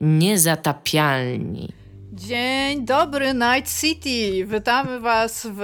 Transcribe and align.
Niezatapialni. 0.00 1.72
Dzień 2.12 2.84
dobry, 2.84 3.34
Night 3.34 3.80
City! 3.80 4.46
Witamy 4.46 5.00
Was 5.00 5.48
w 5.54 5.60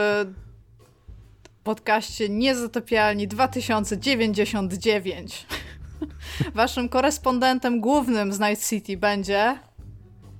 podcaście 1.64 2.28
Niezatapialni 2.28 3.28
2099. 3.28 5.46
Waszym 6.54 6.88
korespondentem 6.88 7.80
głównym 7.80 8.32
z 8.32 8.40
Night 8.40 8.68
City 8.68 8.96
będzie... 8.96 9.58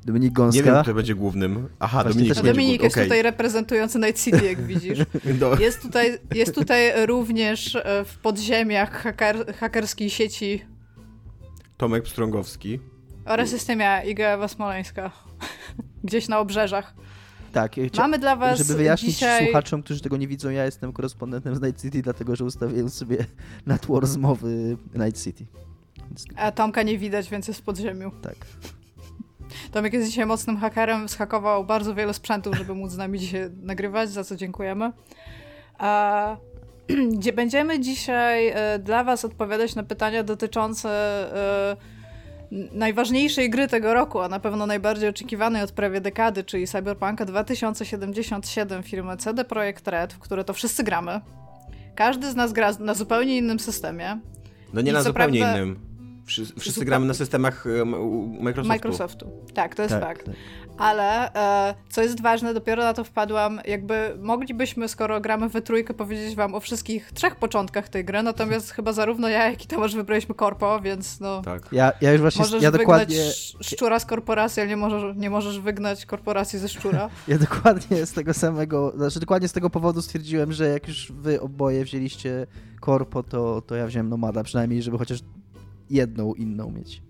Dominik 0.04 0.32
Gąska. 0.32 0.56
Nie 0.56 0.62
wiem, 0.72 0.82
kto 0.82 0.94
będzie 0.94 1.14
głównym. 1.14 1.68
Aha, 1.78 2.02
Właśnie 2.02 2.12
Dominik 2.20 2.34
będzie 2.34 2.52
Dominik 2.52 2.82
jest 2.82 2.96
okej. 2.96 3.04
tutaj 3.04 3.22
reprezentujący 3.22 3.98
Night 3.98 4.24
City, 4.24 4.46
jak 4.46 4.66
widzisz. 4.66 4.98
Jest 5.60 5.82
tutaj, 5.82 6.18
jest 6.34 6.54
tutaj 6.54 7.06
również 7.06 7.76
e, 7.76 8.04
w 8.04 8.18
podziemiach 8.18 9.02
haker, 9.02 9.54
hakerskiej 9.54 10.10
sieci 10.10 10.64
Tomek 11.76 12.04
Pstrągowski. 12.04 12.80
Oraz 13.26 13.52
jestem 13.52 13.80
ja, 13.80 14.02
Iga 14.02 14.26
Ewa 14.28 14.48
Smoleńska. 14.48 15.10
Gdzieś 16.04 16.28
na 16.28 16.38
obrzeżach. 16.38 16.94
Tak, 17.52 17.72
chcia- 17.76 17.98
Mamy 17.98 18.18
dla 18.18 18.36
was 18.36 18.58
żeby 18.58 18.74
wyjaśnić 18.74 19.12
dzisiaj... 19.14 19.44
słuchaczom, 19.44 19.82
którzy 19.82 20.00
tego 20.00 20.16
nie 20.16 20.28
widzą, 20.28 20.50
ja 20.50 20.64
jestem 20.64 20.92
korespondentem 20.92 21.56
z 21.56 21.60
Night 21.62 21.82
City, 21.82 22.02
dlatego 22.02 22.36
że 22.36 22.44
ustawiłem 22.44 22.90
sobie 22.90 23.16
na 23.66 23.78
tło 23.78 24.00
rozmowy 24.00 24.76
Night 24.94 25.24
City. 25.24 25.46
Więc, 26.08 26.24
A 26.36 26.52
Tomka 26.52 26.82
nie 26.82 26.98
widać, 26.98 27.30
więc 27.30 27.48
jest 27.48 27.60
w 27.60 27.62
podziemiu. 27.62 28.10
tak. 28.22 28.36
Tomek 29.72 29.92
jest 29.92 30.08
dzisiaj 30.08 30.26
mocnym 30.26 30.56
hakerem, 30.56 31.08
zhakował 31.08 31.64
bardzo 31.64 31.94
wiele 31.94 32.14
sprzętów, 32.14 32.56
żeby 32.56 32.74
móc 32.74 32.90
z 32.92 32.96
nami 32.96 33.18
dzisiaj 33.18 33.50
nagrywać, 33.62 34.10
za 34.10 34.24
co 34.24 34.36
dziękujemy. 34.36 34.92
A, 35.78 36.36
gdzie 37.18 37.32
będziemy 37.32 37.80
dzisiaj 37.80 38.48
e, 38.48 38.78
dla 38.78 39.04
was 39.04 39.24
odpowiadać 39.24 39.74
na 39.74 39.82
pytania 39.82 40.22
dotyczące 40.22 40.88
e, 41.72 41.76
najważniejszej 42.72 43.50
gry 43.50 43.68
tego 43.68 43.94
roku, 43.94 44.20
a 44.20 44.28
na 44.28 44.40
pewno 44.40 44.66
najbardziej 44.66 45.08
oczekiwanej 45.08 45.62
od 45.62 45.72
prawie 45.72 46.00
dekady, 46.00 46.44
czyli 46.44 46.66
Cyberpunka 46.66 47.24
2077 47.24 48.82
firmy 48.82 49.16
CD 49.16 49.44
Projekt 49.44 49.88
Red, 49.88 50.12
w 50.12 50.18
które 50.18 50.44
to 50.44 50.52
wszyscy 50.52 50.84
gramy. 50.84 51.20
Każdy 51.94 52.30
z 52.30 52.34
nas 52.36 52.52
gra 52.52 52.72
na 52.80 52.94
zupełnie 52.94 53.36
innym 53.36 53.58
systemie. 53.58 54.20
No 54.72 54.80
nie 54.80 54.90
I 54.90 54.94
na 54.94 55.02
zupełnie 55.02 55.40
prawda- 55.40 55.58
innym. 55.58 55.86
Wszyscy, 56.58 56.84
gramy 56.84 57.06
na 57.06 57.14
systemach 57.14 57.64
Microsoftu. 58.40 58.68
Microsoftu. 58.68 59.30
Tak, 59.54 59.74
to 59.74 59.82
jest 59.82 59.94
tak, 59.94 60.02
fakt. 60.04 60.26
tak. 60.26 60.34
Ale 60.78 61.34
e, 61.34 61.74
co 61.88 62.02
jest 62.02 62.22
ważne, 62.22 62.54
dopiero 62.54 62.82
na 62.82 62.94
to 62.94 63.04
wpadłam, 63.04 63.60
jakby 63.66 64.16
moglibyśmy, 64.22 64.88
skoro 64.88 65.20
gramy 65.20 65.48
we 65.48 65.62
trójkę, 65.62 65.94
powiedzieć 65.94 66.34
wam 66.34 66.54
o 66.54 66.60
wszystkich 66.60 67.12
trzech 67.12 67.36
początkach 67.36 67.88
tej 67.88 68.04
gry, 68.04 68.22
natomiast 68.22 68.70
chyba 68.70 68.92
zarówno 68.92 69.28
ja, 69.28 69.50
jak 69.50 69.64
i 69.64 69.66
Tomasz 69.66 69.94
wybraliśmy 69.94 70.34
korpo, 70.34 70.80
więc 70.80 71.20
no... 71.20 71.42
Tak. 71.42 71.68
Ja, 71.72 71.92
ja 72.00 72.12
już 72.12 72.20
właśnie, 72.20 72.40
Możesz 72.42 72.62
ja 72.62 72.70
wygnać 72.70 72.86
dokładnie, 72.86 73.20
sz- 73.20 73.66
szczura 73.66 73.98
z 73.98 74.06
korporacji, 74.06 74.60
ale 74.60 74.68
nie 74.70 74.76
możesz, 74.76 75.16
nie 75.16 75.30
możesz 75.30 75.60
wygnać 75.60 76.06
korporacji 76.06 76.58
ze 76.58 76.68
szczura. 76.68 77.10
ja 77.28 77.38
dokładnie 77.38 78.06
z 78.06 78.12
tego 78.12 78.34
samego, 78.34 78.92
znaczy 78.96 79.20
dokładnie 79.20 79.48
z 79.48 79.52
tego 79.52 79.70
powodu 79.70 80.02
stwierdziłem, 80.02 80.52
że 80.52 80.68
jak 80.68 80.88
już 80.88 81.12
wy 81.12 81.40
oboje 81.40 81.84
wzięliście 81.84 82.46
korpo, 82.80 83.22
to, 83.22 83.62
to 83.62 83.74
ja 83.74 83.86
wziąłem 83.86 84.08
Nomada, 84.08 84.42
przynajmniej 84.42 84.82
żeby 84.82 84.98
chociaż 84.98 85.20
jedną 85.90 86.34
inną 86.34 86.70
mieć. 86.70 87.05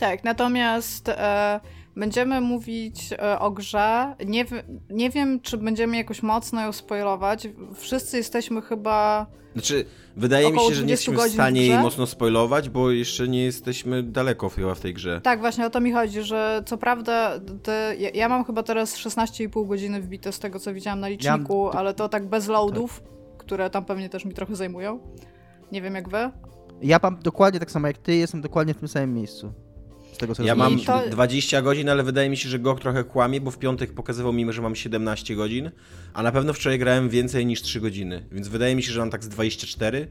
Tak, 0.00 0.24
natomiast 0.24 1.08
e, 1.08 1.60
będziemy 1.96 2.40
mówić 2.40 3.12
e, 3.12 3.38
o 3.38 3.50
grze. 3.50 4.14
Nie, 4.26 4.44
nie 4.90 5.10
wiem, 5.10 5.40
czy 5.40 5.58
będziemy 5.58 5.96
jakoś 5.96 6.22
mocno 6.22 6.62
ją 6.62 6.72
spoilować. 6.72 7.48
Wszyscy 7.74 8.16
jesteśmy 8.16 8.62
chyba... 8.62 9.26
Znaczy, 9.52 9.84
wydaje 10.16 10.52
mi 10.52 10.58
się, 10.58 10.74
że 10.74 10.82
nie 10.82 10.86
20 10.86 10.90
jesteśmy 10.90 11.14
w 11.14 11.16
godzin 11.16 11.30
w 11.30 11.34
stanie 11.34 11.66
jej 11.66 11.78
mocno 11.78 12.06
spoilować, 12.06 12.68
bo 12.68 12.90
jeszcze 12.90 13.28
nie 13.28 13.44
jesteśmy 13.44 14.02
daleko 14.02 14.48
chyba 14.48 14.74
w 14.74 14.80
tej 14.80 14.94
grze. 14.94 15.20
Tak, 15.20 15.40
właśnie 15.40 15.66
o 15.66 15.70
to 15.70 15.80
mi 15.80 15.92
chodzi, 15.92 16.22
że 16.22 16.62
co 16.66 16.78
prawda 16.78 17.40
te, 17.62 17.94
ja, 17.98 18.10
ja 18.14 18.28
mam 18.28 18.44
chyba 18.44 18.62
teraz 18.62 18.96
16,5 18.96 19.66
godziny 19.66 20.00
wbite 20.00 20.32
z 20.32 20.38
tego, 20.38 20.58
co 20.58 20.74
widziałam 20.74 21.00
na 21.00 21.08
liczniku, 21.08 21.68
ale 21.68 21.94
to 21.94 22.08
tak 22.08 22.28
bez 22.28 22.48
loadów, 22.48 23.02
które 23.38 23.70
tam 23.70 23.84
pewnie 23.84 24.08
też 24.08 24.24
mi 24.24 24.34
trochę 24.34 24.56
zajmują. 24.56 25.00
Nie 25.72 25.82
wiem 25.82 25.94
jak 25.94 26.08
wy. 26.08 26.30
Ja 26.82 27.00
mam 27.02 27.18
dokładnie 27.18 27.60
tak 27.60 27.70
samo 27.70 27.86
jak 27.86 27.98
ty, 27.98 28.14
jestem 28.14 28.40
dokładnie 28.40 28.74
w 28.74 28.78
tym 28.78 28.88
samym 28.88 29.14
miejscu. 29.14 29.52
Z 30.12 30.16
tego 30.18 30.34
co 30.34 30.42
Ja 30.42 30.54
mam 30.54 30.80
to- 30.80 31.02
20 31.10 31.62
godzin, 31.62 31.88
ale 31.88 32.02
wydaje 32.02 32.30
mi 32.30 32.36
się, 32.36 32.48
że 32.48 32.58
GOG 32.58 32.80
trochę 32.80 33.04
kłamie, 33.04 33.40
bo 33.40 33.50
w 33.50 33.58
piątek 33.58 33.92
pokazywał 33.92 34.32
mi, 34.32 34.52
że 34.52 34.62
mam 34.62 34.76
17 34.76 35.36
godzin, 35.36 35.70
a 36.14 36.22
na 36.22 36.32
pewno 36.32 36.52
wczoraj 36.52 36.78
grałem 36.78 37.08
więcej 37.08 37.46
niż 37.46 37.62
3 37.62 37.80
godziny, 37.80 38.24
więc 38.32 38.48
wydaje 38.48 38.76
mi 38.76 38.82
się, 38.82 38.92
że 38.92 39.00
mam 39.00 39.10
tak 39.10 39.24
z 39.24 39.28
24. 39.28 40.08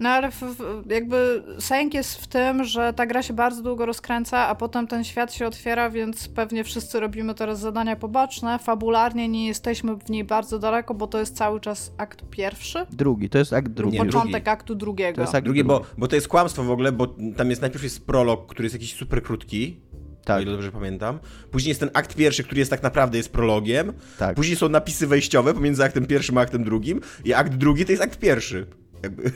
No 0.00 0.08
ale 0.08 0.30
w, 0.30 0.40
w, 0.40 0.90
jakby 0.90 1.42
sęk 1.58 1.94
jest 1.94 2.16
w 2.22 2.26
tym, 2.26 2.64
że 2.64 2.92
ta 2.92 3.06
gra 3.06 3.22
się 3.22 3.34
bardzo 3.34 3.62
długo 3.62 3.86
rozkręca, 3.86 4.38
a 4.48 4.54
potem 4.54 4.86
ten 4.86 5.04
świat 5.04 5.34
się 5.34 5.46
otwiera, 5.46 5.90
więc 5.90 6.28
pewnie 6.28 6.64
wszyscy 6.64 7.00
robimy 7.00 7.34
teraz 7.34 7.60
zadania 7.60 7.96
poboczne. 7.96 8.58
Fabularnie 8.58 9.28
nie 9.28 9.46
jesteśmy 9.46 9.96
w 9.96 10.10
niej 10.10 10.24
bardzo 10.24 10.58
daleko, 10.58 10.94
bo 10.94 11.06
to 11.06 11.18
jest 11.18 11.36
cały 11.36 11.60
czas 11.60 11.92
akt 11.98 12.22
pierwszy. 12.30 12.86
Drugi, 12.92 13.28
to 13.28 13.38
jest 13.38 13.52
akt 13.52 13.68
drugi. 13.68 13.98
Nie, 13.98 14.04
początek 14.04 14.30
drugi. 14.32 14.48
aktu 14.50 14.74
drugiego. 14.74 15.16
To 15.16 15.20
jest 15.20 15.34
akt 15.34 15.44
Drugie, 15.44 15.64
drugi. 15.64 15.84
bo, 15.84 15.86
bo 15.98 16.08
to 16.08 16.14
jest 16.14 16.28
kłamstwo 16.28 16.64
w 16.64 16.70
ogóle, 16.70 16.92
bo 16.92 17.06
tam 17.36 17.50
jest 17.50 17.62
najpierw 17.62 17.84
jest 17.84 18.06
prolog, 18.06 18.46
który 18.46 18.66
jest 18.66 18.74
jakiś 18.74 18.94
super 18.94 19.22
krótki, 19.22 19.80
o 20.22 20.26
Tak, 20.26 20.42
ile 20.42 20.52
dobrze 20.52 20.72
pamiętam. 20.72 21.18
Później 21.50 21.68
jest 21.68 21.80
ten 21.80 21.90
akt 21.94 22.14
pierwszy, 22.16 22.44
który 22.44 22.58
jest 22.58 22.70
tak 22.70 22.82
naprawdę 22.82 23.16
jest 23.18 23.32
prologiem. 23.32 23.92
tak. 24.18 24.36
Później 24.36 24.56
są 24.56 24.68
napisy 24.68 25.06
wejściowe 25.06 25.54
pomiędzy 25.54 25.84
aktem 25.84 26.06
pierwszym 26.06 26.38
a 26.38 26.40
aktem 26.40 26.64
drugim. 26.64 27.00
I 27.24 27.32
akt 27.34 27.54
drugi 27.54 27.84
to 27.84 27.92
jest 27.92 28.02
akt 28.02 28.18
pierwszy. 28.18 28.66
Jakby. 29.02 29.32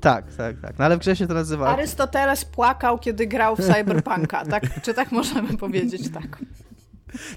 Tak, 0.00 0.34
tak, 0.34 0.60
tak. 0.60 0.78
No 0.78 0.84
ale 0.84 0.96
w 0.96 1.00
grze 1.00 1.16
się 1.16 1.26
to 1.26 1.34
nazywa... 1.34 1.68
Arystoteles 1.68 2.44
płakał, 2.44 2.98
kiedy 2.98 3.26
grał 3.26 3.56
w 3.56 3.60
Cyberpunka, 3.60 4.44
tak? 4.44 4.82
Czy 4.82 4.94
tak 4.94 5.12
możemy 5.12 5.56
powiedzieć? 5.56 6.02
Tak. 6.12 6.38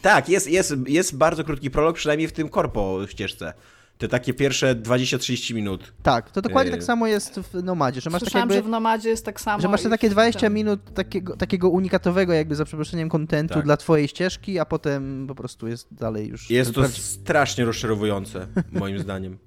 Tak, 0.02 0.30
jest, 0.30 0.48
jest, 0.48 0.74
jest 0.88 1.18
bardzo 1.18 1.44
krótki 1.44 1.72
prolog, 1.72 1.96
przynajmniej 1.96 2.28
w 2.28 2.32
tym 2.32 2.50
korpo 2.50 3.00
ścieżce. 3.08 3.54
Te 3.98 4.08
takie 4.08 4.34
pierwsze 4.34 4.76
20-30 4.76 5.56
minut. 5.56 5.94
Tak, 6.04 6.32
to 6.32 6.42
dokładnie 6.42 6.72
tak 6.72 6.84
samo 6.84 7.08
jest 7.08 7.40
w 7.40 7.64
Nomadzie, 7.64 8.02
że 8.02 8.10
masz 8.10 8.20
tak 8.22 8.30
Słyszałam, 8.30 8.50
jakby... 8.50 8.64
że 8.64 8.68
w 8.68 8.72
Nomadzie 8.72 9.10
jest 9.10 9.26
tak 9.26 9.42
samo. 9.42 9.62
Że 9.62 9.68
masz 9.68 9.84
te 9.84 9.90
takie 9.90 10.10
w 10.10 10.12
20 10.12 10.40
tym. 10.40 10.54
minut 10.54 10.94
takiego, 10.94 11.38
takiego 11.38 11.70
unikatowego, 11.70 12.34
jakby 12.34 12.56
za 12.56 12.66
przeproszeniem, 12.66 13.10
kontentu 13.10 13.54
Tak. 13.54 13.64
dla 13.64 13.78
twojej 13.78 14.08
ścieżki, 14.08 14.60
a 14.60 14.66
potem 14.66 15.26
po 15.28 15.36
prostu 15.36 15.68
jest 15.68 15.88
dalej 15.94 16.28
już. 16.28 16.50
Jest 16.50 16.74
to 16.74 16.88
strasznie 16.88 17.66
rozczarowujące, 17.66 18.48
moim 18.72 19.00
zdaniem. 19.00 19.38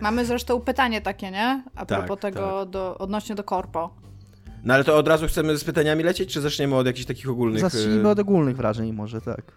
Mamy 0.00 0.24
zresztą 0.26 0.60
pytanie 0.60 1.00
takie, 1.00 1.30
nie? 1.30 1.62
A 1.74 1.86
Tak, 1.86 1.98
propos 1.98 2.20
tego, 2.20 2.66
do, 2.66 2.98
odnośnie 2.98 3.34
do 3.34 3.44
korpo. 3.44 3.94
No 4.64 4.74
ale 4.74 4.84
to 4.84 4.96
od 4.96 5.08
razu 5.08 5.26
chcemy 5.26 5.58
z 5.58 5.64
pytaniami 5.64 6.02
lecieć, 6.04 6.32
czy 6.32 6.40
zaczniemy 6.40 6.76
od 6.76 6.86
jakichś 6.86 7.06
takich 7.06 7.30
ogólnych... 7.30 7.60
Zacznijmy 7.60 8.08
e, 8.08 8.12
od 8.12 8.18
ogólnych 8.18 8.56
wrażeń, 8.56 8.92
może 8.92 9.20
tak. 9.20 9.52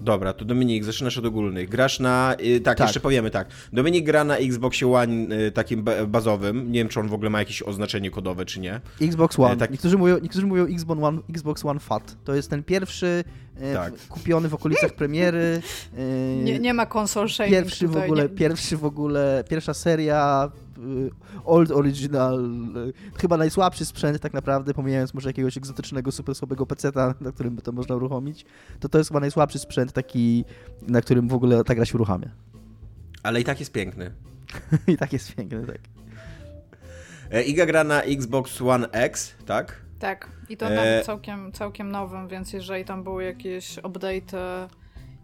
Dobra, 0.00 0.32
to 0.32 0.44
Dominik, 0.44 0.84
zaczynasz 0.84 1.18
od 1.18 1.24
ogólnych. 1.26 1.68
Grasz 1.68 2.00
na. 2.00 2.36
y, 2.40 2.60
tak, 2.60 2.78
Tak. 2.78 2.86
jeszcze 2.88 3.00
powiemy 3.00 3.30
tak. 3.30 3.48
Dominik 3.72 4.06
gra 4.06 4.24
na 4.24 4.36
Xboxie 4.36 4.92
One 4.92 5.36
y, 5.36 5.52
takim 5.52 5.82
ba- 5.82 6.06
bazowym. 6.06 6.72
Nie 6.72 6.78
wiem, 6.80 6.88
czy 6.88 7.00
on 7.00 7.08
w 7.08 7.14
ogóle 7.14 7.30
ma 7.30 7.38
jakieś 7.38 7.62
oznaczenie 7.62 8.10
kodowe, 8.10 8.44
czy 8.44 8.60
nie. 8.60 8.80
Xbox 9.02 9.38
One. 9.38 9.54
E, 9.54 9.56
tak. 9.56 9.70
Niektórzy, 9.70 9.98
mówią, 9.98 10.18
niektórzy 10.18 10.46
mówią 10.46 10.64
Xbox 10.66 11.02
One, 11.02 11.18
Xbox 11.30 11.64
One 11.64 11.80
Fat. 11.80 12.16
To 12.24 12.34
jest 12.34 12.50
ten 12.50 12.62
pierwszy 12.62 13.24
e, 13.60 13.74
Tak. 13.74 13.94
w- 13.94 14.08
kupiony 14.08 14.48
w 14.48 14.54
okolicach 14.54 14.92
premiery. 14.92 15.60
e, 15.98 16.36
Nie, 16.44 16.58
nie 16.58 16.74
ma 16.74 16.86
konsol 16.86 17.28
Pierwszy 17.48 17.88
w 17.88 17.96
ogóle, 17.96 18.22
nie, 18.22 18.28
pierwszy 18.28 18.76
w 18.76 18.84
ogóle, 18.84 19.44
pierwsza 19.48 19.74
seria, 19.74 20.50
old 21.44 21.70
original, 21.70 22.44
y, 22.76 23.18
chyba 23.18 23.36
najsłabszy 23.36 23.84
sprzęt 23.84 24.20
tak 24.20 24.32
naprawdę, 24.32 24.74
pomijając 24.74 25.14
może 25.14 25.28
jakiegoś 25.28 25.56
egzotycznego, 25.56 26.12
super 26.12 26.34
słabego 26.34 26.66
peceta, 26.66 27.14
na 27.20 27.32
którym 27.32 27.56
by 27.56 27.62
to 27.62 27.72
można 27.72 27.96
uruchomić, 27.96 28.44
to 28.80 28.88
to 28.88 28.98
jest 28.98 29.10
chyba 29.10 29.20
najsłabszy 29.20 29.58
sprzęt 29.58 29.92
taki, 29.92 30.44
na 30.82 31.00
którym 31.00 31.28
w 31.28 31.34
ogóle 31.34 31.64
ta 31.64 31.74
gra 31.74 31.84
się 31.84 31.94
uruchamia. 31.94 32.28
Ale 33.22 33.40
i 33.40 33.44
tak 33.44 33.60
jest 33.60 33.72
piękny. 33.72 34.12
I 34.92 34.96
tak 34.96 35.12
jest 35.12 35.34
piękne, 35.34 35.66
tak. 35.66 35.78
E, 37.30 37.42
Iga 37.42 37.66
gra 37.66 37.84
na 37.84 38.02
Xbox 38.02 38.62
One 38.62 38.90
X, 38.90 39.34
tak? 39.46 39.86
Tak, 39.98 40.30
i 40.48 40.56
to 40.56 40.66
E, 40.66 40.98
na 40.98 41.04
całkiem, 41.04 41.52
całkiem 41.52 41.90
nowym, 41.90 42.28
więc 42.28 42.52
jeżeli 42.52 42.84
tam 42.84 43.04
były 43.04 43.24
jakieś 43.24 43.78
update, 43.78 44.68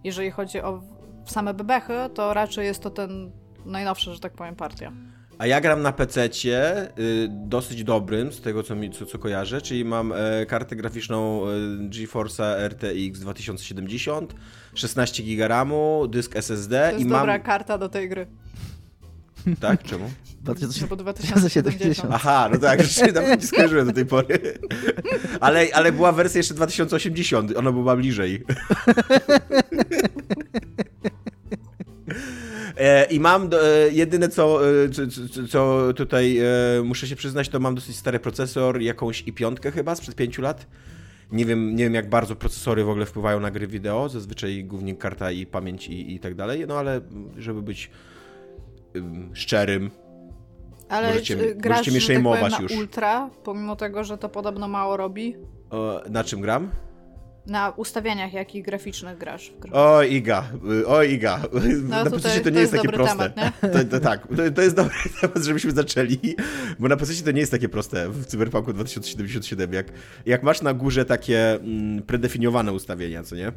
jeżeli 0.04 0.30
chodzi 0.30 0.60
o 0.60 0.82
same 1.26 1.54
bebechy, 1.54 1.94
to 2.14 2.34
raczej 2.34 2.66
jest 2.66 2.82
to 2.82 2.90
ten 2.90 3.30
najnowszy, 3.66 4.14
że 4.14 4.20
tak 4.20 4.32
powiem, 4.32 4.56
partia. 4.56 4.92
A 5.38 5.46
ja 5.46 5.60
gram 5.60 5.82
na 5.82 5.92
PC-cie, 5.92 6.88
y, 6.98 7.28
dosyć 7.30 7.84
dobrym, 7.84 8.32
z 8.32 8.40
tego 8.40 8.62
co, 8.62 8.74
mi, 8.76 8.90
co, 8.90 9.06
co 9.06 9.18
kojarzę, 9.18 9.60
czyli 9.60 9.84
mam 9.84 10.12
e, 10.12 10.46
kartę 10.46 10.76
graficzną 10.76 11.42
e, 11.48 11.48
GeForce'a 11.88 12.68
RTX 12.68 13.20
2070, 13.20 14.34
16 14.74 15.22
GB 15.22 15.48
RAMu, 15.48 16.06
dysk 16.08 16.36
SSD 16.36 16.80
To 16.80 16.92
jest 16.92 17.06
i 17.06 17.08
dobra 17.08 17.26
mam... 17.32 17.42
karta 17.42 17.78
do 17.78 17.88
tej 17.88 18.08
gry. 18.08 18.26
Tak? 19.60 19.82
Czemu? 19.82 20.04
No 20.04 20.54
2000 20.54 20.86
bo 20.86 20.96
2070. 20.96 22.12
Aha, 22.14 22.48
no 22.52 22.58
tak, 22.58 22.82
rzeczywiście 22.82 23.12
nawet 23.12 23.40
nie 23.40 23.46
skojarzyłem 23.46 23.86
do 23.86 23.92
tej 23.92 24.06
pory. 24.06 24.58
Ale, 25.40 25.66
ale 25.72 25.92
była 25.92 26.12
wersja 26.12 26.38
jeszcze 26.38 26.54
2080, 26.54 27.56
ona 27.56 27.72
była 27.72 27.96
bliżej. 27.96 28.44
E, 32.82 33.04
I 33.04 33.20
mam, 33.20 33.50
e, 33.52 33.90
jedyne 33.92 34.28
co, 34.28 34.60
e, 34.68 34.88
co, 34.88 35.48
co 35.48 35.92
tutaj 35.96 36.40
muszę 36.84 37.06
się 37.06 37.16
przyznać, 37.16 37.48
to 37.48 37.60
mam 37.60 37.74
dosyć 37.74 37.96
stary 37.96 38.18
procesor, 38.18 38.80
jakąś 38.80 39.20
i 39.20 39.32
piątkę 39.32 39.70
chyba 39.70 39.94
sprzed 39.94 40.14
pięciu 40.14 40.42
lat. 40.42 40.66
Nie 41.32 41.44
wiem, 41.44 41.76
nie 41.76 41.84
wiem, 41.84 41.94
jak 41.94 42.08
bardzo 42.08 42.36
procesory 42.36 42.84
w 42.84 42.88
ogóle 42.88 43.06
wpływają 43.06 43.40
na 43.40 43.50
gry 43.50 43.66
wideo, 43.66 44.08
zazwyczaj 44.08 44.64
głównie 44.64 44.96
karta 44.96 45.30
i 45.30 45.46
pamięć 45.46 45.88
i, 45.88 46.14
i 46.14 46.20
tak 46.20 46.34
dalej, 46.34 46.64
no 46.68 46.78
ale 46.78 47.00
żeby 47.36 47.62
być 47.62 47.90
szczerym, 49.32 49.90
ale 50.88 51.08
możecie, 51.08 51.36
grasz, 51.54 51.86
możecie 51.86 52.18
mnie 52.18 52.50
tak 52.50 52.60
już. 52.60 52.72
ultra, 52.72 53.30
pomimo 53.44 53.76
tego, 53.76 54.04
że 54.04 54.18
to 54.18 54.28
podobno 54.28 54.68
mało 54.68 54.96
robi? 54.96 55.36
Na 56.10 56.24
czym 56.24 56.40
gram? 56.40 56.70
Na 57.46 57.70
ustawieniach 57.70 58.32
jakich 58.32 58.64
graficznych 58.64 59.18
grasz? 59.18 59.52
O 59.72 60.02
Iga, 60.02 60.44
o 60.86 61.02
Iga. 61.02 61.40
No, 61.82 62.04
na 62.04 62.10
PC 62.10 62.40
to 62.40 62.50
nie 62.50 62.60
jest, 62.60 62.72
jest 62.72 62.82
takie 62.84 62.96
proste. 62.96 63.30
Temat, 63.30 63.60
to, 63.60 63.84
to, 63.84 64.00
tak, 64.00 64.26
to, 64.26 64.50
to, 64.54 64.62
jest 64.62 64.76
dobry 64.76 64.94
temat, 65.20 65.44
żebyśmy 65.44 65.70
zaczęli, 65.70 66.18
bo 66.78 66.88
na 66.88 66.96
PC 66.96 67.24
to 67.24 67.30
nie 67.30 67.40
jest 67.40 67.52
takie 67.52 67.68
proste 67.68 68.08
w 68.08 68.26
Cyberpunku 68.26 68.72
2077. 68.72 69.72
Jak, 69.72 69.86
jak 70.26 70.42
masz 70.42 70.62
na 70.62 70.74
górze 70.74 71.04
takie 71.04 71.54
mm, 71.54 72.02
predefiniowane 72.02 72.72
ustawienia, 72.72 73.22
co 73.22 73.36
nie? 73.36 73.52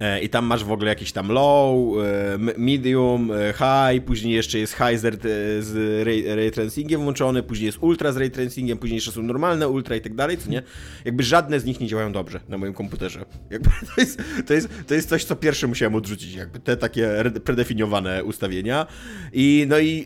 E, 0.00 0.20
i 0.20 0.28
tam 0.28 0.46
masz 0.46 0.64
w 0.64 0.72
ogóle 0.72 0.88
jakiś 0.88 1.12
tam 1.12 1.28
low, 1.28 1.96
e, 1.98 2.38
medium, 2.58 3.30
e, 3.30 3.52
high, 3.52 4.04
później 4.04 4.34
jeszcze 4.34 4.58
jest 4.58 4.72
high 4.72 4.98
z 4.98 6.04
ray, 6.06 6.34
ray 6.36 6.50
tracingiem 6.50 7.00
włączony, 7.00 7.42
później 7.42 7.66
jest 7.66 7.78
ultra 7.80 8.12
z 8.12 8.16
ray 8.16 8.30
tracingiem, 8.30 8.78
później 8.78 8.96
jeszcze 8.96 9.12
są 9.12 9.22
normalne 9.22 9.68
ultra 9.68 9.96
i 9.96 10.00
tak 10.00 10.14
dalej, 10.14 10.38
co 10.38 10.50
nie? 10.50 10.62
Jakby 11.04 11.22
żadne 11.22 11.60
z 11.60 11.64
nich 11.64 11.80
nie 11.80 11.86
działają 11.86 12.12
dobrze 12.12 12.40
na 12.48 12.58
moim 12.58 12.74
komputerze. 12.74 13.24
Jakby 13.50 13.70
to 13.94 14.00
jest, 14.00 14.22
to 14.46 14.54
jest, 14.54 14.68
to 14.86 14.94
jest 14.94 15.08
coś, 15.08 15.24
co 15.24 15.36
pierwsze 15.36 15.66
musiałem 15.66 15.94
odrzucić, 15.94 16.34
jakby 16.34 16.60
te 16.60 16.76
takie 16.76 17.10
predefiniowane 17.44 18.24
ustawienia. 18.24 18.86
I 19.32 19.66
no 19.68 19.78
i 19.78 20.04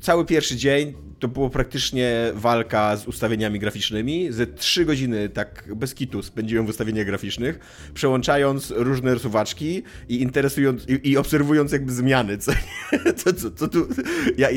cały 0.00 0.24
pierwszy 0.24 0.56
dzień 0.56 0.94
to 1.20 1.28
było 1.28 1.50
praktycznie 1.50 2.32
walka 2.34 2.96
z 2.96 3.08
ustawieniami 3.08 3.58
graficznymi. 3.58 4.32
Ze 4.32 4.46
trzy 4.46 4.84
godziny 4.84 5.28
tak 5.28 5.64
bez 5.76 5.94
kitu 5.94 6.22
spędziłem 6.22 6.66
w 6.66 6.68
ustawieniach 6.68 7.06
graficznych, 7.06 7.58
przełączając 7.94 8.72
różne 8.76 9.14
rysuwaczki 9.30 9.82
i 10.08 10.22
interesując 10.22 10.88
i, 10.88 11.10
i 11.10 11.16
obserwując 11.16 11.72
jakby 11.72 11.92
zmiany, 11.92 12.38
co, 12.38 12.52
co, 13.24 13.32
co, 13.32 13.50
co 13.50 13.68
tu, 13.68 13.88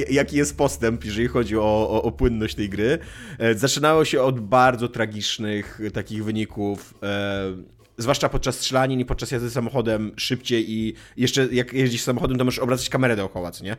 jaki 0.10 0.38
jest 0.38 0.58
postęp, 0.58 1.06
jeżeli 1.06 1.28
chodzi 1.28 1.58
o, 1.58 1.90
o, 1.90 2.04
o, 2.04 2.12
płynność 2.12 2.56
tej 2.56 2.70
gry. 2.70 3.00
E, 3.40 3.56
zaczynało 3.56 4.06
się 4.06 4.22
od 4.22 4.40
bardzo 4.40 4.88
tragicznych 4.88 5.80
takich 5.94 6.24
wyników. 6.24 6.94
E, 7.04 7.74
zwłaszcza 7.98 8.30
podczas 8.30 8.56
strzelanin 8.56 9.00
i 9.00 9.06
podczas 9.06 9.32
jazdy 9.32 9.50
samochodem 9.50 10.12
szybciej 10.18 10.72
i 10.72 10.94
jeszcze 11.18 11.48
jak 11.52 11.74
jeździsz 11.74 12.02
samochodem, 12.02 12.38
to 12.38 12.46
możesz 12.46 12.60
obracać 12.60 12.90
kamerę 12.90 13.16
dookoła, 13.16 13.52
co 13.52 13.64
nie? 13.64 13.78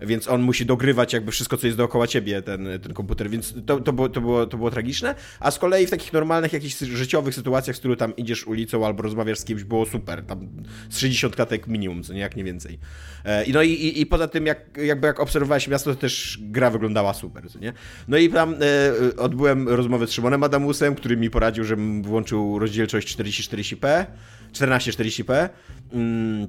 Więc 0.00 0.28
on 0.28 0.42
musi 0.42 0.66
dogrywać 0.66 1.12
jakby 1.12 1.32
wszystko, 1.32 1.56
co 1.56 1.66
jest 1.66 1.78
dookoła 1.78 2.06
ciebie, 2.06 2.42
ten, 2.42 2.68
ten 2.82 2.94
komputer, 2.94 3.30
więc 3.30 3.54
to, 3.66 3.80
to, 3.80 3.92
było, 3.92 4.08
to, 4.08 4.20
było, 4.20 4.46
to 4.46 4.56
było 4.56 4.70
tragiczne, 4.70 5.14
a 5.40 5.50
z 5.50 5.58
kolei 5.58 5.86
w 5.86 5.90
takich 5.90 6.12
normalnych, 6.12 6.52
jakichś 6.52 6.78
życiowych 6.78 7.34
sytuacjach, 7.34 7.76
w 7.76 7.78
których 7.78 7.98
tam 7.98 8.16
idziesz 8.16 8.46
ulicą 8.46 8.86
albo 8.86 9.02
rozmawiasz 9.02 9.38
z 9.38 9.44
kimś, 9.44 9.64
było 9.64 9.86
super, 9.86 10.24
tam 10.26 10.48
z 10.90 10.98
60 10.98 11.36
katek 11.36 11.66
minimum, 11.66 12.02
co 12.02 12.12
nie, 12.12 12.20
jak 12.20 12.36
nie 12.36 12.44
więcej. 12.44 12.78
E, 13.24 13.44
I 13.44 13.52
no 13.52 13.62
i, 13.62 13.70
i, 13.70 14.00
i 14.00 14.06
poza 14.06 14.28
tym, 14.28 14.46
jak, 14.46 14.78
jakby 14.84 15.06
jak 15.06 15.20
obserwowałeś 15.20 15.68
miasto, 15.68 15.94
to 15.94 16.00
też 16.00 16.38
gra 16.40 16.70
wyglądała 16.70 17.14
super, 17.14 17.50
co 17.50 17.58
nie? 17.58 17.72
No 18.08 18.16
i 18.16 18.28
tam 18.28 18.54
e, 18.54 19.16
odbyłem 19.16 19.68
rozmowę 19.68 20.06
z 20.06 20.12
Szymonem 20.12 20.42
Adamusem, 20.42 20.94
który 20.94 21.16
mi 21.16 21.30
poradził, 21.30 21.64
żebym 21.64 22.02
włączył 22.02 22.58
rozdzielczość 22.58 23.18
4040p, 23.18 24.06
1440p, 24.52 25.48
mm, 25.92 26.48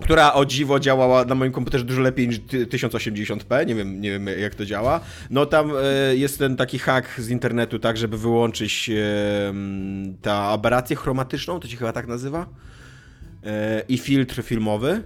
która 0.00 0.32
o 0.32 0.44
dziwo 0.44 0.80
działała 0.80 1.24
na 1.24 1.34
moim 1.34 1.52
komputerze 1.52 1.84
dużo 1.84 2.00
lepiej 2.00 2.28
niż 2.28 2.40
1080p, 2.40 3.66
nie 3.66 3.74
wiem, 3.74 4.00
nie 4.00 4.10
wiem 4.10 4.26
jak 4.26 4.54
to 4.54 4.66
działa. 4.66 5.00
No 5.30 5.46
tam 5.46 5.72
e, 5.82 6.16
jest 6.16 6.38
ten 6.38 6.56
taki 6.56 6.78
hack 6.78 7.20
z 7.20 7.28
internetu, 7.28 7.78
tak, 7.78 7.96
żeby 7.96 8.18
wyłączyć 8.18 8.90
e, 8.90 8.94
ta 10.22 10.34
aberrację 10.34 10.96
chromatyczną, 10.96 11.60
to 11.60 11.68
się 11.68 11.76
chyba 11.76 11.92
tak 11.92 12.06
nazywa, 12.06 12.46
e, 13.44 13.82
i 13.88 13.98
filtr 13.98 14.42
filmowy. 14.42 15.02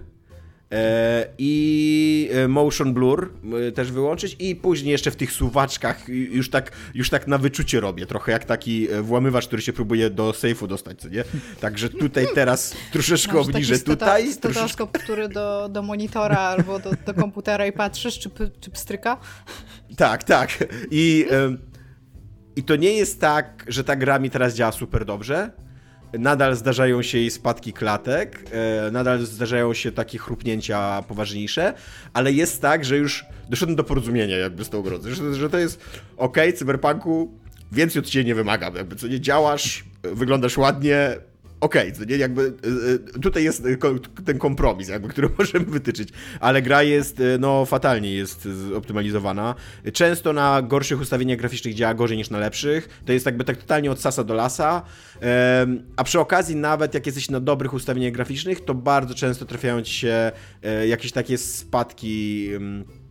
E, 0.75 1.26
i 1.38 2.31
e, 2.32 2.49
motion 2.49 2.94
blur 2.94 3.32
e, 3.69 3.73
też 3.73 3.93
wyłączyć 3.93 4.37
i 4.38 4.56
później 4.56 4.93
jeszcze 4.93 5.11
w 5.11 5.17
tych 5.17 5.32
suwaczkach 5.32 6.09
już 6.09 6.50
tak, 6.50 6.73
już 6.94 7.11
tak 7.11 7.26
na 7.26 7.38
wyczucie 7.38 7.81
robię, 7.81 8.06
trochę 8.06 8.32
jak 8.32 8.44
taki 8.44 8.88
włamywacz, 9.03 9.47
który 9.47 9.62
się 9.62 9.73
próbuje 9.73 10.11
do 10.11 10.32
sejfu 10.32 10.67
dostać, 10.67 11.00
co 11.00 11.09
nie? 11.09 11.25
Także 11.61 11.88
tutaj 11.88 12.26
teraz 12.35 12.75
troszeczkę 12.93 13.38
obniżę 13.38 13.79
tutaj. 13.79 14.32
Stetoskop, 14.32 14.91
troszeczkę... 14.91 15.05
który 15.05 15.29
do, 15.29 15.69
do 15.69 15.82
monitora 15.82 16.38
albo 16.56 16.79
do, 16.79 16.91
do 17.06 17.15
komputera 17.15 17.67
i 17.67 17.73
patrzysz, 17.73 18.19
czy, 18.19 18.31
czy 18.61 18.71
pstryka? 18.71 19.17
Tak, 19.97 20.25
tak. 20.25 20.65
I, 20.91 21.26
I 22.56 22.62
to 22.62 22.76
nie 22.76 22.93
jest 22.93 23.21
tak, 23.21 23.65
że 23.69 23.85
ta 23.85 23.97
gra 23.97 24.19
mi 24.19 24.31
teraz 24.31 24.55
działa 24.55 24.73
super 24.73 25.05
dobrze, 25.05 25.50
nadal 26.19 26.56
zdarzają 26.56 27.02
się 27.02 27.19
jej 27.19 27.31
spadki 27.31 27.72
klatek, 27.72 28.44
e, 28.52 28.90
nadal 28.90 29.19
zdarzają 29.19 29.75
się 29.75 29.93
takie 29.93 30.19
chrupnięcia 30.19 31.02
poważniejsze, 31.08 31.75
ale 32.12 32.32
jest 32.32 32.62
tak, 32.62 32.84
że 32.84 32.96
już 32.96 33.25
doszedłem 33.49 33.76
do 33.76 33.84
porozumienia 33.84 34.37
jakby 34.37 34.64
z 34.64 34.70
tą 34.70 34.82
grą, 34.82 34.96
że, 35.02 35.34
że 35.34 35.50
to 35.50 35.58
jest 35.58 35.81
ok, 36.16 36.37
cyberpunku, 36.56 37.38
więcej 37.72 38.00
od 38.00 38.06
ciebie 38.06 38.25
nie 38.25 38.34
wymagam, 38.34 38.76
jakby 38.76 38.96
co 38.96 39.08
nie 39.08 39.20
działasz, 39.20 39.84
wyglądasz 40.02 40.58
ładnie, 40.58 41.16
okej, 41.60 41.92
okay, 41.92 42.06
nie, 42.06 42.16
jakby 42.16 42.42
e, 42.42 43.16
e, 43.16 43.20
tutaj 43.20 43.44
jest 43.44 43.62
ten 44.24 44.38
kompromis, 44.38 44.88
jakby, 44.88 45.08
który 45.08 45.28
możemy 45.38 45.64
wytyczyć, 45.64 46.08
ale 46.40 46.62
gra 46.62 46.82
jest, 46.82 47.20
e, 47.20 47.38
no, 47.38 47.64
fatalnie 47.64 48.14
jest 48.14 48.48
optymalizowana. 48.76 49.54
Często 49.92 50.32
na 50.32 50.62
gorszych 50.62 51.00
ustawieniach 51.00 51.38
graficznych 51.38 51.74
działa 51.74 51.94
gorzej 51.94 52.16
niż 52.16 52.30
na 52.30 52.38
lepszych. 52.38 53.02
To 53.06 53.12
jest 53.12 53.26
jakby 53.26 53.44
tak 53.44 53.56
totalnie 53.56 53.90
od 53.90 54.00
sasa 54.00 54.24
do 54.24 54.34
lasa. 54.34 54.82
A 55.96 56.04
przy 56.04 56.20
okazji, 56.20 56.56
nawet 56.56 56.94
jak 56.94 57.06
jesteś 57.06 57.30
na 57.30 57.40
dobrych 57.40 57.74
ustawieniach 57.74 58.12
graficznych, 58.12 58.64
to 58.64 58.74
bardzo 58.74 59.14
często 59.14 59.44
trafiają 59.44 59.82
ci 59.82 59.94
się 59.94 60.32
jakieś 60.86 61.12
takie 61.12 61.38
spadki 61.38 62.50
E, 62.54 63.03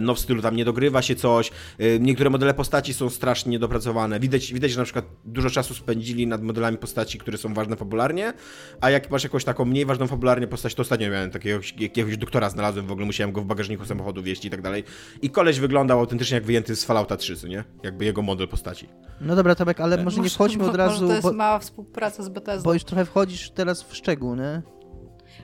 no 0.00 0.14
w 0.14 0.18
stylu 0.18 0.42
tam 0.42 0.56
nie 0.56 0.64
dogrywa 0.64 1.02
się 1.02 1.16
coś, 1.16 1.50
e, 1.78 1.98
niektóre 1.98 2.30
modele 2.30 2.54
postaci 2.54 2.94
są 2.94 3.10
strasznie 3.10 3.50
niedopracowane. 3.50 4.20
Widać, 4.20 4.52
widać, 4.52 4.70
że 4.70 4.78
na 4.78 4.84
przykład 4.84 5.04
dużo 5.24 5.50
czasu 5.50 5.74
spędzili 5.74 6.26
nad 6.26 6.42
modelami 6.42 6.78
postaci, 6.78 7.18
które 7.18 7.38
są 7.38 7.54
ważne 7.54 7.76
fabularnie, 7.76 8.32
a 8.80 8.90
jak 8.90 9.10
masz 9.10 9.24
jakąś 9.24 9.44
taką 9.44 9.64
mniej 9.64 9.86
ważną 9.86 10.06
fabularnie 10.06 10.46
postać, 10.46 10.74
to 10.74 10.82
ostatnio 10.82 11.10
miałem 11.10 11.30
takiego 11.30 11.60
jakiegoś 11.78 12.16
doktora 12.16 12.50
znalazłem, 12.50 12.86
w 12.86 12.92
ogóle 12.92 13.06
musiałem 13.06 13.32
go 13.32 13.40
w 13.40 13.44
bagażniku 13.44 13.84
samochodu 13.84 14.22
wieść 14.22 14.44
i 14.44 14.50
tak 14.50 14.62
dalej. 14.62 14.84
I 15.22 15.30
koleś 15.30 15.60
wyglądał 15.60 16.00
autentycznie 16.00 16.34
jak 16.34 16.44
wyjęty 16.44 16.76
z 16.76 16.84
Fallouta 16.84 17.16
3, 17.16 17.36
co 17.36 17.48
nie? 17.48 17.64
Jakby 17.82 18.04
jego 18.04 18.22
model 18.22 18.48
postaci. 18.48 18.88
No 19.20 19.36
dobra, 19.36 19.54
Tomek, 19.54 19.80
ale 19.80 20.04
może 20.04 20.20
nie 20.20 20.30
wchodźmy 20.30 20.64
od 20.64 20.76
razu... 20.76 20.92
Może 20.92 21.06
to 21.06 21.28
jest 21.28 21.38
mała 21.38 21.58
współpraca 21.58 22.22
z 22.22 22.28
Bethesdą. 22.28 22.64
Bo 22.64 22.74
już 22.74 22.84
trochę 22.84 23.04
wchodzisz 23.04 23.50
teraz 23.50 23.82
w 23.82 23.96
szczegół, 23.96 24.34
nie? 24.34 24.62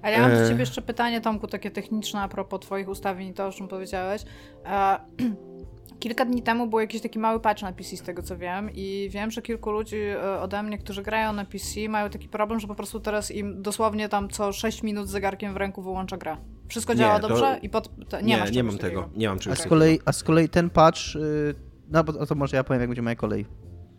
Ale 0.07 0.17
ja 0.17 0.23
mam 0.23 0.31
do 0.31 0.45
e. 0.45 0.49
ciebie 0.49 0.61
jeszcze 0.61 0.83
pytanie, 0.83 1.21
Tomku, 1.21 1.47
takie 1.47 1.71
techniczne 1.71 2.21
a 2.21 2.29
propos 2.29 2.61
twoich 2.61 2.89
ustawień 2.89 3.29
i 3.29 3.35
to, 3.35 3.47
o 3.47 3.53
czym 3.53 3.69
powiedziałeś. 3.69 4.23
E, 4.67 4.99
kilka 6.01 6.25
dni 6.25 6.43
temu 6.43 6.67
był 6.67 6.81
jakiś 6.81 7.03
taki 7.03 7.19
mały 7.19 7.41
patch 7.41 7.63
na 7.63 7.73
PC, 7.73 7.97
z 7.97 8.03
tego 8.03 8.23
co 8.23 8.37
wiem, 8.37 8.71
i 8.75 9.09
wiem, 9.11 9.31
że 9.31 9.43
kilku 9.43 9.71
ludzi 9.71 9.97
e, 9.97 10.41
ode 10.41 10.63
mnie, 10.63 10.79
którzy 10.79 11.03
grają 11.03 11.33
na 11.33 11.45
PC, 11.45 11.89
mają 11.89 12.11
taki 12.11 12.29
problem, 12.29 12.61
że 12.61 12.67
po 12.67 12.75
prostu 12.75 13.01
teraz 13.01 13.31
im 13.31 13.63
dosłownie 13.63 14.09
tam 14.09 14.29
co 14.29 14.53
6 14.53 14.83
minut 14.83 15.09
z 15.09 15.11
zegarkiem 15.11 15.55
w 15.55 15.57
ręku 15.57 15.83
wyłącza 15.83 16.17
gra. 16.17 16.39
Wszystko 16.69 16.93
nie, 16.93 16.99
działa 16.99 17.21
to... 17.21 17.29
dobrze 17.29 17.59
i 17.63 17.69
pod... 17.69 18.09
To, 18.09 18.21
nie, 18.21 18.43
nie, 18.45 18.51
nie 18.51 18.63
mam 18.63 18.79
tego. 18.79 19.09
Nie 19.17 19.29
mam 19.29 19.39
czegoś 19.39 19.61
a 19.61 19.63
z 19.63 19.67
kolei, 19.67 20.01
A 20.05 20.13
z 20.13 20.23
kolei 20.23 20.49
ten 20.49 20.71
patch, 20.71 21.15
yy, 21.15 21.55
no 21.89 22.05
bo 22.05 22.27
to 22.27 22.35
może 22.35 22.57
ja 22.57 22.65
powiem, 22.65 22.81
jak 22.81 22.89
będzie 22.89 23.03
moja 23.03 23.17
kolej 23.17 23.47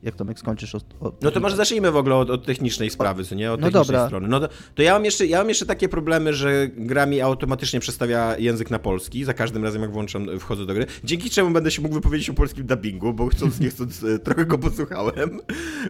jak 0.08 0.16
Tomek 0.16 0.40
skończysz 0.40 0.76
od, 0.76 0.84
od... 1.00 1.22
No 1.22 1.32
to 1.32 1.40
może 1.40 1.56
zacznijmy 1.56 1.92
w 1.92 1.98
ogóle 1.98 2.16
od, 2.16 2.30
od 2.30 2.46
technicznej 2.46 2.90
sprawy, 2.90 3.26
co 3.26 3.36
nie? 3.36 3.52
Od 3.52 3.62
no 3.62 3.68
technicznej 3.68 3.96
dobra. 3.96 4.08
strony. 4.08 4.28
No 4.28 4.40
to, 4.40 4.50
to, 4.76 4.82
ja, 4.82 4.94
mam 4.94 5.06
jeszcze, 5.06 5.26
ja 5.26 5.38
mam 5.38 5.50
jeszcze 5.50 5.66
takie 5.66 5.90
problemy, 5.90 6.34
że 6.34 6.68
gra 6.78 7.06
mi 7.06 7.22
automatycznie 7.22 7.80
przestawia 7.80 8.38
język 8.38 8.72
na 8.72 8.80
polski, 8.80 9.24
za 9.24 9.34
każdym 9.34 9.64
razem 9.64 9.82
jak 9.82 9.92
włączam, 9.92 10.40
wchodzę 10.40 10.66
do 10.66 10.74
gry, 10.74 10.86
dzięki 11.04 11.30
czemu 11.30 11.50
będę 11.50 11.72
się 11.72 11.82
mógł 11.82 11.96
wypowiedzieć 11.96 12.30
o 12.30 12.34
polskim 12.34 12.66
dubbingu, 12.66 13.14
bo 13.14 13.28
chcąc 13.28 13.60
nie 13.60 13.70
chcąc 13.70 14.04
e, 14.04 14.20
trochę 14.20 14.46
go 14.46 14.58
posłuchałem, 14.58 15.40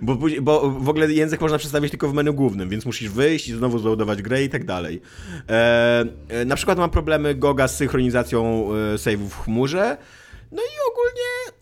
bo, 0.02 0.18
bo 0.42 0.72
w 0.72 0.90
ogóle 0.90 1.14
język 1.14 1.42
można 1.42 1.58
przestawić 1.58 1.92
tylko 1.92 2.10
w 2.10 2.14
menu 2.14 2.34
głównym, 2.34 2.70
więc 2.70 2.86
musisz 2.86 3.10
wyjść 3.10 3.48
i 3.48 3.54
znowu 3.54 3.80
zloadować 3.80 4.22
grę 4.22 4.44
i 4.44 4.50
tak 4.50 4.66
dalej. 4.66 5.02
E, 5.50 6.06
e, 6.30 6.46
na 6.46 6.56
przykład 6.56 6.78
mam 6.78 6.90
problemy 6.90 7.36
Goga 7.36 7.68
z 7.68 7.78
synchronizacją 7.78 8.70
e, 8.94 8.96
save'ów 8.96 9.30
w 9.30 9.44
chmurze, 9.44 9.98
no 10.52 10.62
i 10.62 10.76
ogólnie 10.92 11.57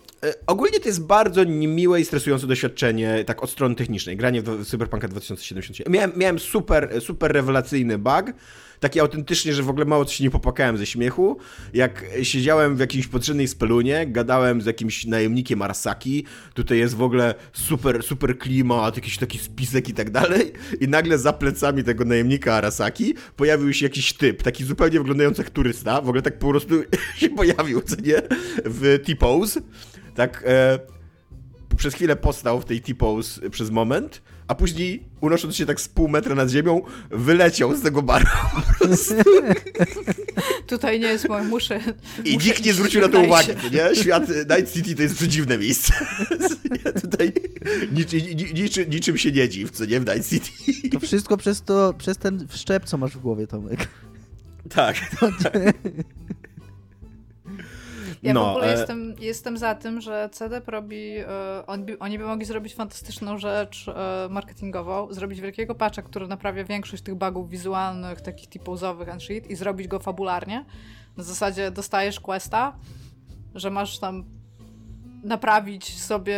ogólnie 0.48 0.79
to 0.79 0.88
jest 0.88 1.05
bardzo 1.05 1.44
niemiłe 1.44 2.01
i 2.01 2.05
stresujące 2.05 2.48
doświadczenie, 2.48 3.24
tak 3.27 3.44
od 3.44 3.50
strony 3.50 3.75
technicznej, 3.75 4.17
granie 4.17 4.41
w 4.41 4.65
Cyberpunka 4.65 5.08
2077. 5.08 5.94
Miałem, 5.94 6.12
miałem 6.15 6.39
super, 6.39 7.01
super 7.01 7.32
rewelacyjny 7.32 7.98
bug, 7.98 8.34
taki 8.79 9.00
autentycznie, 9.00 9.53
że 9.53 9.63
w 9.63 9.70
ogóle 9.70 9.86
mało 9.86 10.08
się 10.08 10.24
nie 10.24 10.29
popłakałem 10.29 10.77
ze 10.77 10.86
śmiechu, 10.86 11.38
jak 11.74 12.05
siedziałem 12.24 12.75
w 12.75 12.79
jakiejś 12.79 13.08
potrzebnej 13.08 13.48
spelunie, 13.48 14.08
gadałem 14.08 14.62
z 14.62 14.65
jakimś 14.65 15.05
najemnikiem 15.05 15.62
Arasaki, 15.62 16.25
tutaj 16.53 16.77
jest 16.77 16.96
w 16.96 17.01
ogóle 17.01 17.36
super, 17.53 18.03
super 18.03 18.38
klimat, 18.38 18.96
jakiś 18.96 19.17
taki 19.17 19.39
spisek 19.39 19.89
i 19.89 19.94
tak 19.94 20.10
dalej, 20.10 20.51
i 20.82 20.88
nagle 20.88 21.17
za 21.17 21.34
plecami 21.34 21.84
tego 21.84 22.05
najemnika 22.05 22.53
Arasaki 22.53 23.13
pojawił 23.36 23.74
się 23.74 23.86
jakiś 23.86 24.13
typ, 24.13 24.44
taki 24.44 24.63
zupełnie 24.63 25.00
wyglądający 25.00 25.41
jak 25.41 25.50
turysta, 25.50 26.01
w 26.01 26.10
ogóle 26.10 26.22
tak 26.22 26.39
po 26.39 26.50
prostu 26.50 26.75
się 27.20 27.29
pojawił, 27.29 27.82
co 27.82 27.96
nie, 27.96 28.22
w 28.65 29.00
T-pose, 29.05 29.62
tak 30.15 30.43
e, 30.48 30.79
przez 31.77 31.93
chwilę 31.93 32.15
postał 32.15 32.62
w 32.62 32.65
tej 32.65 32.81
T-pose 32.81 33.50
przez 33.50 33.72
moment, 33.72 34.22
a 34.48 34.55
później 34.55 35.03
unosząc 35.22 35.55
się 35.55 35.65
tak 35.65 35.81
z 35.81 35.88
pół 35.88 36.07
metra 36.07 36.36
nad 36.36 36.50
ziemią, 36.50 36.81
wyleciał 37.10 37.75
z 37.75 37.81
tego 37.81 38.01
baru. 38.01 38.25
Tutaj 40.67 41.00
nie 41.00 41.07
jest 41.07 41.29
moje, 41.29 41.43
muszę... 41.43 41.79
I 42.25 42.34
muszę 42.34 42.48
nikt 42.48 42.65
nie 42.65 42.74
zwrócił 42.74 43.01
na 43.01 43.10
to 43.10 43.22
uwagi, 43.22 43.51
nie? 43.72 43.95
Świat 43.95 44.29
Night 44.29 44.74
City 44.74 44.95
to 44.95 45.01
jest 45.01 45.15
przedziwne 45.15 45.57
miejsce. 45.57 45.93
Tutaj 47.01 47.34
niczy, 47.91 48.22
niczy, 48.53 48.88
niczym 48.88 49.17
się 49.17 49.31
nie 49.31 49.50
dziw, 49.50 49.72
co 49.72 49.86
nie, 49.86 50.00
w 50.00 50.05
Night 50.05 50.29
City. 50.29 50.89
To 50.89 51.00
wszystko 51.00 51.38
przez, 51.38 51.62
to, 51.62 51.93
przez 51.98 52.17
ten 52.17 52.48
wszczep, 52.48 52.86
co 52.86 52.98
masz 52.98 53.12
w 53.12 53.19
głowie, 53.19 53.48
Tomek. 53.48 53.88
Tak. 54.69 54.95
tak. 55.43 55.53
Ja 58.25 58.34
no, 58.34 58.46
w 58.46 58.50
ogóle 58.50 58.67
e... 58.67 58.72
jestem, 58.72 59.15
jestem 59.20 59.58
za 59.58 59.75
tym, 59.75 60.01
że 60.01 60.29
CDP 60.32 60.72
robi, 60.72 61.17
e, 61.17 61.27
on, 61.67 61.86
oni 62.00 62.17
by 62.17 62.25
mogli 62.25 62.46
zrobić 62.46 62.75
fantastyczną 62.75 63.38
rzecz 63.38 63.88
e, 63.88 64.27
marketingową, 64.29 65.13
zrobić 65.13 65.41
wielkiego 65.41 65.75
patcha, 65.75 66.01
który 66.01 66.27
naprawia 66.27 66.63
większość 66.63 67.03
tych 67.03 67.15
bugów 67.15 67.50
wizualnych, 67.50 68.22
takich 68.22 68.50
typozowych 68.50 69.10
and 69.10 69.24
shit 69.24 69.50
i 69.50 69.55
zrobić 69.55 69.88
go 69.88 70.00
fabularnie. 70.00 70.65
Na 71.17 71.24
zasadzie 71.24 71.72
dostajesz 71.72 72.20
questa, 72.20 72.75
że 73.55 73.70
masz 73.70 74.00
tam 74.00 74.25
naprawić 75.24 76.01
sobie 76.01 76.38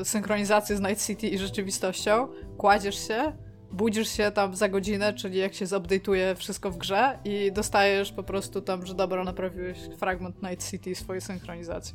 e, 0.00 0.04
synchronizację 0.04 0.76
z 0.76 0.80
Night 0.80 1.06
City 1.06 1.28
i 1.28 1.38
rzeczywistością, 1.38 2.28
kładziesz 2.58 3.08
się, 3.08 3.32
budzisz 3.76 4.08
się 4.08 4.30
tam 4.30 4.56
za 4.56 4.68
godzinę, 4.68 5.14
czyli 5.14 5.38
jak 5.38 5.54
się 5.54 5.64
zupdate'uje 5.64 6.36
wszystko 6.36 6.70
w 6.70 6.76
grze 6.76 7.18
i 7.24 7.52
dostajesz 7.52 8.12
po 8.12 8.22
prostu 8.22 8.60
tam, 8.60 8.86
że 8.86 8.94
dobra, 8.94 9.24
naprawiłeś 9.24 9.78
fragment 9.98 10.42
Night 10.42 10.70
City 10.70 10.94
swojej 10.94 11.20
synchronizacji. 11.20 11.94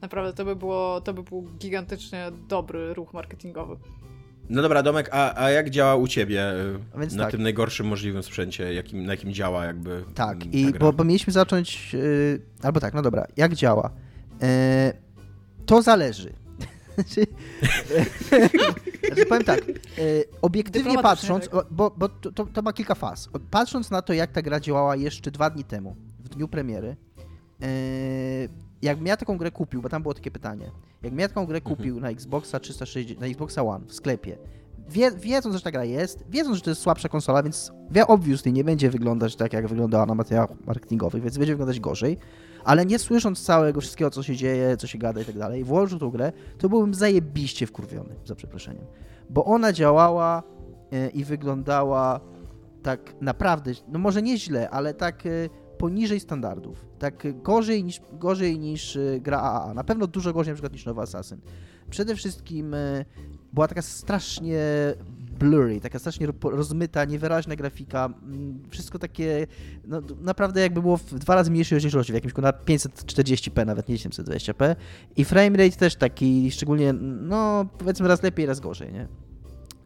Naprawdę 0.00 0.32
to 0.32 0.44
by 0.44 0.56
było, 0.56 1.00
to 1.00 1.14
by 1.14 1.22
był 1.22 1.42
gigantycznie 1.58 2.30
dobry 2.48 2.94
ruch 2.94 3.14
marketingowy. 3.14 3.76
No 4.48 4.62
dobra, 4.62 4.82
Domek, 4.82 5.08
a, 5.12 5.44
a 5.44 5.50
jak 5.50 5.70
działa 5.70 5.96
u 5.96 6.08
ciebie 6.08 6.52
y, 7.12 7.16
na 7.16 7.24
tak. 7.24 7.30
tym 7.30 7.42
najgorszym 7.42 7.86
możliwym 7.86 8.22
sprzęcie, 8.22 8.74
jakim, 8.74 9.06
na 9.06 9.12
jakim 9.12 9.32
działa 9.32 9.64
jakby 9.64 10.04
Tak, 10.14 10.54
i 10.54 10.72
bo, 10.80 10.92
bo, 10.92 11.04
mieliśmy 11.04 11.32
zacząć, 11.32 11.94
yy, 11.94 12.40
albo 12.62 12.80
tak, 12.80 12.94
no 12.94 13.02
dobra, 13.02 13.26
jak 13.36 13.54
działa? 13.54 13.90
Yy, 14.40 14.46
to 15.66 15.82
zależy. 15.82 16.32
Znaczy, 16.94 17.26
znaczy, 19.06 19.26
powiem 19.28 19.44
tak, 19.44 19.60
e, 19.60 19.72
obiektywnie 20.42 20.98
patrząc, 20.98 21.48
bo, 21.70 21.90
bo 21.96 22.08
to, 22.08 22.46
to, 22.46 22.62
ma 22.62 22.72
kilka 22.72 22.94
faz. 22.94 23.28
Patrząc 23.50 23.90
na 23.90 24.02
to, 24.02 24.12
jak 24.12 24.32
ta 24.32 24.42
gra 24.42 24.60
działała 24.60 24.96
jeszcze 24.96 25.30
dwa 25.30 25.50
dni 25.50 25.64
temu, 25.64 25.96
w 26.18 26.28
dniu 26.28 26.48
premiery, 26.48 26.96
e, 27.62 27.66
jakbym 28.82 29.06
ja 29.06 29.16
taką 29.16 29.38
grę 29.38 29.50
kupił, 29.50 29.82
bo 29.82 29.88
tam 29.88 30.02
było 30.02 30.14
takie 30.14 30.30
pytanie, 30.30 30.70
jakbym 31.02 31.20
ja 31.20 31.28
taką 31.28 31.46
grę 31.46 31.58
mhm. 31.58 31.76
kupił 31.76 32.00
na 32.00 32.10
Xboxa 32.10 32.60
360, 32.60 33.20
na 33.20 33.26
Xboxa 33.26 33.62
One 33.62 33.86
w 33.86 33.94
sklepie, 33.94 34.38
wie, 34.88 35.10
wiedząc, 35.10 35.56
że 35.56 35.62
ta 35.62 35.70
gra 35.70 35.84
jest, 35.84 36.24
wiedząc, 36.30 36.56
że 36.56 36.62
to 36.62 36.70
jest 36.70 36.82
słabsza 36.82 37.08
konsola, 37.08 37.42
więc 37.42 37.72
obviously 38.06 38.52
nie 38.52 38.64
będzie 38.64 38.90
wyglądać 38.90 39.36
tak, 39.36 39.52
jak 39.52 39.68
wyglądała 39.68 40.06
na 40.06 40.14
materiałach 40.14 40.50
marketingowych, 40.66 41.22
więc 41.22 41.38
będzie 41.38 41.52
wyglądać 41.52 41.80
gorzej, 41.80 42.18
ale 42.64 42.86
nie 42.86 42.98
słysząc 42.98 43.42
całego 43.42 43.80
wszystkiego, 43.80 44.10
co 44.10 44.22
się 44.22 44.36
dzieje, 44.36 44.76
co 44.76 44.86
się 44.86 44.98
gada 44.98 45.20
i 45.20 45.24
tak 45.24 45.38
dalej, 45.38 45.64
włożył 45.64 45.98
tą 45.98 46.10
grę, 46.10 46.32
to 46.58 46.68
byłbym 46.68 46.94
zajebiście 46.94 47.66
wkurwiony, 47.66 48.14
za 48.24 48.34
przeproszeniem. 48.34 48.84
Bo 49.30 49.44
ona 49.44 49.72
działała 49.72 50.42
e, 50.92 51.08
i 51.08 51.24
wyglądała 51.24 52.20
tak 52.82 53.14
naprawdę, 53.20 53.72
no 53.88 53.98
może 53.98 54.22
nie 54.22 54.38
źle, 54.38 54.70
ale 54.70 54.94
tak 54.94 55.26
e, 55.26 55.30
poniżej 55.78 56.20
standardów. 56.20 56.86
Tak 56.98 57.42
gorzej 57.42 57.84
niż, 57.84 58.00
gorzej 58.12 58.58
niż 58.58 58.96
e, 58.96 59.20
gra 59.20 59.40
AAA. 59.40 59.74
Na 59.74 59.84
pewno 59.84 60.06
dużo 60.06 60.32
gorzej 60.32 60.52
na 60.52 60.54
przykład 60.54 60.72
niż 60.72 60.86
Nowy 60.86 61.00
Assassin. 61.02 61.38
Przede 61.90 62.14
wszystkim 62.16 62.74
była 63.52 63.68
taka 63.68 63.82
strasznie 63.82 64.60
blurry, 65.42 65.80
taka 65.80 65.98
strasznie 65.98 66.26
rozmyta, 66.42 67.04
niewyraźna 67.04 67.56
grafika, 67.56 68.06
mm, 68.22 68.62
wszystko 68.70 68.98
takie, 68.98 69.46
no 69.84 70.00
naprawdę 70.20 70.60
jakby 70.60 70.82
było 70.82 70.96
w 70.96 71.04
dwa 71.04 71.34
razy 71.34 71.50
mniejszej 71.50 71.76
rozdzielczości, 71.76 72.12
w 72.12 72.14
jakimś 72.14 72.34
na 72.34 72.52
540p, 72.52 73.66
nawet 73.66 73.88
nie 73.88 73.96
720p 73.96 74.76
i 75.16 75.24
framerate 75.24 75.76
też 75.76 75.96
taki, 75.96 76.50
szczególnie, 76.50 76.92
no 77.02 77.66
powiedzmy 77.78 78.08
raz 78.08 78.22
lepiej, 78.22 78.46
raz 78.46 78.60
gorzej, 78.60 78.92
nie? 78.92 79.08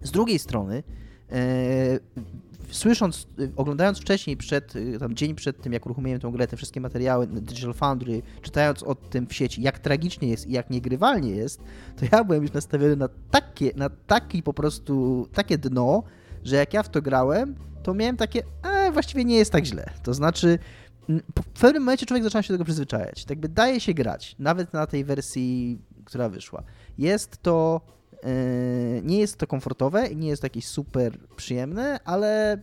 Z 0.03 0.11
drugiej 0.11 0.39
strony, 0.39 0.83
e, 1.33 1.99
słysząc, 2.71 3.27
y, 3.41 3.53
oglądając 3.57 3.99
wcześniej, 3.99 4.37
przed, 4.37 4.77
y, 4.77 4.99
tam 4.99 5.15
dzień 5.15 5.35
przed 5.35 5.63
tym, 5.63 5.73
jak 5.73 5.87
uruchomiłem 5.87 6.21
tą 6.21 6.31
grę, 6.31 6.47
te 6.47 6.57
wszystkie 6.57 6.81
materiały 6.81 7.27
Digital 7.27 7.75
Foundry, 7.75 8.23
czytając 8.43 8.83
o 8.83 8.95
tym 8.95 9.27
w 9.27 9.35
sieci, 9.35 9.63
jak 9.63 9.79
tragicznie 9.79 10.29
jest 10.29 10.47
i 10.47 10.53
jak 10.53 10.71
niegrywalnie 10.71 11.31
jest, 11.31 11.61
to 11.97 12.07
ja 12.13 12.25
byłem 12.25 12.43
już 12.43 12.53
nastawiony 12.53 12.97
na 12.97 13.09
takie, 13.31 13.71
na 13.77 13.91
taki 13.91 14.43
po 14.43 14.55
prostu, 14.55 15.29
takie 15.33 15.59
dno, 15.59 16.03
że 16.45 16.57
jak 16.57 16.75
ja 16.75 16.83
w 16.83 16.89
to 16.89 17.03
grałem, 17.03 17.55
to 17.83 17.95
miałem 17.95 18.17
takie, 18.17 18.43
a 18.63 18.91
właściwie 18.91 19.25
nie 19.25 19.37
jest 19.37 19.53
tak 19.53 19.65
źle. 19.65 19.91
To 20.03 20.15
znaczy, 20.15 20.59
w 21.55 21.61
pewnym 21.61 21.83
momencie 21.83 22.07
człowiek 22.07 22.25
zaczyna 22.25 22.43
się 22.43 22.49
do 22.49 22.55
tego 22.55 22.65
przyzwyczajać. 22.65 23.25
Tak 23.25 23.39
by 23.39 23.49
daje 23.49 23.81
się 23.81 23.95
grać, 23.95 24.37
nawet 24.39 24.73
na 24.73 24.87
tej 24.87 25.05
wersji, 25.05 25.79
która 26.05 26.29
wyszła. 26.29 26.63
Jest 26.99 27.43
to 27.43 27.81
E, 27.87 27.96
nie 29.03 29.19
jest 29.19 29.37
to 29.37 29.47
komfortowe 29.47 30.07
i 30.07 30.17
nie 30.17 30.29
jest 30.29 30.43
to 30.43 30.47
jakieś 30.47 30.67
super 30.67 31.19
przyjemne, 31.37 31.99
ale 32.05 32.59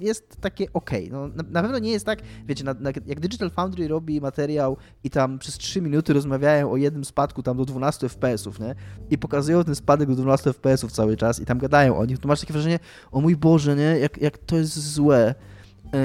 jest 0.00 0.40
takie 0.40 0.72
ok. 0.72 0.90
No, 1.10 1.28
na, 1.28 1.42
na, 1.50 1.62
pewno 1.62 1.78
nie 1.78 1.90
jest 1.90 2.06
tak, 2.06 2.18
wiecie, 2.46 2.64
na, 2.64 2.74
na, 2.74 2.90
jak 3.06 3.20
Digital 3.20 3.50
Foundry 3.50 3.88
robi 3.88 4.20
materiał 4.20 4.76
i 5.04 5.10
tam 5.10 5.38
przez 5.38 5.58
3 5.58 5.80
minuty 5.80 6.12
rozmawiają 6.12 6.70
o 6.70 6.76
jednym 6.76 7.04
spadku 7.04 7.42
tam 7.42 7.56
do 7.56 7.64
12 7.64 8.08
FPS-ów, 8.08 8.60
nie? 8.60 8.74
I 9.10 9.18
pokazują 9.18 9.64
ten 9.64 9.74
spadek 9.74 10.08
do 10.08 10.14
12 10.14 10.52
FPS-ów 10.52 10.92
cały 10.92 11.16
czas 11.16 11.40
i 11.40 11.46
tam 11.46 11.58
gadają 11.58 11.98
o 11.98 12.04
nich, 12.04 12.18
to 12.18 12.28
masz 12.28 12.40
takie 12.40 12.52
wrażenie, 12.52 12.78
o 13.12 13.20
mój 13.20 13.36
Boże, 13.36 13.76
nie? 13.76 13.98
Jak, 13.98 14.18
jak 14.18 14.38
to 14.38 14.56
jest 14.56 14.92
złe. 14.92 15.34
Yy, 15.92 16.00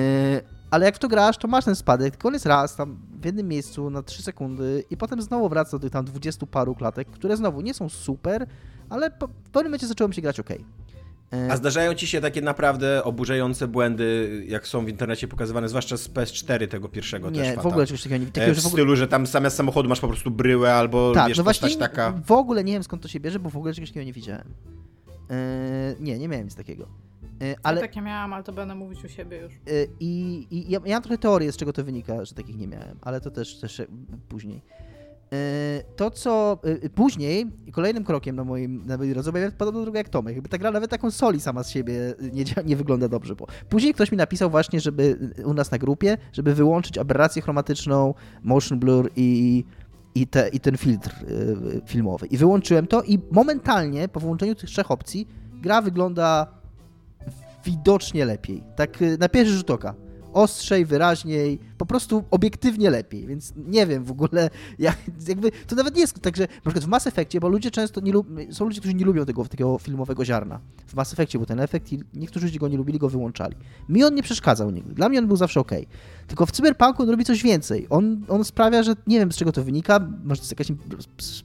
ale 0.71 0.85
jak 0.85 0.95
w 0.95 0.99
to 0.99 1.07
grasz, 1.07 1.37
to 1.37 1.47
masz 1.47 1.65
ten 1.65 1.75
spadek, 1.75 2.11
tylko 2.11 2.27
on 2.27 2.33
jest 2.33 2.45
raz 2.45 2.75
tam 2.75 2.97
w 3.21 3.25
jednym 3.25 3.47
miejscu 3.47 3.89
na 3.89 4.03
3 4.03 4.23
sekundy 4.23 4.83
i 4.89 4.97
potem 4.97 5.21
znowu 5.21 5.49
wraca 5.49 5.71
do 5.71 5.79
tych 5.79 5.91
tam 5.91 6.05
20 6.05 6.45
paru 6.45 6.75
klatek, 6.75 7.07
które 7.07 7.37
znowu 7.37 7.61
nie 7.61 7.73
są 7.73 7.89
super, 7.89 8.47
ale 8.89 9.11
po, 9.11 9.27
w 9.27 9.49
pewnym 9.49 9.69
momencie 9.71 9.87
zacząłem 9.87 10.13
się 10.13 10.21
grać 10.21 10.39
ok. 10.39 10.49
E, 11.33 11.51
A 11.51 11.57
zdarzają 11.57 11.93
ci 11.93 12.07
się 12.07 12.21
takie 12.21 12.41
naprawdę 12.41 13.03
oburzające 13.03 13.67
błędy, 13.67 14.43
jak 14.47 14.67
są 14.67 14.85
w 14.85 14.89
internecie 14.89 15.27
pokazywane, 15.27 15.69
zwłaszcza 15.69 15.97
z 15.97 16.09
PS4 16.09 16.67
tego 16.67 16.89
pierwszego 16.89 17.29
nie, 17.29 17.39
też 17.39 17.55
Nie, 17.55 17.63
w 17.63 17.65
ogóle 17.65 17.85
czegoś 17.85 18.03
takiego 18.03 18.25
nie 18.25 18.31
takiego, 18.31 18.51
e, 18.51 18.53
W, 18.53 18.57
w 18.57 18.65
ogóle... 18.65 18.81
stylu, 18.81 18.95
że 18.95 19.07
tam 19.07 19.25
zamiast 19.25 19.57
samochodu 19.57 19.89
masz 19.89 19.99
po 19.99 20.07
prostu 20.07 20.31
bryłę 20.31 20.73
albo 20.73 21.13
tak, 21.13 21.27
wiesz, 21.27 21.37
no 21.37 21.43
właśnie 21.43 21.77
taka... 21.77 22.11
w 22.25 22.31
ogóle 22.31 22.63
nie 22.63 22.73
wiem 22.73 22.83
skąd 22.83 23.01
to 23.01 23.07
się 23.07 23.19
bierze, 23.19 23.39
bo 23.39 23.49
w 23.49 23.57
ogóle 23.57 23.73
czegoś 23.73 23.89
takiego 23.89 24.05
nie 24.05 24.13
widziałem. 24.13 24.53
Eee, 25.29 25.95
nie, 25.99 26.19
nie 26.19 26.27
miałem 26.27 26.45
nic 26.45 26.55
takiego. 26.55 26.87
Eee, 27.39 27.55
ale... 27.63 27.81
Ja 27.81 27.87
takie 27.87 28.01
miałam, 28.01 28.33
ale 28.33 28.43
to 28.43 28.53
będę 28.53 28.75
mówić 28.75 29.05
u 29.05 29.09
siebie 29.09 29.37
już. 29.37 29.53
Eee, 29.53 29.87
I, 29.99 30.47
i 30.51 30.71
ja, 30.71 30.79
ja, 30.85 30.95
mam 30.95 31.03
trochę 31.03 31.17
teorię, 31.17 31.51
z 31.51 31.57
czego 31.57 31.73
to 31.73 31.83
wynika, 31.83 32.25
że 32.25 32.35
takich 32.35 32.57
nie 32.57 32.67
miałem, 32.67 32.97
ale 33.01 33.21
to 33.21 33.31
też, 33.31 33.59
też 33.59 33.81
później. 34.29 34.61
E, 35.33 35.83
to, 35.95 36.11
co 36.11 36.59
e, 36.63 36.89
później, 36.89 37.51
kolejnym 37.71 38.03
krokiem 38.03 38.35
na 38.35 38.43
moim, 38.43 38.85
na 38.85 38.97
mojej 38.97 39.13
drodze, 39.13 39.51
podobno 39.57 39.81
drogę 39.81 39.97
jak 39.97 40.09
Tomek, 40.09 40.35
jakby 40.35 40.49
ta 40.49 40.57
gra 40.57 40.71
nawet 40.71 40.91
taką 40.91 41.11
soli 41.11 41.39
sama 41.39 41.63
z 41.63 41.69
siebie 41.69 42.13
nie, 42.33 42.43
nie 42.65 42.75
wygląda 42.75 43.07
dobrze, 43.07 43.35
bo 43.35 43.47
później 43.69 43.93
ktoś 43.93 44.11
mi 44.11 44.17
napisał 44.17 44.49
właśnie, 44.49 44.79
żeby 44.79 45.33
u 45.45 45.53
nas 45.53 45.71
na 45.71 45.77
grupie, 45.77 46.17
żeby 46.33 46.55
wyłączyć 46.55 46.97
aberrację 46.97 47.41
chromatyczną, 47.41 48.13
motion 48.43 48.79
blur 48.79 49.11
i, 49.15 49.63
i, 50.15 50.27
te, 50.27 50.49
i 50.49 50.59
ten 50.59 50.77
filtr 50.77 51.09
e, 51.09 51.87
filmowy. 51.87 52.27
I 52.27 52.37
wyłączyłem 52.37 52.87
to 52.87 53.03
i 53.03 53.19
momentalnie 53.31 54.07
po 54.07 54.19
włączeniu 54.19 54.55
tych 54.55 54.69
trzech 54.69 54.91
opcji 54.91 55.27
gra 55.61 55.81
wygląda 55.81 56.47
widocznie 57.65 58.25
lepiej. 58.25 58.63
Tak 58.75 58.99
na 59.19 59.29
pierwszy 59.29 59.53
rzut 59.53 59.71
oka. 59.71 59.93
Ostrzej, 60.33 60.85
wyraźniej, 60.85 61.59
po 61.77 61.85
prostu 61.85 62.23
obiektywnie 62.31 62.89
lepiej, 62.89 63.27
więc 63.27 63.53
nie 63.55 63.87
wiem 63.87 64.03
w 64.03 64.11
ogóle, 64.11 64.49
jak, 64.79 64.97
jakby 65.27 65.51
to 65.51 65.75
nawet 65.75 65.95
nie 65.95 66.01
jest 66.01 66.19
tak, 66.19 66.37
że 66.37 66.43
na 66.43 66.71
przykład 66.71 66.85
w 66.85 66.87
Mass 66.87 67.07
Effectie, 67.07 67.39
bo 67.39 67.47
ludzie 67.47 67.71
często 67.71 68.01
nie 68.01 68.11
lub, 68.11 68.27
są 68.51 68.65
ludzie, 68.65 68.79
którzy 68.79 68.95
nie 68.95 69.05
lubią 69.05 69.25
tego 69.25 69.45
takiego 69.45 69.77
filmowego 69.77 70.25
ziarna. 70.25 70.59
W 70.87 70.93
Mass 70.93 71.13
Effectie 71.13 71.37
był 71.37 71.45
ten 71.45 71.59
efekt 71.59 71.93
i 71.93 71.99
niektórzy 72.13 72.45
ludzie 72.45 72.59
go 72.59 72.67
nie 72.67 72.77
lubili, 72.77 72.99
go 72.99 73.09
wyłączali. 73.09 73.55
Mi 73.89 74.03
on 74.03 74.15
nie 74.15 74.23
przeszkadzał 74.23 74.71
nigdy, 74.71 74.93
dla 74.93 75.09
mnie 75.09 75.19
on 75.19 75.27
był 75.27 75.37
zawsze 75.37 75.59
ok. 75.59 75.71
Tylko 76.27 76.45
w 76.45 76.51
Cyberpunku 76.51 77.03
on 77.03 77.09
robi 77.09 77.25
coś 77.25 77.43
więcej. 77.43 77.87
On, 77.89 78.25
on 78.27 78.43
sprawia, 78.43 78.83
że 78.83 78.93
nie 79.07 79.19
wiem 79.19 79.31
z 79.31 79.35
czego 79.35 79.51
to 79.51 79.63
wynika, 79.63 79.99
może 80.23 80.41
to 80.41 80.43
jest 80.43 80.59
jakiś 80.59 80.77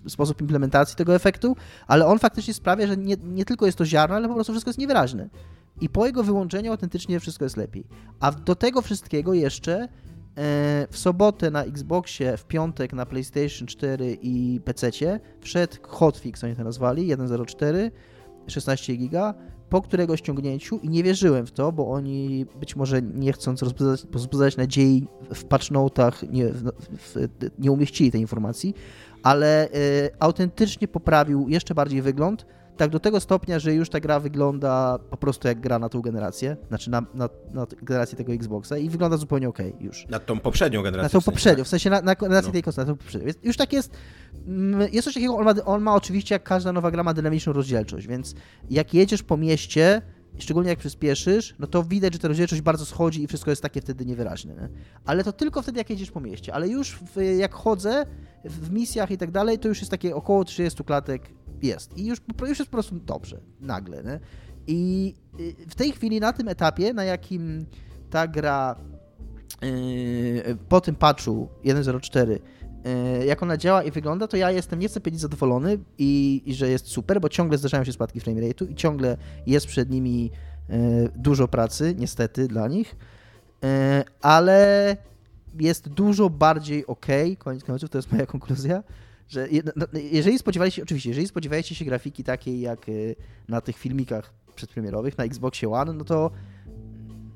sposób 0.08 0.40
implementacji 0.40 0.96
tego 0.96 1.14
efektu, 1.14 1.56
ale 1.86 2.06
on 2.06 2.18
faktycznie 2.18 2.54
sprawia, 2.54 2.86
że 2.86 2.96
nie, 2.96 3.16
nie 3.24 3.44
tylko 3.44 3.66
jest 3.66 3.78
to 3.78 3.86
ziarno, 3.86 4.16
ale 4.16 4.28
po 4.28 4.34
prostu 4.34 4.52
wszystko 4.52 4.68
jest 4.68 4.78
niewyraźne. 4.78 5.28
I 5.80 5.88
po 5.88 6.06
jego 6.06 6.22
wyłączeniu 6.22 6.70
autentycznie 6.70 7.20
wszystko 7.20 7.44
jest 7.44 7.56
lepiej. 7.56 7.84
A 8.20 8.32
do 8.32 8.54
tego 8.54 8.82
wszystkiego 8.82 9.34
jeszcze 9.34 9.74
e, 9.74 9.88
w 10.90 10.98
sobotę 10.98 11.50
na 11.50 11.64
Xboxie, 11.64 12.36
w 12.36 12.44
piątek 12.44 12.92
na 12.92 13.06
PlayStation 13.06 13.68
4 13.68 14.18
i 14.22 14.60
PC 14.64 14.90
wszedł 15.40 15.76
hotfix, 15.82 16.44
oni 16.44 16.56
to 16.56 16.64
nazwali, 16.64 17.16
1.04, 17.16 17.90
16 18.46 18.96
giga, 18.96 19.34
po 19.68 19.82
którego 19.82 20.16
ściągnięciu 20.16 20.78
i 20.78 20.88
nie 20.88 21.02
wierzyłem 21.02 21.46
w 21.46 21.50
to, 21.52 21.72
bo 21.72 21.90
oni 21.90 22.46
być 22.60 22.76
może 22.76 23.02
nie 23.02 23.32
chcąc 23.32 23.62
rozbudzać, 24.12 24.56
nadziei 24.56 25.06
w 25.34 25.44
patch 25.44 25.70
notach 25.70 26.22
nie, 26.22 26.48
w, 26.48 26.70
w, 26.98 27.28
nie 27.58 27.72
umieścili 27.72 28.10
tej 28.10 28.20
informacji, 28.20 28.74
ale 29.22 29.68
y, 29.68 29.70
autentycznie 30.18 30.88
poprawił 30.88 31.48
jeszcze 31.48 31.74
bardziej 31.74 32.02
wygląd, 32.02 32.46
tak 32.78 32.90
do 32.90 33.00
tego 33.00 33.20
stopnia, 33.20 33.58
że 33.58 33.74
już 33.74 33.90
ta 33.90 34.00
gra 34.00 34.20
wygląda 34.20 34.98
po 35.10 35.16
prostu 35.16 35.48
jak 35.48 35.60
gra 35.60 35.78
na 35.78 35.88
tą 35.88 36.00
generację, 36.00 36.56
znaczy 36.68 36.90
na, 36.90 37.02
na, 37.14 37.28
na 37.52 37.66
generację 37.82 38.18
tego 38.18 38.32
Xboxa 38.32 38.78
i 38.78 38.90
wygląda 38.90 39.16
zupełnie 39.16 39.48
ok 39.48 39.58
już. 39.80 40.06
Na 40.08 40.18
tą 40.18 40.40
poprzednią 40.40 40.82
generację. 40.82 41.02
Na 41.02 41.08
tą 41.08 41.20
w 41.20 41.24
sensie, 41.24 41.32
poprzednią, 41.32 41.58
tak? 41.58 41.66
w 41.66 41.68
sensie 41.68 41.90
na, 41.90 42.02
na 42.02 42.14
generację 42.14 42.48
no. 42.48 42.52
tej 42.52 42.62
konsoli, 42.62 42.86
na 42.86 42.92
tą 42.94 42.98
poprzednią. 42.98 43.32
Już 43.42 43.56
tak 43.56 43.72
jest, 43.72 43.96
mm, 44.46 44.80
jest 44.92 45.04
coś 45.04 45.14
takiego, 45.14 45.36
on 45.36 45.44
ma, 45.44 45.54
on 45.64 45.82
ma 45.82 45.94
oczywiście 45.94 46.34
jak 46.34 46.42
każda 46.42 46.72
nowa 46.72 46.90
gra 46.90 47.02
ma 47.02 47.14
dynamiczną 47.14 47.52
rozdzielczość, 47.52 48.06
więc 48.06 48.34
jak 48.70 48.94
jedziesz 48.94 49.22
po 49.22 49.36
mieście, 49.36 50.02
szczególnie 50.38 50.70
jak 50.70 50.78
przyspieszysz, 50.78 51.54
no 51.58 51.66
to 51.66 51.82
widać, 51.82 52.12
że 52.12 52.18
ta 52.18 52.28
rozdzielczość 52.28 52.62
bardzo 52.62 52.86
schodzi 52.86 53.22
i 53.22 53.26
wszystko 53.26 53.50
jest 53.50 53.62
takie 53.62 53.80
wtedy 53.80 54.06
niewyraźne. 54.06 54.54
Nie? 54.54 54.68
Ale 55.04 55.24
to 55.24 55.32
tylko 55.32 55.62
wtedy, 55.62 55.78
jak 55.78 55.90
jedziesz 55.90 56.10
po 56.10 56.20
mieście. 56.20 56.54
Ale 56.54 56.68
już 56.68 56.98
w, 57.16 57.22
jak 57.38 57.54
chodzę 57.54 58.06
w 58.44 58.70
misjach 58.70 59.10
i 59.10 59.18
tak 59.18 59.30
dalej, 59.30 59.58
to 59.58 59.68
już 59.68 59.78
jest 59.78 59.90
takie 59.90 60.16
około 60.16 60.44
30 60.44 60.84
klatek 60.84 61.37
jest. 61.62 61.98
I 61.98 62.06
już, 62.06 62.18
już 62.40 62.58
jest 62.58 62.70
po 62.70 62.76
prostu 62.76 62.94
dobrze, 62.94 63.40
nagle. 63.60 64.02
Nie? 64.04 64.20
I 64.66 65.14
y, 65.40 65.54
w 65.68 65.74
tej 65.74 65.92
chwili, 65.92 66.20
na 66.20 66.32
tym 66.32 66.48
etapie, 66.48 66.94
na 66.94 67.04
jakim 67.04 67.66
ta 68.10 68.28
gra 68.28 68.76
yy, 69.62 70.56
po 70.68 70.80
tym 70.80 70.94
patchu 70.94 71.48
1.04 71.64 72.28
yy, 72.28 73.26
jak 73.26 73.42
ona 73.42 73.56
działa 73.56 73.82
i 73.82 73.90
wygląda, 73.90 74.28
to 74.28 74.36
ja 74.36 74.50
jestem, 74.50 74.78
nie 74.78 74.88
chcę 74.88 75.00
powiedzieć 75.00 75.20
zadowolony 75.20 75.78
i, 75.98 76.42
i 76.46 76.54
że 76.54 76.68
jest 76.68 76.86
super, 76.86 77.20
bo 77.20 77.28
ciągle 77.28 77.58
zdarzają 77.58 77.84
się 77.84 77.92
spadki 77.92 78.20
frame 78.20 78.40
rate'u 78.40 78.70
i 78.70 78.74
ciągle 78.74 79.16
jest 79.46 79.66
przed 79.66 79.90
nimi 79.90 80.30
yy, 80.68 80.76
dużo 81.16 81.48
pracy, 81.48 81.94
niestety 81.98 82.48
dla 82.48 82.68
nich, 82.68 82.96
ale 84.22 84.96
jest 85.60 85.88
dużo 85.88 86.30
bardziej 86.30 86.86
ok, 86.86 87.06
koniec 87.38 87.64
końców, 87.64 87.90
to 87.90 87.98
jest 87.98 88.12
moja 88.12 88.26
konkluzja, 88.26 88.82
że 89.28 89.48
no, 89.76 89.86
jeżeli 90.12 90.38
spodziewaliście 90.38 90.76
się, 90.76 90.82
oczywiście, 90.82 91.08
jeżeli 91.08 91.28
spodziewaliście 91.28 91.74
się 91.74 91.84
grafiki 91.84 92.24
takiej 92.24 92.60
jak 92.60 92.88
y, 92.88 93.16
na 93.48 93.60
tych 93.60 93.76
filmikach 93.78 94.32
przedpremierowych 94.54 95.18
na 95.18 95.24
Xboxie 95.24 95.70
One, 95.70 95.92
no 95.92 96.04
to 96.04 96.30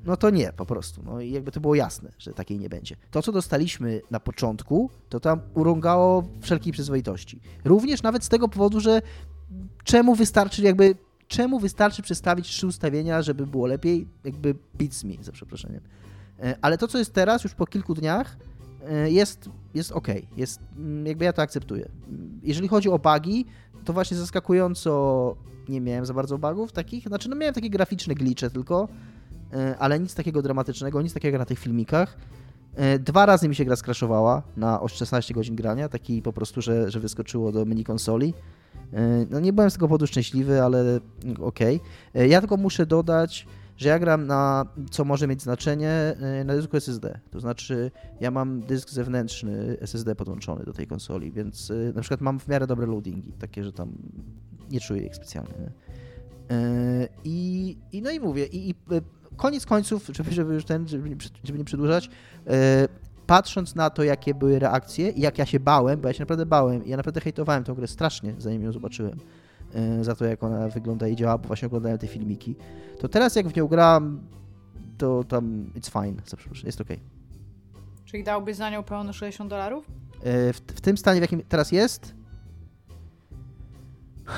no 0.05 0.17
to 0.17 0.29
nie, 0.29 0.53
po 0.53 0.65
prostu. 0.65 1.03
No 1.03 1.21
i 1.21 1.31
jakby 1.31 1.51
to 1.51 1.59
było 1.59 1.75
jasne, 1.75 2.11
że 2.19 2.33
takiej 2.33 2.59
nie 2.59 2.69
będzie. 2.69 2.95
To, 3.11 3.21
co 3.21 3.31
dostaliśmy 3.31 4.01
na 4.11 4.19
początku, 4.19 4.89
to 5.09 5.19
tam 5.19 5.41
urągało 5.53 6.23
wszelkiej 6.41 6.73
przyzwoitości. 6.73 7.39
Również 7.65 8.03
nawet 8.03 8.23
z 8.23 8.29
tego 8.29 8.47
powodu, 8.47 8.79
że 8.79 9.01
czemu 9.83 10.15
wystarczy 10.15 10.61
jakby, 10.61 10.95
czemu 11.27 11.59
wystarczy 11.59 12.01
przestawić 12.01 12.47
trzy 12.47 12.67
ustawienia, 12.67 13.21
żeby 13.21 13.47
było 13.47 13.67
lepiej, 13.67 14.07
jakby 14.23 14.55
beats 14.73 15.03
me, 15.03 15.13
za 15.21 15.31
przeproszeniem. 15.31 15.81
E, 16.39 16.55
ale 16.61 16.77
to, 16.77 16.87
co 16.87 16.97
jest 16.97 17.13
teraz, 17.13 17.43
już 17.43 17.53
po 17.53 17.65
kilku 17.65 17.93
dniach, 17.93 18.37
jest, 19.05 19.49
jest 19.73 19.91
ok, 19.91 20.07
jest, 20.37 20.59
mm, 20.77 21.05
jakby 21.05 21.25
ja 21.25 21.33
to 21.33 21.41
akceptuję. 21.41 21.89
Jeżeli 22.43 22.67
chodzi 22.67 22.89
o 22.89 22.99
bugi, 22.99 23.45
to 23.85 23.93
właśnie 23.93 24.17
zaskakująco 24.17 25.35
nie 25.69 25.81
miałem 25.81 26.05
za 26.05 26.13
bardzo 26.13 26.37
bugów 26.37 26.71
takich, 26.71 27.07
znaczy 27.07 27.29
no 27.29 27.35
miałem 27.35 27.53
takie 27.53 27.69
graficzne 27.69 28.15
glicze 28.15 28.49
tylko, 28.49 28.87
e, 29.53 29.75
ale 29.79 29.99
nic 29.99 30.15
takiego 30.15 30.41
dramatycznego, 30.41 31.01
nic 31.01 31.13
takiego 31.13 31.37
na 31.37 31.45
tych 31.45 31.59
filmikach. 31.59 32.17
E, 32.75 32.99
dwa 32.99 33.25
razy 33.25 33.49
mi 33.49 33.55
się 33.55 33.65
gra 33.65 33.75
skraszowała 33.75 34.43
na 34.57 34.87
16 34.87 35.33
godzin 35.33 35.55
grania, 35.55 35.89
taki 35.89 36.21
po 36.21 36.33
prostu, 36.33 36.61
że, 36.61 36.91
że 36.91 36.99
wyskoczyło 36.99 37.51
do 37.51 37.65
mini 37.65 37.83
konsoli. 37.83 38.33
No 39.29 39.39
nie 39.39 39.53
byłem 39.53 39.69
z 39.71 39.73
tego 39.73 39.87
powodu 39.87 40.07
szczęśliwy, 40.07 40.63
ale 40.63 40.99
okej. 41.41 41.79
Okay. 42.13 42.27
Ja 42.27 42.39
tylko 42.39 42.57
muszę 42.57 42.85
dodać, 42.85 43.47
że 43.77 43.89
ja 43.89 43.99
gram 43.99 44.27
na, 44.27 44.65
co 44.91 45.05
może 45.05 45.27
mieć 45.27 45.41
znaczenie, 45.41 46.15
y, 46.41 46.45
na 46.45 46.55
dysku 46.55 46.77
SSD. 46.77 47.19
To 47.31 47.39
znaczy, 47.39 47.91
ja 48.21 48.31
mam 48.31 48.61
dysk 48.61 48.89
zewnętrzny 48.89 49.77
SSD 49.81 50.15
podłączony 50.15 50.63
do 50.63 50.73
tej 50.73 50.87
konsoli, 50.87 51.31
więc 51.31 51.69
y, 51.69 51.91
na 51.95 52.01
przykład 52.01 52.21
mam 52.21 52.39
w 52.39 52.47
miarę 52.47 52.67
dobre 52.67 52.87
loadingi, 52.87 53.33
takie, 53.33 53.63
że 53.63 53.73
tam 53.73 53.91
nie 54.71 54.79
czuję 54.79 55.05
ich 55.05 55.15
specjalnie. 55.15 55.53
Nie? 55.59 55.67
Y, 56.57 57.09
I, 57.23 57.77
I 57.91 58.01
no 58.01 58.11
i 58.11 58.19
mówię, 58.19 58.45
i, 58.45 58.69
i 58.69 58.75
koniec 59.35 59.65
końców, 59.65 60.09
żeby, 60.17 60.31
żeby 60.31 60.53
już 60.53 60.65
ten, 60.65 60.87
żeby 60.87 61.09
nie, 61.09 61.15
żeby 61.43 61.59
nie 61.59 61.65
przedłużać, 61.65 62.09
patrząc 63.27 63.75
na 63.75 63.89
to, 63.89 64.03
jakie 64.03 64.33
były 64.33 64.59
reakcje 64.59 65.09
i 65.09 65.21
jak 65.21 65.37
ja 65.37 65.45
się 65.45 65.59
bałem, 65.59 66.01
bo 66.01 66.07
ja 66.07 66.13
się 66.13 66.19
naprawdę 66.19 66.45
bałem 66.45 66.81
ja 66.85 66.97
naprawdę 66.97 67.21
hejtowałem 67.21 67.63
tę 67.63 67.73
grę 67.73 67.87
strasznie, 67.87 68.35
zanim 68.37 68.63
ją 68.63 68.71
zobaczyłem, 68.71 69.19
za 70.01 70.15
to, 70.15 70.25
jak 70.25 70.43
ona 70.43 70.67
wygląda 70.67 71.07
i 71.07 71.15
działa, 71.15 71.37
bo 71.37 71.47
właśnie 71.47 71.65
oglądałem 71.65 71.97
te 71.97 72.07
filmiki. 72.07 72.55
To 72.99 73.07
teraz, 73.07 73.35
jak 73.35 73.47
w 73.47 73.55
nią 73.55 73.67
gram, 73.67 74.21
to 74.97 75.23
tam 75.23 75.65
it's 75.75 75.91
fine, 75.91 76.21
jest 76.65 76.81
ok. 76.81 76.87
Czyli 78.05 78.23
dałbyś 78.23 78.55
za 78.55 78.69
nią 78.69 78.83
pełno 78.83 79.13
60 79.13 79.49
dolarów? 79.49 79.85
E, 80.23 80.53
w, 80.53 80.57
w 80.57 80.81
tym 80.81 80.97
stanie, 80.97 81.19
w 81.19 81.23
jakim 81.23 81.41
teraz 81.49 81.71
jest. 81.71 82.15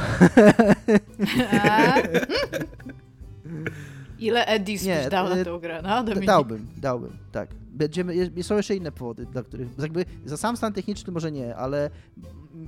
Ile 4.19 4.45
Edis 4.45 4.85
byś 4.85 5.09
dał 5.09 5.29
na 5.29 5.35
e, 5.35 5.45
tę 5.45 5.59
grę? 5.61 5.81
No, 5.81 6.03
dałbym, 6.25 6.67
dałbym, 6.77 7.17
tak. 7.31 7.49
Będziemy, 7.53 8.43
są 8.43 8.57
jeszcze 8.57 8.75
inne 8.75 8.91
powody, 8.91 9.25
dla 9.25 9.43
których, 9.43 9.67
jakby 9.79 10.05
za 10.25 10.37
sam 10.37 10.57
stan 10.57 10.73
techniczny 10.73 11.13
może 11.13 11.31
nie, 11.31 11.55
ale 11.55 11.89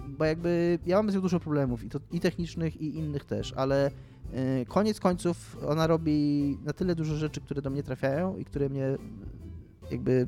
bo 0.08 0.26
jakby 0.26 0.80
ja 0.86 0.96
mam 0.96 1.12
z 1.12 1.16
nią 1.16 1.22
dużo 1.22 1.40
problemów 1.40 1.84
i, 1.84 1.90
to, 1.90 2.00
i 2.12 2.20
technicznych 2.20 2.82
i 2.82 2.98
innych 2.98 3.26
też, 3.26 3.54
ale 3.54 3.92
y, 4.62 4.66
koniec 4.66 5.00
końców 5.00 5.58
ona 5.68 5.88
robi 5.88 6.58
na 6.66 6.74
tyle 6.74 6.96
dużo 6.96 7.16
rzeczy, 7.16 7.42
które 7.42 7.62
do 7.62 7.70
mnie 7.70 7.84
trafiają 7.84 8.38
i 8.38 8.46
które 8.46 8.70
mnie 8.70 8.98
jakby 9.92 10.28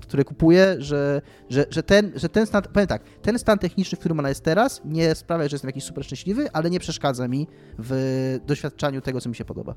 które 0.00 0.24
kupuję, 0.24 0.76
że, 0.78 1.22
że, 1.50 1.66
że, 1.70 1.82
ten, 1.82 2.12
że 2.14 2.28
ten 2.28 2.46
stan, 2.46 2.62
powiem 2.62 2.86
tak, 2.86 3.02
ten 3.22 3.38
stan 3.38 3.58
techniczny, 3.58 3.96
w 3.96 4.00
którym 4.00 4.18
ona 4.18 4.28
jest 4.28 4.44
teraz, 4.44 4.80
nie 4.84 5.14
sprawia, 5.14 5.48
że 5.48 5.54
jestem 5.54 5.68
jakiś 5.68 5.84
super 5.84 6.04
szczęśliwy, 6.04 6.52
ale 6.52 6.70
nie 6.70 6.80
przeszkadza 6.80 7.28
mi 7.28 7.46
w 7.78 8.38
doświadczaniu 8.46 9.00
tego, 9.00 9.20
co 9.20 9.28
mi 9.28 9.34
się 9.34 9.44
podoba. 9.44 9.74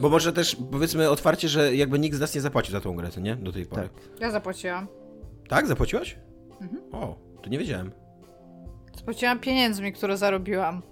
Bo 0.00 0.08
może 0.08 0.32
też 0.32 0.56
powiedzmy 0.70 1.10
otwarcie, 1.10 1.48
że 1.48 1.74
jakby 1.76 1.98
nikt 1.98 2.16
z 2.16 2.20
nas 2.20 2.34
nie 2.34 2.40
zapłacił 2.40 2.72
za 2.72 2.80
tą 2.80 2.96
grę, 2.96 3.08
nie? 3.20 3.36
Do 3.36 3.52
tej 3.52 3.66
pory. 3.66 3.82
Tak. 3.82 4.20
Ja 4.20 4.30
zapłaciłam. 4.30 4.86
Tak? 5.48 5.66
Zapłaciłaś? 5.66 6.18
Mhm. 6.60 6.82
O, 6.92 7.16
to 7.40 7.48
nie 7.48 7.58
wiedziałem. 7.58 7.90
Zapłaciłam 8.96 9.38
pieniędzmi, 9.38 9.92
które 9.92 10.16
zarobiłam. 10.16 10.82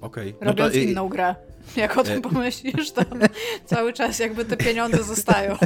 Okej. 0.00 0.28
Okay. 0.28 0.40
No 0.40 0.50
Robiąc 0.50 0.72
to... 0.72 0.78
inną 0.78 1.08
grę. 1.08 1.34
Jak 1.76 1.98
o 1.98 2.04
tym 2.04 2.18
e- 2.18 2.20
pomyślisz, 2.20 2.92
to 2.92 3.02
cały 3.64 3.92
czas 3.92 4.18
jakby 4.18 4.44
te 4.44 4.56
pieniądze 4.56 5.02
zostają. 5.14 5.56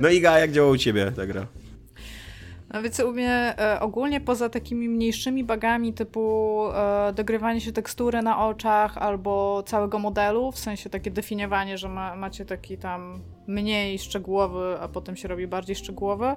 No 0.00 0.08
Iga, 0.08 0.38
jak 0.38 0.52
działa 0.52 0.70
u 0.70 0.76
ciebie 0.76 1.12
ta 1.16 1.26
gra? 1.26 1.46
No 2.72 2.82
więc 2.82 3.00
u 3.00 3.12
mnie 3.12 3.54
e, 3.58 3.80
ogólnie 3.80 4.20
poza 4.20 4.48
takimi 4.48 4.88
mniejszymi 4.88 5.44
bagami 5.44 5.92
typu 5.92 6.62
e, 6.74 7.12
dogrywanie 7.12 7.60
się 7.60 7.72
tekstury 7.72 8.22
na 8.22 8.46
oczach 8.46 8.98
albo 8.98 9.62
całego 9.66 9.98
modelu, 9.98 10.52
w 10.52 10.58
sensie 10.58 10.90
takie 10.90 11.10
definiowanie, 11.10 11.78
że 11.78 11.88
ma, 11.88 12.16
macie 12.16 12.44
taki 12.44 12.78
tam 12.78 13.20
mniej 13.46 13.98
szczegółowy, 13.98 14.76
a 14.80 14.88
potem 14.88 15.16
się 15.16 15.28
robi 15.28 15.46
bardziej 15.46 15.76
szczegółowy, 15.76 16.36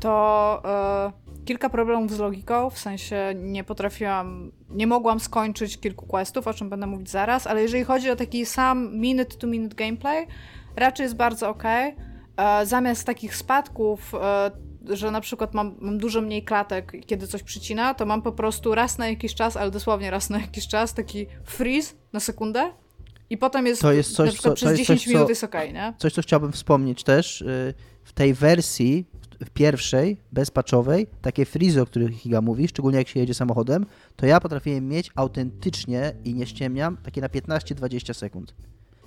to 0.00 0.62
e, 0.64 1.44
kilka 1.44 1.70
problemów 1.70 2.10
z 2.12 2.18
logiką, 2.18 2.70
w 2.70 2.78
sensie 2.78 3.34
nie 3.36 3.64
potrafiłam, 3.64 4.52
nie 4.70 4.86
mogłam 4.86 5.20
skończyć 5.20 5.80
kilku 5.80 6.06
questów, 6.06 6.46
o 6.46 6.54
czym 6.54 6.68
będę 6.70 6.86
mówić 6.86 7.10
zaraz, 7.10 7.46
ale 7.46 7.62
jeżeli 7.62 7.84
chodzi 7.84 8.10
o 8.10 8.16
taki 8.16 8.46
sam 8.46 8.96
minute-to-minute 8.98 9.74
gameplay, 9.76 10.26
raczej 10.76 11.04
jest 11.04 11.16
bardzo 11.16 11.48
ok. 11.48 11.64
E, 11.64 11.94
zamiast 12.66 13.06
takich 13.06 13.36
spadków 13.36 14.14
e, 14.14 14.50
że 14.88 15.10
na 15.10 15.20
przykład 15.20 15.54
mam, 15.54 15.76
mam 15.80 15.98
dużo 15.98 16.20
mniej 16.20 16.44
klatek, 16.44 16.92
kiedy 17.06 17.26
coś 17.26 17.42
przycina, 17.42 17.94
to 17.94 18.06
mam 18.06 18.22
po 18.22 18.32
prostu 18.32 18.74
raz 18.74 18.98
na 18.98 19.08
jakiś 19.08 19.34
czas, 19.34 19.56
ale 19.56 19.70
dosłownie 19.70 20.10
raz 20.10 20.30
na 20.30 20.40
jakiś 20.40 20.68
czas, 20.68 20.94
taki 20.94 21.26
freeze 21.44 21.94
na 22.12 22.20
sekundę 22.20 22.72
I 23.30 23.36
potem 23.38 23.66
jest, 23.66 23.82
To 23.82 23.92
jest 23.92 24.16
coś, 24.16 24.26
na 24.26 24.32
przykład 24.32 24.52
co- 24.52 24.56
przez 24.56 24.66
to 24.66 24.70
jest 24.70 24.82
10 24.82 25.00
coś, 25.00 25.06
minut 25.08 25.22
co- 25.22 25.30
jest 25.30 25.44
okej, 25.44 25.72
nie? 25.72 25.94
Coś, 25.98 26.12
co 26.12 26.22
chciałbym 26.22 26.52
wspomnieć 26.52 27.04
też, 27.04 27.42
y, 27.42 27.74
w 28.04 28.12
tej 28.12 28.34
wersji 28.34 29.06
w 29.44 29.50
pierwszej, 29.50 30.16
bezpatchowej, 30.32 31.06
takie 31.22 31.44
frizy, 31.44 31.82
o 31.82 31.86
których 31.86 32.12
Higa 32.12 32.40
mówi, 32.40 32.68
szczególnie 32.68 32.98
jak 32.98 33.08
się 33.08 33.20
jedzie 33.20 33.34
samochodem, 33.34 33.86
to 34.16 34.26
ja 34.26 34.40
potrafiłem 34.40 34.88
mieć 34.88 35.10
autentycznie 35.14 36.12
i 36.24 36.34
nie 36.34 36.46
ściemniam, 36.46 36.96
takie 36.96 37.20
na 37.20 37.28
15-20 37.28 38.14
sekund. 38.14 38.54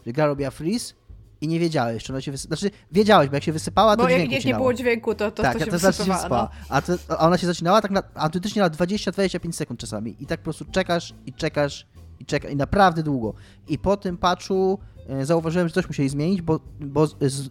Że 0.05 0.13
gra 0.13 0.25
robiła 0.25 0.51
freeze 0.51 0.93
i 1.41 1.47
nie 1.47 1.59
wiedziałeś, 1.59 2.03
czy 2.03 2.13
ona 2.13 2.21
się 2.21 2.31
wysypała. 2.31 2.57
Znaczy, 2.57 2.75
wiedziałeś, 2.91 3.29
bo 3.29 3.35
jak 3.35 3.43
się 3.43 3.53
wysypała, 3.53 3.97
to 3.97 4.03
Bo 4.03 4.09
jak, 4.09 4.31
jak 4.31 4.45
nie 4.45 4.55
było 4.55 4.73
dźwięku, 4.73 5.15
to, 5.15 5.31
to, 5.31 5.43
tak, 5.43 5.57
to 5.57 5.61
a 5.61 5.65
się 5.65 5.71
to 5.71 5.79
znaczy 5.79 5.97
się 5.97 6.11
wysypała. 6.13 6.49
No. 6.59 6.65
A, 6.69 6.81
to, 6.81 6.93
a 7.07 7.17
ona 7.17 7.37
się 7.37 7.47
zaczynała 7.47 7.81
tak 7.81 7.91
na, 7.91 8.03
autentycznie 8.15 8.61
na 8.61 8.69
20-25 8.69 9.51
sekund 9.51 9.79
czasami. 9.79 10.15
I 10.19 10.25
tak 10.25 10.39
po 10.39 10.43
prostu 10.43 10.65
czekasz 10.65 11.13
i 11.25 11.33
czekasz 11.33 11.87
i 12.19 12.25
czekasz 12.25 12.51
i 12.51 12.55
naprawdę 12.55 13.03
długo. 13.03 13.33
I 13.67 13.77
po 13.77 13.97
tym 13.97 14.17
patchu 14.17 14.79
e, 14.92 14.92
zauważyłem, 15.21 15.67
że 15.67 15.73
coś 15.73 15.87
musieli 15.87 16.09
zmienić, 16.09 16.41
bo, 16.41 16.59
bo 16.79 17.07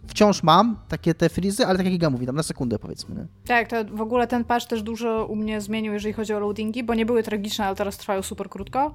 wciąż 0.07 0.43
mam 0.43 0.77
takie 0.87 1.13
te 1.13 1.29
frizy, 1.29 1.65
ale 1.65 1.77
tak 1.77 1.85
jak 1.85 1.95
Iga 1.95 2.09
mówi, 2.09 2.25
tam 2.25 2.35
na 2.35 2.43
sekundę 2.43 2.79
powiedzmy. 2.79 3.15
Nie? 3.15 3.27
Tak, 3.47 3.67
to 3.69 3.75
w 3.85 4.01
ogóle 4.01 4.27
ten 4.27 4.43
patch 4.43 4.67
też 4.67 4.83
dużo 4.83 5.25
u 5.25 5.35
mnie 5.35 5.61
zmienił, 5.61 5.93
jeżeli 5.93 6.13
chodzi 6.13 6.33
o 6.33 6.39
loadingi, 6.39 6.83
bo 6.83 6.93
nie 6.95 7.05
były 7.05 7.23
tragiczne, 7.23 7.65
ale 7.65 7.75
teraz 7.75 7.97
trwają 7.97 8.21
super 8.21 8.49
krótko. 8.49 8.93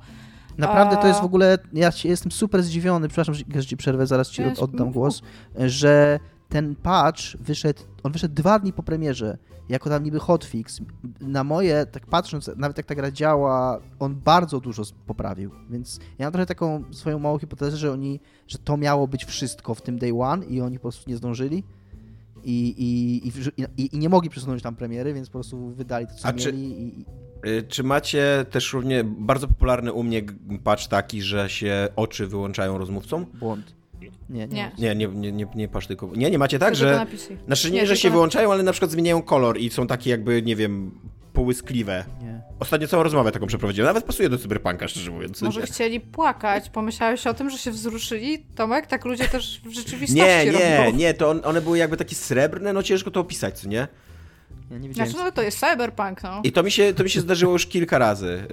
Naprawdę 0.58 0.96
to 0.96 1.06
jest 1.06 1.20
w 1.20 1.24
ogóle, 1.24 1.58
ja 1.72 1.90
jestem 2.04 2.32
super 2.32 2.62
zdziwiony, 2.62 3.08
przepraszam, 3.08 3.34
że 3.34 3.66
ci 3.66 3.76
przerwę, 3.76 4.06
zaraz 4.06 4.30
ci 4.30 4.42
oddam 4.60 4.92
głos, 4.92 5.22
że 5.58 6.20
ten 6.48 6.76
patch 6.76 7.22
wyszedł, 7.40 7.82
on 8.02 8.12
wyszedł 8.12 8.34
dwa 8.34 8.58
dni 8.58 8.72
po 8.72 8.82
premierze, 8.82 9.38
jako 9.68 9.90
tam 9.90 10.04
niby 10.04 10.18
hotfix. 10.18 10.80
Na 11.20 11.44
moje, 11.44 11.86
tak 11.86 12.06
patrząc, 12.06 12.50
nawet 12.56 12.76
jak 12.76 12.86
ta 12.86 12.94
gra 12.94 13.10
działa, 13.10 13.80
on 13.98 14.14
bardzo 14.14 14.60
dużo 14.60 14.82
poprawił, 15.06 15.50
więc 15.70 16.00
ja 16.18 16.26
mam 16.26 16.32
trochę 16.32 16.46
taką 16.46 16.84
swoją 16.90 17.18
małą 17.18 17.38
hipotezę, 17.38 17.76
że 17.76 17.92
oni, 17.92 18.20
że 18.46 18.58
to 18.58 18.76
miało 18.76 19.08
być 19.08 19.24
wszystko 19.24 19.74
w 19.74 19.82
tym 19.82 19.98
day 19.98 20.20
one 20.20 20.46
i 20.46 20.60
oni 20.60 20.78
po 20.78 20.82
prostu 20.82 21.10
nie 21.10 21.16
zdążyli. 21.16 21.64
I, 22.44 22.68
i, 22.78 23.28
i, 23.76 23.96
i, 23.96 23.98
nie 23.98 24.08
mogli 24.08 24.30
przesunąć 24.30 24.62
tam 24.62 24.76
premiery, 24.76 25.14
więc 25.14 25.28
po 25.28 25.32
prostu 25.32 25.68
wydali 25.70 26.06
to, 26.06 26.14
co 26.14 26.28
A 26.28 26.32
czy- 26.32 26.52
mieli. 26.52 26.82
I, 26.82 27.00
i, 27.00 27.04
Y, 27.46 27.62
Czy 27.68 27.82
macie 27.82 28.46
też 28.50 28.72
równie 28.72 29.04
bardzo 29.04 29.48
popularny 29.48 29.92
u 29.92 30.02
mnie 30.02 30.22
patch 30.64 30.86
taki, 30.86 31.22
że 31.22 31.50
się 31.50 31.88
oczy 31.96 32.26
wyłączają 32.26 32.78
rozmówcom? 32.78 33.26
błąd. 33.34 33.74
Nie, 34.00 34.46
nie. 34.46 34.46
Nie. 34.46 34.70
Nie, 34.78 34.94
nie, 34.94 35.06
nie, 35.08 35.32
nie, 35.32 35.46
nie. 35.54 35.68
Nie, 36.16 36.30
nie 36.30 36.38
macie 36.38 36.58
tak, 36.58 36.74
Tylko 36.74 36.88
że. 36.90 36.96
na. 36.96 37.06
Znaczy 37.46 37.70
Nie, 37.70 37.80
nie, 37.80 37.86
że 37.86 37.96
się 37.96 38.08
na- 38.08 38.12
wyłączają, 38.14 38.52
ale 38.52 38.62
na 38.62 38.72
przykład 38.72 38.90
zmieniają 38.90 39.22
kolor 39.22 39.58
i 39.58 39.70
są 39.70 39.86
takie 39.86 40.10
jakby, 40.10 40.42
nie 40.42 40.56
wiem, 40.56 40.90
połyskliwe. 41.32 42.04
nie. 42.22 42.40
Ostatnio 42.60 42.88
całą 42.88 43.02
rozmowę 43.02 43.32
taką 43.32 43.46
przeprowadziłem. 43.46 43.86
Nawet 43.86 44.04
pasuje 44.04 44.28
do 44.28 44.38
cyberpunka, 44.38 44.88
szczerze 44.88 45.10
mówiąc. 45.10 45.42
Może 45.42 45.60
nie. 45.60 45.66
chcieli 45.66 46.00
płakać, 46.00 46.70
pomyślałeś 46.70 47.26
o 47.26 47.34
tym, 47.34 47.50
że 47.50 47.58
się 47.58 47.70
wzruszyli? 47.70 48.38
Tomek, 48.54 48.86
tak 48.86 49.04
ludzie 49.04 49.28
też 49.28 49.60
w 49.64 49.70
rzeczywistości 49.72 50.14
Nie, 50.22 50.44
nie, 50.52 50.78
robią. 50.86 50.96
nie, 50.98 51.14
to 51.14 51.30
on, 51.30 51.40
one 51.44 51.60
były 51.60 51.78
jakby 51.78 51.96
takie 51.96 52.14
srebrne, 52.14 52.72
no 52.72 52.82
ciężko 52.82 53.10
to 53.10 53.20
opisać, 53.20 53.60
co 53.60 53.68
nie? 53.68 53.88
Ja 54.70 54.78
nie. 54.78 54.94
Znaczy, 54.94 55.12
no 55.16 55.32
to 55.32 55.42
jest 55.42 55.58
cyberpunk, 55.60 56.22
no. 56.22 56.40
I 56.44 56.52
to 56.52 56.62
mi 56.62 56.70
się, 56.70 56.94
to 56.94 57.04
mi 57.04 57.10
się 57.10 57.20
zdarzyło 57.20 57.52
już 57.52 57.66
kilka 57.66 57.98
razy. 57.98 58.46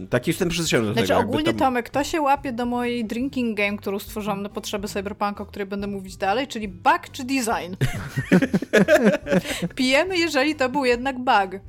Yy, 0.00 0.06
Taki 0.06 0.30
jestem 0.30 0.48
przyzwyczajony 0.48 0.88
do 0.88 0.92
Znaczy 0.92 1.08
tego. 1.08 1.18
jakby 1.20 1.32
ogólnie 1.32 1.52
tam- 1.52 1.58
Tomek, 1.58 1.90
to 1.90 2.04
się 2.04 2.20
łapie 2.20 2.52
do 2.52 2.66
mojej 2.66 3.04
drinking 3.04 3.56
game, 3.56 3.76
którą 3.76 3.98
stworzyłam 3.98 4.42
na 4.42 4.48
potrzeby 4.48 4.88
cyberpunka, 4.88 5.42
o 5.42 5.46
której 5.46 5.66
będę 5.68 5.86
mówić 5.86 6.16
dalej, 6.16 6.46
czyli 6.48 6.68
bug 6.68 7.00
czy 7.12 7.24
design. 7.24 7.74
Pijemy, 9.76 10.18
jeżeli 10.18 10.54
to 10.54 10.68
był 10.68 10.84
jednak 10.84 11.18
bug. 11.18 11.60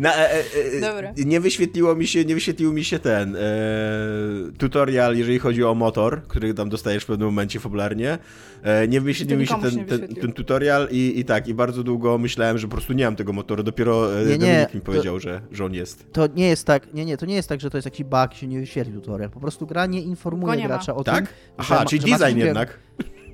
Na, 0.00 0.14
e, 0.16 0.30
e, 0.30 0.42
e, 0.76 0.80
Dobra. 0.80 1.12
Nie 1.16 1.40
wyświetliło 1.40 1.94
mi 1.94 2.06
się, 2.06 2.24
nie 2.24 2.34
wyświetlił 2.34 2.72
mi 2.72 2.84
się 2.84 2.98
ten 2.98 3.36
e, 3.36 3.40
tutorial, 4.58 5.16
jeżeli 5.16 5.38
chodzi 5.38 5.64
o 5.64 5.74
motor, 5.74 6.22
który 6.22 6.54
tam 6.54 6.68
dostajesz 6.68 7.02
w 7.02 7.06
pewnym 7.06 7.28
momencie 7.28 7.60
fabularnie. 7.60 8.18
E, 8.62 8.88
nie 8.88 9.00
wyświetlił 9.00 9.36
To 9.36 9.40
mi 9.40 9.46
się 9.46 9.54
nikomu 9.54 9.70
się 9.70 9.76
ten, 9.76 9.86
ten, 9.86 9.98
wyświetlił. 10.00 10.22
ten 10.22 10.32
tutorial 10.32 10.88
i, 10.90 11.18
i 11.20 11.24
tak, 11.24 11.48
i 11.48 11.54
bardzo 11.54 11.82
długo 11.82 12.18
myślałem, 12.18 12.58
że 12.58 12.66
po 12.68 12.72
prostu 12.72 12.92
nie 12.92 13.04
mam 13.04 13.16
tego 13.16 13.32
motoru. 13.32 13.62
Dopiero 13.62 14.20
e, 14.20 14.24
Nie, 14.26 14.30
nie, 14.32 14.38
Dominik 14.38 14.74
mi 14.74 14.80
to- 14.80 14.86
powiedział, 14.86 15.20
że, 15.20 15.40
że 15.52 15.64
on 15.64 15.74
jest. 15.74 16.12
To 16.12 16.26
nie 16.26 16.48
jest 16.48 16.66
tak, 16.66 16.94
nie, 16.94 17.04
nie, 17.04 17.16
to 17.16 17.26
nie 17.26 17.34
jest 17.34 17.48
tak, 17.48 17.60
że 17.60 17.70
to 17.70 17.76
jest 17.76 17.86
jakiś 17.86 18.04
bug, 18.06 18.34
się 18.34 18.46
nie 18.46 18.60
wyświetli 18.60 18.92
tutorial. 18.92 19.30
Po 19.30 19.40
prostu 19.40 19.66
gra 19.66 19.86
nie 19.86 20.00
informuje 20.02 20.62
gracza 20.66 20.94
o 20.94 21.04
Tak? 21.04 21.16
tym, 21.28 21.36
Aha, 21.56 21.74
ma- 21.74 21.84
czyli 21.84 22.10
że 22.12 22.18
design 22.18 22.38
jednak. 22.38 22.78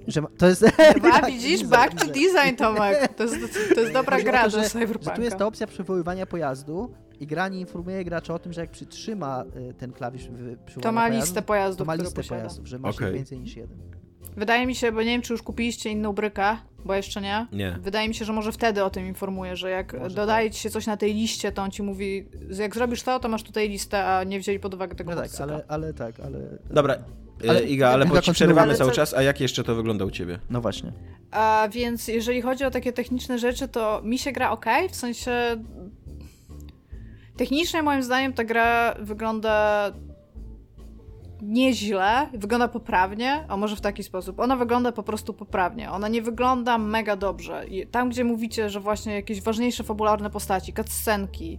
Że 0.07 0.21
ma, 0.21 0.29
to 0.39 0.49
jest... 0.49 0.65
A 1.13 1.27
widzisz, 1.31 1.65
bug 1.65 1.91
czy 1.99 2.07
design, 2.07 2.57
Tomek? 2.59 3.15
To 3.15 3.23
jest, 3.25 3.37
to 3.75 3.81
jest 3.81 3.93
dobra 3.93 4.23
gra 4.23 4.45
to, 4.45 4.51
do 4.51 4.63
że, 4.63 4.71
cyberpunka. 4.71 5.11
że 5.11 5.17
tu 5.17 5.23
jest 5.23 5.37
ta 5.37 5.47
opcja 5.47 5.67
przywoływania 5.67 6.27
pojazdu 6.27 6.95
i 7.21 7.27
gra 7.27 7.49
nie 7.49 7.61
informuje 7.61 8.05
gracza 8.05 8.35
o 8.35 8.39
tym, 8.39 8.53
że 8.53 8.61
jak 8.61 8.71
przytrzyma 8.71 9.45
y, 9.71 9.75
ten 9.75 9.93
klawisz 9.93 10.23
przywołania 10.67 10.83
To 10.83 10.93
ma 10.93 11.01
pojazdu, 11.01 11.21
listę 11.21 11.41
to 11.41 11.47
pojazdów, 11.47 11.87
ma 11.87 11.95
które 11.95 12.09
listę 12.09 12.23
pojazdów, 12.23 12.67
że 12.67 12.79
masz 12.79 13.01
ich 13.01 13.13
więcej 13.13 13.39
niż 13.39 13.57
jeden. 13.57 13.79
Wydaje 14.37 14.67
mi 14.67 14.75
się, 14.75 14.93
bo 14.93 15.01
nie 15.01 15.07
wiem, 15.07 15.23
czy 15.23 15.33
już 15.33 15.43
kupiliście 15.43 15.91
inną 15.91 16.13
brykę, 16.13 16.57
bo 16.85 16.95
jeszcze 16.95 17.21
nie. 17.21 17.47
Nie. 17.53 17.79
Wydaje 17.81 18.09
mi 18.09 18.15
się, 18.15 18.25
że 18.25 18.33
może 18.33 18.53
wtedy 18.53 18.85
o 18.85 18.91
tym 18.91 19.07
informuje, 19.07 19.57
że 19.57 19.71
jak 19.71 19.99
Może 19.99 20.17
dodaje 20.17 20.51
ci 20.51 20.61
się 20.61 20.71
coś 20.71 20.87
na 20.87 20.97
tej 20.97 21.15
liście, 21.15 21.53
to 21.53 21.63
on 21.63 21.71
ci 21.71 21.83
mówi, 21.83 22.29
że 22.49 22.63
jak 22.63 22.75
zrobisz 22.75 23.03
to, 23.03 23.21
to 23.21 23.29
masz 23.29 23.43
tutaj 23.43 23.69
listę, 23.69 24.07
a 24.07 24.25
nie 24.25 24.41
wzięli 24.41 24.61
pod 24.61 24.75
uwagę 24.75 24.95
tego 24.95 25.15
No 25.15 25.23
tak, 25.23 25.31
ale, 25.41 25.65
ale 25.69 25.95
tak, 25.95 26.21
ale... 26.21 26.39
Dobra, 26.71 26.97
Ale- 27.49 27.63
Iga, 27.63 27.89
ale 27.91 28.07
bo 28.07 28.21
ci 28.21 28.33
przerywamy 28.33 28.75
cały 28.75 28.93
czas, 28.93 29.15
a 29.15 29.23
jak 29.23 29.41
jeszcze 29.41 29.65
to 29.65 29.75
wygląda 29.75 30.05
u 30.05 30.11
ciebie? 30.11 30.39
No 30.51 30.61
właśnie. 30.61 30.93
A 31.31 31.69
więc 31.73 32.09
jeżeli 32.09 32.43
chodzi 32.43 32.65
o 32.65 32.71
takie 32.71 32.93
techniczne 32.93 33.39
rzeczy, 33.39 33.69
to 33.69 34.01
mi 34.05 34.19
się 34.19 34.33
gra 34.33 34.51
ok, 34.51 34.67
w 34.91 34.97
sensie 34.97 35.33
technicznie 37.37 37.83
moim 37.83 38.03
zdaniem 38.03 38.33
ta 38.33 38.45
gra 38.45 38.95
wygląda 39.01 39.93
nieźle, 41.43 42.29
wygląda 42.35 42.69
poprawnie, 42.69 43.45
a 43.49 43.57
może 43.57 43.77
w 43.77 43.81
taki 43.81 44.03
sposób. 44.03 44.41
Ona 44.41 44.57
wygląda 44.57 44.93
po 44.93 45.03
prostu 45.03 45.35
poprawnie. 45.35 45.91
Ona 45.91 46.09
nie 46.09 46.23
wygląda 46.23 46.79
mega 46.79 47.17
dobrze. 47.17 47.65
Tam, 47.91 48.11
gdzie 48.11 48.25
mówicie, 48.25 48.71
że 48.71 48.81
właśnie 48.81 49.15
jakieś 49.15 49.43
ważniejsze 49.43 49.85
fabularne 49.85 50.31
postaci, 50.31 50.73
cutscenki, 50.73 51.59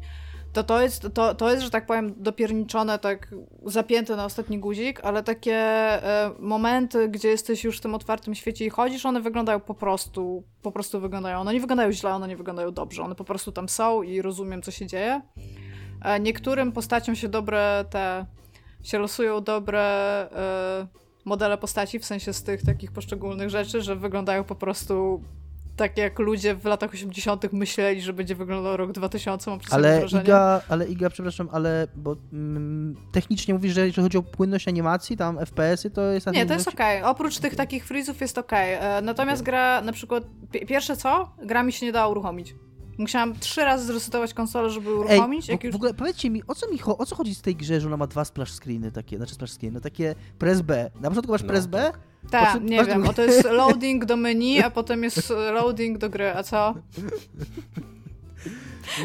to 0.58 0.63
to 0.63 0.82
jest, 0.82 1.08
to, 1.13 1.36
to 1.36 1.52
jest, 1.52 1.63
że 1.63 1.70
tak 1.70 1.86
powiem, 1.86 2.13
dopierniczone, 2.17 3.00
tak 3.00 3.36
zapięte 3.65 4.15
na 4.15 4.26
ostatni 4.26 4.60
guzik, 4.60 5.00
ale 5.04 5.24
takie 5.24 5.56
e, 5.56 6.32
momenty, 6.39 7.10
gdzie 7.10 7.30
jesteś 7.30 7.63
już 7.63 7.78
w 7.78 7.82
tym 7.82 7.96
otwartym 7.96 8.36
świecie 8.36 8.65
i 8.65 8.70
chodzisz, 8.70 9.06
one 9.06 9.22
wyglądają 9.22 9.60
po 9.60 9.74
prostu, 9.74 10.43
po 10.62 10.72
prostu 10.72 11.00
wyglądają. 11.00 11.39
One 11.39 11.54
nie 11.54 11.60
wyglądają 11.60 11.91
źle, 11.91 12.13
one 12.13 12.28
nie 12.28 12.38
wyglądają 12.38 12.72
dobrze. 12.72 13.04
One 13.04 13.15
po 13.15 13.24
prostu 13.24 13.52
tam 13.52 13.70
są 13.70 14.02
i 14.02 14.22
rozumiem, 14.22 14.62
co 14.62 14.72
się 14.72 14.86
dzieje. 14.86 15.22
E, 16.02 16.20
niektórym 16.20 16.72
postaciom 16.72 17.15
się 17.15 17.28
dobre 17.28 17.86
te, 17.89 18.26
się 18.84 19.00
losują 19.00 19.41
dobre 19.41 19.82
e, 19.82 20.88
modele 21.26 21.58
postaci, 21.58 22.00
w 22.00 22.06
sensie 22.06 22.34
z 22.34 22.43
tych 22.43 22.63
takich 22.63 22.91
poszczególnych 22.91 23.50
rzeczy, 23.50 23.82
że 23.82 23.96
wyglądają 23.96 24.43
po 24.43 24.56
prostu 24.56 25.22
tak 25.78 25.98
jak 25.98 26.20
ludzie 26.20 26.56
w 26.56 26.66
latach 26.66 26.94
80. 26.94 27.54
myśleli, 27.54 28.02
że 28.02 28.13
będzie 28.13 28.36
wyglądał 28.36 28.78
rok 28.78 28.92
2000, 28.92 29.50
mam 29.52 29.60
Ale 29.72 30.00
wrażenie. 30.00 30.24
Iga, 30.24 30.62
ale 30.70 30.86
Iga, 30.88 31.10
przepraszam, 31.10 31.50
ale 31.52 31.88
bo 31.96 32.16
mm, 32.34 32.96
technicznie 33.12 33.54
mówisz, 33.54 33.74
że 33.74 33.88
jeżeli 33.88 34.04
chodzi 34.04 34.18
o 34.18 34.24
płynność 34.24 34.68
animacji, 34.68 35.18
tam 35.18 35.38
FPS-y, 35.46 35.90
to 35.90 36.02
jest... 36.02 36.28
Nie, 36.32 36.46
to 36.46 36.54
jest 36.54 36.68
okej. 36.68 37.04
Oprócz 37.04 37.38
tych 37.40 37.56
takich 37.56 37.86
freezów 37.86 38.22
jest 38.22 38.38
okej. 38.38 38.74
E, 38.74 39.02
Natomiast 39.02 39.44
gra 39.44 39.82
na 39.82 39.92
przykład, 39.92 40.24
pi- 40.52 40.66
pierwsze 40.66 40.98
co, 40.98 41.32
gra 41.46 41.63
mi 41.63 41.72
się 41.74 41.86
nie 41.86 41.92
dała 41.92 42.08
uruchomić. 42.08 42.56
Musiałam 42.98 43.40
trzy 43.40 43.62
razy 43.62 43.86
zresetować 43.86 44.34
konsolę, 44.34 44.70
żeby 44.70 44.90
Ej, 44.90 44.96
uruchomić. 44.96 45.48
jak 45.48 45.62
w, 45.62 45.63
już... 45.63 45.74
w 45.74 45.76
ogóle 45.76 45.94
powiedzcie 45.94 46.30
mi, 46.30 46.44
o 46.48 46.56
co, 46.56 46.72
mi 46.72 46.80
o 46.98 47.06
co 47.06 47.16
chodzi 47.16 47.36
z 47.36 47.42
tej 47.42 47.56
grze, 47.56 47.82
że 47.82 47.88
ona 47.88 47.98
ma 47.98 48.08
dwa 48.08 48.26
splash 48.26 48.52
screeny 48.52 48.92
takie, 48.92 49.18
znaczy 49.18 49.34
splash 49.36 49.52
screeny, 49.52 49.74
no 49.74 49.80
takie 49.82 50.16
press 50.40 50.62
B. 50.62 50.92
Na 51.02 51.10
początku 51.10 51.32
masz 51.32 51.42
No, 51.42 51.48
press 51.48 51.68
B, 51.68 51.78
Tak, 51.78 52.00
po 52.32 52.53
czym 52.53 52.69
nie 52.69 52.77
masz 52.77 52.88
wiem, 52.88 52.95
drugi- 53.01 53.10
o 53.10 53.13
to 53.13 53.23
jest 53.23 53.43
loading 53.45 54.06
do 54.06 54.17
menu, 54.17 54.62
a 54.63 54.69
potem 54.69 55.03
jest 55.03 55.30
loading 55.30 55.97
do 55.97 56.10
gry, 56.10 56.30
a 56.36 56.43
co? 56.43 56.73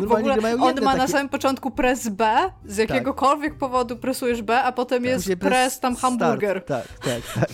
W 0.00 0.12
ogóle 0.12 0.34
on 0.60 0.74
ma 0.80 0.92
na 0.92 0.98
takie- 0.98 1.12
samym 1.12 1.28
początku 1.28 1.70
press 1.70 2.08
B, 2.08 2.36
z 2.64 2.76
jakiegokolwiek 2.76 3.58
powodu 3.58 3.96
presujesz 3.96 4.42
B, 4.42 4.62
a 4.62 4.72
potem 4.72 5.04
jest 5.04 5.18
Później 5.24 5.36
press 5.36 5.80
tam 5.80 5.96
start. 5.96 6.18
hamburger. 6.20 6.64
Tak, 6.64 6.86
tak, 7.04 7.20
tak. 7.34 7.50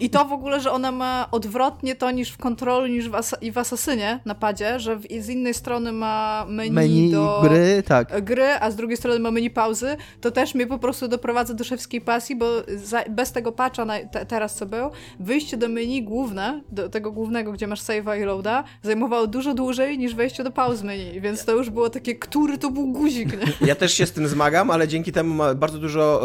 I 0.00 0.10
to 0.10 0.24
w 0.24 0.32
ogóle, 0.32 0.60
że 0.60 0.72
ona 0.72 0.92
ma 0.92 1.28
odwrotnie 1.30 1.94
to 1.94 2.10
niż 2.10 2.30
w 2.30 2.38
kontrolu, 2.38 2.86
niż 2.86 3.08
w 3.08 3.12
i 3.40 3.52
w 3.52 3.58
Asasynie 3.58 4.20
na 4.24 4.34
padzie, 4.34 4.80
że 4.80 4.96
w, 4.96 5.02
z 5.20 5.28
innej 5.28 5.54
strony 5.54 5.92
ma 5.92 6.44
menu, 6.48 6.70
Menu 6.72 7.10
do 7.12 7.40
gry, 7.42 7.82
tak. 7.86 8.24
gry, 8.24 8.46
a 8.60 8.70
z 8.70 8.76
drugiej 8.76 8.96
strony 8.96 9.18
ma 9.18 9.30
menu 9.30 9.50
pauzy, 9.50 9.96
to 10.20 10.30
też 10.30 10.54
mnie 10.54 10.66
po 10.66 10.78
prostu 10.78 11.08
doprowadza 11.08 11.54
do 11.54 11.64
szewskiej 11.64 12.00
pasji, 12.00 12.36
bo 12.36 12.46
za, 12.76 13.04
bez 13.10 13.32
tego 13.32 13.52
patcha 13.52 13.84
na, 13.84 13.98
te, 14.12 14.26
teraz 14.26 14.54
co 14.54 14.66
był, 14.66 14.90
wyjście 15.20 15.56
do 15.56 15.68
menu 15.68 16.02
główne, 16.02 16.60
do 16.68 16.88
tego 16.88 17.12
głównego, 17.12 17.52
gdzie 17.52 17.66
masz 17.66 17.80
save'a 17.82 18.20
i 18.20 18.24
loada, 18.24 18.64
zajmowało 18.82 19.26
dużo 19.26 19.54
dłużej 19.54 19.98
niż 19.98 20.14
wejście 20.14 20.44
do 20.44 20.50
pause 20.50 20.84
menu, 20.84 21.20
więc 21.20 21.44
to 21.44 21.51
już 21.52 21.70
było 21.70 21.90
takie, 21.90 22.14
który 22.14 22.58
to 22.58 22.70
był 22.70 22.92
guzik, 22.92 23.32
nie? 23.32 23.52
Ja 23.72 23.74
też 23.74 23.94
się 23.94 24.06
z 24.06 24.12
tym 24.12 24.28
zmagam, 24.28 24.70
ale 24.70 24.88
dzięki 24.88 25.12
temu 25.12 25.42
bardzo 25.56 25.78
dużo 25.78 26.22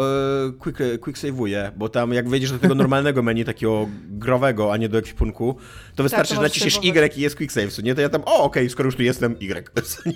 e, 0.48 0.52
quick, 0.52 0.78
quick 1.00 1.18
save'uje, 1.18 1.70
bo 1.76 1.88
tam 1.88 2.12
jak 2.12 2.28
wejdziesz 2.28 2.52
do 2.52 2.58
tego 2.58 2.74
normalnego 2.82 3.22
menu, 3.22 3.44
takiego 3.44 3.88
growego, 4.08 4.72
a 4.72 4.76
nie 4.76 4.88
do 4.88 4.98
ekwipunku, 4.98 5.56
to 5.96 6.02
wystarczy, 6.02 6.28
Tak, 6.28 6.36
to 6.36 6.42
że 6.42 6.42
naciśniesz 6.42 6.76
Y 6.84 7.18
i 7.18 7.20
jest 7.20 7.36
quick 7.36 7.52
save, 7.52 7.72
co 7.72 7.82
nie? 7.82 7.94
To 7.94 8.00
ja 8.00 8.08
tam, 8.08 8.22
o 8.26 8.42
okej, 8.42 8.70
skoro 8.70 8.86
już 8.86 8.96
tu 8.96 9.02
jestem, 9.02 9.36
Y. 9.40 9.64
Nie? 10.06 10.14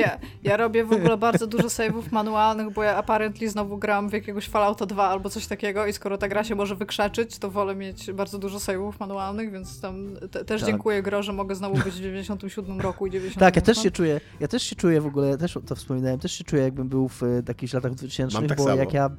Ja, 0.00 0.18
ja 0.42 0.56
robię 0.56 0.84
w 0.84 0.92
ogóle 0.92 1.16
bardzo 1.16 1.46
dużo 1.46 1.68
save'ów 1.68 2.02
manualnych, 2.10 2.70
bo 2.72 2.82
ja 2.82 2.96
apparently 2.96 3.48
znowu 3.48 3.78
gram 3.78 4.08
w 4.08 4.12
jakiegoś 4.12 4.48
Fallouta 4.48 4.86
2 4.86 5.08
albo 5.08 5.30
coś 5.30 5.46
takiego 5.46 5.86
i 5.86 5.92
skoro 5.92 6.18
ta 6.18 6.28
gra 6.28 6.44
się 6.44 6.54
może 6.54 6.74
wykrzaczyć, 6.74 7.38
to 7.38 7.50
wolę 7.50 7.74
mieć 7.74 8.12
bardzo 8.12 8.38
dużo 8.38 8.58
save'ów 8.58 8.92
manualnych, 9.00 9.52
więc 9.52 9.80
tam 9.80 10.16
te, 10.30 10.44
też 10.44 10.60
Tak. 10.60 10.70
dziękuję 10.70 11.02
grze, 11.02 11.22
że 11.22 11.32
mogę 11.32 11.54
znowu 11.54 11.74
być 11.74 11.94
w 11.94 12.00
97 12.00 12.80
roku 12.80 13.06
i 13.06 13.10
98. 13.10 13.40
Tak, 13.40 13.56
ja 13.56 13.62
też 13.62 13.82
się 13.82 13.90
czuję, 13.90 14.20
ja 14.40 14.48
też 14.48 14.62
się 14.62 14.76
czuję 14.76 15.00
w 15.00 15.06
ogóle, 15.06 15.38
też 15.38 15.58
to 15.66 15.74
wspominałem, 15.74 16.18
też 16.18 16.32
się 16.32 16.44
czuję 16.44 16.62
jakbym 16.62 16.88
był 16.88 17.08
w 17.08 17.22
e, 17.22 17.42
takich 17.42 17.72
latach 17.72 17.94
2000, 17.94 18.38
Mam 18.38 18.48
tak 18.48 18.58
bo 18.58 18.64
samo. 18.64 18.76
jak 18.76 18.92
ja, 18.92 19.10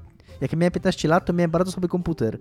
jak 0.41 0.51
ja 0.51 0.57
miałem 0.57 0.71
15 0.71 1.07
lat, 1.07 1.25
to 1.25 1.33
miałem 1.33 1.51
bardzo 1.51 1.71
słaby 1.71 1.87
komputer 1.87 2.39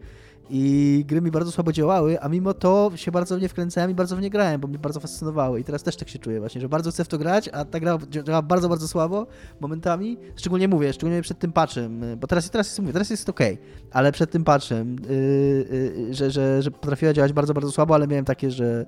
i 0.50 1.04
gry 1.08 1.20
mi 1.20 1.30
bardzo 1.30 1.52
słabo 1.52 1.72
działały, 1.72 2.20
a 2.20 2.28
mimo 2.28 2.54
to 2.54 2.90
się 2.94 3.12
bardzo 3.12 3.38
w 3.38 3.42
nie 3.42 3.48
wkręcałem 3.48 3.90
i 3.90 3.94
bardzo 3.94 4.16
w 4.16 4.20
nie 4.20 4.30
grałem, 4.30 4.60
bo 4.60 4.68
mnie 4.68 4.78
bardzo 4.78 5.00
fascynowały 5.00 5.60
i 5.60 5.64
teraz 5.64 5.82
też 5.82 5.96
tak 5.96 6.08
się 6.08 6.18
czuję 6.18 6.40
właśnie, 6.40 6.60
że 6.60 6.68
bardzo 6.68 6.90
chcę 6.90 7.04
w 7.04 7.08
to 7.08 7.18
grać, 7.18 7.48
a 7.52 7.64
ta 7.64 7.80
gra 7.80 7.98
działa 8.10 8.42
bardzo, 8.42 8.68
bardzo 8.68 8.88
słabo 8.88 9.26
momentami, 9.60 10.18
szczególnie 10.36 10.68
mówię, 10.68 10.92
szczególnie 10.92 11.22
przed 11.22 11.38
tym 11.38 11.52
patchem, 11.52 12.02
y, 12.02 12.16
bo 12.16 12.26
teraz, 12.26 12.50
teraz 12.50 12.66
jest, 12.66 12.78
mówię, 12.78 12.92
teraz 12.92 13.10
jest 13.10 13.28
okej, 13.28 13.58
ale 13.90 14.12
przed 14.12 14.30
tym 14.30 14.44
patchem, 14.44 14.96
yy, 15.08 15.96
yy, 15.96 16.14
że, 16.14 16.30
że, 16.30 16.62
że 16.62 16.70
potrafiła 16.70 17.12
działać 17.12 17.32
bardzo, 17.32 17.54
bardzo 17.54 17.72
słabo, 17.72 17.94
ale 17.94 18.06
miałem 18.06 18.24
takie, 18.24 18.50
że 18.50 18.86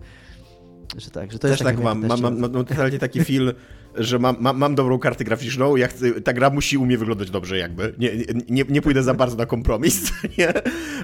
że 0.98 1.10
tak, 1.10 1.32
że 1.32 1.38
to 1.38 1.48
Też 1.48 1.50
jest 1.50 1.62
tak 1.62 1.76
mam, 1.76 1.84
mam, 1.84 2.00
15 2.00 2.22
mam, 2.22 2.52
mam, 2.52 2.64
totalnie 2.64 2.98
taki 2.98 3.24
feel, 3.24 3.54
że 3.98 4.18
mam, 4.18 4.36
mam, 4.40 4.58
mam 4.58 4.74
dobrą 4.74 4.98
kartę 4.98 5.24
graficzną, 5.24 5.76
ja 5.76 5.88
chcę, 5.88 6.20
ta 6.20 6.32
gra 6.32 6.50
musi 6.50 6.78
u 6.78 6.86
mnie 6.86 6.98
wyglądać 6.98 7.30
dobrze 7.30 7.58
jakby, 7.58 7.94
nie, 7.98 8.10
nie, 8.48 8.64
nie 8.68 8.82
pójdę 8.82 9.02
za 9.02 9.14
bardzo 9.14 9.36
na 9.36 9.46
kompromis, 9.46 10.12
nie? 10.38 10.52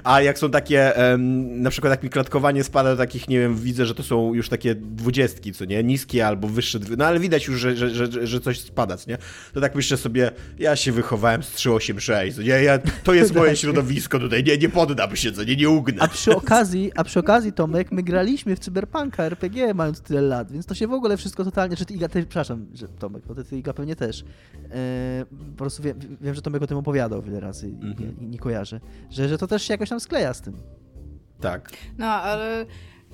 A 0.03 0.21
jak 0.21 0.39
są 0.39 0.51
takie, 0.51 0.93
na 1.49 1.69
przykład 1.69 1.91
jak 1.91 2.03
mi 2.03 2.09
klatkowanie 2.09 2.63
spada 2.63 2.91
do 2.91 2.97
takich, 2.97 3.27
nie 3.27 3.39
wiem, 3.39 3.55
widzę, 3.55 3.85
że 3.85 3.95
to 3.95 4.03
są 4.03 4.33
już 4.33 4.49
takie 4.49 4.75
dwudziestki, 4.75 5.53
co 5.53 5.65
nie, 5.65 5.83
niskie 5.83 6.27
albo 6.27 6.47
wyższe, 6.47 6.79
no 6.97 7.05
ale 7.05 7.19
widać 7.19 7.47
już, 7.47 7.59
że, 7.59 7.75
że, 7.75 7.89
że, 7.89 8.27
że 8.27 8.41
coś 8.41 8.59
spada, 8.59 8.97
co 8.97 9.09
nie? 9.09 9.17
To 9.53 9.61
tak 9.61 9.75
myślę 9.75 9.97
sobie, 9.97 10.31
ja 10.59 10.75
się 10.75 10.91
wychowałem 10.91 11.43
z 11.43 11.49
386, 11.49 12.35
co 12.35 12.41
nie, 12.41 12.47
ja, 12.47 12.79
to 13.03 13.13
jest 13.13 13.35
moje 13.43 13.55
środowisko 13.55 14.19
tutaj, 14.19 14.43
nie, 14.43 14.57
nie 14.57 14.69
poddam 14.69 15.15
się, 15.15 15.31
co 15.31 15.43
nie, 15.43 15.55
nie 15.55 15.69
ugnę. 15.69 16.01
A 16.01 16.07
przy 16.07 16.35
okazji, 16.35 16.91
a 16.95 17.03
przy 17.03 17.19
okazji, 17.19 17.53
Tomek, 17.53 17.91
my 17.91 18.03
graliśmy 18.03 18.55
w 18.55 18.59
Cyberpunka 18.59 19.23
RPG 19.23 19.73
mając 19.73 20.01
tyle 20.01 20.21
lat, 20.21 20.51
więc 20.51 20.65
to 20.65 20.75
się 20.75 20.87
w 20.87 20.93
ogóle 20.93 21.17
wszystko 21.17 21.43
totalnie, 21.43 21.75
czy 21.75 21.85
ty, 21.85 21.97
przepraszam, 22.09 22.65
że 22.87 22.93
Tomek, 22.99 23.23
bo 23.27 23.35
ty, 23.35 23.43
ty 23.43 23.57
Iga 23.57 23.73
pewnie 23.73 23.95
też. 23.95 24.23
E, 24.71 25.25
po 25.51 25.57
prostu 25.57 25.83
wiem, 25.83 25.99
wiem, 26.21 26.35
że 26.35 26.41
Tomek 26.41 26.61
o 26.61 26.67
tym 26.67 26.77
opowiadał 26.77 27.21
wiele 27.21 27.39
razy 27.39 27.69
i, 27.69 27.73
Mhm. 27.73 28.15
i 28.21 28.27
nie 28.27 28.39
kojarzę, 28.39 28.79
że, 29.09 29.29
że 29.29 29.37
to 29.37 29.47
też 29.47 29.63
się 29.63 29.73
jakoś 29.73 29.89
tam 29.89 29.99
skleja 29.99 30.33
z 30.33 30.41
tym. 30.41 30.57
Tak. 31.41 31.69
No, 31.97 32.05
ale 32.05 32.65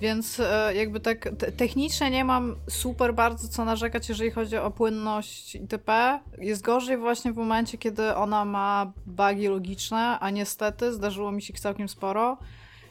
więc 0.02 0.40
e, 0.40 0.76
jakby 0.76 1.00
tak 1.00 1.30
te- 1.38 1.52
technicznie 1.52 2.12
nie 2.12 2.26
mam 2.26 2.56
super 2.70 3.14
bardzo 3.14 3.48
co 3.48 3.66
narzekać, 3.66 4.10
jeżeli 4.10 4.32
chodzi 4.32 4.58
o 4.58 4.72
płynność 4.72 5.56
itp. 5.56 6.20
Jest 6.38 6.62
gorzej 6.62 6.98
właśnie 6.98 7.34
w 7.34 7.36
momencie, 7.36 7.78
kiedy 7.78 8.16
ona 8.16 8.46
ma 8.46 8.92
bugi 9.06 9.48
logiczne, 9.48 10.20
a 10.20 10.30
niestety 10.30 10.94
zdarzyło 10.94 11.32
mi 11.32 11.42
się 11.42 11.54
ich 11.54 11.60
całkiem 11.60 11.90
sporo 11.90 12.38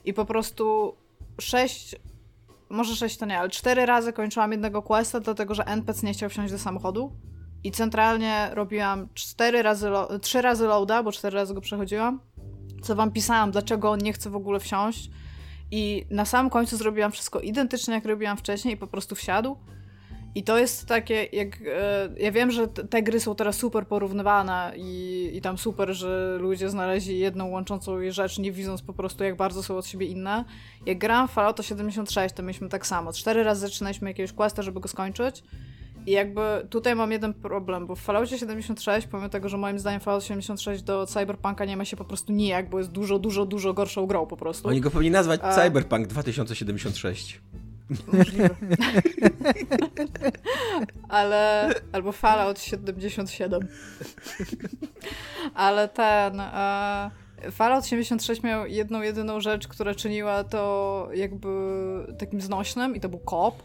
i 0.05 0.15
po 0.15 0.25
prostu 0.25 0.95
sześć, 1.41 1.97
może 2.71 2.97
sześć 2.97 3.17
to 3.17 3.27
nie, 3.27 3.39
ale 3.39 3.49
cztery 3.49 3.87
razy 3.87 4.13
kończyłam 4.13 4.53
jednego 4.53 4.83
questa, 4.83 5.21
dlatego 5.21 5.55
że 5.55 5.65
NPC 5.65 6.07
nie 6.07 6.13
chciał 6.13 6.31
wsiąść 6.31 6.53
do 6.53 6.59
samochodu. 6.59 7.13
I 7.65 7.71
centralnie 7.71 8.51
robiłam 8.53 9.09
cztery 9.15 9.63
razy, 9.63 9.91
trzy 10.23 10.43
razy 10.43 10.67
loada, 10.67 11.03
bo 11.03 11.13
cztery 11.13 11.35
razy 11.35 11.55
go 11.55 11.61
przechodziłam. 11.61 12.21
Co 12.83 12.97
wam 12.97 13.13
pisałam, 13.13 13.51
dlaczego 13.51 13.91
on 13.91 13.99
nie 13.99 14.13
chce 14.13 14.31
w 14.31 14.37
ogóle 14.37 14.61
wsiąść. 14.61 15.11
I 15.71 16.07
na 16.11 16.25
samym 16.25 16.51
końcu 16.51 16.77
zrobiłam 16.77 17.13
wszystko 17.13 17.41
identycznie, 17.41 17.95
jak 17.95 18.05
robiłam 18.05 18.37
wcześniej, 18.37 18.75
i 18.75 18.77
po 18.77 18.87
prostu 18.87 19.15
wsiadł. 19.15 19.57
I 20.35 20.43
to 20.43 20.59
jest 20.59 20.87
takie, 20.87 21.25
jak. 21.33 21.59
E, 21.67 22.09
ja 22.19 22.33
wiem, 22.33 22.51
że 22.51 22.69
te, 22.69 22.85
te 22.85 23.03
gry 23.03 23.21
są 23.21 23.35
teraz 23.35 23.57
super 23.57 23.87
porównywane 23.87 24.73
i, 24.77 25.31
i 25.35 25.41
tam 25.41 25.59
super, 25.59 25.95
że 25.95 26.37
ludzie 26.41 26.71
znaleźli 26.71 27.19
jedną 27.19 27.49
łączącą 27.49 28.01
je 28.01 28.13
rzecz, 28.13 28.39
nie 28.39 28.53
widząc 28.53 28.83
po 28.83 28.93
prostu, 28.93 29.25
jak 29.25 29.37
bardzo 29.37 29.63
są 29.63 29.77
od 29.77 29.87
siebie 29.87 30.07
inne. 30.07 30.45
Jak 30.87 30.99
grałam 30.99 31.29
w 31.29 31.31
Fallouta 31.31 31.63
76, 31.63 32.35
to 32.35 32.43
mieliśmy 32.43 32.69
tak 32.69 32.87
samo. 32.87 33.13
Cztery 33.13 33.43
razy 33.43 33.61
zaczynaliśmy 33.61 34.11
jakiegoś 34.11 34.33
questa, 34.33 34.63
żeby 34.63 34.81
go 34.81 34.89
skończyć. 34.89 35.43
I 36.07 36.11
jakby 36.11 36.41
tutaj 36.71 36.95
mam 36.95 37.13
jeden 37.13 37.35
problem, 37.35 37.87
bo 37.87 37.95
w 37.97 38.01
Falloutie 38.01 38.39
76, 38.39 39.07
pomimo 39.07 39.29
tego, 39.29 39.49
że 39.49 39.57
moim 39.57 39.79
zdaniem 39.79 40.01
Fallout 40.01 40.25
76 40.25 40.83
do 40.83 41.07
Cyberpunka 41.07 41.65
nie 41.65 41.77
ma 41.77 41.85
się 41.85 41.97
po 41.97 42.05
prostu 42.05 42.33
nijak, 42.33 42.71
bo 42.71 42.79
jest 42.79 42.91
dużo, 42.91 43.19
dużo, 43.19 43.47
dużo 43.47 43.75
gorszą 43.75 44.07
grą 44.07 44.27
po 44.27 44.37
prostu. 44.37 44.69
Oni 44.69 44.81
go 44.81 44.91
powinni 44.91 45.11
nazwać 45.11 45.41
A- 45.43 45.55
Cyberpunk 45.55 46.07
2076. 46.07 47.41
Możliwe. 48.13 48.49
Ale. 51.09 51.71
Albo 51.93 52.13
Fallout 52.13 52.61
77. 52.61 53.69
Ale 55.55 55.89
ten. 55.89 56.41
E, 56.41 57.11
Fallout 57.51 57.87
76 57.87 58.43
miał 58.43 58.67
jedną, 58.67 59.03
jedyną 59.03 59.41
rzecz, 59.41 59.69
która 59.69 59.95
czyniła 59.95 60.45
to 60.45 61.09
jakby 61.15 61.49
takim 62.19 62.41
znośnym, 62.41 62.97
i 62.97 63.01
to 63.01 63.09
był 63.09 63.19
kop. 63.19 63.63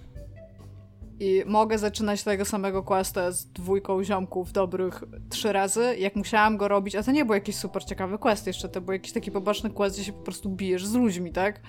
I 1.20 1.44
mogę 1.46 1.78
zaczynać 1.78 2.24
tego 2.24 2.46
samego 2.46 2.84
questa 2.84 3.32
z 3.32 3.46
dwójką 3.46 4.04
ziomków 4.04 4.52
dobrych 4.52 5.04
trzy 5.30 5.54
razy. 5.54 5.96
Jak 6.00 6.16
musiałam 6.16 6.58
go 6.58 6.68
robić, 6.68 6.96
a 6.96 7.04
to 7.04 7.12
nie 7.12 7.26
był 7.26 7.34
jakiś 7.34 7.56
super 7.56 7.86
ciekawy 7.86 8.18
quest 8.18 8.48
jeszcze, 8.48 8.70
to 8.70 8.82
był 8.82 8.94
jakiś 8.94 9.12
taki 9.12 9.32
poboczny 9.32 9.70
quest, 9.70 9.96
gdzie 9.96 10.06
się 10.06 10.14
po 10.14 10.24
prostu 10.24 10.50
bijesz 10.50 10.86
z 10.86 10.94
ludźmi, 10.94 11.32
tak? 11.32 11.60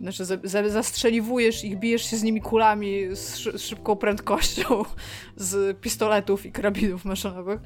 Znaczy, 0.00 0.24
za, 0.24 0.36
za, 0.44 0.68
zastrzeliwujesz 0.68 1.64
ich, 1.64 1.78
bijesz 1.78 2.10
się 2.10 2.16
z 2.16 2.22
nimi 2.22 2.40
kulami 2.40 3.16
z, 3.16 3.36
szy, 3.36 3.58
z 3.58 3.62
szybką 3.62 3.96
prędkością 3.96 4.64
z 5.36 5.80
pistoletów 5.80 6.46
i 6.46 6.52
karabinów 6.52 7.04
maszynowych. 7.04 7.60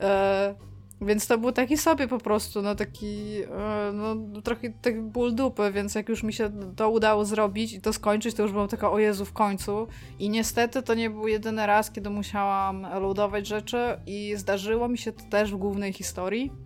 E, 0.00 0.54
więc 1.00 1.26
to 1.26 1.38
był 1.38 1.52
taki 1.52 1.76
sobie 1.76 2.08
po 2.08 2.18
prostu, 2.18 2.62
no 2.62 2.74
taki, 2.74 3.42
e, 3.42 3.92
no 3.92 4.16
trochę 4.40 4.70
taki 4.70 4.98
ból 4.98 5.34
dupy, 5.34 5.72
więc 5.72 5.94
jak 5.94 6.08
już 6.08 6.22
mi 6.22 6.32
się 6.32 6.50
to 6.76 6.90
udało 6.90 7.24
zrobić 7.24 7.72
i 7.72 7.80
to 7.80 7.92
skończyć, 7.92 8.34
to 8.34 8.42
już 8.42 8.52
byłam 8.52 8.68
taka, 8.68 8.90
o 8.90 8.98
Jezu, 8.98 9.24
w 9.24 9.32
końcu. 9.32 9.86
I 10.18 10.30
niestety 10.30 10.82
to 10.82 10.94
nie 10.94 11.10
był 11.10 11.28
jedyny 11.28 11.66
raz, 11.66 11.90
kiedy 11.90 12.10
musiałam 12.10 12.82
loadować 12.82 13.46
rzeczy 13.46 14.00
i 14.06 14.34
zdarzyło 14.36 14.88
mi 14.88 14.98
się 14.98 15.12
to 15.12 15.22
też 15.30 15.52
w 15.52 15.56
głównej 15.56 15.92
historii. 15.92 16.65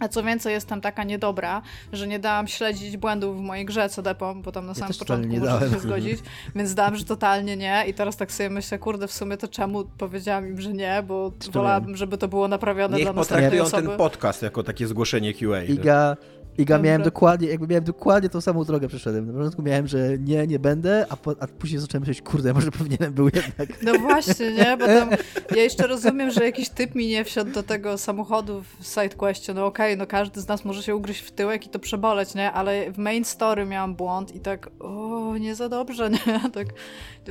A 0.00 0.08
co 0.08 0.22
więcej, 0.22 0.52
jestem 0.52 0.80
taka 0.80 1.04
niedobra, 1.04 1.62
że 1.92 2.06
nie 2.06 2.18
dałam 2.18 2.48
śledzić 2.48 2.96
błędów 2.96 3.38
w 3.38 3.40
mojej 3.40 3.64
grze 3.64 3.88
CD-POM, 3.88 4.42
bo 4.42 4.52
tam 4.52 4.66
na 4.66 4.74
samym 4.74 4.88
też 4.88 4.98
totalnie 4.98 5.28
początku 5.28 5.46
nie 5.46 5.52
muszę 5.52 5.66
dałem. 5.66 5.74
się 5.74 5.88
zgodzić, 5.88 6.20
więc 6.54 6.74
dałam, 6.74 6.96
że 6.96 7.04
totalnie 7.04 7.56
nie 7.56 7.84
i 7.88 7.94
teraz 7.94 8.16
tak 8.16 8.32
sobie 8.32 8.50
myślę, 8.50 8.78
kurde, 8.78 9.08
w 9.08 9.12
sumie 9.12 9.36
to 9.36 9.48
czemu 9.48 9.84
powiedziałam 9.84 10.48
im, 10.48 10.60
że 10.60 10.72
nie, 10.72 11.02
bo 11.06 11.32
wolałabym, 11.52 11.96
żeby 11.96 12.18
to 12.18 12.28
było 12.28 12.48
naprawione 12.48 12.96
Niech 12.96 13.06
dla 13.06 13.12
następnej 13.12 13.50
potraktują 13.50 13.62
osoby. 13.62 13.88
ten 13.88 13.96
podcast 13.96 14.42
jako 14.42 14.62
takie 14.62 14.86
zgłoszenie 14.86 15.34
QA. 15.34 15.62
Iga, 15.62 16.16
Iga 16.60 16.74
Dobra. 16.74 16.86
miałem 16.86 17.02
dokładnie, 17.02 17.48
jakby 17.48 17.66
miałem 17.66 17.84
dokładnie 17.84 18.28
tą 18.28 18.40
samą 18.40 18.64
drogę 18.64 18.88
przeszedłem. 18.88 19.26
Na 19.26 19.32
początku 19.32 19.62
miałem, 19.62 19.86
że 19.86 20.18
nie, 20.18 20.46
nie 20.46 20.58
będę, 20.58 21.06
a, 21.08 21.16
po, 21.16 21.34
a 21.40 21.46
później 21.46 21.80
zacząłem 21.80 22.00
myśleć, 22.00 22.22
kurde, 22.22 22.52
może 22.52 22.70
powinienem 22.70 23.12
był 23.12 23.24
jednak. 23.24 23.68
No 23.82 23.98
właśnie, 23.98 24.52
nie? 24.52 24.76
Bo 24.76 24.86
tam 24.86 25.10
ja 25.56 25.62
jeszcze 25.62 25.86
rozumiem, 25.86 26.30
że 26.30 26.44
jakiś 26.44 26.68
typ 26.68 26.94
mi 26.94 27.06
nie 27.06 27.24
wsiadł 27.24 27.50
do 27.50 27.62
tego 27.62 27.98
samochodu 27.98 28.62
w 28.80 28.86
sidequestie. 28.86 29.54
No 29.54 29.66
okej, 29.66 29.96
no 29.96 30.06
każdy 30.06 30.40
z 30.40 30.48
nas 30.48 30.64
może 30.64 30.82
się 30.82 30.96
ugryźć 30.96 31.20
w 31.20 31.30
tyłek 31.30 31.66
i 31.66 31.68
to 31.68 31.78
przeboleć, 31.78 32.34
nie? 32.34 32.52
Ale 32.52 32.92
w 32.92 32.98
main 32.98 33.24
story 33.24 33.66
miałam 33.66 33.94
błąd 33.94 34.34
i 34.34 34.40
tak, 34.40 34.70
o, 34.80 35.34
nie 35.40 35.54
za 35.54 35.68
dobrze, 35.68 36.10
nie? 36.10 36.18
Tak, 36.54 36.66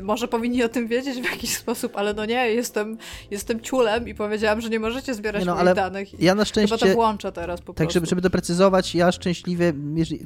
może 0.01 0.27
powinni 0.27 0.63
o 0.63 0.69
tym 0.69 0.87
wiedzieć 0.87 1.21
w 1.21 1.31
jakiś 1.31 1.57
sposób, 1.57 1.97
ale 1.97 2.13
no 2.13 2.25
nie, 2.25 2.53
jestem, 2.53 2.97
jestem 3.31 3.61
ciulem 3.61 4.07
i 4.07 4.15
powiedziałam, 4.15 4.61
że 4.61 4.69
nie 4.69 4.79
możecie 4.79 5.13
zbierać 5.13 5.41
Nie 5.41 5.45
no, 5.45 5.55
ale 5.55 5.75
danych. 5.75 6.21
Ja 6.21 6.35
na 6.35 6.45
Chyba 6.45 6.67
to 6.67 6.67
szczęście, 6.67 6.93
włączę 6.93 7.31
teraz 7.31 7.61
po 7.61 7.73
tak 7.73 7.75
prostu. 7.75 7.93
żeby, 7.93 8.07
żeby 8.07 8.21
doprecyzować, 8.21 8.95
ja 8.95 9.11
szczęśliwie 9.19 9.73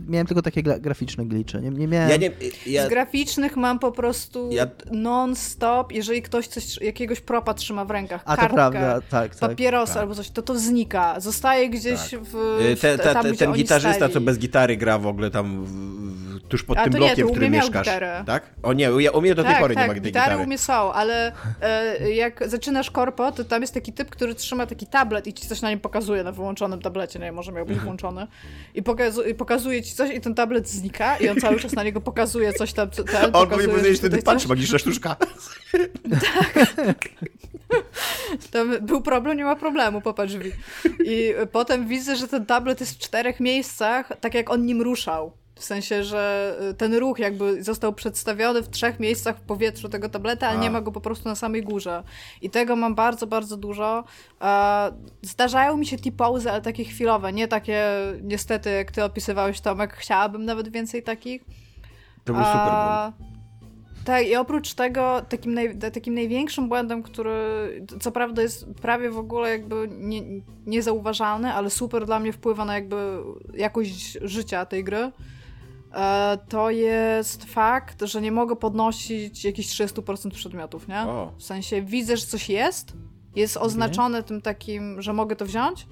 miałem 0.07 0.27
tylko 0.27 0.41
takie 0.41 0.63
gra, 0.63 0.79
graficzne 0.79 1.25
glicze. 1.25 1.61
Nie, 1.61 1.69
nie 1.69 1.87
miałem... 1.87 2.09
Ja 2.09 2.17
nie, 2.17 2.31
ja, 2.65 2.85
Z 2.85 2.89
graficznych 2.89 3.57
mam 3.57 3.79
po 3.79 3.91
prostu 3.91 4.49
Ja- 4.51 4.67
non-stop, 4.91 5.91
jeżeli 5.91 6.21
ktoś 6.21 6.47
coś, 6.47 6.81
jakiegoś 6.81 7.21
propa 7.21 7.53
trzyma 7.53 7.85
w 7.85 7.91
rękach, 7.91 8.21
a 8.25 8.35
kartkę, 8.35 8.53
prawda, 8.55 9.01
tak, 9.01 9.35
tak. 9.35 9.49
papierosa 9.49 9.93
tak. 9.93 10.01
albo 10.03 10.15
coś, 10.15 10.29
to 10.29 10.41
to 10.41 10.59
znika. 10.59 11.19
Zostaje 11.19 11.69
gdzieś 11.69 12.09
Tak. 12.11 12.19
w, 12.23 12.35
Y, 12.61 12.75
w 12.75 12.79
te, 12.81 12.97
te, 12.97 13.13
tam, 13.13 13.35
ten 13.35 13.53
gitarzysta, 13.53 13.95
stali. 13.95 14.13
co 14.13 14.21
bez 14.21 14.39
gitary 14.39 14.77
gra 14.77 14.97
w 14.99 15.07
ogóle 15.07 15.31
tam 15.31 15.65
w, 15.65 15.69
w, 16.39 16.42
tuż 16.53 16.63
pod 16.63 16.77
A 16.77 16.83
tym 16.83 16.93
nie, 16.93 16.99
blokiem, 16.99 17.17
to 17.17 17.27
w 17.27 17.31
którym 17.31 17.51
mieszkasz. 17.51 17.87
gitarę. 17.87 18.23
Tak? 18.25 18.43
O 18.63 18.73
nie, 18.73 18.93
u, 18.93 18.99
ja- 18.99 19.11
u 19.11 19.21
mnie 19.21 19.35
do 19.35 19.43
tej 19.43 19.51
tak, 19.51 19.61
pory 19.61 19.75
tak, 19.75 19.83
nie 19.83 19.87
ma 19.87 19.93
gitary 19.93 20.11
gitary. 20.25 20.43
u 20.43 20.47
mnie 20.47 20.57
są, 20.57 20.93
ale 20.93 21.31
e, 21.61 22.11
jak 22.11 22.49
zaczynasz 22.49 22.91
korpo, 22.91 23.31
to 23.31 23.43
tam 23.43 23.61
jest 23.61 23.73
taki 23.73 23.93
typ, 23.93 24.09
który 24.09 24.35
trzyma 24.35 24.65
taki 24.65 24.87
tablet 24.87 25.27
i 25.27 25.33
ci 25.33 25.47
coś 25.47 25.61
na 25.61 25.69
nim 25.69 25.79
pokazuje 25.79 26.23
na 26.23 26.31
wyłączonym 26.31 26.81
tablecie, 26.81 27.19
nie 27.19 27.31
może 27.31 27.51
miał 27.51 27.65
być 27.65 27.77
włączony. 27.85 28.27
I, 28.73 28.83
pokazu 28.83 29.23
i 29.23 29.33
pokazuje 29.35 29.83
ci 29.83 29.93
coś 29.95 30.11
i 30.15 30.21
ten 30.21 30.35
tablet 30.35 30.69
znika 30.69 31.17
i 31.17 31.29
on 31.29 31.37
cały 31.37 31.59
czas 31.59 31.73
na 31.73 31.83
niego 31.83 32.01
pokazuje 32.01 32.53
coś 32.53 32.73
tam, 32.73 32.91
co- 32.91 33.03
ten, 33.03 33.35
On 33.35 33.49
powinien 33.49 33.71
powiedzieć 33.75 33.99
wtedy, 33.99 34.21
patrz, 34.21 34.47
magiczna 34.47 34.79
sztuczka. 34.79 35.15
Tam 38.51 38.85
był 38.85 39.01
problem, 39.01 39.37
nie 39.37 39.43
ma 39.43 39.55
problemu, 39.55 40.01
popatrz 40.01 40.33
drzwi. 40.33 40.51
I 41.05 41.33
potem 41.51 41.87
widzę, 41.87 42.15
że 42.15 42.27
ten 42.27 42.45
tablet 42.45 42.79
jest 42.79 42.95
w 42.95 42.99
czterech 42.99 43.39
miejscach, 43.39 44.11
tak 44.21 44.33
jak 44.33 44.49
on 44.49 44.65
nim 44.65 44.81
ruszał. 44.81 45.31
W 45.55 45.63
sensie, 45.63 46.03
że 46.03 46.55
y, 46.71 46.73
ten 46.73 46.95
ruch 46.95 47.19
jakby 47.19 47.63
został 47.63 47.93
przedstawiony 47.93 48.61
w 48.61 48.69
trzech 48.69 48.99
miejscach 48.99 49.37
w 49.37 49.41
powietrzu 49.41 49.89
tego 49.89 50.09
tableta, 50.09 50.47
ale 50.47 50.59
A. 50.59 50.61
nie 50.61 50.71
ma 50.71 50.81
go 50.81 50.91
po 50.91 51.01
prostu 51.01 51.29
na 51.29 51.35
samej 51.35 51.63
górze. 51.63 52.03
I 52.41 52.49
tego 52.49 52.75
mam 52.75 52.95
bardzo, 52.95 53.27
bardzo 53.27 53.57
dużo. 53.57 54.03
Zdarzają 55.21 55.77
mi 55.77 55.85
się 55.85 55.97
T-pose, 55.97 56.51
ale 56.51 56.61
takie 56.61 56.83
chwilowe, 56.83 57.33
nie 57.33 57.47
takie 57.47 57.83
niestety, 58.21 58.69
jak 58.69 58.91
ty 58.91 59.03
opisywałeś 59.03 59.61
Tomek, 59.61 59.93
chciałabym 59.93 60.45
nawet 60.45 60.69
więcej 60.69 61.03
takich. 61.03 61.45
To 62.23 62.33
był 62.33 62.43
super 62.43 62.73
tak, 64.05 64.27
i 64.27 64.35
oprócz 64.35 64.73
tego 64.73 65.21
takim, 65.29 65.53
naj, 65.53 65.77
takim 65.77 66.13
największym 66.13 66.69
błędem, 66.69 67.03
który 67.03 67.35
co 67.99 68.11
prawda 68.11 68.41
jest 68.41 68.65
prawie 68.81 69.09
w 69.09 69.17
ogóle 69.17 69.49
jakby 69.49 69.89
nie, 69.91 70.21
niezauważalny, 70.65 71.53
ale 71.53 71.69
super 71.69 72.05
dla 72.05 72.19
mnie 72.19 72.33
wpływa 72.33 72.65
na 72.65 72.73
jakby 72.73 73.17
jakość 73.53 74.17
życia 74.21 74.65
tej 74.65 74.83
gry, 74.83 74.97
e, 74.97 75.11
to 76.49 76.69
jest 76.69 77.43
fakt, 77.45 78.01
że 78.01 78.21
nie 78.21 78.31
mogę 78.31 78.55
podnosić 78.55 79.45
jakichś 79.45 79.69
30% 79.69 80.31
przedmiotów, 80.31 80.87
nie? 80.87 81.01
O. 81.01 81.31
W 81.37 81.43
sensie 81.43 81.81
widzę, 81.81 82.17
że 82.17 82.25
coś 82.25 82.49
jest, 82.49 82.93
jest 83.35 83.57
oznaczone 83.57 84.17
okay. 84.17 84.27
tym 84.27 84.41
takim, 84.41 85.01
że 85.01 85.13
mogę 85.13 85.35
to 85.35 85.45
wziąć, 85.45 85.87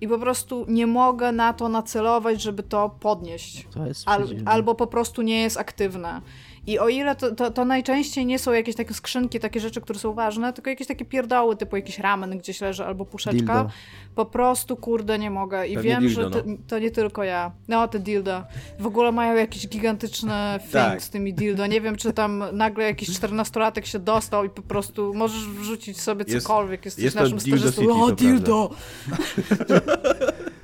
i 0.00 0.08
po 0.08 0.18
prostu 0.18 0.64
nie 0.68 0.86
mogę 0.86 1.32
na 1.32 1.52
to 1.52 1.68
nacelować, 1.68 2.42
żeby 2.42 2.62
to 2.62 2.88
podnieść. 3.00 3.66
To 3.70 3.80
Al, 4.06 4.28
albo 4.44 4.74
po 4.74 4.86
prostu 4.86 5.22
nie 5.22 5.42
jest 5.42 5.56
aktywne. 5.56 6.20
I 6.68 6.78
o 6.78 6.88
ile 6.88 7.16
to, 7.16 7.34
to, 7.34 7.50
to, 7.50 7.64
najczęściej 7.64 8.26
nie 8.26 8.38
są 8.38 8.52
jakieś 8.52 8.76
takie 8.76 8.94
skrzynki, 8.94 9.40
takie 9.40 9.60
rzeczy, 9.60 9.80
które 9.80 9.98
są 9.98 10.12
ważne, 10.12 10.52
tylko 10.52 10.70
jakieś 10.70 10.86
takie 10.86 11.04
pierdoły, 11.04 11.56
typu 11.56 11.76
jakiś 11.76 11.98
ramen 11.98 12.38
gdzieś 12.38 12.60
leży 12.60 12.84
albo 12.84 13.04
puszeczka, 13.04 13.54
dildo. 13.54 13.70
po 14.14 14.26
prostu 14.26 14.76
kurde 14.76 15.18
nie 15.18 15.30
mogę. 15.30 15.66
I 15.66 15.74
Pewnie 15.74 15.90
wiem, 15.90 16.00
dildo, 16.00 16.22
że 16.22 16.30
to, 16.30 16.42
no. 16.46 16.56
to, 16.66 16.78
nie 16.78 16.90
tylko 16.90 17.24
ja. 17.24 17.52
No, 17.68 17.88
te 17.88 17.98
dildo. 17.98 18.44
W 18.78 18.86
ogóle 18.86 19.12
mają 19.12 19.36
jakiś 19.36 19.68
gigantyczny 19.68 20.32
film 20.60 20.72
tak. 20.72 21.02
z 21.02 21.10
tymi 21.10 21.34
dildo. 21.34 21.66
Nie 21.66 21.80
wiem, 21.80 21.96
czy 21.96 22.12
tam 22.12 22.44
nagle 22.52 22.84
jakiś 22.84 23.10
czternastolatek 23.10 23.86
się 23.86 23.98
dostał 23.98 24.44
i 24.44 24.50
po 24.50 24.62
prostu 24.62 25.14
możesz 25.14 25.48
wrzucić 25.48 26.00
sobie 26.00 26.24
cokolwiek. 26.24 26.84
Jest, 26.84 26.98
Jesteś 26.98 27.04
jest 27.04 27.34
naszym 27.34 27.40
stażystą. 27.40 28.02
O, 28.02 28.12
dildo! 28.12 28.70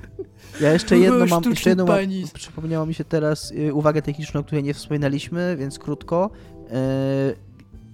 Ja 0.61 0.73
jeszcze 0.73 0.97
jedno 0.97 1.25
mam, 1.25 1.43
jeszcze 1.43 1.69
jedno 1.69 1.85
mam, 1.85 1.99
przypomniało 2.33 2.85
mi 2.85 2.93
się 2.93 3.03
teraz 3.03 3.51
y, 3.51 3.73
uwagę 3.73 4.01
techniczną, 4.01 4.39
o 4.39 4.43
której 4.43 4.63
nie 4.63 4.73
wspominaliśmy, 4.73 5.55
więc 5.59 5.79
krótko. 5.79 6.29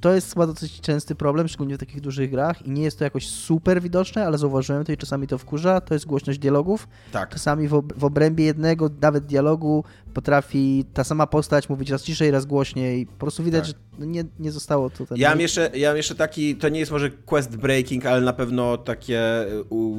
To 0.02 0.14
jest 0.14 0.34
chyba 0.34 0.48
dosyć 0.48 0.82
częsty 0.82 1.16
problem, 1.16 1.48
szczególnie 1.48 1.76
w 1.76 1.80
takich 1.80 2.02
dużych 2.02 2.32
grach 2.32 2.68
i 2.68 2.72
nie 2.72 2.84
jest 2.84 2.98
to 2.98 3.04
jakoś 3.04 3.28
super 3.28 3.82
widoczne, 3.82 4.26
ale 4.26 4.38
zauważyłem 4.38 4.86
to 4.86 4.92
i 4.92 4.98
czasami 4.98 5.28
to 5.28 5.38
wkurza, 5.38 5.82
to 5.82 5.94
jest 5.94 6.06
głośność 6.06 6.40
dialogów. 6.40 6.88
Tak. 7.12 7.30
Czasami 7.30 7.68
w, 7.68 7.74
ob 7.74 7.94
w 7.94 8.04
obrębie 8.04 8.46
jednego 8.46 8.90
nawet 9.02 9.26
dialogu 9.26 9.84
potrafi 10.14 10.86
ta 10.94 11.04
sama 11.04 11.28
postać 11.28 11.70
mówić 11.70 11.90
raz 11.90 12.04
ciszej, 12.04 12.32
raz 12.32 12.46
głośniej. 12.46 13.06
Po 13.06 13.18
prostu 13.18 13.44
widać, 13.44 13.68
tak. 13.68 14.00
że 14.00 14.08
nie, 14.08 14.24
nie 14.40 14.52
zostało 14.52 14.90
to. 14.90 15.06
Ja 15.16 15.30
mam, 15.30 15.40
jeszcze, 15.40 15.72
ja 15.74 15.90
mam 15.90 15.98
jeszcze 15.98 16.16
taki, 16.16 16.56
to 16.56 16.70
nie 16.70 16.80
jest 16.80 16.92
może 16.92 17.10
quest 17.10 17.56
breaking, 17.56 18.06
ale 18.06 18.22
na 18.22 18.34
pewno 18.34 18.78
takie 18.78 19.22
u, 19.70 19.96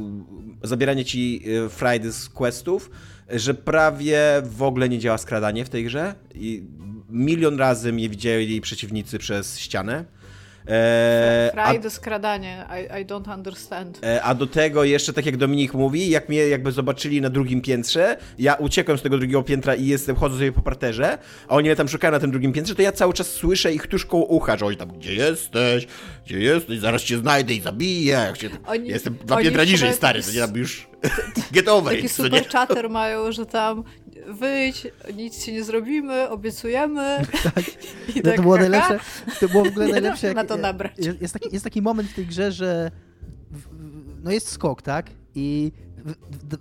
zabieranie 0.62 1.04
ci 1.04 1.42
y, 1.46 1.68
Friday 1.68 2.12
z 2.12 2.28
questów, 2.28 2.90
że 3.30 3.54
prawie 3.54 4.20
w 4.44 4.62
ogóle 4.62 4.88
nie 4.88 4.98
działa 4.98 5.18
skradanie 5.18 5.64
w 5.64 5.68
tej 5.68 5.84
grze 5.84 6.14
i 6.34 6.66
milion 7.12 7.58
razy 7.58 7.92
mnie 7.92 8.08
widzieli 8.08 8.60
przeciwnicy 8.60 9.18
przez 9.18 9.58
ścianę. 9.58 10.04
E, 10.68 11.50
Fraj 11.52 11.80
skradanie, 11.90 12.66
I, 12.70 13.02
I 13.02 13.06
don't 13.06 13.34
understand. 13.34 13.98
E, 14.04 14.22
a 14.22 14.34
do 14.34 14.46
tego 14.46 14.84
jeszcze, 14.84 15.12
tak 15.12 15.26
jak 15.26 15.36
Dominik 15.36 15.74
mówi, 15.74 16.10
jak 16.10 16.28
mnie 16.28 16.38
jakby 16.38 16.72
zobaczyli 16.72 17.20
na 17.20 17.30
drugim 17.30 17.60
piętrze, 17.60 18.16
ja 18.38 18.54
uciekłem 18.54 18.98
z 18.98 19.02
tego 19.02 19.18
drugiego 19.18 19.42
piętra 19.42 19.74
i 19.74 19.86
jestem, 19.86 20.16
chodzę 20.16 20.36
sobie 20.36 20.52
po 20.52 20.62
parterze, 20.62 21.18
a 21.48 21.54
oni 21.54 21.68
mnie 21.68 21.76
tam 21.76 21.88
szukają 21.88 22.12
na 22.12 22.20
tym 22.20 22.30
drugim 22.30 22.52
piętrze, 22.52 22.74
to 22.74 22.82
ja 22.82 22.92
cały 22.92 23.12
czas 23.12 23.26
słyszę 23.30 23.74
ich 23.74 23.86
tuż 23.86 24.06
koło 24.06 24.24
ucha, 24.26 24.56
że 24.56 24.66
oni 24.66 24.76
tam, 24.76 24.88
gdzie 24.88 25.14
jesteś, 25.14 25.86
gdzie 26.26 26.38
jesteś, 26.38 26.78
zaraz 26.78 27.02
cię 27.02 27.18
znajdę 27.18 27.54
i 27.54 27.60
zabiję. 27.60 28.32
Oni, 28.66 28.88
jestem 28.88 29.16
dwa 29.24 29.36
piętra 29.36 29.64
niżej, 29.64 29.92
stary, 29.92 30.22
to 30.22 30.32
nie 30.32 30.40
tam 30.40 30.56
już 30.56 30.88
get 31.52 31.68
over 31.68 31.96
Taki 31.96 32.08
super 32.08 32.48
chatter 32.48 32.90
mają, 32.90 33.32
że 33.32 33.46
tam 33.46 33.84
wyjdź, 34.28 34.86
nic 35.14 35.44
ci 35.44 35.52
nie 35.52 35.64
zrobimy, 35.64 36.28
obiecujemy. 36.28 37.22
Tak. 37.54 37.64
I 38.16 38.16
no, 38.16 38.22
tak, 38.22 38.36
to 38.36 38.42
było 38.42 38.56
najlepsze. 38.56 38.98
To 39.40 39.48
było 39.48 39.64
w 39.64 39.68
ogóle 39.68 39.88
najlepsze. 39.98 40.26
Jak, 40.26 40.36
na 40.36 40.44
to 40.44 40.56
nabrać. 40.56 40.92
Jest, 40.98 41.22
jest, 41.22 41.34
taki, 41.34 41.48
jest 41.52 41.64
taki 41.64 41.82
moment 41.82 42.08
w 42.08 42.14
tej 42.14 42.26
grze, 42.26 42.52
że 42.52 42.90
no 44.22 44.30
jest 44.30 44.48
skok, 44.48 44.82
tak? 44.82 45.10
I 45.34 45.72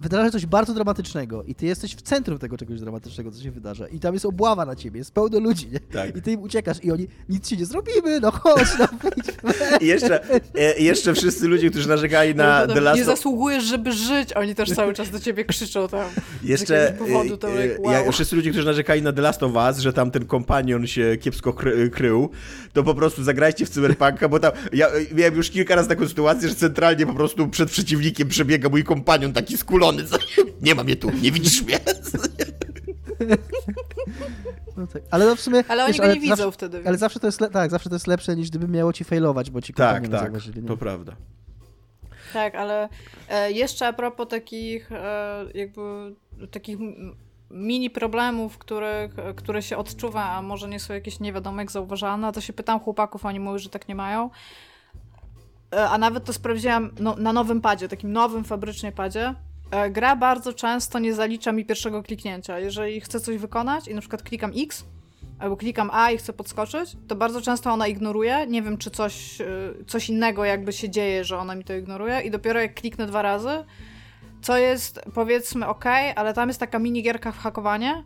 wydarza 0.01 0.25
się 0.25 0.31
coś 0.31 0.45
bardzo 0.45 0.73
dramatycznego 0.73 1.43
i 1.43 1.55
ty 1.55 1.65
jesteś 1.65 1.95
w 1.95 2.01
centrum 2.01 2.37
tego 2.37 2.57
czegoś 2.57 2.79
dramatycznego, 2.79 3.31
co 3.31 3.43
się 3.43 3.51
wydarza. 3.51 3.87
I 3.87 3.99
tam 3.99 4.13
jest 4.13 4.25
obława 4.25 4.65
na 4.65 4.75
ciebie, 4.75 4.97
jest 4.97 5.11
pełno 5.11 5.39
ludzi, 5.39 5.67
nie? 5.71 5.79
Tak. 5.79 6.15
I 6.17 6.21
ty 6.21 6.31
im 6.31 6.41
uciekasz 6.41 6.77
i 6.83 6.91
oni, 6.91 7.07
nic 7.29 7.47
ci 7.47 7.57
nie 7.57 7.65
zrobimy, 7.65 8.19
no 8.19 8.31
chodź, 8.31 8.67
no 8.79 8.87
I 9.81 9.85
jeszcze, 9.85 10.41
e, 10.55 10.79
jeszcze 10.79 11.13
wszyscy 11.13 11.47
ludzie, 11.47 11.69
którzy 11.69 11.89
narzekali 11.89 12.35
na 12.35 12.65
no, 12.67 12.73
The 12.73 12.81
Last 12.81 12.97
Nie 12.97 13.05
zasługujesz, 13.05 13.63
żeby 13.63 13.91
żyć, 13.91 14.33
oni 14.33 14.55
też 14.55 14.71
cały 14.71 14.93
czas 14.93 15.09
do 15.09 15.19
ciebie 15.19 15.45
krzyczą 15.45 15.87
tam. 15.87 16.09
Jeszcze, 16.43 16.93
powodu, 16.99 17.37
to 17.37 17.47
e, 17.47 17.79
wow. 17.79 17.91
ja, 17.91 18.11
wszyscy 18.11 18.35
ludzie, 18.35 18.51
którzy 18.51 18.65
narzekali 18.65 19.01
na 19.01 19.13
The 19.13 19.21
Last 19.21 19.43
of 19.43 19.53
Us, 19.55 19.79
że 19.79 19.93
tam 19.93 20.11
ten 20.11 20.25
kompanion 20.25 20.87
się 20.87 21.17
kiepsko 21.17 21.53
kry, 21.53 21.89
krył, 21.89 22.29
to 22.73 22.83
po 22.83 22.95
prostu 22.95 23.23
zagrajcie 23.23 23.65
w 23.65 23.69
Cyberpunka, 23.69 24.29
bo 24.29 24.39
tam, 24.39 24.51
ja 24.73 24.87
miałem 25.13 25.35
już 25.35 25.49
kilka 25.49 25.75
razy 25.75 25.89
taką 25.89 26.07
sytuację, 26.07 26.49
że 26.49 26.55
centralnie 26.55 27.05
po 27.05 27.13
prostu 27.13 27.47
przed 27.47 27.71
przeciwnikiem 27.71 28.27
przebiega 28.27 28.69
mój 28.69 28.83
kompanion 28.83 29.30
taki 29.33 29.57
skulony, 29.57 30.03
nie 30.61 30.75
ma 30.75 30.83
mnie 30.83 30.95
tu, 30.95 31.11
nie 31.11 31.31
widzisz 31.31 31.61
mnie. 31.61 31.79
No 34.77 34.87
tak. 34.87 35.03
Ale 35.11 35.25
no 35.25 35.35
w 35.35 35.41
sumie. 35.41 35.63
Ale 35.67 35.83
oni 35.83 35.93
wiesz, 35.93 36.01
go 36.01 36.13
nie 36.13 36.19
widzą 36.19 36.35
zawsze, 36.35 36.51
wtedy. 36.51 36.83
Ale 36.85 36.97
zawsze 36.97 37.19
to 37.19 37.27
jest 37.27 37.39
tak, 37.53 37.71
zawsze 37.71 37.89
to 37.89 37.95
jest 37.95 38.07
lepsze 38.07 38.35
niż 38.35 38.49
gdyby 38.49 38.67
miało 38.67 38.93
ci 38.93 39.03
failować, 39.03 39.51
bo 39.51 39.61
ci 39.61 39.73
Tak, 39.73 40.07
tak. 40.07 40.31
To 40.67 40.77
prawda. 40.77 41.15
Tak, 42.33 42.55
ale 42.55 42.89
e, 43.29 43.51
jeszcze 43.51 43.87
a 43.87 43.93
propos 43.93 44.27
takich 44.27 44.91
e, 44.91 45.45
jakby 45.53 46.15
takich 46.51 46.77
mini 47.49 47.89
problemów, 47.89 48.57
których, 48.57 49.11
które 49.35 49.61
się 49.61 49.77
odczuwa, 49.77 50.23
a 50.23 50.41
może 50.41 50.69
nie 50.69 50.79
są 50.79 50.93
jakieś 50.93 51.19
nie 51.19 51.33
wiadomo 51.33 51.59
jak 51.59 51.71
zauważalne, 51.71 52.31
to 52.31 52.41
się 52.41 52.53
pytam 52.53 52.79
chłopaków, 52.79 53.25
oni 53.25 53.39
mówią, 53.39 53.57
że 53.57 53.69
tak 53.69 53.87
nie 53.87 53.95
mają. 53.95 54.29
E, 55.71 55.89
a 55.89 55.97
nawet 55.97 56.25
to 56.25 56.33
sprawdziłam 56.33 56.91
no, 56.99 57.15
na 57.15 57.33
nowym 57.33 57.61
padzie, 57.61 57.87
takim 57.87 58.11
nowym 58.11 58.43
fabrycznie 58.43 58.91
padzie. 58.91 59.35
E, 59.71 59.89
gra 59.89 60.15
bardzo 60.15 60.53
często 60.53 60.99
nie 60.99 61.13
zalicza 61.13 61.51
mi 61.51 61.65
pierwszego 61.65 62.03
kliknięcia. 62.03 62.59
Jeżeli 62.59 63.01
chcę 63.01 63.19
coś 63.19 63.37
wykonać 63.37 63.87
i 63.87 63.95
na 63.95 64.01
przykład 64.01 64.23
klikam 64.23 64.51
X, 64.57 64.85
albo 65.39 65.57
klikam 65.57 65.89
A 65.93 66.11
i 66.11 66.17
chcę 66.17 66.33
podskoczyć, 66.33 66.97
to 67.07 67.15
bardzo 67.15 67.41
często 67.41 67.71
ona 67.71 67.87
ignoruje. 67.87 68.47
Nie 68.47 68.61
wiem, 68.61 68.77
czy 68.77 68.91
coś, 68.91 69.41
e, 69.41 69.45
coś 69.87 70.09
innego 70.09 70.45
jakby 70.45 70.73
się 70.73 70.89
dzieje, 70.89 71.23
że 71.23 71.37
ona 71.37 71.55
mi 71.55 71.63
to 71.63 71.73
ignoruje. 71.73 72.21
I 72.21 72.31
dopiero 72.31 72.59
jak 72.59 72.73
kliknę 72.73 73.07
dwa 73.07 73.21
razy, 73.21 73.63
co 74.41 74.57
jest 74.57 75.01
powiedzmy 75.13 75.67
ok, 75.67 75.85
ale 76.15 76.33
tam 76.33 76.49
jest 76.49 76.59
taka 76.59 76.79
minigierka 76.79 77.31
w 77.31 77.37
hakowanie, 77.37 78.03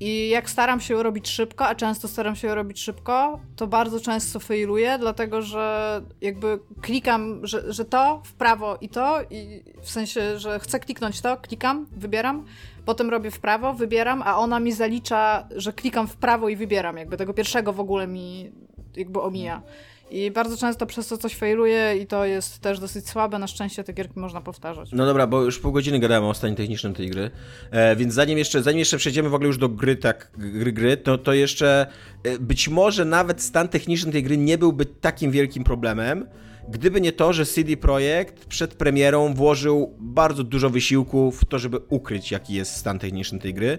i 0.00 0.28
jak 0.28 0.50
staram 0.50 0.80
się 0.80 1.02
robić 1.02 1.28
szybko, 1.28 1.66
a 1.66 1.74
często 1.74 2.08
staram 2.08 2.36
się 2.36 2.54
robić 2.54 2.80
szybko, 2.80 3.40
to 3.56 3.66
bardzo 3.66 4.00
często 4.00 4.40
failuję, 4.40 4.98
dlatego 4.98 5.42
że 5.42 6.02
jakby 6.20 6.58
klikam, 6.80 7.46
że, 7.46 7.72
że 7.72 7.84
to 7.84 8.22
w 8.24 8.32
prawo 8.32 8.78
i 8.80 8.88
to, 8.88 9.18
i 9.30 9.62
w 9.82 9.90
sensie, 9.90 10.38
że 10.38 10.58
chcę 10.58 10.80
kliknąć 10.80 11.20
to, 11.20 11.36
klikam, 11.36 11.86
wybieram, 11.92 12.44
potem 12.84 13.10
robię 13.10 13.30
w 13.30 13.40
prawo, 13.40 13.74
wybieram, 13.74 14.22
a 14.22 14.38
ona 14.38 14.60
mi 14.60 14.72
zalicza, 14.72 15.48
że 15.56 15.72
klikam 15.72 16.08
w 16.08 16.16
prawo 16.16 16.48
i 16.48 16.56
wybieram, 16.56 16.96
jakby 16.96 17.16
tego 17.16 17.34
pierwszego 17.34 17.72
w 17.72 17.80
ogóle 17.80 18.06
mi 18.06 18.52
jakby 18.96 19.20
omija. 19.20 19.62
I 20.10 20.30
bardzo 20.30 20.56
często 20.56 20.86
przez 20.86 21.08
to 21.08 21.18
coś 21.18 21.34
failuje 21.34 21.96
i 22.02 22.06
to 22.06 22.24
jest 22.24 22.58
też 22.58 22.80
dosyć 22.80 23.08
słabe. 23.08 23.38
Na 23.38 23.46
szczęście 23.46 23.84
te 23.84 23.92
gierki 23.92 24.20
można 24.20 24.40
powtarzać. 24.40 24.88
No 24.92 25.06
dobra, 25.06 25.26
bo 25.26 25.42
już 25.42 25.58
pół 25.58 25.72
godziny 25.72 25.98
gadałem 25.98 26.24
o 26.24 26.34
stanie 26.34 26.56
technicznym 26.56 26.94
tej 26.94 27.10
gry. 27.10 27.30
E, 27.70 27.96
więc 27.96 28.14
zanim 28.14 28.38
jeszcze, 28.38 28.62
zanim 28.62 28.78
jeszcze 28.78 28.98
przejdziemy 28.98 29.28
w 29.28 29.34
ogóle 29.34 29.46
już 29.46 29.58
do 29.58 29.68
gry, 29.68 29.96
tak, 29.96 30.30
gry, 30.38 30.72
gry, 30.72 30.96
to, 30.96 31.18
to 31.18 31.32
jeszcze 31.32 31.86
e, 32.24 32.38
być 32.38 32.68
może 32.68 33.04
nawet 33.04 33.42
stan 33.42 33.68
techniczny 33.68 34.12
tej 34.12 34.22
gry 34.22 34.36
nie 34.36 34.58
byłby 34.58 34.86
takim 34.86 35.30
wielkim 35.30 35.64
problemem, 35.64 36.26
Gdyby 36.70 37.00
nie 37.00 37.12
to, 37.12 37.32
że 37.32 37.46
CD 37.46 37.76
Projekt 37.76 38.44
przed 38.46 38.74
premierą 38.74 39.34
włożył 39.34 39.94
bardzo 39.98 40.44
dużo 40.44 40.70
wysiłku 40.70 41.32
w 41.32 41.44
to, 41.44 41.58
żeby 41.58 41.78
ukryć, 41.88 42.30
jaki 42.30 42.54
jest 42.54 42.76
stan 42.76 42.98
techniczny 42.98 43.38
tej 43.38 43.54
gry, 43.54 43.78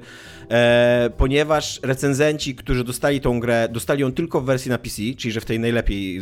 e, 0.49 1.10
ponieważ 1.17 1.80
recenzenci, 1.84 2.56
którzy 2.56 2.84
dostali 2.84 3.21
tą 3.21 3.39
grę, 3.39 3.67
dostali 3.71 4.02
ją 4.02 4.12
tylko 4.12 4.41
w 4.41 4.45
wersji 4.45 4.69
na 4.69 4.78
PC, 4.78 5.02
czyli 5.17 5.32
że 5.32 5.41
w 5.41 5.45
tej 5.45 5.60
najlepiej, 5.60 6.21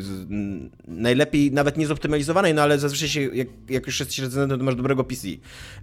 najlepiej 0.87 1.51
nawet 1.51 1.77
nie 1.77 1.87
zoptymalizowanej, 1.87 2.53
no 2.53 2.61
ale 2.61 2.79
zazwyczaj 2.79 3.09
się, 3.09 3.21
jak, 3.21 3.47
jak 3.69 3.85
już 3.85 3.99
jesteś 3.99 4.19
recenzentem, 4.19 4.59
to 4.59 4.65
masz 4.65 4.75
dobrego 4.75 5.03
PC, 5.03 5.27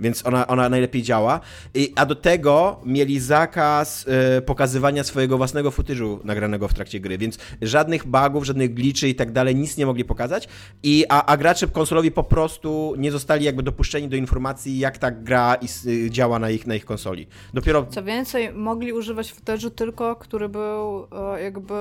więc 0.01 0.27
ona, 0.27 0.47
ona 0.47 0.69
najlepiej 0.69 1.03
działa. 1.03 1.41
I, 1.75 1.93
a 1.97 2.07
do 2.07 2.15
tego 2.15 2.81
mieli 2.85 3.21
zakaz 3.21 4.07
e, 4.09 4.43
pokazywania 4.43 5.05
swojego 5.05 5.37
własnego 5.37 5.71
futyżu 5.71 6.21
nagranego 6.25 6.69
w 6.69 6.75
trakcie 6.75 7.01
gry, 7.01 7.19
więc 7.19 7.39
żadnych 7.63 8.07
bugów, 8.07 8.45
żadnych 8.45 8.75
glitchy 8.75 9.09
i 9.09 9.15
tak 9.15 9.33
dalej, 9.33 9.57
nic 9.57 9.77
nie 9.77 9.87
mogli 9.87 10.05
pokazać, 10.05 10.49
I, 10.83 11.05
a, 11.09 11.27
a 11.27 11.37
gracze 11.37 11.67
konsolowi 11.67 12.11
po 12.11 12.23
prostu 12.23 12.95
nie 12.99 13.13
zostali 13.13 13.45
jakby 13.45 13.63
dopuszczeni 13.63 14.09
do 14.09 14.17
informacji, 14.17 14.79
jak 14.79 14.99
ta 14.99 15.11
gra 15.11 15.57
y, 15.87 16.11
działa 16.11 16.39
na 16.39 16.51
ich, 16.51 16.67
na 16.67 16.75
ich 16.75 16.85
konsoli. 16.85 17.27
Dopiero... 17.55 17.87
Co 17.91 18.03
więcej, 18.03 18.53
mogli 18.53 18.93
używać 18.93 19.35
footage'u 19.35 19.71
tylko, 19.71 20.17
który 20.17 20.49
był 20.49 21.07
e, 21.35 21.43
jakby 21.43 21.75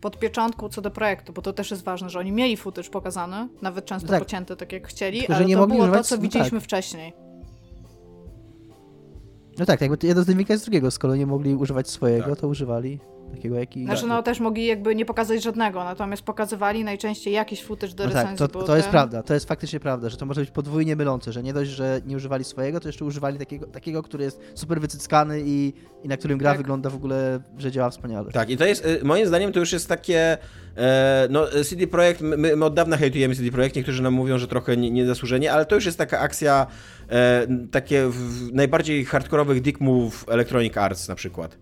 pod 0.00 0.18
pieczątką 0.18 0.68
co 0.68 0.82
do 0.82 0.90
projektu, 0.90 1.32
bo 1.32 1.42
to 1.42 1.52
też 1.52 1.70
jest 1.70 1.84
ważne, 1.84 2.10
że 2.10 2.18
oni 2.18 2.32
mieli 2.32 2.56
footage 2.56 2.90
pokazany, 2.90 3.48
nawet 3.62 3.84
często 3.84 4.08
tak. 4.08 4.18
pocięty 4.18 4.56
tak 4.56 4.72
jak 4.72 4.88
chcieli, 4.88 5.18
tylko, 5.18 5.34
ale 5.34 5.44
nie 5.44 5.54
to 5.54 5.60
mogli 5.60 5.74
było 5.74 5.84
używać... 5.84 6.08
to, 6.08 6.16
co 6.16 6.22
widzieliśmy 6.22 6.58
tak. 6.58 6.64
wcześniej. 6.64 7.12
No 9.58 9.66
tak, 9.66 9.80
jakby 9.80 10.06
jedno 10.06 10.22
z 10.22 10.26
wynika 10.26 10.56
z 10.56 10.62
drugiego. 10.62 10.90
Skoro 10.90 11.16
nie 11.16 11.26
mogli 11.26 11.54
używać 11.54 11.90
swojego, 11.90 12.30
tak. 12.30 12.40
to 12.40 12.48
używali 12.48 12.98
takiego, 13.30 13.56
jaki... 13.56 13.84
Znaczy, 13.84 14.06
no 14.06 14.22
też 14.22 14.40
mogli 14.40 14.66
jakby 14.66 14.94
nie 14.94 15.04
pokazać 15.04 15.42
żadnego, 15.42 15.84
natomiast 15.84 16.22
pokazywali 16.22 16.84
najczęściej 16.84 17.34
jakiś 17.34 17.64
footage 17.64 17.94
do 17.94 18.04
no 18.04 18.10
tak, 18.10 18.22
recenzji. 18.22 18.46
Tak, 18.46 18.52
to, 18.52 18.62
to 18.62 18.76
jest 18.76 18.88
prawda, 18.88 19.22
to 19.22 19.34
jest 19.34 19.48
faktycznie 19.48 19.80
prawda, 19.80 20.08
że 20.08 20.16
to 20.16 20.26
może 20.26 20.40
być 20.40 20.50
podwójnie 20.50 20.96
mylące, 20.96 21.32
że 21.32 21.42
nie 21.42 21.52
dość, 21.52 21.70
że 21.70 22.00
nie 22.06 22.16
używali 22.16 22.44
swojego, 22.44 22.80
to 22.80 22.88
jeszcze 22.88 23.04
używali 23.04 23.38
takiego, 23.38 23.66
takiego 23.66 24.02
który 24.02 24.24
jest 24.24 24.40
super 24.54 24.80
wycyckany 24.80 25.42
i, 25.44 25.72
i 26.02 26.08
na 26.08 26.16
którym 26.16 26.38
gra 26.38 26.50
tak. 26.50 26.58
wygląda 26.58 26.90
w 26.90 26.94
ogóle, 26.94 27.40
że 27.58 27.72
działa 27.72 27.90
wspaniale. 27.90 28.32
Tak, 28.32 28.50
i 28.50 28.56
to 28.56 28.64
jest, 28.64 28.86
y, 28.86 29.04
moim 29.04 29.26
zdaniem 29.26 29.52
to 29.52 29.60
już 29.60 29.72
jest 29.72 29.88
takie, 29.88 30.38
e, 30.76 31.28
no 31.30 31.46
CD 31.64 31.86
Projekt, 31.86 32.20
my, 32.20 32.56
my 32.56 32.64
od 32.64 32.74
dawna 32.74 32.96
hejtujemy 32.96 33.34
CD 33.36 33.50
Projekt, 33.50 33.76
niektórzy 33.76 34.02
nam 34.02 34.14
mówią, 34.14 34.38
że 34.38 34.48
trochę 34.48 34.76
niezasłużenie, 34.76 35.52
ale 35.52 35.66
to 35.66 35.74
już 35.74 35.86
jest 35.86 35.98
taka 35.98 36.18
akcja, 36.18 36.66
e, 37.10 37.46
takie 37.70 38.08
w 38.10 38.52
najbardziej 38.52 39.04
hardkorowych 39.04 39.60
dick 39.60 39.80
move 39.80 40.24
Electronic 40.28 40.76
Arts 40.76 41.08
na 41.08 41.14
przykład. 41.14 41.58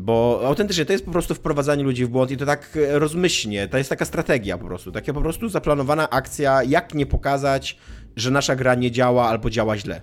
Bo 0.00 0.40
autentycznie 0.46 0.84
to 0.84 0.92
jest 0.92 1.04
po 1.04 1.10
prostu 1.10 1.34
wprowadzanie 1.34 1.84
ludzi 1.84 2.06
w 2.06 2.08
błąd 2.08 2.30
i 2.30 2.36
to 2.36 2.46
tak 2.46 2.76
e, 2.76 2.98
rozmyślnie, 2.98 3.68
to 3.68 3.78
jest 3.78 3.90
taka 3.90 4.04
strategia 4.04 4.58
po 4.58 4.64
prostu, 4.64 4.92
taka 4.92 5.12
po 5.12 5.20
prostu 5.20 5.48
zaplanowana 5.48 6.10
akcja, 6.10 6.62
jak 6.62 6.94
nie 6.94 7.06
pokazać, 7.06 7.78
że 8.16 8.30
nasza 8.30 8.56
gra 8.56 8.74
nie 8.74 8.90
działa 8.90 9.28
albo 9.28 9.50
działa 9.50 9.76
źle. 9.76 10.00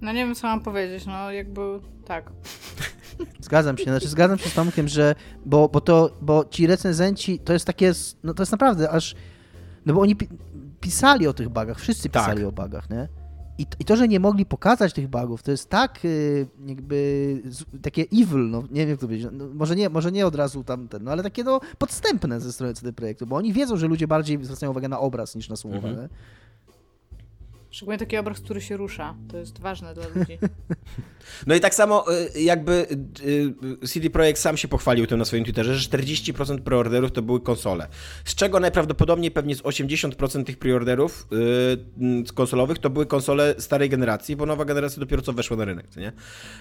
No 0.00 0.12
nie 0.12 0.24
wiem, 0.24 0.34
co 0.34 0.46
mam 0.46 0.60
powiedzieć, 0.60 1.06
no 1.06 1.32
jakby 1.32 1.60
tak. 2.04 2.30
Zgadzam 3.40 3.78
się, 3.78 3.84
znaczy 3.84 4.08
zgadzam 4.08 4.38
się 4.38 4.48
z 4.48 4.54
Tomkiem, 4.54 4.88
że, 4.88 5.14
bo, 5.46 5.68
bo 5.68 5.80
to, 5.80 6.10
bo 6.20 6.44
ci 6.44 6.66
recenzenci, 6.66 7.38
to 7.38 7.52
jest 7.52 7.64
takie, 7.64 7.92
no 8.24 8.34
to 8.34 8.42
jest 8.42 8.52
naprawdę 8.52 8.90
aż, 8.90 9.14
no 9.86 9.94
bo 9.94 10.00
oni 10.00 10.16
pi 10.16 10.28
pisali 10.80 11.26
o 11.26 11.32
tych 11.32 11.48
bugach, 11.48 11.80
wszyscy 11.80 12.08
pisali 12.08 12.38
tak. 12.38 12.48
o 12.48 12.52
bugach, 12.52 12.90
nie? 12.90 13.08
I 13.58 13.66
to, 13.66 13.76
I 13.80 13.84
to, 13.84 13.96
że 13.96 14.08
nie 14.08 14.20
mogli 14.20 14.46
pokazać 14.46 14.92
tych 14.92 15.08
bugów, 15.08 15.42
to 15.42 15.50
jest 15.50 15.70
tak 15.70 16.04
y, 16.04 16.46
jakby 16.66 17.42
takie 17.82 18.04
evil, 18.12 18.50
no 18.50 18.62
nie 18.62 18.80
wiem 18.80 18.88
jak 18.88 19.00
to 19.00 19.06
powiedzieć, 19.06 19.28
no, 19.32 19.46
może, 19.54 19.76
nie, 19.76 19.88
może 19.88 20.12
nie 20.12 20.26
od 20.26 20.34
razu 20.34 20.64
tamten, 20.64 21.04
no 21.04 21.10
ale 21.10 21.22
takie 21.22 21.44
no 21.44 21.60
podstępne 21.78 22.40
ze 22.40 22.52
strony 22.52 22.74
CD 22.74 22.92
Projektu, 22.92 23.26
bo 23.26 23.36
oni 23.36 23.52
wiedzą, 23.52 23.76
że 23.76 23.86
ludzie 23.86 24.08
bardziej 24.08 24.44
zwracają 24.44 24.70
uwagę 24.70 24.88
na 24.88 25.00
obraz 25.00 25.34
niż 25.34 25.48
na 25.48 25.56
słowa. 25.56 25.88
Mhm. 25.88 26.08
Szczególnie 27.74 27.98
taki 27.98 28.16
obraz, 28.16 28.40
który 28.40 28.60
się 28.60 28.76
rusza. 28.76 29.14
To 29.28 29.36
jest 29.36 29.60
ważne 29.60 29.94
dla 29.94 30.04
ludzi. 30.14 30.38
No 31.46 31.54
i 31.54 31.60
tak 31.60 31.74
samo 31.74 32.04
y, 32.36 32.40
jakby 32.40 32.86
y, 33.82 33.88
CD 33.88 34.10
Projekt 34.10 34.40
sam 34.40 34.56
się 34.56 34.68
pochwalił 34.68 35.06
tym 35.06 35.18
na 35.18 35.24
swoim 35.24 35.44
Twitterze, 35.44 35.76
że 35.76 35.88
40% 35.88 36.60
preorderów 36.60 37.12
to 37.12 37.22
były 37.22 37.40
konsole. 37.40 37.88
Z 38.24 38.34
czego 38.34 38.60
najprawdopodobniej 38.60 39.30
pewnie 39.30 39.54
z 39.54 39.62
80% 39.62 40.44
tych 40.44 40.58
preorderów 40.58 41.26
yy, 42.00 42.24
konsolowych 42.34 42.78
to 42.78 42.90
były 42.90 43.06
konsole 43.06 43.54
starej 43.58 43.88
generacji, 43.88 44.36
bo 44.36 44.46
nowa 44.46 44.64
generacja 44.64 45.00
dopiero 45.00 45.22
co 45.22 45.32
weszła 45.32 45.56
na 45.56 45.64
rynek, 45.64 45.96
nie? 45.96 46.12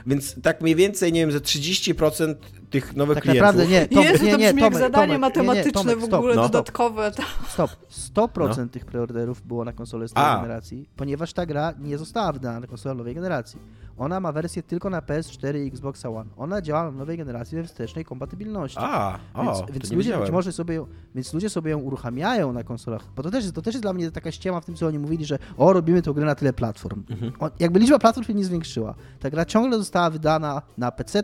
Więc 0.06 0.42
tak 0.42 0.62
mniej 0.62 0.76
więcej, 0.76 1.14
nie 1.14 1.20
wiem, 1.20 1.32
ze 1.32 1.40
30% 1.40 2.36
tych 2.70 2.96
nowych 2.96 3.16
tak 3.16 3.24
klientów... 3.24 3.42
naprawdę 3.42 3.72
nie. 3.72 3.88
Tom, 3.88 4.04
Jezu, 4.12 4.26
nie, 4.26 4.32
nie, 4.32 4.38
to 4.38 4.54
brzmi 4.54 4.62
jak 4.62 4.76
zadanie 4.76 5.08
Tomek, 5.08 5.22
matematyczne 5.22 5.64
nie, 5.64 5.96
nie, 5.96 5.98
Tomek, 5.98 6.00
w 6.00 6.14
ogóle, 6.14 6.36
no. 6.36 6.42
dodatkowe. 6.42 7.12
Stop. 7.48 7.72
100% 8.14 8.58
no. 8.58 8.68
tych 8.68 8.86
preorderów 8.86 9.48
było 9.48 9.66
na 9.66 9.74
konsole 9.74 10.08
starej 10.08 10.32
A. 10.32 10.42
generacji 10.42 10.90
ponieważ 11.04 11.34
ta 11.34 11.46
gra 11.46 11.74
nie 11.80 11.98
została 11.98 12.32
wydana 12.32 12.60
na 12.60 12.68
konsolę 12.68 12.96
nowej 12.96 13.16
generacji. 13.16 13.60
Ona 13.98 14.20
ma 14.20 14.32
wersję 14.32 14.64
tylko 14.64 14.90
na 14.90 15.02
PS4 15.02 15.64
i 15.64 15.68
Xbox 15.68 16.06
One. 16.06 16.30
Ona 16.38 16.62
działa 16.62 16.84
na 16.84 16.92
nowej 16.92 17.18
generacji 17.18 17.58
we 17.58 17.64
wstecznej 17.64 18.06
kompatybilności. 18.06 18.78
A, 18.82 19.20
więc, 19.36 19.58
o, 19.58 19.66
więc 19.74 19.92
ludzie 19.92 20.18
być 20.18 20.32
może 20.32 20.52
sobie 20.52 20.76
ją, 20.76 20.88
więc 21.16 21.34
ludzie 21.34 21.50
sobie 21.50 21.72
ją 21.72 21.80
uruchamiają 21.80 22.54
na 22.54 22.64
konsolach, 22.64 23.02
bo 23.16 23.24
to 23.24 23.32
też, 23.32 23.52
to 23.52 23.62
też 23.62 23.74
jest 23.74 23.84
dla 23.84 23.94
mnie 23.94 24.12
taka 24.12 24.32
ściema 24.32 24.62
w 24.62 24.66
tym, 24.66 24.76
co 24.76 24.88
oni 24.88 25.00
mówili, 25.00 25.26
że 25.26 25.40
o, 25.58 25.74
robimy 25.74 26.02
tę 26.02 26.14
grę 26.14 26.26
na 26.26 26.36
tyle 26.36 26.54
platform. 26.54 27.04
Mhm. 27.10 27.32
O, 27.40 27.50
jakby 27.60 27.80
liczba 27.80 28.00
platform 28.00 28.28
się 28.28 28.34
nie 28.34 28.46
zwiększyła. 28.46 28.96
Ta 29.20 29.30
gra 29.30 29.46
ciągle 29.46 29.78
została 29.78 30.10
wydana 30.10 30.62
na 30.78 30.92
PC, 30.92 31.24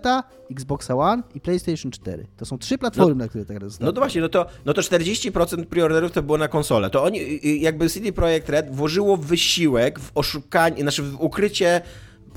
Xbox 0.51 0.91
One 0.91 1.23
i 1.35 1.41
PlayStation 1.41 1.91
4. 1.91 2.27
To 2.37 2.45
są 2.45 2.57
trzy 2.57 2.77
platformy, 2.77 3.15
no, 3.15 3.23
na 3.23 3.27
które 3.27 3.45
ta 3.45 3.53
gra 3.53 3.69
została. 3.69 3.85
No 3.85 3.93
to 3.93 4.01
właśnie, 4.01 4.21
no 4.21 4.29
to, 4.29 4.45
no 4.65 4.73
to 4.73 4.81
40% 4.81 5.65
preorderów 5.65 6.11
to 6.11 6.23
było 6.23 6.37
na 6.37 6.47
konsolę. 6.47 6.89
To 6.89 7.03
oni, 7.03 7.39
jakby 7.61 7.89
CD 7.89 8.11
Projekt 8.11 8.49
Red 8.49 8.75
włożyło 8.75 9.17
wysiłek 9.17 9.99
w 9.99 10.11
oszukanie, 10.15 10.81
znaczy 10.81 11.03
w 11.03 11.21
ukrycie 11.21 11.81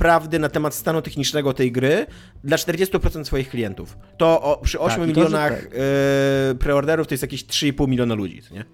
prawdy 0.02 0.38
na 0.38 0.48
temat 0.48 0.74
stanu 0.74 1.02
technicznego 1.02 1.54
tej 1.54 1.72
gry 1.72 2.06
dla 2.44 2.56
40% 2.56 3.24
swoich 3.24 3.48
klientów. 3.48 3.98
To 4.16 4.42
o, 4.42 4.60
przy 4.62 4.80
8 4.80 4.98
tak, 4.98 5.08
milionach 5.08 5.52
to, 5.52 5.76
yy, 6.48 6.54
preorderów 6.54 7.06
to 7.06 7.14
jest 7.14 7.22
jakieś 7.22 7.44
3,5 7.44 7.88
miliona 7.88 8.14
ludzi, 8.14 8.42
nie? 8.50 8.64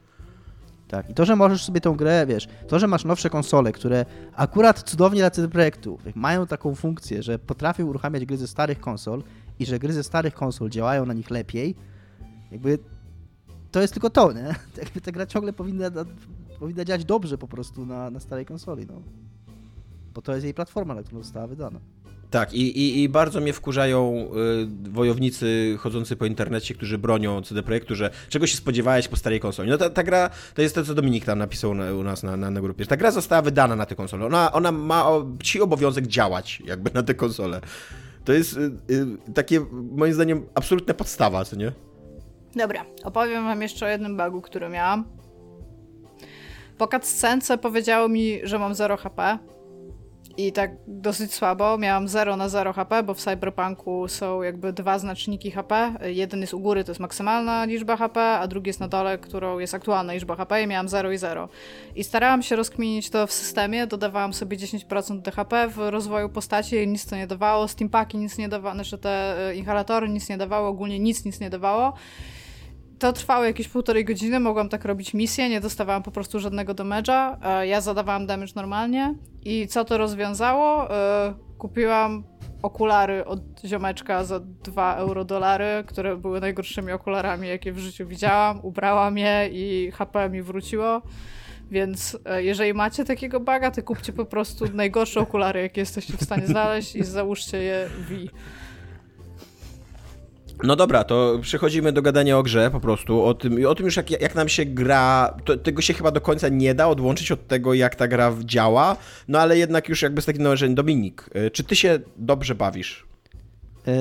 Tak, 0.89 1.11
i 1.11 1.15
to, 1.15 1.25
że 1.25 1.37
możesz 1.37 1.65
sobie 1.65 1.81
tą 1.81 1.95
grę, 1.95 2.27
wiesz, 2.27 2.49
to, 2.69 2.79
że 2.79 2.87
masz 2.87 3.05
nowsze 3.05 3.31
konsole, 3.31 3.73
które 3.73 4.05
akurat 4.37 4.83
cudownie 4.83 5.21
dla 5.21 5.31
CD 5.31 5.49
Projektu 5.49 5.99
mają 6.15 6.47
taką 6.47 6.75
funkcję, 6.75 7.23
że 7.23 7.39
potrafią 7.39 7.87
uruchamiać 7.87 8.25
gry 8.25 8.37
ze 8.37 8.47
starych 8.47 8.81
konsol 8.81 9.23
i 9.59 9.67
że 9.67 9.79
gry 9.79 9.93
ze 9.93 10.03
starych 10.03 10.35
konsol 10.35 10.71
działają 10.71 11.07
na 11.07 11.15
nich 11.15 11.31
lepiej, 11.31 11.75
jakby 12.53 12.79
to 13.71 13.81
jest 13.81 13.93
tylko 13.93 14.11
to, 14.11 14.33
nie? 14.33 14.55
Jakby 14.83 15.01
ta 15.01 15.13
gra 15.13 15.27
ciągle 15.27 15.53
powinna, 15.53 15.91
powinna 16.59 16.85
działać 16.85 17.05
dobrze 17.05 17.39
po 17.39 17.49
prostu 17.49 17.87
na, 17.87 18.11
na 18.11 18.21
starej 18.21 18.47
konsoli, 18.47 18.87
no 18.87 19.03
bo 20.15 20.23
to 20.23 20.33
jest 20.33 20.45
jej 20.45 20.55
platforma, 20.55 20.95
na 20.95 21.03
którą 21.03 21.23
została 21.23 21.47
wydana. 21.47 21.81
Tak, 22.31 22.55
i, 22.55 22.79
i, 22.79 23.03
i, 23.03 23.09
bardzo 23.09 23.41
mnie 23.41 23.53
wkurzają 23.53 24.29
y, 24.87 24.91
wojownicy 24.91 25.77
chodzący 25.81 26.17
po 26.17 26.27
internecie, 26.27 26.75
którzy 26.75 26.99
bronią 26.99 27.43
CD 27.43 27.63
Projektu, 27.63 27.95
że 27.95 28.11
czego 28.29 28.47
się 28.47 28.57
spodziewałeś 28.57 29.09
po 29.09 29.17
starej 29.17 29.41
konsoli. 29.41 29.71
No 29.71 29.79
ta, 29.79 29.91
ta 29.91 30.03
gra, 30.03 30.31
to 30.55 30.63
jest 30.63 30.75
to, 30.75 30.85
co 30.85 30.95
Dominik 30.95 31.25
tam 31.25 31.39
napisał 31.39 31.75
na, 31.75 31.93
u 31.93 32.03
nas 32.03 32.23
na, 32.23 32.37
na, 32.37 32.51
na 32.51 32.61
grupie. 32.61 32.87
Ta 32.87 32.97
gra 32.97 33.11
została 33.11 33.43
wydana 33.43 33.77
na 33.77 33.87
tę 33.87 33.95
konsolę. 33.95 34.27
Ona, 34.27 34.53
ona 34.53 34.73
ma 34.73 35.07
ci 35.43 35.61
obowiązek 35.61 36.07
działać 36.07 36.63
jakby 36.65 36.91
na 36.95 37.03
tę 37.03 37.15
konsolę. 37.15 37.61
To 38.25 38.33
jest 38.33 38.57
y, 38.57 38.61
y, 38.91 39.33
takie, 39.35 39.61
moim 39.73 40.15
zdaniem, 40.15 40.47
absolutna 40.55 40.95
podstawa, 40.95 41.45
co 41.45 41.57
nie? 41.57 41.73
Dobra, 42.57 42.85
opowiem 43.05 43.45
wam 43.45 43.63
jeszcze 43.63 43.87
o 43.87 43.89
jednym 43.89 44.17
bugu, 44.17 44.41
który 44.41 44.69
miałam. 44.69 45.05
Po 46.79 46.89
cutscence 46.89 47.59
powiedziało 47.59 48.09
mi, 48.09 48.41
że 48.43 48.59
mam 48.59 48.75
0 48.75 48.97
HP 48.97 49.39
i 50.39 50.53
tak 50.53 50.71
dosyć 50.87 51.35
słabo. 51.35 51.79
Miałam 51.79 52.09
0 52.09 52.37
na 52.37 52.49
0 52.49 52.73
HP, 52.73 53.03
bo 53.03 53.15
w 53.15 53.19
Cyberpunku 53.19 54.09
są 54.09 54.43
jakby 54.43 54.73
dwa 54.73 54.99
znaczniki 54.99 55.51
HP. 55.51 55.95
Jeden 56.03 56.41
jest 56.41 56.55
u 56.55 56.61
góry, 56.61 56.85
to 56.85 56.91
jest 56.91 57.01
maksymalna 57.01 57.65
liczba 57.65 57.97
HP, 57.97 58.21
a 58.21 58.49
drugi 58.49 58.69
jest 58.69 58.81
na 58.81 58.89
dole, 58.89 59.19
którą 59.19 59.59
jest 59.59 59.75
aktualna 59.75 60.13
liczba 60.13 60.37
HP 60.37 60.63
i 60.63 60.67
miałam 60.67 60.89
0 60.89 61.13
i 61.13 61.19
0. 61.19 61.49
I 61.97 62.05
starałam 62.05 62.43
się 62.43 62.57
rozkminić 62.57 63.11
to 63.11 63.27
w 63.27 63.33
systemie, 63.33 63.87
dodawałam 63.87 64.35
sobie 64.35 64.57
10% 64.57 65.21
DHP 65.21 65.69
w 65.69 65.79
rozwoju 65.79 66.29
postaci 66.29 66.77
i 66.77 66.89
nic 66.89 67.07
to 67.07 67.17
nie 67.17 67.27
dawało. 67.27 67.69
Steampaki 67.69 68.19
nic 68.19 68.39
nie 68.39 68.49
dawało, 68.49 68.75
znaczy 68.75 68.99
te 68.99 69.47
e, 69.49 69.55
inhalatory 69.55 70.09
nic 70.09 70.29
nie 70.29 70.39
dawało, 70.39 70.69
ogólnie 70.69 70.99
nic 70.99 71.25
nic 71.25 71.41
nie 71.41 71.51
dawało. 71.51 71.93
To 72.99 73.13
trwało 73.13 73.45
jakieś 73.45 73.69
półtorej 73.69 74.05
godziny, 74.05 74.41
mogłam 74.41 74.69
tak 74.69 74.85
robić 74.85 75.15
misję, 75.15 75.49
nie 75.49 75.61
dostawałam 75.61 76.03
po 76.03 76.11
prostu 76.11 76.41
żadnego 76.41 76.75
damage'a. 76.75 77.37
E, 77.43 77.67
ja 77.67 77.81
zadawałam 77.81 78.27
damage 78.27 78.53
normalnie. 78.57 79.15
I 79.45 79.67
co 79.67 79.85
to 79.85 79.99
rozwiązało? 79.99 80.95
E, 80.95 81.35
kupiłam 81.59 82.25
okulary 82.63 83.25
od 83.25 83.41
ziomeczka 83.65 84.25
za 84.25 84.41
2 84.41 84.97
euro 84.97 85.25
dolary, 85.25 85.85
które 85.87 86.17
były 86.17 86.41
najgorszymi 86.41 86.93
okularami, 86.93 87.49
jakie 87.49 87.73
w 87.73 87.79
życiu 87.79 88.07
widziałam. 88.07 88.61
Ubrałam 88.63 89.19
je 89.19 89.49
i 89.53 89.91
HP 89.91 90.31
mi 90.31 90.43
wróciło. 90.43 91.03
Więc 91.71 92.19
e, 92.25 92.43
jeżeli 92.43 92.75
macie 92.75 93.05
takiego 93.05 93.41
baga, 93.41 93.71
to 93.71 93.83
kupcie 93.83 94.13
po 94.13 94.25
prostu 94.25 94.65
najgorsze 94.75 95.21
okulary, 95.21 95.61
jakie 95.61 95.81
jesteście 95.81 96.17
w 96.17 96.25
stanie 96.25 96.47
znaleźć 96.47 96.97
i 96.97 97.05
załóżcie 97.05 97.63
je 97.63 97.89
V. 97.99 98.15
No 100.63 100.77
dobra, 100.77 101.05
to 101.05 101.39
przechodzimy 101.43 101.93
do 101.93 102.03
gadania 102.03 102.39
o 102.39 102.43
grze 102.43 102.71
po 102.71 102.81
prostu, 102.81 103.23
o 103.25 103.35
tym, 103.35 103.67
o 103.67 103.75
tym 103.75 103.87
już 103.87 103.97
jak, 103.97 104.11
jak 104.11 104.35
nam 104.35 104.49
się 104.49 104.65
gra, 104.65 105.37
to, 105.45 105.57
tego 105.57 105.83
się 105.83 105.95
chyba 105.95 106.11
do 106.11 106.21
końca 106.21 106.49
nie 106.49 106.75
da 106.75 106.89
odłączyć 106.89 107.33
od 107.33 107.47
tego, 107.47 107.75
jak 107.75 107.95
ta 107.95 108.09
gra 108.09 108.35
działa, 108.45 108.97
no 109.29 109.39
ale 109.39 109.59
jednak 109.59 109.89
już 109.89 110.03
jakby 110.03 110.23
z 110.23 110.25
takim 110.25 110.43
nałożeniem. 110.43 110.75
Dominik, 110.75 111.31
y, 111.37 111.51
czy 111.51 111.65
ty 111.65 111.77
się 111.77 111.99
dobrze 112.17 112.55
bawisz? 112.55 113.07
Yy, 113.87 113.93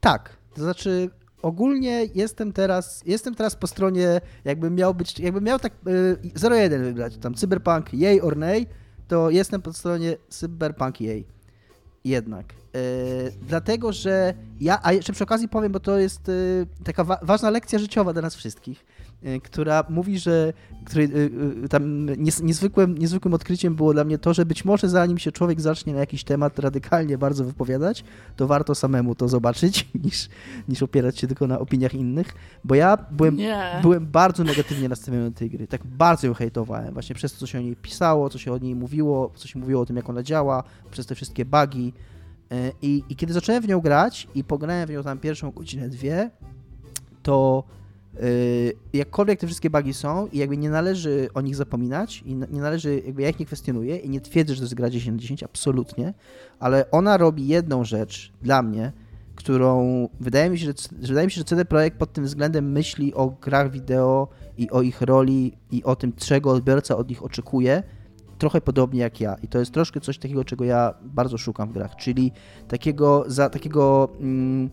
tak, 0.00 0.36
to 0.54 0.62
znaczy 0.62 1.10
ogólnie 1.42 2.06
jestem 2.14 2.52
teraz, 2.52 3.02
jestem 3.06 3.34
teraz 3.34 3.56
po 3.56 3.66
stronie, 3.66 4.20
jakbym 4.44 4.74
miał 4.74 4.94
być, 4.94 5.20
jakbym 5.20 5.44
miał 5.44 5.58
tak 5.58 5.72
yy, 5.86 6.30
0-1 6.34 6.84
wygrać, 6.84 7.16
tam 7.16 7.34
Cyberpunk 7.34 7.94
yay 7.94 8.20
or 8.20 8.36
nay, 8.36 8.66
to 9.08 9.30
jestem 9.30 9.62
po 9.62 9.72
stronie 9.72 10.16
Cyberpunk 10.28 11.00
yay. 11.00 11.24
jednak. 12.04 12.61
E, 12.74 13.30
dlatego, 13.48 13.92
że 13.92 14.34
ja, 14.60 14.78
a 14.82 14.92
jeszcze 14.92 15.12
przy 15.12 15.24
okazji 15.24 15.48
powiem, 15.48 15.72
bo 15.72 15.80
to 15.80 15.98
jest 15.98 16.28
e, 16.28 16.32
taka 16.84 17.04
wa 17.04 17.18
ważna 17.22 17.50
lekcja 17.50 17.78
życiowa 17.78 18.12
dla 18.12 18.22
nas 18.22 18.34
wszystkich, 18.34 18.84
e, 19.22 19.40
która 19.40 19.84
mówi, 19.88 20.18
że 20.18 20.52
której, 20.84 21.08
tam 21.70 22.06
nies 22.06 22.42
niezwykłym, 22.42 22.98
niezwykłym 22.98 23.34
odkryciem 23.34 23.74
było 23.74 23.92
dla 23.92 24.04
mnie 24.04 24.18
to, 24.18 24.34
że 24.34 24.46
być 24.46 24.64
może 24.64 24.88
zanim 24.88 25.18
się 25.18 25.32
człowiek 25.32 25.60
zacznie 25.60 25.94
na 25.94 26.00
jakiś 26.00 26.24
temat 26.24 26.58
radykalnie 26.58 27.18
bardzo 27.18 27.44
wypowiadać, 27.44 28.04
to 28.36 28.46
warto 28.46 28.74
samemu 28.74 29.14
to 29.14 29.28
zobaczyć, 29.28 29.88
niż, 30.04 30.28
niż 30.68 30.82
opierać 30.82 31.18
się 31.18 31.26
tylko 31.26 31.46
na 31.46 31.58
opiniach 31.58 31.94
innych, 31.94 32.34
bo 32.64 32.74
ja 32.74 32.96
byłem, 33.10 33.38
byłem 33.82 34.06
bardzo 34.06 34.44
negatywnie 34.44 34.88
nastawiony 34.88 35.30
do 35.30 35.38
tej 35.38 35.50
gry, 35.50 35.66
tak 35.66 35.86
bardzo 35.86 36.26
ją 36.26 36.34
hejtowałem, 36.34 36.94
właśnie 36.94 37.14
przez 37.14 37.32
to, 37.32 37.38
co 37.38 37.46
się 37.46 37.58
o 37.58 37.62
niej 37.62 37.76
pisało, 37.76 38.30
co 38.30 38.38
się 38.38 38.52
o 38.52 38.58
niej 38.58 38.74
mówiło, 38.74 39.32
co 39.34 39.48
się 39.48 39.58
mówiło 39.58 39.82
o 39.82 39.86
tym, 39.86 39.96
jak 39.96 40.10
ona 40.10 40.22
działa, 40.22 40.64
przez 40.90 41.06
te 41.06 41.14
wszystkie 41.14 41.44
bugi, 41.44 41.92
I, 42.82 43.04
I, 43.08 43.16
kiedy 43.16 43.32
zacząłem 43.32 43.62
w 43.62 43.68
nią 43.68 43.80
grać 43.80 44.28
i 44.34 44.44
pograłem 44.44 44.86
w 44.88 44.90
nią 44.90 45.02
tam 45.02 45.18
pierwszą 45.18 45.50
godzinę, 45.50 45.88
dwie, 45.88 46.30
to 47.22 47.64
yy, 48.14 48.20
jakkolwiek 48.92 49.40
te 49.40 49.46
wszystkie 49.46 49.70
bugi 49.70 49.94
są 49.94 50.26
i 50.26 50.38
jakby 50.38 50.56
nie 50.56 50.70
należy 50.70 51.28
o 51.34 51.40
nich 51.40 51.56
zapominać 51.56 52.22
i 52.26 52.34
nie 52.34 52.60
należy, 52.60 53.02
jakby 53.06 53.22
ja 53.22 53.28
ich 53.28 53.38
nie 53.38 53.46
kwestionuję 53.46 53.96
i 53.96 54.10
nie 54.10 54.20
twierdzę, 54.20 54.54
że 54.54 54.60
to 54.60 54.64
jest 54.64 54.74
gra 54.74 54.90
10 54.90 55.16
na 55.16 55.20
10, 55.22 55.42
absolutnie, 55.42 56.14
ale 56.58 56.90
ona 56.90 57.16
robi 57.16 57.48
jedną 57.48 57.84
rzecz 57.84 58.32
dla 58.42 58.62
mnie, 58.62 58.92
którą 59.34 60.08
wydaje 60.20 60.50
mi 60.50 60.58
się, 60.58 60.66
że 60.66 60.72
wydaje 60.92 61.26
mi 61.26 61.30
się, 61.30 61.38
że 61.38 61.44
CD 61.44 61.64
Projekt 61.64 61.96
pod 61.96 62.12
tym 62.12 62.24
względem 62.24 62.72
myśli 62.72 63.14
o 63.14 63.28
grach 63.28 63.70
wideo 63.70 64.28
i 64.58 64.70
o 64.70 64.82
ich 64.82 65.02
roli 65.02 65.58
i 65.70 65.84
o 65.84 65.96
tym, 65.96 66.12
czego 66.12 66.50
odbiorca 66.50 66.96
od 66.96 67.08
nich 67.08 67.22
oczekuje, 67.22 67.82
trochę 68.42 68.60
podobnie 68.60 69.00
jak 69.00 69.20
ja. 69.20 69.36
I 69.42 69.48
to 69.48 69.58
jest 69.58 69.72
troszkę 69.72 70.00
coś 70.00 70.18
takiego, 70.18 70.44
czego 70.44 70.64
ja 70.64 70.94
bardzo 71.02 71.38
szukam 71.38 71.68
w 71.68 71.72
grach, 71.72 71.96
czyli 71.96 72.32
takiego, 72.68 73.24
za, 73.26 73.50
takiego, 73.50 74.08
mm, 74.20 74.70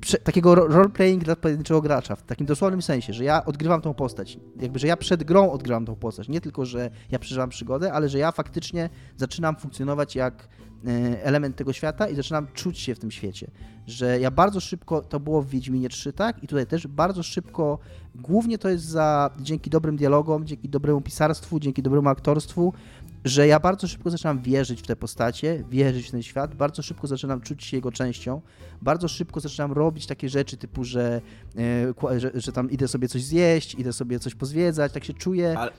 prze, 0.00 0.18
takiego 0.18 0.54
roleplaying 0.54 1.24
dla 1.24 1.36
pojedynczego 1.36 1.82
gracza, 1.82 2.16
w 2.16 2.22
takim 2.22 2.46
dosłownym 2.46 2.82
sensie, 2.82 3.12
że 3.12 3.24
ja 3.24 3.44
odgrywam 3.44 3.80
tą 3.80 3.94
postać. 3.94 4.38
Jakby, 4.60 4.78
że 4.78 4.86
ja 4.86 4.96
przed 4.96 5.24
grą 5.24 5.52
odgrywam 5.52 5.86
tą 5.86 5.96
postać. 5.96 6.28
Nie 6.28 6.40
tylko, 6.40 6.64
że 6.64 6.90
ja 7.10 7.18
przeżywam 7.18 7.50
przygodę, 7.50 7.92
ale 7.92 8.08
że 8.08 8.18
ja 8.18 8.32
faktycznie 8.32 8.90
zaczynam 9.16 9.56
funkcjonować 9.56 10.16
jak 10.16 10.48
e, 10.86 11.24
element 11.24 11.56
tego 11.56 11.72
świata 11.72 12.08
i 12.08 12.14
zaczynam 12.14 12.46
czuć 12.54 12.78
się 12.78 12.94
w 12.94 12.98
tym 12.98 13.10
świecie. 13.10 13.50
Że 13.86 14.20
ja 14.20 14.30
bardzo 14.30 14.60
szybko, 14.60 15.02
to 15.02 15.20
było 15.20 15.42
w 15.42 15.48
Wiedźminie 15.48 15.88
3, 15.88 16.12
tak? 16.12 16.42
I 16.42 16.46
tutaj 16.46 16.66
też 16.66 16.86
bardzo 16.86 17.22
szybko 17.22 17.78
Głównie 18.14 18.58
to 18.58 18.68
jest 18.68 18.84
za, 18.84 19.30
dzięki 19.40 19.70
dobrym 19.70 19.96
dialogom, 19.96 20.46
dzięki 20.46 20.68
dobremu 20.68 21.00
pisarstwu, 21.00 21.60
dzięki 21.60 21.82
dobremu 21.82 22.08
aktorstwu, 22.08 22.72
że 23.24 23.46
ja 23.46 23.60
bardzo 23.60 23.88
szybko 23.88 24.10
zaczynam 24.10 24.42
wierzyć 24.42 24.80
w 24.80 24.86
te 24.86 24.96
postacie, 24.96 25.64
wierzyć 25.70 26.08
w 26.08 26.10
ten 26.10 26.22
świat, 26.22 26.54
bardzo 26.54 26.82
szybko 26.82 27.06
zaczynam 27.06 27.40
czuć 27.40 27.64
się 27.64 27.76
jego 27.76 27.92
częścią, 27.92 28.40
bardzo 28.82 29.08
szybko 29.08 29.40
zaczynam 29.40 29.72
robić 29.72 30.06
takie 30.06 30.28
rzeczy 30.28 30.56
typu, 30.56 30.84
że, 30.84 31.20
e, 32.12 32.20
że, 32.20 32.30
że, 32.34 32.52
tam 32.52 32.70
idę 32.70 32.88
sobie 32.88 33.08
coś 33.08 33.24
zjeść, 33.24 33.74
idę 33.74 33.92
sobie 33.92 34.18
coś 34.18 34.34
pozwiedzać, 34.34 34.92
tak 34.92 35.04
się 35.04 35.14
czuję. 35.14 35.58
Ale 35.58 35.72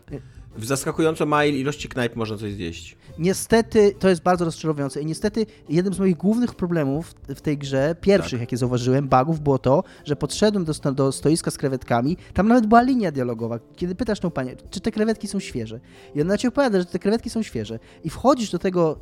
w 0.57 0.65
zaskakująco 0.65 1.25
małej 1.25 1.59
ilości 1.59 1.89
knajp 1.89 2.15
można 2.15 2.37
coś 2.37 2.53
zjeść. 2.53 2.97
Niestety 3.17 3.95
to 3.99 4.09
jest 4.09 4.21
bardzo 4.21 4.45
rozczarowujące 4.45 5.01
i 5.01 5.05
niestety 5.05 5.45
jednym 5.69 5.93
z 5.93 5.99
moich 5.99 6.17
głównych 6.17 6.55
problemów 6.55 7.15
w 7.27 7.41
tej 7.41 7.57
grze, 7.57 7.95
pierwszych 8.01 8.31
tak. 8.31 8.39
jakie 8.39 8.57
zauważyłem, 8.57 9.07
bugów, 9.07 9.39
było 9.39 9.59
to, 9.59 9.83
że 10.05 10.15
podszedłem 10.15 10.65
do, 10.65 10.73
do 10.93 11.11
stoiska 11.11 11.51
z 11.51 11.57
krewetkami, 11.57 12.17
tam 12.33 12.47
nawet 12.47 12.65
była 12.65 12.81
linia 12.81 13.11
dialogowa, 13.11 13.59
kiedy 13.75 13.95
pytasz 13.95 14.19
tą 14.19 14.31
panię, 14.31 14.55
czy 14.69 14.79
te 14.79 14.91
krewetki 14.91 15.27
są 15.27 15.39
świeże? 15.39 15.79
I 16.15 16.21
ona 16.21 16.37
ci 16.37 16.47
opowiada, 16.47 16.79
że 16.79 16.85
te 16.85 16.99
krewetki 16.99 17.29
są 17.29 17.43
świeże. 17.43 17.79
I 18.03 18.09
wchodzisz 18.09 18.51
do 18.51 18.59
tego 18.59 18.99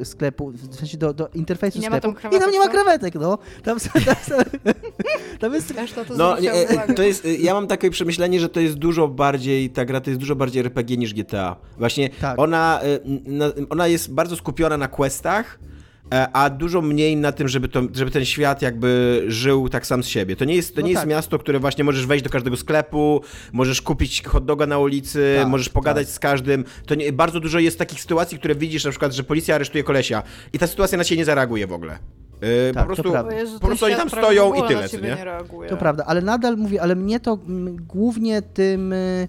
y, 0.00 0.04
sklepu, 0.04 0.50
w 0.50 0.74
sensie 0.74 0.98
do, 0.98 1.14
do 1.14 1.28
interfejsu 1.34 1.78
I 1.78 1.82
sklepu. 1.82 2.10
i 2.36 2.40
tam 2.40 2.50
nie 2.50 2.58
ma 2.58 2.68
krewetek, 2.68 3.14
no. 3.14 3.38
Tam, 3.62 3.78
tam, 3.80 4.02
tam, 4.28 4.44
tam 5.40 5.54
jest... 5.54 5.74
No, 6.16 6.40
nie, 6.40 6.52
to 6.96 7.02
jest, 7.02 7.28
ja 7.38 7.54
mam 7.54 7.66
takie 7.66 7.90
przemyślenie, 7.90 8.40
że 8.40 8.48
to 8.48 8.60
jest 8.60 8.74
dużo 8.74 9.08
bardziej, 9.08 9.70
ta 9.70 9.84
gra 9.84 10.00
to 10.00 10.10
jest 10.10 10.20
dużo 10.20 10.36
bardziej 10.36 10.60
RPG 10.60 10.83
RPG 10.84 10.96
niż 10.96 11.14
GTA. 11.14 11.56
Właśnie 11.78 12.08
tak. 12.08 12.38
ona, 12.38 12.80
y, 12.84 13.68
ona 13.70 13.86
jest 13.86 14.14
bardzo 14.14 14.36
skupiona 14.36 14.76
na 14.76 14.88
questach, 14.88 15.58
e, 16.12 16.28
a 16.32 16.50
dużo 16.50 16.82
mniej 16.82 17.16
na 17.16 17.32
tym, 17.32 17.48
żeby, 17.48 17.68
to, 17.68 17.82
żeby 17.94 18.10
ten 18.10 18.24
świat 18.24 18.62
jakby 18.62 19.22
żył 19.28 19.68
tak 19.68 19.86
sam 19.86 20.02
z 20.02 20.06
siebie. 20.06 20.36
To 20.36 20.44
nie 20.44 20.54
jest, 20.54 20.74
to 20.74 20.80
no 20.80 20.86
nie 20.86 20.94
tak. 20.94 21.02
jest 21.02 21.10
miasto, 21.10 21.38
które 21.38 21.58
właśnie 21.58 21.84
możesz 21.84 22.06
wejść 22.06 22.24
do 22.24 22.30
każdego 22.30 22.56
sklepu, 22.56 23.20
możesz 23.52 23.82
kupić 23.82 24.22
hot 24.22 24.44
doga 24.44 24.66
na 24.66 24.78
ulicy, 24.78 25.36
tak, 25.38 25.48
możesz 25.48 25.68
pogadać 25.68 26.06
tak. 26.06 26.14
z 26.14 26.18
każdym. 26.18 26.64
To 26.86 26.94
nie, 26.94 27.12
bardzo 27.12 27.40
dużo 27.40 27.58
jest 27.58 27.78
takich 27.78 28.00
sytuacji, 28.00 28.38
które 28.38 28.54
widzisz 28.54 28.84
na 28.84 28.90
przykład, 28.90 29.12
że 29.12 29.24
policja 29.24 29.54
aresztuje 29.54 29.84
kolesia 29.84 30.22
i 30.52 30.58
ta 30.58 30.66
sytuacja 30.66 30.98
na 30.98 31.04
ciebie 31.04 31.18
nie 31.18 31.24
zareaguje 31.24 31.66
w 31.66 31.72
ogóle. 31.72 31.98
Yy, 32.42 32.74
tak, 32.74 32.86
po 32.86 32.94
prostu, 32.94 33.30
Jezu, 33.30 33.60
po 33.60 33.66
prostu 33.66 33.86
oni 33.86 33.96
tam 33.96 34.10
stoją 34.10 34.54
i 34.54 34.68
tyle, 34.68 34.88
nie? 35.02 35.16
nie 35.62 35.68
to 35.68 35.76
prawda, 35.76 36.04
ale 36.06 36.22
nadal 36.22 36.56
mówię, 36.56 36.82
ale 36.82 36.96
mnie 36.96 37.20
to 37.20 37.38
głównie 37.88 38.42
tym 38.42 38.92
y, 38.92 39.28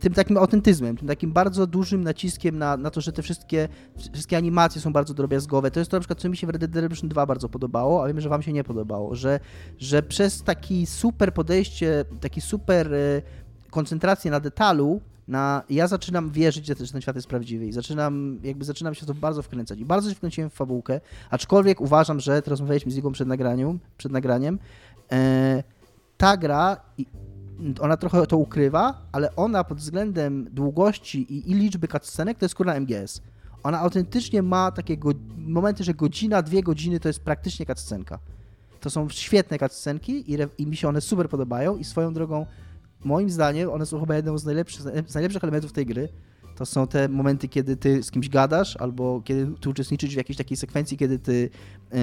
tym 0.00 0.14
takim 0.14 0.36
autentyzmem, 0.36 0.96
tym 0.96 1.08
takim 1.08 1.32
bardzo 1.32 1.66
dużym 1.66 2.04
naciskiem 2.04 2.58
na, 2.58 2.76
na 2.76 2.90
to, 2.90 3.00
że 3.00 3.12
te 3.12 3.22
wszystkie, 3.22 3.68
wszystkie 4.12 4.36
animacje 4.36 4.80
są 4.80 4.92
bardzo 4.92 5.14
drobiazgowe. 5.14 5.70
To 5.70 5.80
jest 5.80 5.90
to 5.90 5.96
na 5.96 6.00
przykład, 6.00 6.20
co 6.20 6.28
mi 6.28 6.36
się 6.36 6.46
w 6.46 6.50
Red 6.50 6.60
Dead 6.60 6.74
Redemption 6.74 7.08
2 7.08 7.26
bardzo 7.26 7.48
podobało, 7.48 8.04
a 8.04 8.06
wiem, 8.08 8.20
że 8.20 8.28
wam 8.28 8.42
się 8.42 8.52
nie 8.52 8.64
podobało, 8.64 9.14
że, 9.14 9.40
że 9.78 10.02
przez 10.02 10.42
taki 10.42 10.86
super 10.86 11.34
podejście, 11.34 12.04
taki 12.20 12.40
super 12.40 12.94
e, 12.94 13.22
koncentrację 13.70 14.30
na 14.30 14.40
detalu, 14.40 15.00
na, 15.28 15.62
ja 15.70 15.86
zaczynam 15.86 16.30
wierzyć, 16.30 16.66
że 16.66 16.74
ten 16.74 17.00
świat 17.00 17.16
jest 17.16 17.28
prawdziwy 17.28 17.66
i 17.66 17.72
zaczynam, 17.72 18.38
jakby 18.42 18.64
zaczynam 18.64 18.94
się 18.94 19.02
w 19.02 19.06
to 19.06 19.14
bardzo 19.14 19.42
wkręcać. 19.42 19.78
I 19.78 19.84
bardzo 19.84 20.08
się 20.08 20.14
wkręciłem 20.14 20.50
w 20.50 20.54
fabułkę, 20.54 21.00
aczkolwiek 21.30 21.80
uważam, 21.80 22.20
że, 22.20 22.42
teraz 22.42 22.60
rozmawialiśmy 22.60 22.92
z 22.92 22.96
Igą 22.96 23.12
przed, 23.12 23.28
nagraniu, 23.28 23.78
przed 23.96 24.12
nagraniem, 24.12 24.58
e, 25.12 25.62
ta 26.16 26.36
gra 26.36 26.76
ona 27.80 27.96
trochę 27.96 28.26
to 28.26 28.36
ukrywa, 28.36 29.02
ale 29.12 29.36
ona 29.36 29.64
pod 29.64 29.78
względem 29.78 30.48
długości 30.52 31.34
i, 31.34 31.50
i 31.50 31.54
liczby 31.54 31.88
cutscenek 31.88 32.38
to 32.38 32.44
jest 32.44 32.54
kurna 32.54 32.80
MGS. 32.80 33.20
Ona 33.62 33.78
autentycznie 33.80 34.42
ma 34.42 34.72
takie 34.72 34.96
go, 34.96 35.10
momenty, 35.38 35.84
że 35.84 35.94
godzina, 35.94 36.42
dwie 36.42 36.62
godziny 36.62 37.00
to 37.00 37.08
jest 37.08 37.20
praktycznie 37.20 37.66
cutscenka. 37.66 38.18
To 38.80 38.90
są 38.90 39.08
świetne 39.08 39.58
cutscenki 39.58 40.32
i, 40.32 40.38
i 40.58 40.66
mi 40.66 40.76
się 40.76 40.88
one 40.88 41.00
super 41.00 41.28
podobają 41.28 41.76
i 41.76 41.84
swoją 41.84 42.14
drogą, 42.14 42.46
moim 43.04 43.30
zdaniem, 43.30 43.70
one 43.70 43.86
są 43.86 44.00
chyba 44.00 44.16
jedną 44.16 44.38
z 44.38 44.44
najlepszych, 44.44 44.82
z 45.06 45.14
najlepszych 45.14 45.44
elementów 45.44 45.72
tej 45.72 45.86
gry, 45.86 46.08
to 46.56 46.66
są 46.66 46.86
te 46.86 47.08
momenty, 47.08 47.48
kiedy 47.48 47.76
ty 47.76 48.02
z 48.02 48.10
kimś 48.10 48.28
gadasz, 48.28 48.76
albo 48.76 49.22
kiedy 49.24 49.52
ty 49.60 49.70
uczestniczysz 49.70 50.10
w 50.10 50.16
jakiejś 50.16 50.36
takiej 50.36 50.56
sekwencji, 50.56 50.96
kiedy 50.96 51.18
ty 51.18 51.50
yy, 51.92 51.98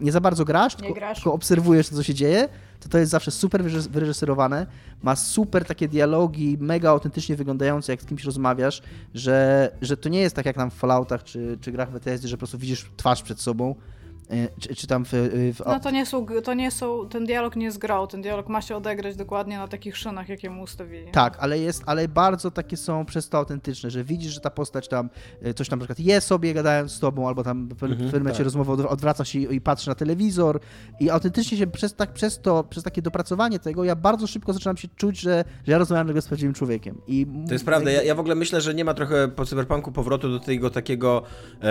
nie 0.00 0.12
za 0.12 0.20
bardzo 0.20 0.44
grasz, 0.44 0.74
tylko, 0.74 0.94
grasz. 0.94 1.18
tylko, 1.18 1.32
obserwujesz 1.32 1.88
to, 1.88 1.96
co 1.96 2.02
się 2.02 2.14
dzieje, 2.14 2.48
to 2.84 2.88
to 2.88 2.98
jest 2.98 3.10
zawsze 3.10 3.30
super 3.30 3.64
wyreżyserowane, 3.64 4.66
ma 5.02 5.16
super 5.16 5.64
takie 5.64 5.88
dialogi, 5.88 6.58
mega 6.60 6.90
autentycznie 6.90 7.36
wyglądające, 7.36 7.92
jak 7.92 8.02
z 8.02 8.06
kimś 8.06 8.24
rozmawiasz, 8.24 8.82
że, 9.14 9.70
że 9.82 9.96
to 9.96 10.08
nie 10.08 10.20
jest 10.20 10.36
tak 10.36 10.46
jak 10.46 10.56
nam 10.56 10.70
w 10.70 10.74
Falloutach 10.74 11.24
czy, 11.24 11.58
czy 11.60 11.72
grach 11.72 11.92
Bethesdy, 11.92 12.28
że 12.28 12.36
po 12.36 12.38
prostu 12.38 12.58
widzisz 12.58 12.90
twarz 12.96 13.22
przed 13.22 13.40
sobą, 13.40 13.74
czy, 14.60 14.74
czy 14.74 14.86
tam 14.86 15.04
w, 15.04 15.08
w, 15.54 15.62
No 15.66 15.80
to 15.80 15.90
nie, 15.90 16.06
są, 16.06 16.26
to 16.44 16.54
nie 16.54 16.70
są, 16.70 17.08
ten 17.08 17.24
dialog 17.24 17.56
nie 17.56 17.64
jest 17.64 17.78
grał, 17.78 18.06
ten 18.06 18.22
dialog 18.22 18.48
ma 18.48 18.62
się 18.62 18.76
odegrać 18.76 19.16
dokładnie 19.16 19.58
na 19.58 19.68
takich 19.68 19.96
szynach, 19.96 20.28
jakie 20.28 20.50
mu 20.50 20.62
ustawili. 20.62 21.10
Tak, 21.12 21.36
ale 21.40 21.58
jest, 21.58 21.82
ale 21.86 22.08
bardzo 22.08 22.50
takie 22.50 22.76
są 22.76 23.04
przez 23.04 23.28
to 23.28 23.38
autentyczne, 23.38 23.90
że 23.90 24.04
widzisz, 24.04 24.32
że 24.32 24.40
ta 24.40 24.50
postać 24.50 24.88
tam 24.88 25.10
e, 25.42 25.54
coś 25.54 25.68
tam 25.68 25.78
na 25.78 25.86
przykład 25.86 26.06
je 26.06 26.20
sobie 26.20 26.54
gadając 26.54 26.92
z 26.92 27.00
tobą, 27.00 27.28
albo 27.28 27.44
tam 27.44 27.68
w 27.68 27.72
mhm, 27.72 27.90
pewnym 27.90 28.12
momencie 28.12 28.38
tak. 28.38 28.44
rozmowy 28.44 28.88
odwraca 28.88 29.24
się 29.24 29.38
i, 29.38 29.54
i 29.54 29.60
patrzy 29.60 29.88
na 29.88 29.94
telewizor 29.94 30.60
i 31.00 31.10
autentycznie 31.10 31.58
się 31.58 31.66
przez, 31.66 31.94
tak, 31.94 32.12
przez 32.12 32.40
to, 32.40 32.64
przez 32.64 32.84
takie 32.84 33.02
dopracowanie 33.02 33.58
tego, 33.58 33.84
ja 33.84 33.96
bardzo 33.96 34.26
szybko 34.26 34.52
zaczynam 34.52 34.76
się 34.76 34.88
czuć, 34.96 35.20
że, 35.20 35.44
że 35.66 35.72
ja 35.72 35.78
rozmawiam 35.78 36.20
z 36.20 36.26
prawdziwym 36.26 36.54
człowiekiem. 36.54 37.00
I 37.06 37.26
to 37.46 37.52
jest 37.52 37.64
prawda, 37.64 37.90
ja, 37.90 38.02
ja 38.02 38.14
w 38.14 38.20
ogóle 38.20 38.34
myślę, 38.34 38.60
że 38.60 38.74
nie 38.74 38.84
ma 38.84 38.94
trochę 38.94 39.28
po 39.28 39.46
cyberpunku 39.46 39.92
powrotu 39.92 40.28
do 40.28 40.40
tego 40.40 40.70
takiego 40.70 41.22
e, 41.56 41.62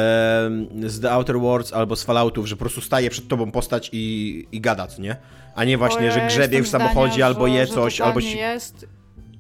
z 0.86 1.00
The 1.00 1.12
Outer 1.12 1.40
Worlds 1.40 1.74
albo 1.74 1.96
z 1.96 2.04
Że 2.46 2.56
po 2.56 2.60
prostu 2.60 2.82
staje 2.82 3.10
przed 3.10 3.28
tobą 3.28 3.52
postać 3.52 3.90
i, 3.94 4.48
i 4.52 4.62
gada, 4.62 4.88
nie? 5.00 5.16
A 5.56 5.64
nie 5.64 5.78
właśnie, 5.78 6.12
że 6.12 6.28
grzebie 6.28 6.64
w 6.64 6.68
samochodzie 6.68 7.14
zdania, 7.14 7.26
albo 7.26 7.48
je 7.48 7.68
coś, 7.68 8.02
albo... 8.02 8.20
jest 8.20 8.88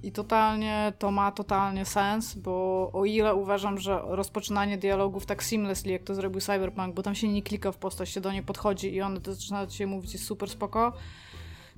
i 0.04 0.12
totalnie 0.12 0.93
to 0.99 1.12
ma 1.12 1.32
totalnie 1.32 1.86
sens, 1.86 2.36
bo 2.36 2.89
o 2.93 3.06
ile 3.06 3.36
uważam, 3.36 3.78
że 3.80 4.01
rozpoczynanie 4.06 4.78
dialogów 4.78 5.26
tak 5.26 5.43
seamlessly, 5.43 5.91
jak 5.91 6.04
to 6.04 6.16
zrobił 6.16 6.41
Cyberpunk, 6.41 6.95
bo 6.95 7.04
tam 7.04 7.16
się 7.16 7.28
nie 7.28 7.41
klika 7.41 7.72
w 7.72 7.78
postać, 7.78 8.10
się 8.10 8.22
do 8.22 8.32
niej 8.32 8.43
podchodzi 8.43 8.95
i 8.95 9.01
to 9.24 9.34
zaczyna 9.34 9.70
się 9.70 9.88
mówić 9.88 10.14
jest 10.14 10.26
super 10.26 10.49
spoko, 10.49 10.93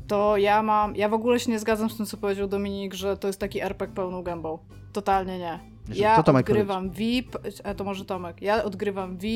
to 0.08 0.38
ja 0.38 0.64
mam, 0.64 0.96
ja 0.96 1.10
w 1.10 1.14
ogóle 1.14 1.40
się 1.40 1.52
nie 1.52 1.60
zgadzam 1.60 1.90
z 1.90 1.98
tym, 1.98 2.06
co 2.06 2.18
powiedział 2.18 2.48
Dominik, 2.48 2.94
że 2.94 3.18
to 3.18 3.28
jest 3.28 3.40
taki 3.40 3.62
RPG 3.62 3.96
pełną 3.96 4.24
gębą. 4.24 4.60
Totalnie 4.94 5.40
nie. 5.40 5.60
Ja 5.94 6.24
odgrywam 6.26 6.90
VIP, 6.90 7.38
a 7.64 7.74
to 7.74 7.84
może 7.84 8.06
Tomek, 8.06 8.42
ja 8.42 8.64
odgrywam 8.64 9.18
V. 9.18 9.28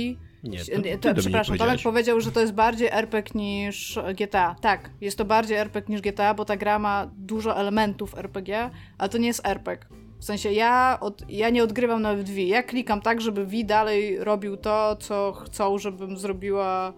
Nie, 0.44 0.60
to, 0.98 1.10
to, 1.10 1.16
przepraszam, 1.16 1.58
Tomek 1.58 1.82
powiedział, 1.82 2.22
że 2.22 2.32
to 2.32 2.40
jest 2.40 2.54
bardziej 2.54 2.88
RPG 2.92 3.32
niż 3.36 4.00
GTA. 4.16 4.56
Tak, 4.62 4.90
jest 5.02 5.18
to 5.18 5.26
bardziej 5.26 5.58
RPG 5.58 5.94
niż 5.94 6.02
GTA, 6.02 6.34
bo 6.34 6.46
ta 6.46 6.58
gra 6.58 6.80
ma 6.80 7.12
dużo 7.18 7.58
elementów 7.58 8.18
RPG, 8.18 8.70
ale 8.98 9.10
to 9.10 9.18
nie 9.18 9.28
jest 9.28 9.48
RPG. 9.48 9.86
W 10.20 10.26
sensie 10.26 10.52
ja, 10.52 10.98
od, 11.02 11.30
ja 11.30 11.50
nie 11.50 11.64
odgrywam 11.64 12.02
nawet 12.02 12.30
V. 12.30 12.42
Ja 12.42 12.64
klikam 12.64 13.02
tak, 13.02 13.22
żeby 13.22 13.46
V 13.46 13.64
dalej 13.64 14.24
robił 14.24 14.58
to, 14.58 14.96
co 14.96 15.32
chcą, 15.32 15.78
żebym 15.78 16.18
zrobiła 16.18 16.94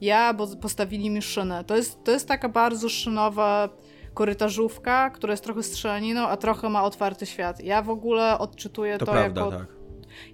ja, 0.00 0.34
bo 0.34 0.46
postawili 0.46 1.10
mi 1.10 1.22
szynę. 1.22 1.64
To 1.64 1.76
jest, 1.76 2.04
to 2.04 2.10
jest 2.10 2.28
taka 2.28 2.48
bardzo 2.48 2.88
szynowa 2.88 3.68
korytarzówka, 4.14 5.10
która 5.10 5.32
jest 5.32 5.44
trochę 5.44 5.62
strzelaniną, 5.62 6.28
a 6.28 6.36
trochę 6.36 6.68
ma 6.68 6.84
otwarty 6.84 7.26
świat. 7.26 7.60
Ja 7.60 7.82
w 7.82 7.90
ogóle 7.90 8.38
odczytuję 8.38 8.98
to, 8.98 9.06
to 9.06 9.12
prawda, 9.12 9.44
jako, 9.44 9.56
tak. 9.58 9.66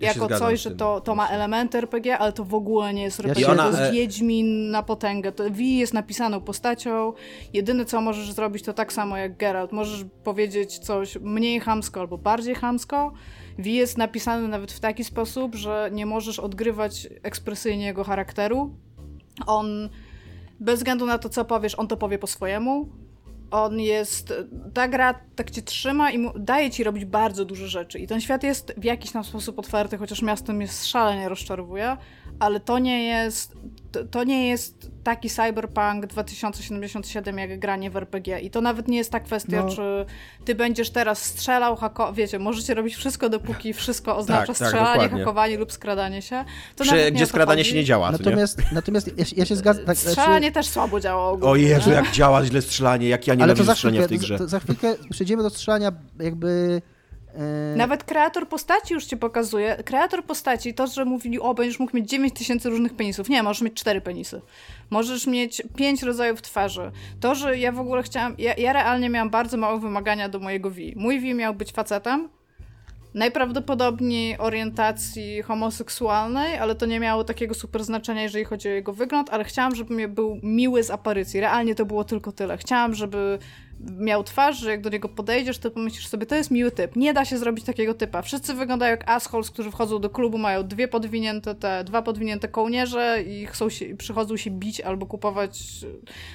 Ja 0.01 0.09
jako 0.12 0.28
coś, 0.39 0.61
że 0.61 0.70
to, 0.70 1.01
to 1.01 1.14
ma 1.14 1.28
elementy 1.28 1.78
RPG, 1.78 2.18
ale 2.18 2.33
to 2.33 2.45
w 2.45 2.55
ogóle 2.55 2.95
nie 2.95 3.03
jest 3.03 3.20
RPG. 3.20 3.47
to 3.47 3.53
ona- 3.53 3.66
jest 3.81 3.93
Wiedźmin 3.93 4.70
na 4.70 4.83
potęgę. 4.83 5.33
To 5.33 5.45
V 5.51 5.62
jest 5.62 5.95
napisaną 5.95 6.41
postacią. 6.41 7.12
Jedyne, 7.53 7.85
co 7.85 8.01
możesz 8.01 8.33
zrobić, 8.33 8.62
to 8.64 8.72
tak 8.72 8.93
samo 8.93 9.16
jak 9.16 9.37
Geralt. 9.37 9.72
Możesz 9.72 10.05
powiedzieć 10.24 10.78
coś 10.78 11.16
mniej 11.20 11.61
chamsko 11.61 12.01
albo 12.01 12.18
bardziej 12.18 12.55
chamsko. 12.55 13.12
V 13.59 13.68
jest 13.70 13.99
napisany 13.99 14.49
nawet 14.49 14.72
w 14.72 14.81
taki 14.81 15.05
sposób, 15.05 15.55
że 15.55 15.91
nie 15.93 16.07
możesz 16.07 16.39
odgrywać 16.39 17.09
ekspresyjnie 17.22 17.87
jego 17.87 18.05
charakteru. 18.05 18.74
On, 19.47 19.89
bez 20.61 20.78
względu 20.81 21.07
na 21.07 21.18
to, 21.18 21.28
co 21.28 21.45
powiesz, 21.45 21.74
on 21.78 21.89
to 21.89 21.97
powie 21.97 22.18
po 22.18 22.26
swojemu. 22.26 22.89
On 23.51 23.80
jest. 23.80 24.34
Ta 24.74 24.88
gra 24.88 25.14
tak 25.36 25.51
cię 25.51 25.62
trzyma 25.62 26.12
i 26.12 26.30
daje 26.36 26.70
ci 26.70 26.84
robić 26.84 27.05
bardzo 27.05 27.44
dużo 27.44 27.66
rzeczy. 27.66 27.98
I 27.98 28.07
ten 28.07 28.20
świat 28.20 28.42
jest 28.42 28.74
w 28.76 28.84
jakiś 28.84 29.12
tam 29.12 29.24
sposób 29.24 29.59
otwarty, 29.59 29.98
chociaż 29.98 30.22
miasto 30.22 30.53
mnie 30.53 30.68
szalenie 30.68 31.28
rozczarowuje, 31.28 31.96
ale 32.41 32.61
to 32.61 32.78
nie 32.78 33.05
jest. 33.05 33.53
To, 33.93 34.05
to 34.05 34.24
nie 34.24 34.49
jest 34.49 34.91
taki 35.05 35.30
cyberpunk 35.30 36.07
2077 36.07 37.38
jak 37.38 37.59
granie 37.59 37.91
w 37.91 37.97
RPG. 37.97 38.41
I 38.41 38.51
to 38.51 38.61
nawet 38.61 38.88
nie 38.88 38.97
jest 38.99 39.11
ta 39.12 39.20
kwestia, 39.20 39.62
No. 39.62 39.68
czy 39.76 40.07
ty 40.45 40.55
będziesz 40.55 40.91
teraz 40.91 41.22
strzelał, 41.24 41.76
hako... 41.76 42.12
wiecie, 42.12 42.38
możecie 42.38 42.74
robić 42.74 42.95
wszystko, 42.97 43.28
dopóki 43.28 43.72
wszystko 43.72 44.16
oznacza 44.16 44.47
tak, 44.47 44.57
strzelanie, 44.57 44.93
dokładnie. 45.03 45.18
hakowanie 45.18 45.59
lub 45.59 45.72
skradanie 45.72 46.22
się. 46.22 46.45
To 46.76 46.84
Przy, 46.84 46.95
nie 46.95 47.12
gdzie 47.12 47.26
skradanie 47.26 47.61
chodzi. 47.62 47.70
się 47.70 47.76
nie 47.76 47.84
działa, 47.84 48.07
co 48.07 48.12
nie? 48.12 48.18
Natomiast, 48.24 48.59
natomiast 48.72 49.18
ja, 49.18 49.24
się- 49.24 49.36
ja 49.36 49.45
się 49.47 49.57
zgadzam. 49.57 49.84
Tak, 49.84 49.97
znaczy- 49.97 50.16
Strzelanie 50.16 50.53
też 50.53 50.66
słabo 50.66 51.01
działa 51.01 51.28
ogólnie. 51.28 51.49
O 51.53 51.57
Jezu, 51.57 51.91
nie? 51.91 51.97
jak 51.97 52.11
działa 52.11 52.45
źle 52.45 52.62
strzelanie, 52.62 53.09
jak 53.09 53.26
ja 53.26 53.34
nienawidzę 53.34 53.64
za 53.64 53.74
strzelania 53.74 54.03
w 54.03 54.09
tej 54.09 54.18
grze. 54.18 54.38
to, 54.38 54.49
za 54.49 54.61
chwilkę 54.61 54.95
przejdziemy 55.11 55.43
do 55.43 55.51
strzelania 55.51 55.93
jakby... 56.20 56.82
e, 57.35 57.76
Nawet 57.76 58.05
kreator 58.05 58.49
postaci 58.49 58.95
już 58.95 59.05
ci 59.05 59.16
pokazuje. 59.16 59.76
Kreator 59.85 60.24
postaci, 60.24 60.74
to, 60.74 60.87
że 60.87 61.05
mówili, 61.05 61.41
o, 61.41 61.55
będziesz 61.55 61.78
mógł 61.78 61.97
mieć 61.97 62.11
9 62.11 62.35
tysięcy 62.35 62.70
różnych 62.70 62.95
penisów. 62.95 63.28
Nie, 63.28 63.43
możesz 63.43 63.62
mieć 63.62 63.74
4 63.74 64.01
penisy. 64.01 64.41
Możesz 64.91 65.26
mieć 65.26 65.62
5 65.76 66.03
rodzajów 66.03 66.43
twarzy. 66.43 66.91
To, 67.20 67.35
że 67.35 67.59
ja 67.59 67.72
w 67.72 67.81
ogóle 67.81 68.03
chciałam. 68.03 68.35
Ja, 68.39 68.55
ja 68.55 68.72
realnie 68.72 69.09
miałam 69.11 69.31
bardzo 69.31 69.57
małe 69.57 69.81
wymagania 69.81 70.28
do 70.28 70.39
mojego 70.39 70.70
V. 70.70 70.81
Mój 70.97 71.20
V 71.20 71.35
miał 71.35 71.55
być 71.55 71.72
facetem. 71.72 72.28
Najprawdopodobniej 73.14 74.39
orientacji 74.39 75.43
homoseksualnej, 75.43 76.59
ale 76.59 76.74
to 76.74 76.87
nie 76.87 77.01
miało 77.01 77.24
takiego 77.24 77.55
super 77.55 77.85
znaczenia, 77.85 78.22
jeżeli 78.22 78.45
chodzi 78.45 78.68
o 78.68 78.72
jego 78.72 78.93
wygląd, 78.93 79.31
ale 79.31 79.45
chciałam, 79.45 79.74
żeby 79.74 79.95
mnie 79.95 80.09
był 80.09 80.41
miły 80.43 80.83
z 80.83 80.91
aparycji. 80.91 81.41
Realnie 81.41 81.74
to 81.74 81.87
było 81.87 82.05
tylko 82.05 82.33
tyle. 82.33 82.57
Chciałam, 82.57 82.95
żeby 82.95 83.39
miał 83.99 84.24
twarz, 84.24 84.59
że 84.59 84.70
jak 84.70 84.81
do 84.81 84.91
niego 84.91 85.09
podejdziesz, 85.09 85.59
to 85.59 85.70
pomyślisz 85.70 86.09
sobie, 86.09 86.26
to 86.26 86.35
jest 86.35 86.51
miły 86.51 86.70
typ. 86.70 86.97
Nie 86.97 87.14
da 87.14 87.24
się 87.24 87.39
zrobić 87.39 87.64
takiego 87.64 87.95
typa. 87.95 88.22
Wszyscy 88.22 88.55
wyglądają 88.55 88.91
jak 88.91 89.11
assholes, 89.11 89.51
którzy 89.51 89.70
wchodzą 89.70 89.99
do 89.99 90.11
klubu, 90.11 90.39
mają 90.39 90.68
dwie 90.68 90.89
podwinięte 90.89 91.55
te, 91.55 91.85
dwa 91.85 92.03
podwinięte 92.03 92.49
kołnierze 92.49 93.22
i 93.26 93.47
chcą 93.47 93.68
się, 93.70 93.97
przychodzą 93.97 94.37
się 94.37 94.51
bić 94.51 94.81
albo 94.81 95.07
kupować 95.07 95.61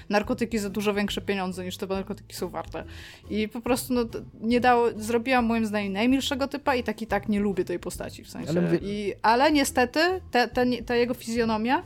narkotyki 0.10 0.58
za 0.58 0.70
dużo 0.70 0.94
większe 0.94 1.22
pieniądze 1.22 1.66
niż 1.66 1.78
te 1.78 1.88
narkotyki 1.88 2.36
są 2.36 2.50
warte. 2.50 2.84
I 3.30 3.48
po 3.50 3.62
prostu 3.62 3.94
no, 3.94 4.02
nie 4.42 4.60
dało, 4.60 4.88
zrobiłam 4.96 5.46
moim 5.46 5.66
zdaniem 5.66 5.94
najmilszego 5.94 6.48
typa 6.48 6.76
i 6.76 6.84
tak 6.84 7.02
i 7.02 7.08
tak 7.08 7.30
nie 7.30 7.40
lubię 7.40 7.66
tej 7.66 7.80
postaci 7.80 8.24
w 8.24 8.30
sensie. 8.30 8.50
Ale 8.50 8.60
Ale, 8.60 8.68
mówię- 8.68 8.80
I, 8.92 9.14
ale 9.22 9.52
niestety 9.52 10.00
te, 10.32 10.48
te, 10.48 10.66
ta 10.86 10.96
jego 10.96 11.14
fizjonomia 11.14 11.84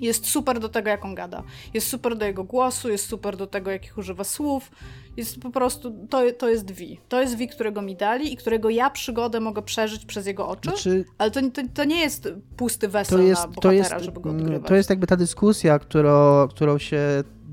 jest 0.00 0.26
super 0.26 0.60
do 0.60 0.68
tego, 0.68 0.88
jak 0.90 1.04
on 1.04 1.14
gada. 1.14 1.42
Jest 1.74 1.86
super 1.86 2.16
do 2.16 2.24
jego 2.24 2.44
głosu, 2.44 2.88
jest 2.88 3.06
super 3.06 3.36
do 3.36 3.46
tego, 3.46 3.70
jakich 3.70 3.98
używa 3.98 4.24
słów. 4.24 4.70
Jest 5.16 5.40
po 5.40 5.50
prostu, 5.50 6.06
to, 6.10 6.22
to 6.38 6.48
jest 6.48 6.72
V. 6.72 6.84
To 7.08 7.20
jest 7.20 7.36
V, 7.36 7.46
którego 7.46 7.82
mi 7.82 7.96
dali 7.96 8.32
i 8.32 8.36
którego 8.36 8.70
ja 8.70 8.90
przygodę 8.90 9.40
mogę 9.40 9.62
przeżyć 9.62 10.04
przez 10.04 10.26
jego 10.26 10.48
oczy. 10.48 10.70
Znaczy, 10.70 11.04
Ale 11.18 11.30
to, 11.30 11.40
to, 11.50 11.62
to 11.74 11.84
nie 11.84 12.00
jest 12.00 12.28
pusty 12.56 12.88
wesel 12.88 13.18
to 13.18 13.24
jest, 13.24 13.40
na 13.42 13.48
to, 13.48 13.54
bohatera, 13.54 13.94
jest, 13.94 14.04
żeby 14.04 14.20
go 14.20 14.30
mm, 14.30 14.42
odgrywać. 14.42 14.68
to 14.68 14.74
jest 14.74 14.90
jakby 14.90 15.06
ta 15.06 15.16
dyskusja, 15.16 15.78
którą, 15.78 16.48
którą 16.48 16.78
się 16.78 17.00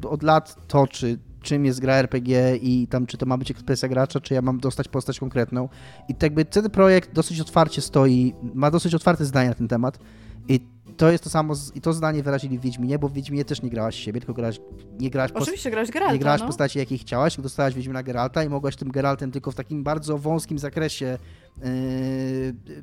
od 0.10 0.24
lat 0.24 0.68
toczy, 0.68 1.18
czym 1.42 1.66
jest 1.66 1.80
gra 1.80 1.94
RPG 1.94 2.56
i 2.56 2.88
tam, 2.88 3.06
czy 3.06 3.18
to 3.18 3.26
ma 3.26 3.38
być 3.38 3.52
ekspresja 3.52 3.90
gracza, 3.90 4.20
czy 4.20 4.34
ja 4.34 4.42
mam 4.42 4.60
dostać 4.60 4.88
postać 4.88 5.20
konkretną. 5.20 5.70
I 6.10 6.14
tak 6.14 6.24
jakby 6.24 6.46
ten 6.46 6.70
projekt 6.70 7.14
dosyć 7.14 7.42
otwarcie 7.42 7.82
stoi, 7.82 8.34
ma 8.54 8.72
dosyć 8.72 8.96
otwarte 8.96 9.26
zdanie 9.26 9.50
na 9.50 9.56
ten 9.56 9.68
temat 9.68 10.00
i 10.48 10.75
to 10.98 11.12
jest 11.12 11.24
to 11.24 11.30
samo, 11.30 11.56
z, 11.56 11.76
i 11.76 11.82
to 11.82 11.94
zdanie 11.94 12.24
wyrazili 12.24 12.60
w 12.60 12.62
Wiedźminie, 12.62 13.00
bo 13.00 13.10
w 13.10 13.14
Wiedźminie 13.14 13.46
też 13.46 13.62
nie 13.62 13.70
grałaś 13.70 13.96
siebie, 13.96 14.20
tylko 14.20 14.34
grałaś, 14.34 14.60
nie 15.00 15.10
grałaś 15.10 15.32
Oczywiście 15.32 15.72
grałeś 15.72 15.92
Geralta, 15.92 16.14
nie 16.14 16.20
grałaś 16.20 16.42
no. 16.42 16.48
postaci, 16.48 16.80
jakiej 16.80 16.98
chciałaś, 16.98 17.34
tylko 17.34 17.44
dostałaś 17.44 17.74
Wiedźmina 17.74 18.04
Geralta 18.04 18.44
i 18.44 18.50
mogłaś 18.50 18.76
tym 18.76 18.92
Geraltem 18.92 19.32
tylko 19.32 19.52
w 19.52 19.56
takim 19.56 19.84
bardzo 19.84 20.18
wąskim 20.18 20.60
zakresie 20.60 21.18
yy, 21.58 21.66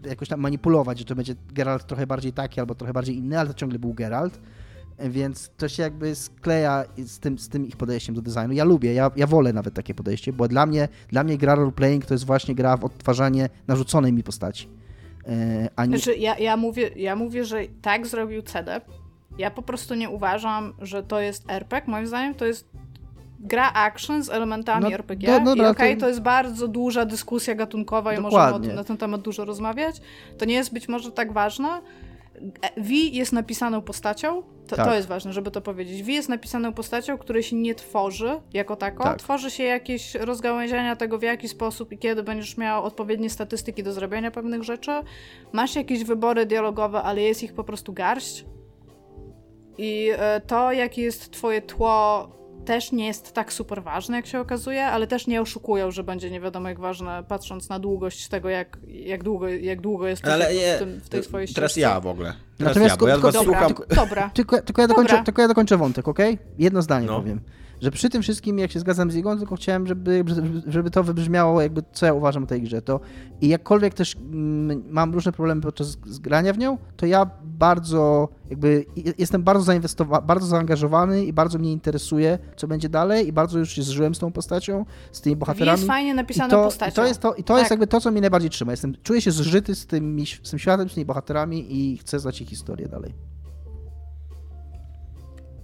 jakoś 0.09 0.29
tam 0.29 0.41
manipulować, 0.41 0.99
że 0.99 1.05
to 1.05 1.15
będzie 1.15 1.35
Geralt 1.53 1.87
trochę 1.87 2.07
bardziej 2.07 2.33
taki 2.33 2.61
albo 2.61 2.75
trochę 2.75 2.93
bardziej 2.93 3.17
inny, 3.17 3.41
ale 3.41 3.49
to 3.49 3.55
ciągle 3.55 3.79
był 3.79 3.95
Geralt. 3.95 4.41
Więc 4.99 5.51
to 5.57 5.69
się 5.69 5.83
jakby 5.83 6.15
skleja 6.15 6.85
z 7.07 7.19
tym, 7.19 7.39
z 7.39 7.49
tym 7.49 7.67
ich 7.67 7.77
podejściem 7.77 8.15
do 8.15 8.23
designu. 8.23 8.53
Ja 8.53 8.65
lubię, 8.65 8.95
ja, 8.95 9.11
ja 9.17 9.27
wolę 9.27 9.53
nawet 9.53 9.75
takie 9.75 9.95
podejście, 9.95 10.33
bo 10.33 10.49
dla 10.49 10.67
mnie, 10.67 10.89
dla 11.09 11.25
mnie 11.25 11.39
gra 11.39 11.55
roleplaying 11.55 12.07
to 12.07 12.15
jest 12.15 12.27
właśnie 12.27 12.55
gra 12.55 12.77
w 12.77 12.85
odtwarzanie 12.85 13.49
narzuconej 13.67 14.13
mi 14.13 14.23
postaci. 14.23 14.69
Yy, 15.27 15.69
a 15.77 15.85
nie, 15.87 15.99
Znaczy, 15.99 16.17
ja, 16.19 16.39
ja, 16.39 16.57
mówię, 16.57 16.91
ja 16.97 17.17
mówię, 17.17 17.45
że 17.45 17.61
tak 17.83 18.07
zrobił 18.07 18.43
CDEP. 18.43 18.85
Ja 19.39 19.51
po 19.51 19.63
prostu 19.63 19.95
nie 19.95 20.11
uważam, 20.11 20.73
że 20.79 21.03
to 21.03 21.21
jest 21.21 21.51
RPG. 21.51 21.91
Moim 21.93 22.07
zdaniem 22.07 22.35
to 22.35 22.45
jest 22.45 22.69
gra 23.41 23.73
action 23.73 24.23
z 24.25 24.31
elementami 24.31 24.83
No, 24.83 24.93
RPG. 24.93 25.39
do- 25.39 25.45
dobra, 25.45 25.69
I 25.69 25.71
okej, 25.71 25.95
to- 25.97 26.01
to... 26.01 26.09
jest 26.09 26.21
bardzo 26.21 26.69
duża 26.69 27.05
dyskusja 27.05 27.55
gatunkowa 27.55 28.13
i 28.13 28.17
Dokładnie. 28.17 28.39
możemy 28.39 28.55
o 28.57 28.61
tym, 28.61 28.77
na 28.77 28.85
ten 28.85 28.97
temat 28.97 29.21
dużo 29.23 29.45
rozmawiać. 29.45 30.01
To 30.39 30.45
nie 30.45 30.55
jest 30.55 30.73
być 30.73 30.89
może 30.89 31.13
tak 31.13 31.33
ważne. 31.33 31.69
E, 32.63 32.81
V 32.81 32.95
jest 32.95 33.33
napisaną 33.33 33.83
postacią, 33.83 34.43
to, 34.67 34.77
Tak. 34.77 34.87
to 34.87 34.95
jest 34.95 35.09
ważne, 35.09 35.33
żeby 35.33 35.51
to 35.51 35.61
powiedzieć. 35.61 36.03
V 36.03 36.13
jest 36.13 36.29
napisaną 36.29 36.73
postacią, 36.73 37.19
której 37.19 37.43
się 37.43 37.57
nie 37.57 37.75
tworzy 37.75 38.41
jako 38.53 38.77
taką. 38.77 39.05
Tak. 39.05 39.19
Tworzy 39.19 39.51
się 39.51 39.63
jakieś 39.63 40.15
rozgałęziania 40.15 40.97
tego, 40.97 41.19
w 41.19 41.23
jaki 41.23 41.49
sposób 41.49 41.93
i 41.93 41.99
kiedy 41.99 42.23
będziesz 42.23 42.57
miał 42.57 42.85
odpowiednie 42.85 43.31
statystyki 43.31 43.83
do 43.83 43.93
zrobienia 43.93 44.31
pewnych 44.31 44.63
rzeczy. 44.63 44.91
Masz 45.53 45.77
jakieś 45.77 46.05
wybory 46.05 46.47
dialogowe, 46.47 47.03
ale 47.03 47.23
jest 47.23 47.43
ich 47.43 47.55
po 47.55 47.65
prostu 47.65 47.93
garść. 47.93 48.45
I 49.79 50.11
e, 50.17 50.41
to, 50.41 50.73
jakie 50.73 51.03
jest 51.03 51.31
twoje 51.31 51.63
tło, 51.63 52.29
też 52.65 52.93
nie 52.93 53.07
jest 53.07 53.33
tak 53.33 53.53
super 53.53 53.83
ważne, 53.83 54.17
jak 54.17 54.27
się 54.27 54.41
okazuje, 54.41 54.87
ale 54.87 55.07
też 55.07 55.27
nie 55.27 55.41
oszukują, 55.43 55.91
że 55.91 56.05
będzie 56.05 56.31
nie 56.31 56.41
wiadomo 56.41 56.69
jak 56.69 56.81
ważne, 56.81 57.25
patrząc 57.29 57.69
na 57.69 57.79
długość 57.79 58.29
tego, 58.29 58.49
jak, 58.49 58.79
jak, 58.89 59.23
długo, 59.23 59.49
jak 59.49 59.81
długo 59.81 60.07
jesteś 60.09 60.31
Ale 60.33 60.55
nie, 60.55 60.77
w, 60.77 60.79
tym, 60.79 61.01
w 61.01 61.09
tej 61.09 61.23
swojej 61.23 61.49
teraz 61.49 61.71
ścieżce. 61.71 61.81
ja 61.81 62.01
w 62.01 62.07
ogóle. 62.07 62.35
Teraz 62.59 62.71
Natomiast 62.71 62.93
ja, 62.95 62.97
bo 62.97 63.09
ja 63.09 63.15
tylko- 63.15 63.29
was 63.33 63.35
tylko- 63.45 63.53
Dobra, 63.53 63.69
słucham. 63.69 63.97
dobra. 64.09 64.31
Tylko, 64.35 64.63
tylko, 64.63 64.83
ja 64.83 64.89
dokończę, 64.89 65.13
Dobra. 65.13 65.25
tylko 65.25 65.43
ja 65.43 65.49
dokończę 65.49 65.77
wątek, 65.77 66.09
ok? 66.09 66.19
Jedno 66.59 66.83
zdanie 66.83 67.07
No. 67.07 67.17
powiem. 67.21 67.41
Że 67.83 67.91
przy 67.91 68.11
tym 68.11 68.23
wszystkim, 68.23 68.59
jak 68.59 68.71
się 68.71 68.81
zgadzam 68.81 69.11
z 69.11 69.17
Igą, 69.17 69.39
tylko 69.39 69.57
chciałem, 69.57 69.87
żeby, 69.87 70.25
żeby 70.67 70.91
to 70.91 71.03
wybrzmiało, 71.05 71.63
jakby 71.63 71.83
co 71.93 72.07
ja 72.07 72.13
uważam 72.13 72.43
o 72.45 72.47
tej 72.47 72.63
grze. 72.63 72.83
To 72.83 73.01
i 73.41 73.49
jakkolwiek 73.49 73.95
też 73.95 74.17
mm, 74.17 74.83
mam 74.91 75.15
różne 75.15 75.33
problemy 75.33 75.61
podczas 75.61 75.97
grania 75.97 76.53
w 76.53 76.59
nią, 76.59 76.79
to 76.97 77.07
ja 77.07 77.31
bardzo 77.45 78.29
jakby 78.51 78.85
jestem 79.19 79.43
bardzo 79.43 79.65
zainwestowany, 79.65 80.27
bardzo 80.27 80.47
zaangażowany 80.47 81.25
i 81.25 81.33
bardzo 81.33 81.59
mnie 81.59 81.73
interesuje, 81.73 82.39
co 82.57 82.69
będzie 82.69 82.89
dalej 82.89 83.29
i 83.29 83.33
bardzo 83.33 83.59
już 83.59 83.71
się 83.73 83.83
zżyłem 83.83 84.15
z 84.15 84.19
tą 84.19 84.33
postacią, 84.33 84.85
z 85.13 85.21
tymi 85.21 85.37
bohaterami. 85.37 85.79
jest 85.79 85.87
fajnie 85.89 86.11
I 86.11 86.15
napisaną 86.15 86.51
to, 86.51 86.65
postacią. 86.65 86.93
I 86.93 86.95
to 86.95 87.07
jest, 87.07 87.21
to, 87.21 87.35
i 87.35 87.45
to 87.45 87.55
Tak. 87.55 87.59
jest 87.59 87.71
jakby 87.71 87.87
to, 87.87 88.01
co 88.01 88.11
mnie 88.11 88.21
najbardziej 88.21 88.51
trzyma. 88.51 88.71
Jestem, 88.73 88.95
czuję 89.03 89.21
się 89.21 89.31
zżyty 89.31 89.75
z 89.75 89.87
tym, 89.87 90.19
z 90.43 90.51
tym 90.51 90.59
światem, 90.59 90.89
z 90.89 90.95
tymi 90.95 91.07
bohaterami 91.07 91.67
i 91.69 91.99
chcę 91.99 92.19
znać 92.19 92.41
ich 92.41 92.49
historię 92.49 92.89
dalej. 92.89 93.15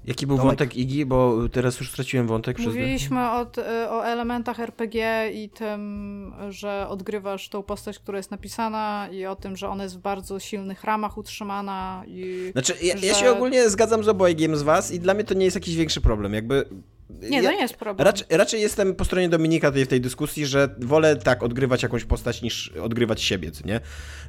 Jaki 0.09 0.27
był 0.27 0.37
Tomek. 0.37 0.51
wątek 0.51 0.77
Igi, 0.77 1.07
bo 1.07 1.49
teraz 1.53 1.81
już 1.81 1.91
straciłem 1.91 2.27
wątek 2.27 2.57
przez... 2.57 2.69
Mówiliśmy 2.69 3.21
o, 3.21 3.47
o 3.91 4.07
elementach 4.07 4.61
RPG 4.61 5.31
i 5.35 5.49
tym, 5.49 6.33
że 6.49 6.89
odgrywasz 6.89 7.49
tą 7.49 7.63
postać, 7.63 7.99
która 7.99 8.19
jest 8.19 8.31
napisana 8.31 9.09
i 9.13 9.27
o 9.27 9.37
tym, 9.37 9.57
że 9.57 9.69
ona 9.69 9.83
jest 9.83 9.97
w 9.97 10.01
bardzo 10.01 10.41
silnych 10.41 10.85
ramach 10.85 11.19
utrzymana 11.19 12.03
i... 12.07 12.49
Znaczy, 12.53 12.75
ja, 12.83 12.95
ja 12.95 13.15
że- 13.15 13.21
się 13.21 13.31
ogólnie 13.31 13.71
zgadzam 13.71 14.05
z 14.05 14.09
obojgiem 14.09 14.57
z 14.57 14.63
was 14.63 14.93
i 14.93 15.01
dla 15.01 15.15
mnie 15.15 15.25
to 15.25 15.35
nie 15.35 15.45
jest 15.45 15.57
jakiś 15.57 15.77
większy 15.77 16.01
problem. 16.01 16.35
Jakby 16.35 16.65
Nie, 17.11 17.43
to 17.43 17.51
nie 17.51 17.61
jest 17.61 17.75
problem. 17.75 18.07
Raczej, 18.07 18.27
raczej 18.31 18.61
jestem 18.61 18.95
po 18.95 19.05
stronie 19.05 19.29
Dominika 19.29 19.73
tej, 19.73 19.85
w 19.85 19.89
tej 19.89 20.01
dyskusji, 20.01 20.47
że 20.47 20.69
wolę 20.79 21.17
tak 21.17 21.43
odgrywać 21.43 21.83
jakąś 21.83 22.05
postać 22.05 22.43
niż 22.43 22.73
odgrywać 22.83 23.23
siebie, 23.23 23.51
nie? 23.65 23.81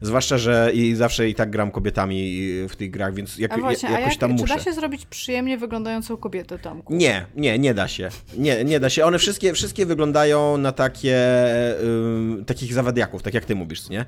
Zwłaszcza, 0.01 0.38
że 0.38 0.71
i 0.73 0.95
zawsze 0.95 1.30
i 1.30 1.36
tak 1.36 1.49
gram 1.49 1.71
kobietami 1.71 2.47
w 2.69 2.75
tych 2.75 2.91
grach, 2.91 3.13
więc 3.13 3.38
jak, 3.38 3.53
a 3.53 3.57
właśnie, 3.57 3.89
jakoś 3.89 4.05
a 4.05 4.09
jak, 4.09 4.19
tam 4.19 4.32
muszę. 4.32 4.47
Czy 4.47 4.57
da 4.57 4.63
się 4.63 4.73
zrobić 4.73 5.05
przyjemnie 5.05 5.57
wyglądającą 5.57 6.17
kobietę, 6.17 6.59
Tomku? 6.59 6.95
Nie, 6.95 7.25
nie, 7.36 7.59
nie 7.59 7.73
da 7.73 7.88
się. 7.88 8.09
Nie, 8.38 8.63
nie 8.63 8.80
da 8.80 8.89
się. 8.89 9.05
One 9.05 9.19
wszystkie, 9.19 9.53
wszystkie 9.53 9.86
wyglądają 9.86 10.57
na 10.57 10.71
takie 10.71 11.17
ym, 11.84 12.43
takich 12.47 12.73
zawadiaków, 12.73 13.23
tak 13.23 13.34
jak 13.34 13.45
ty 13.45 13.55
mówisz, 13.55 13.89
nie? 13.89 14.05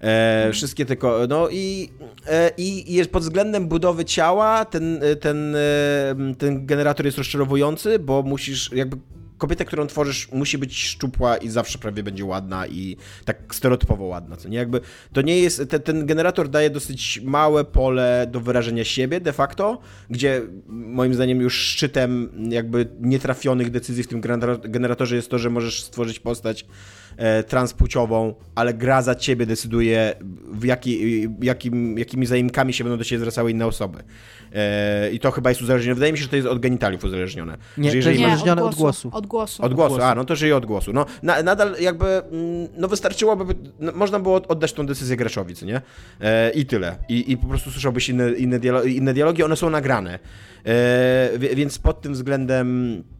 E, 0.00 0.50
wszystkie 0.52 0.86
tylko, 0.86 1.18
no 1.28 1.48
i, 1.50 1.90
e, 2.26 2.50
i 2.56 2.94
jest 2.94 3.10
pod 3.10 3.22
względem 3.22 3.68
budowy 3.68 4.04
ciała 4.04 4.64
ten, 4.64 5.00
ten, 5.20 5.56
e, 5.56 6.14
ten 6.38 6.66
generator 6.66 7.06
jest 7.06 7.18
rozczarowujący, 7.18 7.98
bo 7.98 8.22
musisz 8.22 8.72
jakby 8.72 8.96
kobieta, 9.40 9.64
którą 9.64 9.86
tworzysz, 9.86 10.32
musi 10.32 10.58
być 10.58 10.84
szczupła 10.84 11.36
i 11.36 11.48
zawsze 11.48 11.78
prawie 11.78 12.02
będzie 12.02 12.24
ładna 12.24 12.66
i 12.66 12.96
tak 13.24 13.54
stereotypowo 13.54 14.04
ładna, 14.04 14.36
co 14.36 14.48
nie? 14.48 14.58
Jakby 14.58 14.80
to 15.12 15.22
nie 15.22 15.40
jest, 15.40 15.62
te, 15.68 15.80
ten 15.80 16.06
generator 16.06 16.48
daje 16.48 16.70
dosyć 16.70 17.20
małe 17.24 17.64
pole 17.64 18.26
do 18.30 18.40
wyrażenia 18.40 18.84
siebie 18.84 19.20
de 19.20 19.32
facto, 19.32 19.78
gdzie 20.10 20.42
moim 20.68 21.14
zdaniem 21.14 21.40
już 21.40 21.54
szczytem 21.54 22.30
jakby 22.50 22.88
nietrafionych 23.00 23.70
decyzji 23.70 24.02
w 24.02 24.08
tym 24.08 24.20
generatorze 24.62 25.16
jest 25.16 25.30
to, 25.30 25.38
że 25.38 25.50
możesz 25.50 25.82
stworzyć 25.82 26.20
postać 26.20 26.62
e, 26.62 26.66
transpłciową, 27.48 28.34
ale 28.54 28.74
gra 28.74 29.02
za 29.02 29.14
ciebie 29.14 29.46
decyduje, 29.46 30.14
w 30.52 30.64
jaki, 30.64 31.22
jakim, 31.42 31.98
jakimi 31.98 32.26
zaimkami 32.26 32.72
się 32.72 32.84
będą 32.84 32.98
do 32.98 33.04
ciebie 33.04 33.18
zwracały 33.20 33.50
inne 33.50 33.66
osoby. 33.66 34.02
E, 34.54 35.10
I 35.10 35.20
to 35.20 35.30
chyba 35.30 35.50
jest 35.50 35.62
uzależnione. 35.62 35.94
Wydaje 35.94 36.12
mi 36.12 36.18
się, 36.18 36.24
że 36.24 36.30
to 36.30 36.36
jest 36.36 36.48
od 36.48 36.58
genitaliów 36.58 37.04
uzależnione. 37.04 37.58
Nie, 37.78 37.90
że 37.90 37.96
jeżeli 37.96 38.18
Nie, 38.18 38.26
uzależnione 38.26 38.64
od 38.64 38.74
głosu. 38.74 39.10
Od 39.12 39.26
głosu. 39.26 39.62
od 39.62 39.74
głosu, 39.74 40.02
a 40.02 40.14
no 40.14 40.24
to 40.24 40.36
żyje 40.36 40.56
od 40.56 40.66
głosu. 40.66 40.92
No, 40.92 41.06
na, 41.22 41.42
nadal 41.42 41.76
jakby, 41.80 42.06
mm, 42.06 42.68
no 42.76 42.88
wystarczyłoby, 42.88 43.54
no, 43.80 43.92
można 43.92 44.20
było 44.20 44.42
oddać 44.48 44.72
tą 44.72 44.86
decyzję 44.86 45.16
graczowi, 45.16 45.54
co 45.54 45.66
nie? 45.66 45.80
E, 46.20 46.50
I 46.50 46.66
tyle. 46.66 46.96
I, 47.08 47.32
I 47.32 47.36
po 47.36 47.46
prostu 47.46 47.70
słyszałbyś 47.70 48.08
inne, 48.08 48.30
inne, 48.30 48.58
dialogi, 48.58 48.96
inne 48.96 49.14
dialogi, 49.14 49.42
one 49.42 49.56
są 49.56 49.70
nagrane. 49.70 50.18
E, 50.66 51.38
więc 51.38 51.78
pod 51.78 52.00
tym 52.00 52.12
względem 52.12 53.04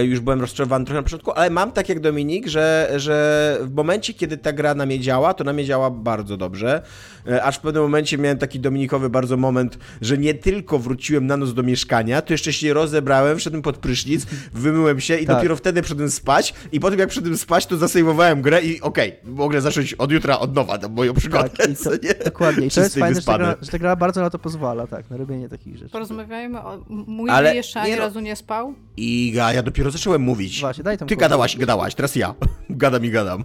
już 0.00 0.20
byłem 0.20 0.40
rozczarowany 0.40 0.84
trochę 0.84 0.98
na 0.98 1.02
początku, 1.02 1.32
ale 1.32 1.50
mam 1.50 1.72
tak 1.72 1.88
jak 1.88 2.00
Dominik, 2.00 2.46
że, 2.46 2.92
że 2.96 3.58
w 3.62 3.74
momencie, 3.74 4.14
kiedy 4.14 4.38
ta 4.38 4.52
gra 4.52 4.74
na 4.74 4.86
mnie 4.86 5.00
działa, 5.00 5.34
to 5.34 5.44
na 5.44 5.52
mnie 5.52 5.64
działa 5.64 5.90
bardzo 5.90 6.36
dobrze. 6.36 6.82
E, 7.28 7.42
aż 7.42 7.56
w 7.56 7.60
pewnym 7.60 7.82
momencie 7.82 8.18
miałem 8.18 8.38
taki 8.38 8.60
dominikowy 8.60 9.10
bardzo 9.10 9.36
moment, 9.36 9.78
że 10.00 10.18
nie 10.18 10.34
tylko 10.34 10.78
wróciłem 10.78 11.26
na 11.26 11.36
noc 11.36 11.54
do 11.54 11.62
mieszkania, 11.62 12.22
to 12.22 12.34
jeszcze 12.34 12.52
się 12.52 12.74
rozebrałem, 12.74 13.38
wszedłem 13.38 13.62
pod 13.62 13.76
prysznic, 13.76 14.26
wymyłem 14.52 15.00
się 15.00 15.16
i 15.16 15.26
Tak. 15.26 15.36
dopiero 15.36 15.56
wtedy 15.56 15.82
przyszedłem 15.82 16.10
spać 16.10 16.54
i 16.72 16.80
potem 16.80 16.98
jak 16.98 17.08
przyszedłem 17.08 17.36
spać, 17.36 17.66
to 17.66 17.76
zasejmowałem 17.76 18.42
grę 18.42 18.62
i 18.62 18.80
okej, 18.80 19.16
mogę 19.24 19.60
zacząć 19.60 19.94
od 19.94 20.12
jutra 20.12 20.38
od 20.38 20.54
nowa 20.54 20.78
tę 20.78 20.88
moją 20.88 21.14
przygodę. 21.14 21.48
Tak, 21.48 21.70
i 21.70 21.76
to, 21.76 21.90
nie? 21.90 22.14
dokładnie. 22.24 22.66
I 22.66 22.70
to 22.70 22.80
jest 22.80 22.98
fajne, 22.98 23.20
że 23.20 23.26
ta, 23.26 23.38
gra, 23.38 23.56
że 23.62 23.70
ta 23.70 23.78
gra 23.78 23.96
bardzo 23.96 24.20
na 24.20 24.30
to 24.30 24.38
pozwala, 24.38 24.86
tak, 24.86 25.10
na 25.10 25.16
robienie 25.16 25.48
takich 25.48 25.76
rzeczy. 25.76 25.90
Porozmawiajmy 25.90 26.60
o... 26.60 26.84
Mój 26.88 27.30
Ale 27.30 27.56
jeszcze 27.56 27.78
nie 27.78 27.84
ani 27.84 27.92
no. 27.94 27.98
razu 27.98 28.20
nie 28.20 28.36
spał? 28.36 28.74
Iga, 28.96 29.52
ja 29.52 29.62
dopiero 29.62 29.85
zacząłem 29.90 30.22
mówić. 30.22 30.60
Właśnie, 30.60 30.84
daj 30.84 30.98
tam 30.98 31.08
Ty 31.08 31.16
gadałaś, 31.16 31.56
gadałaś, 31.56 31.94
teraz 31.94 32.16
ja. 32.16 32.34
Gadam 32.70 33.04
i 33.04 33.10
gadam. 33.10 33.44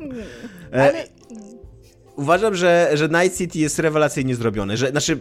E, 0.73 0.83
Ale... 0.83 1.07
Uważam, 2.15 2.55
że, 2.55 2.91
że 2.93 3.09
Night 3.09 3.37
City 3.37 3.59
jest 3.59 3.79
rewelacyjnie 3.79 4.35
zrobione. 4.35 4.77
Że, 4.77 4.89
znaczy, 4.89 5.19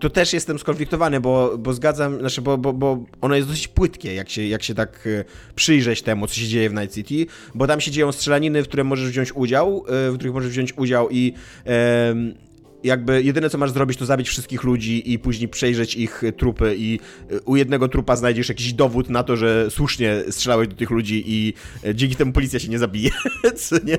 to 0.00 0.10
też 0.10 0.32
jestem 0.32 0.58
skonfliktowany, 0.58 1.20
bo, 1.20 1.58
bo 1.58 1.72
zgadzam, 1.72 2.18
znaczy, 2.18 2.42
bo, 2.42 2.58
bo, 2.58 2.72
bo 2.72 3.04
ono 3.20 3.34
jest 3.34 3.48
dosyć 3.48 3.68
płytkie, 3.68 4.14
jak 4.14 4.30
się, 4.30 4.46
jak 4.46 4.62
się 4.62 4.74
tak 4.74 5.06
e, 5.06 5.24
przyjrzeć 5.54 6.02
temu, 6.02 6.26
co 6.26 6.34
się 6.34 6.46
dzieje 6.46 6.70
w 6.70 6.74
Night 6.74 6.94
City, 6.94 7.26
bo 7.54 7.66
tam 7.66 7.80
się 7.80 7.90
dzieją 7.90 8.12
strzelaniny, 8.12 8.62
w 8.62 8.68
które 8.68 8.84
możesz 8.84 9.10
wziąć 9.10 9.32
udział, 9.32 9.84
e, 9.88 10.10
w 10.10 10.14
których 10.14 10.34
możesz 10.34 10.50
wziąć 10.50 10.78
udział 10.78 11.10
i 11.10 11.34
em, 11.64 12.34
jakby 12.84 13.22
jedyne 13.22 13.50
co 13.50 13.58
masz 13.58 13.70
zrobić 13.70 13.98
to 13.98 14.06
zabić 14.06 14.28
wszystkich 14.28 14.62
ludzi 14.62 15.12
i 15.12 15.18
później 15.18 15.48
przejrzeć 15.48 15.96
ich 15.96 16.22
trupy 16.36 16.74
i 16.78 17.00
e, 17.30 17.40
u 17.40 17.56
jednego 17.56 17.88
trupa 17.88 18.16
znajdziesz 18.16 18.48
jakiś 18.48 18.72
dowód 18.72 19.10
na 19.10 19.22
to, 19.22 19.36
że 19.36 19.70
słusznie 19.70 20.22
strzelałeś 20.30 20.68
do 20.68 20.76
tych 20.76 20.90
ludzi 20.90 21.24
i 21.26 21.54
e, 21.84 21.94
dzięki 21.94 22.16
temu 22.16 22.32
policja 22.32 22.58
się 22.60 22.68
nie 22.68 22.78
zabije, 22.78 23.10
co 23.56 23.76
nie? 23.84 23.98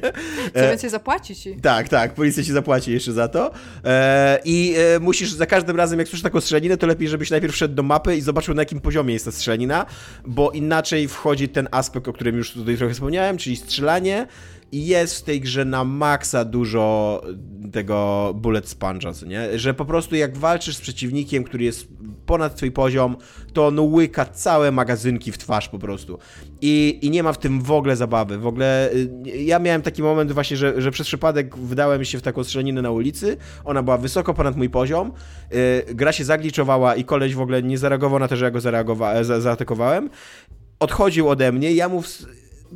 Co 0.54 0.60
E, 0.60 0.70
więcej 0.70 0.90
zapłaci 0.90 1.36
ci? 1.36 1.56
tak, 1.62 1.90
tak, 1.90 2.14
policja 2.14 2.44
ci 2.44 2.52
zapłaci 2.52 2.92
jeszcze 2.92 3.14
za 3.14 3.28
to. 3.28 3.52
E, 3.86 4.40
I 4.46 4.74
e, 4.96 5.00
musisz 5.00 5.32
za 5.32 5.46
każdym 5.46 5.78
razem, 5.78 6.00
jak 6.00 6.08
słyszysz 6.08 6.24
taką 6.24 6.42
strzelaniny, 6.42 6.78
to 6.78 6.88
lepiej, 6.88 7.08
żebyś 7.08 7.30
najpierw 7.30 7.54
wszedł 7.54 7.76
do 7.76 7.84
mapy 7.84 8.18
i 8.18 8.22
zobaczył, 8.22 8.56
na 8.56 8.62
jakim 8.62 8.80
poziomie 8.82 9.14
jest 9.14 9.26
ta 9.26 9.32
strzelanina, 9.32 9.86
bo 10.28 10.52
inaczej 10.52 11.08
wchodzi 11.08 11.50
ten 11.50 11.68
aspekt, 11.72 12.08
o 12.08 12.14
którym 12.14 12.38
już 12.38 12.52
tutaj 12.52 12.78
trochę 12.78 12.94
wspomniałem, 12.94 13.38
czyli 13.38 13.56
strzelanie. 13.56 14.28
Jest 14.72 15.18
w 15.20 15.24
tej 15.24 15.42
grze 15.42 15.66
na 15.66 15.84
maksa 15.84 16.46
dużo 16.46 17.22
tego 17.72 18.32
bullet 18.36 18.66
sponge'a, 18.68 19.28
nie? 19.28 19.60
Że 19.60 19.74
po 19.74 19.86
prostu 19.86 20.16
jak 20.16 20.38
walczysz 20.38 20.76
z 20.76 20.82
przeciwnikiem, 20.82 21.44
który 21.44 21.64
jest 21.64 21.88
ponad 22.26 22.56
twój 22.56 22.72
poziom, 22.72 23.16
to 23.54 23.68
on 23.68 23.80
łyka 23.80 24.26
całe 24.26 24.72
magazynki 24.72 25.32
w 25.32 25.38
twarz 25.38 25.70
po 25.70 25.80
prostu. 25.80 26.18
I, 26.62 27.00
I 27.02 27.10
nie 27.10 27.24
ma 27.24 27.34
w 27.34 27.38
tym 27.38 27.62
w 27.62 27.72
ogóle 27.72 27.96
zabawy. 27.96 28.38
W 28.38 28.48
ogóle 28.48 28.92
y, 28.94 29.10
ja 29.38 29.60
miałem 29.60 29.82
taki 29.82 30.04
moment 30.04 30.32
właśnie, 30.32 30.58
że, 30.58 30.82
że 30.82 30.92
przez 30.92 31.08
przypadek 31.08 31.58
wdałem 31.58 32.06
się 32.06 32.18
w 32.18 32.22
taką 32.22 32.44
strzelaninę 32.44 32.82
na 32.82 32.92
ulicy. 32.92 33.38
Ona 33.66 33.84
była 33.84 33.98
wysoko 33.98 34.34
ponad 34.34 34.56
mój 34.58 34.70
poziom. 34.70 35.12
Y, 35.90 35.96
Gra 35.96 36.12
się 36.12 36.24
zagliczowała 36.24 36.96
i 36.96 37.04
koleś 37.04 37.36
w 37.36 37.42
ogóle 37.42 37.64
nie 37.64 37.78
zareagował 37.78 38.20
na 38.20 38.28
to, 38.28 38.36
że 38.36 38.46
ja 38.46 38.52
go 38.52 38.60
zareagowa- 38.60 39.24
za, 39.24 39.42
zaatakowałem. 39.42 40.10
Odchodził 40.80 41.30
ode 41.30 41.52
mnie, 41.52 41.72
ja 41.74 41.90
mu 41.90 42.02
w, 42.02 42.08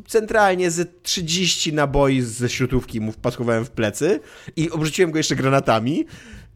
centralnie 0.08 0.72
z 0.72 1.04
30 1.04 1.74
naboi 1.74 2.22
ze 2.22 2.50
śrutówki 2.50 3.02
mu 3.02 3.12
wpaskowałem 3.12 3.66
w 3.66 3.70
plecy 3.70 4.20
i 4.56 4.72
obrzuciłem 4.72 5.12
go 5.12 5.18
jeszcze 5.18 5.36
granatami. 5.36 6.06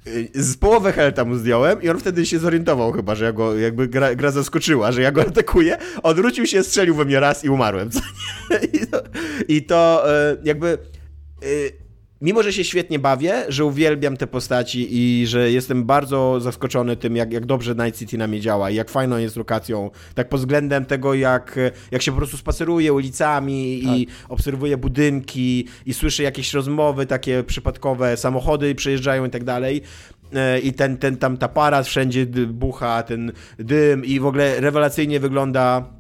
Y, 0.08 0.30
Z 0.34 0.58
połowę 0.58 0.92
helta 0.92 1.26
mu 1.26 1.36
zdjąłem 1.36 1.82
i 1.82 1.90
on 1.90 2.00
wtedy 2.00 2.26
się 2.26 2.40
zorientował 2.40 2.92
chyba, 2.92 3.16
że 3.16 3.26
ja 3.26 3.32
go, 3.32 3.58
jakby 3.58 3.88
gra, 3.88 4.16
gra 4.16 4.32
zaskoczyła, 4.32 4.92
że 4.92 5.02
ja 5.02 5.12
go 5.12 5.22
atakuję. 5.32 5.78
Odwrócił 6.04 6.46
się, 6.46 6.64
strzelił 6.64 6.96
we 6.96 7.06
mnie 7.06 7.20
raz 7.20 7.44
i 7.44 7.50
umarłem. 7.50 7.90
I 8.74 8.88
to, 8.88 9.04
i 9.48 9.64
to 9.64 10.06
y, 10.32 10.38
jakby... 10.44 10.78
Mimo, 12.22 12.44
że 12.44 12.54
się 12.54 12.64
świetnie 12.64 13.00
bawię, 13.00 13.46
że 13.48 13.66
uwielbiam 13.66 14.18
te 14.18 14.28
postaci 14.28 14.88
i 14.92 15.28
że 15.28 15.52
jestem 15.52 15.84
bardzo 15.84 16.40
zaskoczony 16.40 16.96
tym, 16.96 17.16
jak, 17.16 17.34
jak 17.34 17.46
dobrze 17.46 17.76
Night 17.76 18.00
City 18.00 18.18
na 18.18 18.28
mnie 18.28 18.42
działa 18.42 18.70
i 18.70 18.76
jak 18.76 18.90
fajną 18.90 19.18
jest 19.18 19.36
lokacją, 19.36 19.92
tak 20.16 20.30
pod 20.30 20.40
względem 20.40 20.86
tego, 20.86 21.14
jak, 21.14 21.60
jak 21.92 22.02
się 22.02 22.12
po 22.12 22.18
prostu 22.18 22.38
spaceruje 22.38 22.94
ulicami 22.94 23.84
i 23.84 24.08
obserwuje 24.30 24.78
budynki 24.78 25.68
i 25.86 25.94
słyszy 25.94 26.24
jakieś 26.24 26.54
rozmowy 26.54 27.06
takie 27.06 27.44
przypadkowe, 27.44 28.18
samochody 28.18 28.76
przejeżdżają 28.76 29.26
i 29.26 29.30
tak 29.30 29.44
dalej. 29.44 29.82
E, 30.34 30.60
I 30.60 30.74
ten, 30.74 30.98
ten 30.98 31.18
tam 31.18 31.38
ta 31.38 31.48
para 31.48 31.84
wszędzie 31.84 32.26
bucha, 32.48 33.04
ten 33.04 33.32
dym 33.60 34.06
i 34.06 34.20
w 34.20 34.26
ogóle 34.26 34.62
rewelacyjnie 34.62 35.20
wygląda 35.20 35.99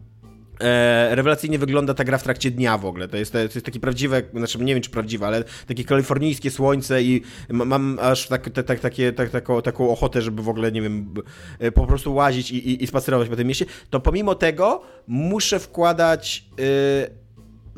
E, 0.63 1.15
rewelacyjnie 1.15 1.59
wygląda 1.59 1.93
ta 1.93 2.03
gra 2.03 2.17
w 2.17 2.23
trakcie 2.23 2.51
dnia 2.51 2.77
w 2.77 2.85
ogóle. 2.85 3.07
To 3.07 3.17
jest, 3.17 3.31
to 3.31 3.39
jest 3.39 3.65
takie 3.65 3.79
prawdziwe, 3.79 4.21
znaczy 4.33 4.57
nie 4.59 4.73
wiem 4.73 4.83
czy 4.83 4.89
prawdziwe, 4.89 5.27
ale 5.27 5.43
takie 5.67 5.83
kalifornijskie 5.83 6.51
słońce 6.51 7.03
i 7.03 7.21
ma- 7.49 7.65
mam 7.65 7.97
aż 8.01 8.27
tak, 8.27 8.49
tak, 8.49 8.65
tak, 8.65 8.79
takie, 8.79 9.13
tak, 9.13 9.29
taką, 9.29 9.61
taką 9.61 9.89
ochotę, 9.89 10.21
żeby 10.21 10.43
w 10.43 10.49
ogóle, 10.49 10.71
nie 10.71 10.81
wiem, 10.81 11.13
e, 11.59 11.71
po 11.71 11.87
prostu 11.87 12.13
łazić 12.15 12.51
i, 12.51 12.69
i, 12.69 12.83
i 12.83 12.87
spacerować 12.87 13.29
po 13.29 13.35
tym 13.35 13.47
mieście. 13.47 13.65
To 13.89 13.99
pomimo 13.99 14.35
tego 14.35 14.81
muszę 15.07 15.59
wkładać. 15.59 16.45
e, 16.59 17.18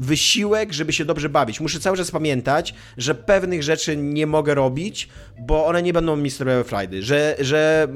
wysiłek, 0.02 0.74
żeby 0.74 0.93
się 0.93 1.06
dobrze 1.06 1.30
bawić. 1.30 1.60
Muszę 1.60 1.80
cały 1.80 1.97
czas 1.97 2.12
pamiętać, 2.12 2.74
że 2.97 3.16
pewnych 3.16 3.64
rzeczy 3.64 3.97
nie 3.97 4.28
mogę 4.28 4.56
robić, 4.56 5.10
bo 5.39 5.66
one 5.66 5.84
nie 5.84 5.93
będą 5.93 6.16
mi 6.16 6.30
sprawiały 6.30 6.64
frajdy, 6.64 7.04
że, 7.04 7.36
że, 7.39 7.88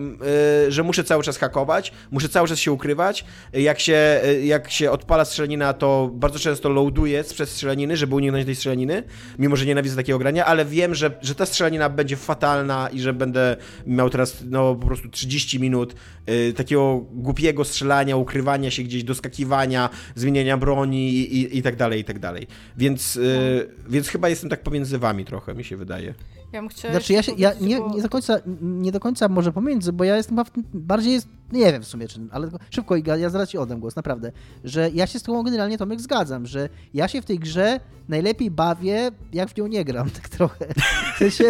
yy, 0.66 0.72
że 0.72 0.84
muszę 0.84 1.04
cały 1.04 1.24
czas 1.24 1.38
hakować, 1.38 1.92
muszę 2.12 2.30
cały 2.30 2.48
czas 2.48 2.60
się 2.60 2.72
ukrywać. 2.72 3.26
Jak 3.54 3.80
się, 3.80 4.22
yy, 4.26 4.46
jak 4.46 4.72
się 4.72 4.92
odpala 4.92 5.26
strzelanina, 5.26 5.74
to 5.74 6.12
bardzo 6.14 6.40
często 6.40 6.70
loaduję 6.70 7.24
przez 7.24 7.50
strzelaniny, 7.50 7.98
żeby 7.98 8.16
uniknąć 8.16 8.46
tej 8.46 8.56
strzelaniny, 8.56 9.04
mimo 9.40 9.56
że 9.56 9.66
nienawidzę 9.66 9.96
takiego 9.96 10.20
grania, 10.20 10.46
ale 10.46 10.66
wiem, 10.66 10.96
że, 10.96 11.12
że 11.22 11.36
ta 11.36 11.46
strzelanina 11.46 11.90
będzie 11.90 12.16
fatalna 12.16 12.90
i 12.94 13.00
że 13.00 13.14
będę 13.14 13.58
miał 13.88 14.10
teraz 14.10 14.44
no, 14.50 14.76
po 14.76 14.88
prostu 14.88 15.10
30 15.10 15.60
minut 15.60 15.96
yy, 16.28 16.54
takiego 16.54 16.98
głupiego 17.12 17.66
strzelania, 17.66 18.16
ukrywania 18.16 18.72
się 18.72 18.84
gdzieś, 18.84 19.04
doskakiwania, 19.04 19.90
zmieniania 20.16 20.58
broni 20.58 21.14
i, 21.14 21.38
i, 21.38 21.58
i 21.58 21.62
tak 21.62 21.76
dalej, 21.76 21.95
i 22.00 22.04
tak 22.04 22.20
dalej. 22.20 22.48
Więc, 22.78 23.16
yy, 23.16 23.70
więc 23.90 24.08
chyba 24.08 24.30
jestem 24.30 24.50
tak 24.50 24.64
pomiędzy 24.64 24.98
wami 24.98 25.26
trochę, 25.26 25.56
mi 25.56 25.64
się 25.64 25.78
wydaje. 25.78 26.14
Ja 26.56 26.62
bym 26.62 26.70
chciała 26.70 26.94
Znaczy 26.94 27.14
ja 27.14 27.24
się, 27.24 27.32
ja 27.38 27.54
nie, 27.62 27.80
nie, 27.80 28.02
do 28.02 28.10
końca, 28.10 28.40
nie 28.62 28.92
do 28.92 29.00
końca 29.00 29.28
może 29.28 29.52
pomiędzy, 29.52 29.94
bo 29.94 30.04
ja 30.04 30.18
jestem 30.18 30.38
bardziej, 30.74 31.14
jest, 31.14 31.28
nie 31.52 31.72
wiem 31.72 31.84
w 31.84 31.88
sumie 31.88 32.08
czym, 32.08 32.30
ale 32.32 32.50
szybko 32.70 32.96
Iga, 32.96 33.18
ja 33.18 33.30
zaraz 33.30 33.50
ci 33.50 33.58
oddam 33.58 33.80
głos, 33.80 33.96
naprawdę, 33.96 34.32
że 34.64 34.90
ja 34.94 35.08
się 35.08 35.20
z 35.20 35.24
tobą 35.24 35.44
generalnie 35.44 35.78
Tomek 35.78 36.02
zgadzam, 36.02 36.46
że 36.46 36.70
ja 36.94 37.08
się 37.08 37.22
w 37.22 37.26
tej 37.26 37.40
grze 37.40 37.80
najlepiej 38.10 38.52
bawię, 38.52 39.12
jak 39.34 39.50
w 39.50 39.58
nią 39.58 39.68
nie 39.68 39.86
gram, 39.86 40.10
tak 40.22 40.30
trochę. 40.30 40.68
W 41.16 41.18
sensie, 41.18 41.44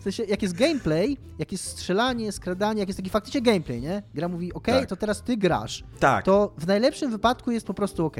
w 0.00 0.02
sensie 0.02 0.24
jak 0.24 0.42
jest 0.42 0.54
gameplay, 0.54 1.16
jak 1.38 1.52
jest 1.52 1.64
strzelanie, 1.64 2.32
skradanie, 2.32 2.80
jak 2.80 2.88
jest 2.88 2.98
taki 2.98 3.10
faktycznie 3.10 3.42
gameplay, 3.42 3.80
nie? 3.80 4.02
Gra 4.14 4.28
mówi, 4.28 4.54
ok, 4.54 4.66
tak. 4.66 4.88
to 4.88 4.96
teraz 4.96 5.22
ty 5.22 5.36
grasz. 5.36 5.84
Tak. 6.00 6.24
To 6.24 6.52
w 6.58 6.66
najlepszym 6.66 7.10
wypadku 7.10 7.50
jest 7.50 7.66
po 7.66 7.74
prostu 7.74 8.06
ok. 8.06 8.16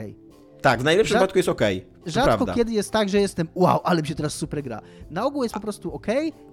Tak, 0.61 0.81
w 0.81 0.85
najlepszym 0.85 1.15
Rzad... 1.15 1.23
wypadku 1.23 1.39
jest 1.39 1.49
ok. 1.49 1.61
Rzadko 2.07 2.37
prawda. 2.37 2.55
kiedy 2.55 2.73
jest 2.73 2.91
tak, 2.91 3.09
że 3.09 3.21
jestem 3.21 3.49
wow, 3.55 3.81
ale 3.85 4.03
mi 4.03 4.09
się 4.09 4.15
teraz 4.15 4.35
super 4.35 4.63
gra. 4.63 4.81
Na 5.11 5.25
ogół 5.25 5.43
jest 5.43 5.55
po 5.55 5.61
prostu 5.61 5.95
ok 5.95 6.07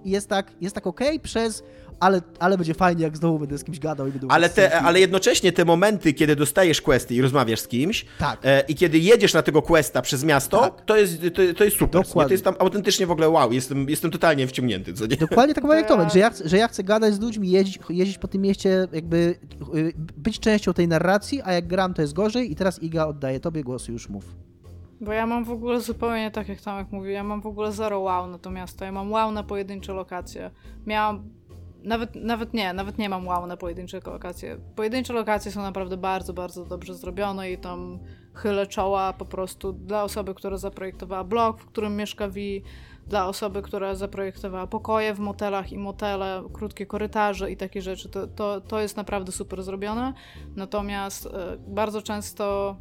i 0.04 0.10
jest 0.10 0.28
tak, 0.28 0.52
jest 0.60 0.74
tak 0.74 0.86
ok 0.86 1.00
przez 1.22 1.62
ale, 2.00 2.20
ale 2.38 2.56
będzie 2.56 2.74
fajnie, 2.74 3.04
jak 3.04 3.16
znowu 3.16 3.38
będę 3.38 3.58
z 3.58 3.64
kimś 3.64 3.78
gadał 3.78 4.06
i 4.06 4.10
będę 4.10 4.26
ale, 4.30 4.48
te, 4.48 4.80
ale 4.80 5.00
jednocześnie 5.00 5.52
te 5.52 5.64
momenty, 5.64 6.12
kiedy 6.12 6.36
dostajesz 6.36 6.82
questy 6.82 7.14
i 7.14 7.22
rozmawiasz 7.22 7.60
z 7.60 7.68
kimś 7.68 8.06
tak. 8.18 8.40
e, 8.44 8.60
i 8.68 8.74
kiedy 8.74 8.98
jedziesz 8.98 9.34
na 9.34 9.42
tego 9.42 9.62
questa 9.62 10.02
przez 10.02 10.24
miasto, 10.24 10.60
tak. 10.60 10.84
to, 10.84 10.96
jest, 10.96 11.20
to, 11.34 11.54
to 11.56 11.64
jest 11.64 11.76
super. 11.76 12.02
Dokładnie. 12.02 12.28
To 12.28 12.34
jest 12.34 12.44
tam 12.44 12.54
autentycznie 12.58 13.06
w 13.06 13.10
ogóle 13.10 13.28
wow, 13.28 13.52
jestem, 13.52 13.90
jestem 13.90 14.10
totalnie 14.10 14.46
wciągnięty. 14.46 14.92
Co 14.92 15.06
nie? 15.06 15.16
Dokładnie 15.16 15.54
tak 15.54 15.64
jak 15.64 15.88
Tomek, 15.96 16.12
że 16.12 16.18
ja, 16.18 16.30
że 16.44 16.56
ja 16.56 16.68
chcę 16.68 16.84
gadać 16.84 17.14
z 17.14 17.20
ludźmi, 17.20 17.50
jeździć, 17.50 17.78
jeździć 17.90 18.18
po 18.18 18.28
tym 18.28 18.42
mieście, 18.42 18.88
jakby 18.92 19.38
y, 19.74 19.92
być 20.16 20.40
częścią 20.40 20.72
tej 20.72 20.88
narracji, 20.88 21.42
a 21.44 21.52
jak 21.52 21.66
gram 21.66 21.94
to 21.94 22.02
jest 22.02 22.14
gorzej 22.14 22.52
i 22.52 22.56
teraz 22.56 22.82
Iga 22.82 23.06
oddaje 23.06 23.40
tobie 23.40 23.62
głos 23.62 23.88
już 23.88 23.95
mów. 24.08 24.36
Bo 25.00 25.12
ja 25.12 25.26
mam 25.26 25.44
w 25.44 25.50
ogóle 25.50 25.80
zupełnie 25.80 26.30
tak 26.30 26.48
jak 26.48 26.60
Tomek 26.60 26.92
mówił, 26.92 27.10
ja 27.10 27.24
mam 27.24 27.40
w 27.40 27.46
ogóle 27.46 27.72
zero 27.72 28.00
wow 28.00 28.26
na 28.26 28.38
to 28.38 28.50
miasto, 28.50 28.84
ja 28.84 28.92
mam 28.92 29.12
wow 29.12 29.32
na 29.32 29.42
pojedyncze 29.42 29.92
lokacje. 29.92 30.50
Miałam 30.86 31.30
nawet, 31.82 32.14
nawet 32.14 32.54
nie, 32.54 32.72
nawet 32.72 32.98
nie 32.98 33.08
mam 33.08 33.26
wow 33.26 33.46
na 33.46 33.56
pojedyncze 33.56 34.00
lokacje. 34.06 34.58
Pojedyncze 34.76 35.12
lokacje 35.12 35.52
są 35.52 35.62
naprawdę 35.62 35.96
bardzo, 35.96 36.32
bardzo 36.32 36.64
dobrze 36.64 36.94
zrobione 36.94 37.50
i 37.52 37.58
tam 37.58 37.98
chylę 38.34 38.66
czoła 38.66 39.12
po 39.12 39.24
prostu 39.24 39.72
dla 39.72 40.02
osoby, 40.02 40.34
która 40.34 40.56
zaprojektowała 40.56 41.24
blok, 41.24 41.60
w 41.60 41.66
którym 41.66 41.96
mieszka 41.96 42.28
Vi, 42.28 42.62
dla 43.06 43.26
osoby, 43.26 43.62
która 43.62 43.94
zaprojektowała 43.94 44.66
pokoje 44.66 45.14
w 45.14 45.18
motelach 45.18 45.72
i 45.72 45.78
motele, 45.78 46.42
krótkie 46.52 46.86
korytarze 46.86 47.50
i 47.50 47.56
takie 47.56 47.82
rzeczy. 47.82 48.08
To, 48.08 48.26
to, 48.26 48.60
to 48.60 48.80
jest 48.80 48.96
naprawdę 48.96 49.32
super 49.32 49.62
zrobione. 49.62 50.12
Natomiast 50.56 51.26
y, 51.26 51.30
bardzo 51.68 52.02
często 52.02 52.76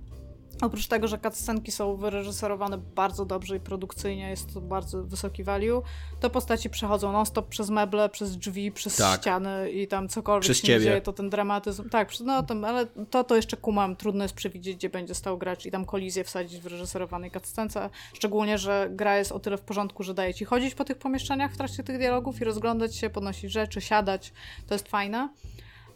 Oprócz 0.62 0.88
tego, 0.88 1.08
że 1.08 1.18
cutscenki 1.18 1.72
są 1.72 1.96
wyreżyserowane 1.96 2.78
bardzo 2.78 3.26
dobrze 3.26 3.56
i 3.56 3.60
produkcyjnie, 3.60 4.30
jest 4.30 4.54
to 4.54 4.62
bardzo 4.62 5.04
wysoki 5.04 5.44
value, 5.44 5.82
to 6.20 6.30
postaci 6.30 6.70
przechodzą 6.70 7.12
non-stop 7.12 7.48
przez 7.48 7.70
meble, 7.70 8.10
przez 8.10 8.38
drzwi, 8.38 8.72
przez 8.72 8.96
tak. 8.96 9.22
ściany 9.22 9.72
i 9.72 9.88
tam 9.88 10.10
cokolwiek 10.10 10.44
przez 10.44 10.58
się 10.58 10.68
ciebie. 10.68 10.86
dzieje, 10.86 11.02
to 11.02 11.14
ten 11.14 11.30
dramatyzm. 11.30 11.90
Tak, 11.90 12.10
no 12.20 12.44
tam, 12.44 12.66
ale 12.66 12.86
to 13.10 13.24
to 13.24 13.36
jeszcze 13.36 13.58
kumam, 13.58 13.96
trudno 13.96 14.24
jest 14.24 14.36
przewidzieć, 14.36 14.76
gdzie 14.76 14.90
będzie 14.90 15.16
stał 15.16 15.38
gracz 15.38 15.66
i 15.66 15.72
tam 15.72 15.86
kolizję 15.86 16.24
wsadzić 16.24 16.60
w 16.60 16.64
wyreżyserowanej 16.64 17.32
cutscence. 17.32 17.90
Szczególnie, 18.14 18.58
że 18.58 18.88
gra 18.92 19.18
jest 19.18 19.32
o 19.32 19.40
tyle 19.40 19.58
w 19.58 19.62
porządku, 19.62 20.04
że 20.04 20.14
daje 20.14 20.34
ci 20.34 20.46
chodzić 20.46 20.76
po 20.76 20.86
tych 20.86 20.98
pomieszczeniach 20.98 21.54
w 21.54 21.58
trakcie 21.58 21.84
tych 21.84 21.98
dialogów 21.98 22.42
i 22.42 22.44
rozglądać 22.44 22.96
się, 22.96 23.10
podnosić 23.10 23.52
rzeczy, 23.52 23.82
siadać. 23.82 24.34
To 24.68 24.76
jest 24.76 24.88
fajne 24.88 25.30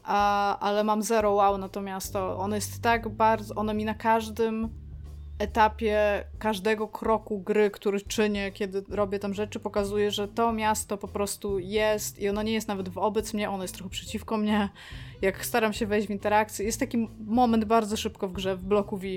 a, 0.09 0.59
ale 0.59 0.83
mam 0.83 1.03
zero 1.03 1.31
wow 1.33 1.57
na 1.57 1.69
to 1.69 1.81
miasto. 1.81 2.37
Ono 2.37 2.55
jest 2.55 2.81
tak 2.81 3.09
bardzo, 3.09 3.55
ono 3.55 3.73
mi 3.73 3.85
na 3.85 3.93
każdym 3.93 4.69
etapie 5.39 6.23
każdego 6.39 6.87
kroku 6.87 7.39
gry, 7.39 7.71
który 7.71 8.01
czynię, 8.01 8.51
kiedy 8.51 8.83
robię 8.89 9.19
tam 9.19 9.33
rzeczy, 9.33 9.59
pokazuje, 9.59 10.11
że 10.11 10.27
to 10.27 10.53
miasto 10.53 10.97
po 10.97 11.07
prostu 11.07 11.59
jest 11.59 12.19
i 12.19 12.29
ono 12.29 12.43
nie 12.43 12.51
jest 12.51 12.67
nawet 12.67 12.89
wobec 12.89 13.33
mnie, 13.33 13.49
ono 13.49 13.63
jest 13.63 13.75
trochę 13.75 13.89
przeciwko 13.89 14.37
mnie. 14.37 14.69
Jak 15.21 15.45
staram 15.45 15.73
się 15.73 15.85
wejść 15.85 16.07
w 16.07 16.11
interakcję, 16.11 16.65
jest 16.65 16.79
taki 16.79 17.09
moment 17.25 17.65
bardzo 17.65 17.97
szybko 17.97 18.27
w 18.27 18.33
grze, 18.33 18.55
w 18.55 18.63
bloku 18.63 18.97
V. 18.97 19.07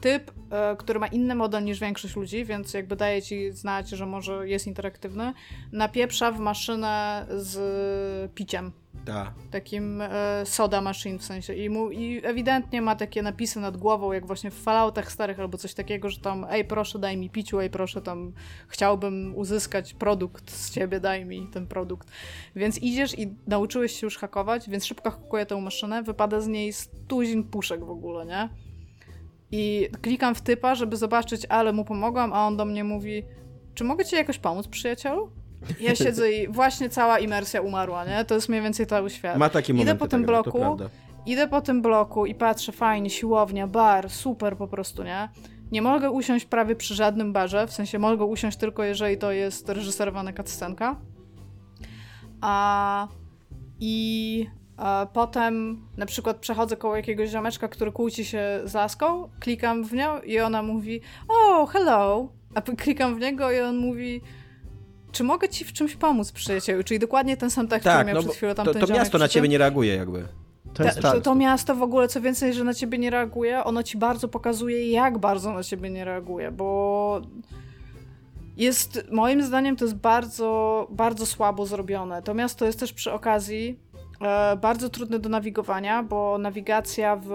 Typ, 0.00 0.32
e, 0.50 0.76
który 0.76 0.98
ma 0.98 1.06
inny 1.06 1.34
model 1.34 1.64
niż 1.64 1.80
większość 1.80 2.16
ludzi, 2.16 2.44
więc 2.44 2.74
jakby 2.74 2.96
daje 2.96 3.22
ci 3.22 3.52
znać, 3.52 3.88
że 3.88 4.06
może 4.06 4.48
jest 4.48 4.66
interaktywny, 4.66 5.32
napieprza 5.72 6.32
w 6.32 6.38
maszynę 6.38 7.26
z 7.30 8.32
piciem 8.32 8.72
ta. 9.04 9.32
Takim 9.50 10.00
e, 10.00 10.46
soda 10.46 10.80
machine 10.80 11.18
w 11.18 11.24
sensie. 11.24 11.54
I, 11.54 11.70
mu, 11.70 11.90
I 11.90 12.20
ewidentnie 12.24 12.82
ma 12.82 12.96
takie 12.96 13.22
napisy 13.22 13.60
nad 13.60 13.76
głową, 13.76 14.12
jak 14.12 14.26
właśnie 14.26 14.50
w 14.50 14.62
Falloutach 14.62 15.12
starych 15.12 15.40
albo 15.40 15.58
coś 15.58 15.74
takiego, 15.74 16.10
że 16.10 16.20
tam 16.20 16.46
ej 16.50 16.64
proszę 16.64 16.98
daj 16.98 17.16
mi 17.16 17.30
piciu, 17.30 17.60
ej 17.60 17.70
proszę 17.70 18.02
tam 18.02 18.32
chciałbym 18.68 19.36
uzyskać 19.36 19.94
produkt 19.94 20.50
z 20.50 20.70
ciebie, 20.70 21.00
daj 21.00 21.24
mi 21.24 21.48
ten 21.52 21.66
produkt. 21.66 22.08
Więc 22.56 22.78
idziesz 22.78 23.18
i 23.18 23.34
nauczyłeś 23.46 24.00
się 24.00 24.06
już 24.06 24.18
hakować, 24.18 24.70
więc 24.70 24.86
szybko 24.86 25.10
hakuję 25.10 25.46
tę 25.46 25.60
maszynę, 25.60 26.02
wypada 26.02 26.40
z 26.40 26.46
niej 26.46 26.72
stuzin 26.72 27.44
puszek 27.44 27.84
w 27.84 27.90
ogóle, 27.90 28.26
nie? 28.26 28.48
I 29.52 29.88
klikam 30.02 30.34
w 30.34 30.40
typa, 30.40 30.74
żeby 30.74 30.96
zobaczyć, 30.96 31.46
ale 31.48 31.72
mu 31.72 31.84
pomogłam, 31.84 32.32
a 32.32 32.46
on 32.46 32.56
do 32.56 32.64
mnie 32.64 32.84
mówi 32.84 33.22
czy 33.74 33.84
mogę 33.84 34.04
ci 34.04 34.16
jakoś 34.16 34.38
pomóc, 34.38 34.68
przyjacielu? 34.68 35.30
Ja 35.80 35.94
siedzę 35.94 36.32
i 36.32 36.48
właśnie 36.48 36.88
cała 36.88 37.18
imersja 37.18 37.60
umarła, 37.60 38.04
nie? 38.04 38.24
To 38.24 38.34
jest 38.34 38.48
mniej 38.48 38.62
więcej 38.62 38.86
cały 38.86 39.10
świat. 39.10 39.36
Ma 39.36 39.48
taki 39.48 39.72
moment. 39.72 39.88
Idę 39.88 39.98
po 39.98 40.08
tym 40.08 40.20
tak, 40.20 40.26
bloku, 40.26 40.76
idę 41.26 41.48
po 41.48 41.60
tym 41.60 41.82
bloku 41.82 42.26
i 42.26 42.34
patrzę, 42.34 42.72
fajnie, 42.72 43.10
siłownia, 43.10 43.66
bar, 43.66 44.10
super 44.10 44.56
po 44.56 44.68
prostu, 44.68 45.02
nie? 45.02 45.28
Nie 45.72 45.82
mogę 45.82 46.10
usiąść 46.10 46.44
prawie 46.44 46.76
przy 46.76 46.94
żadnym 46.94 47.32
barze, 47.32 47.66
w 47.66 47.72
sensie 47.72 47.98
mogę 47.98 48.24
usiąść 48.24 48.56
tylko 48.56 48.84
jeżeli 48.84 49.18
to 49.18 49.32
jest 49.32 49.68
reżyserowana 49.68 50.32
cutscenka. 50.32 50.96
A 52.40 53.08
i 53.80 54.46
a 54.76 55.06
potem 55.12 55.82
na 55.96 56.06
przykład 56.06 56.36
przechodzę 56.36 56.76
koło 56.76 56.96
jakiegoś 56.96 57.30
ziomeczka, 57.30 57.68
który 57.68 57.92
kłóci 57.92 58.24
się 58.24 58.60
z 58.64 58.74
laską, 58.74 59.28
klikam 59.40 59.84
w 59.84 59.92
nią 59.92 60.20
i 60.20 60.40
ona 60.40 60.62
mówi, 60.62 61.00
oh, 61.28 61.72
hello, 61.72 62.28
a 62.54 62.62
klikam 62.62 63.16
w 63.16 63.20
niego 63.20 63.52
i 63.52 63.60
on 63.60 63.76
mówi, 63.76 64.20
czy 65.12 65.24
mogę 65.24 65.48
ci 65.48 65.64
w 65.64 65.72
czymś 65.72 65.96
pomóc, 65.96 66.32
przyjacielu? 66.32 66.84
Czyli 66.84 67.00
dokładnie 67.00 67.36
ten 67.36 67.50
sam 67.50 67.68
tekst, 67.68 67.84
tak, 67.84 67.94
który 67.94 68.06
miał 68.06 68.16
no 68.16 68.22
przed 68.22 68.36
chwilą 68.36 68.54
tam 68.54 68.66
To, 68.66 68.74
to 68.74 68.92
miasto 68.92 69.18
na 69.18 69.28
ciebie 69.28 69.48
nie 69.48 69.58
reaguje 69.58 69.96
jakby. 69.96 70.28
To, 70.74 70.84
jest 70.84 71.00
Ta, 71.00 71.12
to, 71.12 71.20
to, 71.20 71.34
miasto 71.34 71.74
w 71.74 71.82
ogóle, 71.82 72.08
co 72.08 72.20
więcej, 72.20 72.54
że 72.54 72.64
na 72.64 72.74
ciebie 72.74 72.98
nie 72.98 73.10
reaguje, 73.10 73.64
ono 73.64 73.82
ci 73.82 73.98
bardzo 73.98 74.28
pokazuje, 74.28 74.90
jak 74.90 75.18
bardzo 75.18 75.52
na 75.52 75.62
ciebie 75.62 75.90
nie 75.90 76.04
reaguje, 76.04 76.50
bo 76.50 77.20
jest, 78.56 79.08
moim 79.10 79.42
zdaniem, 79.42 79.76
to 79.76 79.84
jest 79.84 79.96
bardzo, 79.96 80.86
bardzo 80.90 81.26
słabo 81.26 81.66
zrobione. 81.66 82.22
To 82.22 82.34
miasto 82.34 82.64
jest 82.64 82.80
też 82.80 82.92
przy 82.92 83.12
okazji 83.12 83.78
e, 84.20 84.56
bardzo 84.56 84.88
trudne 84.88 85.18
do 85.18 85.28
nawigowania, 85.28 86.02
bo 86.02 86.38
nawigacja 86.38 87.16
w, 87.16 87.32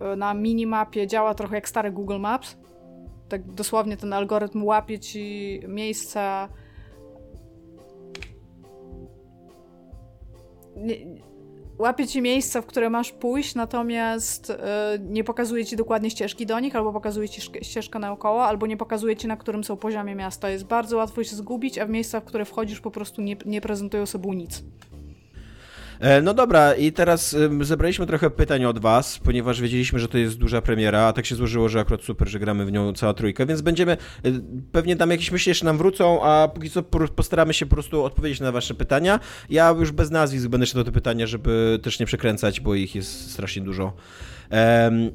e, 0.00 0.16
na 0.16 0.34
minimapie 0.34 1.06
działa 1.06 1.34
trochę 1.34 1.54
jak 1.54 1.68
stare 1.68 1.92
Google 1.92 2.18
Maps. 2.18 2.56
Tak 3.28 3.42
dosłownie 3.42 3.96
ten 3.96 4.12
algorytm 4.12 4.64
łapie 4.64 4.98
ci 4.98 5.60
miejsca 5.68 6.48
nie, 10.76 10.96
łapie 11.78 12.06
ci 12.06 12.22
miejsca, 12.22 12.62
w 12.62 12.66
które 12.66 12.90
masz 12.90 13.12
pójść, 13.12 13.54
natomiast 13.54 14.50
y, 14.50 14.54
nie 15.00 15.24
pokazuje 15.24 15.66
ci 15.66 15.76
dokładnie 15.76 16.10
ścieżki 16.10 16.46
do 16.46 16.60
nich, 16.60 16.76
albo 16.76 16.92
pokazuje 16.92 17.28
ci 17.28 17.40
ścieżkę 17.62 17.98
naokoło, 17.98 18.44
albo 18.44 18.66
nie 18.66 18.76
pokazuje 18.76 19.16
ci, 19.16 19.28
na 19.28 19.36
którym 19.36 19.64
są 19.64 19.76
poziomie 19.76 20.14
miasta. 20.14 20.50
Jest 20.50 20.64
bardzo 20.64 20.96
łatwo 20.96 21.24
się 21.24 21.36
zgubić, 21.36 21.78
a 21.78 21.86
w 21.86 21.90
miejsca, 21.90 22.20
w 22.20 22.24
które 22.24 22.44
wchodzisz, 22.44 22.80
po 22.80 22.90
prostu 22.90 23.22
nie, 23.22 23.36
nie 23.46 23.60
prezentują 23.60 24.06
sobą 24.06 24.32
nic. 24.32 24.62
E, 26.04 26.22
no 26.22 26.34
dobra, 26.34 26.74
i 26.74 26.92
teraz 26.92 27.36
zebraliśmy 27.60 28.06
trochę 28.06 28.30
pytań 28.30 28.64
od 28.64 28.78
Was, 28.78 29.18
ponieważ 29.18 29.60
wiedzieliśmy, 29.60 29.98
że 29.98 30.08
to 30.08 30.18
jest 30.18 30.38
duża 30.38 30.62
premiera, 30.62 31.00
a 31.00 31.12
tak 31.12 31.26
się 31.26 31.34
złożyło, 31.34 31.68
że 31.68 31.80
akurat 31.80 32.02
super, 32.02 32.28
że 32.28 32.38
gramy 32.38 32.64
w 32.64 32.72
nią 32.72 32.92
cała 32.92 33.14
trójka, 33.14 33.46
więc 33.46 33.60
będziemy, 33.60 33.92
e, 33.92 33.96
pewnie 34.72 34.96
tam 34.96 35.10
jakieś 35.10 35.30
myśli 35.30 35.50
jeszcze 35.50 35.64
nam 35.64 35.78
wrócą, 35.78 36.22
a 36.22 36.48
póki 36.48 36.70
co 36.70 36.82
postaramy 37.16 37.54
się 37.54 37.66
po 37.66 37.74
prostu 37.74 38.04
odpowiedzieć 38.04 38.40
na 38.40 38.52
Wasze 38.52 38.74
pytania. 38.74 39.20
Ja 39.50 39.74
już 39.78 39.92
bez 39.92 40.10
nazwisk 40.10 40.46
będę 40.48 40.66
szedł 40.66 40.78
do 40.78 40.84
te 40.84 40.92
pytania, 40.92 41.26
żeby 41.26 41.78
też 41.82 42.00
nie 42.00 42.06
przekręcać, 42.06 42.60
bo 42.60 42.74
ich 42.74 42.94
jest 42.94 43.30
strasznie 43.30 43.62
dużo. 43.62 43.92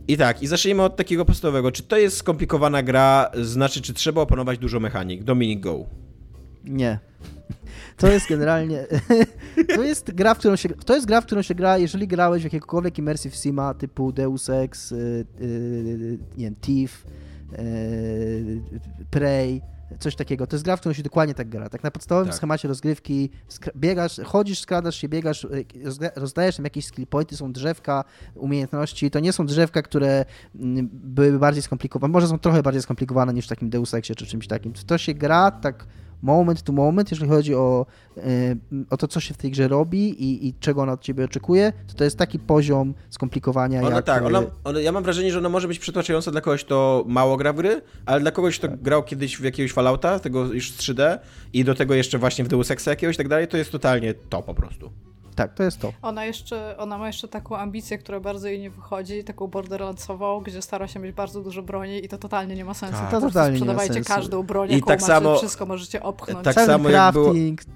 I 0.07 0.17
tak, 0.17 0.41
i 0.43 0.47
zacznijmy 0.47 0.83
od 0.83 0.95
takiego 0.95 1.25
podstawowego. 1.25 1.71
Czy 1.71 1.83
to 1.83 1.97
jest 1.97 2.17
skomplikowana 2.17 2.83
gra, 2.83 3.31
znaczy, 3.41 3.81
czy 3.81 3.93
trzeba 3.93 4.21
opanować 4.21 4.57
dużo 4.57 4.79
mechanik? 4.79 5.23
Dominik, 5.23 5.59
go. 5.59 5.85
Nie. 6.63 7.08
To 7.97 8.07
jest 8.07 8.29
generalnie. 8.29 8.85
to 9.75 9.83
jest 9.83 10.11
gra, 10.13 10.33
w 10.33 10.37
którą 10.37 10.55
się. 10.55 10.69
To 10.69 10.95
jest 10.95 11.07
gra, 11.07 11.21
w 11.21 11.25
którą 11.25 11.41
się 11.41 11.55
gra, 11.55 11.77
jeżeli 11.77 12.07
grałeś 12.07 12.41
w 12.41 12.43
jakiegokolwiek 12.43 12.97
immersive 12.97 13.35
sima 13.35 13.73
typu 13.73 14.11
Deus 14.11 14.49
Ex, 14.49 14.91
yy, 14.91 15.25
yy, 15.39 16.17
nie 16.37 16.45
wiem, 16.45 16.55
Thief, 16.55 17.05
yy, 17.51 18.61
Prey, 19.11 19.61
coś 19.99 20.15
takiego. 20.15 20.47
To 20.47 20.55
jest 20.55 20.65
gra, 20.65 20.75
w 20.75 20.79
którą 20.79 20.93
się 20.93 21.03
dokładnie 21.03 21.35
tak 21.35 21.49
gra. 21.49 21.69
Tak 21.69 21.83
na 21.83 21.91
podstawowym 21.91 22.27
tak. 22.27 22.35
schemacie 22.35 22.67
rozgrywki 22.67 23.29
biegasz, 23.75 24.21
chodzisz, 24.25 24.59
skradasz 24.59 24.95
się, 24.95 25.09
biegasz, 25.09 25.43
y, 25.43 25.65
rozdajesz 26.15 26.55
tam 26.55 26.63
jakieś 26.63 26.85
skill 26.85 27.07
pointy, 27.07 27.37
są 27.37 27.53
drzewka, 27.53 28.03
umiejętności. 28.35 29.11
To 29.11 29.19
nie 29.19 29.33
są 29.33 29.45
drzewka, 29.45 29.81
które 29.81 30.25
mm, 30.55 30.89
byłyby 30.93 31.39
bardziej 31.39 31.63
skomplikowane. 31.63 32.11
Może 32.11 32.27
są 32.27 32.39
trochę 32.39 32.63
bardziej 32.63 32.81
skomplikowane 32.81 33.33
niż 33.33 33.45
w 33.45 33.49
takim 33.49 33.69
Deus 33.69 33.93
Exie 33.93 34.15
czy 34.15 34.25
czymś 34.25 34.47
takim. 34.47 34.73
To 34.73 34.97
się 34.97 35.13
gra 35.13 35.51
tak 35.51 35.85
moment 36.21 36.61
to 36.63 36.73
moment, 36.73 37.11
jeżeli 37.11 37.29
chodzi 37.31 37.55
o, 37.55 37.85
e, 38.17 38.21
o 38.89 38.97
to, 38.97 39.07
co 39.07 39.19
się 39.19 39.33
w 39.33 39.37
tej 39.37 39.51
grze 39.51 39.67
robi 39.67 40.23
i, 40.23 40.47
i 40.47 40.53
czego 40.59 40.81
ona 40.81 40.91
od 40.93 41.01
ciebie 41.01 41.25
oczekuje, 41.25 41.73
to 41.87 41.93
to 41.93 42.03
jest 42.03 42.17
taki 42.17 42.39
poziom 42.39 42.93
skomplikowania 43.09 43.81
Ona 43.81 43.95
jak... 43.95 44.05
tak, 44.05 44.23
e, 44.23 44.25
ona, 44.25 44.41
ona, 44.63 44.79
ja 44.79 44.91
mam 44.91 45.03
wrażenie, 45.03 45.31
że 45.31 45.37
ona 45.37 45.49
może 45.49 45.67
być 45.67 45.79
przytłaczająca 45.79 46.31
dla 46.31 46.41
kogoś, 46.41 46.63
kto 46.65 47.03
mało 47.07 47.37
gra 47.37 47.53
w 47.53 47.55
gry, 47.55 47.81
ale 48.05 48.21
dla 48.21 48.31
kogoś, 48.31 48.59
kto 48.59 48.67
Tak. 48.67 48.81
grał 48.81 49.03
kiedyś 49.03 49.37
w 49.37 49.43
jakiegoś 49.43 49.71
Fallouta, 49.71 50.19
tego 50.19 50.53
już 50.53 50.71
z 50.71 50.77
3D 50.77 51.17
i 51.53 51.63
do 51.63 51.75
tego 51.75 51.93
jeszcze 51.93 52.17
właśnie 52.17 52.45
w 52.45 52.47
Deus 52.47 52.71
Exa 52.71 52.89
jakiegoś 52.89 53.15
i 53.15 53.17
tak 53.17 53.27
dalej, 53.27 53.47
to 53.47 53.57
jest 53.57 53.71
totalnie 53.71 54.13
to 54.13 54.41
po 54.41 54.53
prostu. 54.53 54.91
Tak, 55.39 55.53
to 55.53 55.63
jest 55.63 55.79
to. 55.79 55.93
Ona 56.01 56.25
jeszcze, 56.25 56.77
ona 56.77 56.97
ma 56.97 57.07
jeszcze 57.07 57.27
taką 57.27 57.57
ambicję, 57.57 57.97
która 57.97 58.19
bardzo 58.19 58.47
jej 58.47 58.59
nie 58.59 58.69
wychodzi, 58.69 59.23
taką 59.23 59.47
borderlandsową, 59.47 60.39
gdzie 60.41 60.61
stara 60.61 60.87
się 60.87 60.99
mieć 60.99 61.15
bardzo 61.15 61.41
dużo 61.41 61.61
broni 61.61 62.05
i 62.05 62.07
to 62.09 62.17
totalnie 62.17 62.55
nie 62.55 62.65
ma 62.65 62.73
sensu. 62.73 62.95
Tak. 62.97 63.11
To 63.11 63.21
totalnie 63.21 63.53
nie 63.59 63.65
ma 63.65 63.73
sprzedawajcie 63.73 63.93
sensu. 63.93 64.13
każdą 64.13 64.43
broń, 64.43 64.69
I 64.69 64.73
jaką 64.73 64.87
tak 64.87 65.01
macie, 65.01 65.13
samo- 65.13 65.37
wszystko 65.37 65.65
możecie 65.65 66.03
opchnąć. 66.03 66.43
tak 66.43 66.55
Cały 66.55 66.67
samo 66.67 66.89
jak 66.89 67.13
było- 67.13 67.25
crafting, 67.25 67.63
to 67.63 67.69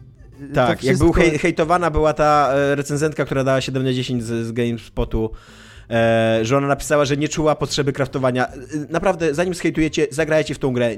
Tak, 0.55 0.83
jak 0.83 0.97
był 0.97 1.11
hej, 1.13 1.39
hejtowana 1.39 1.91
była 1.91 2.13
ta 2.13 2.49
e, 2.53 2.75
recenzentka, 2.75 3.25
która 3.25 3.43
dała 3.43 3.61
7 3.61 3.83
na 3.83 3.93
10 3.93 4.23
z, 4.23 4.45
z 4.47 4.51
GameSpotu, 4.51 5.29
e, 5.89 6.39
że 6.41 6.57
ona 6.57 6.67
napisała, 6.67 7.05
że 7.05 7.17
nie 7.17 7.29
czuła 7.29 7.55
potrzeby 7.55 7.93
kraftowania. 7.93 8.47
E, 8.47 8.53
Naprawdę, 8.89 9.33
zanim 9.33 9.53
zhejtujecie, 9.53 10.07
zagrajcie 10.11 10.53
w 10.55 10.59
tą 10.59 10.73
grę. 10.73 10.91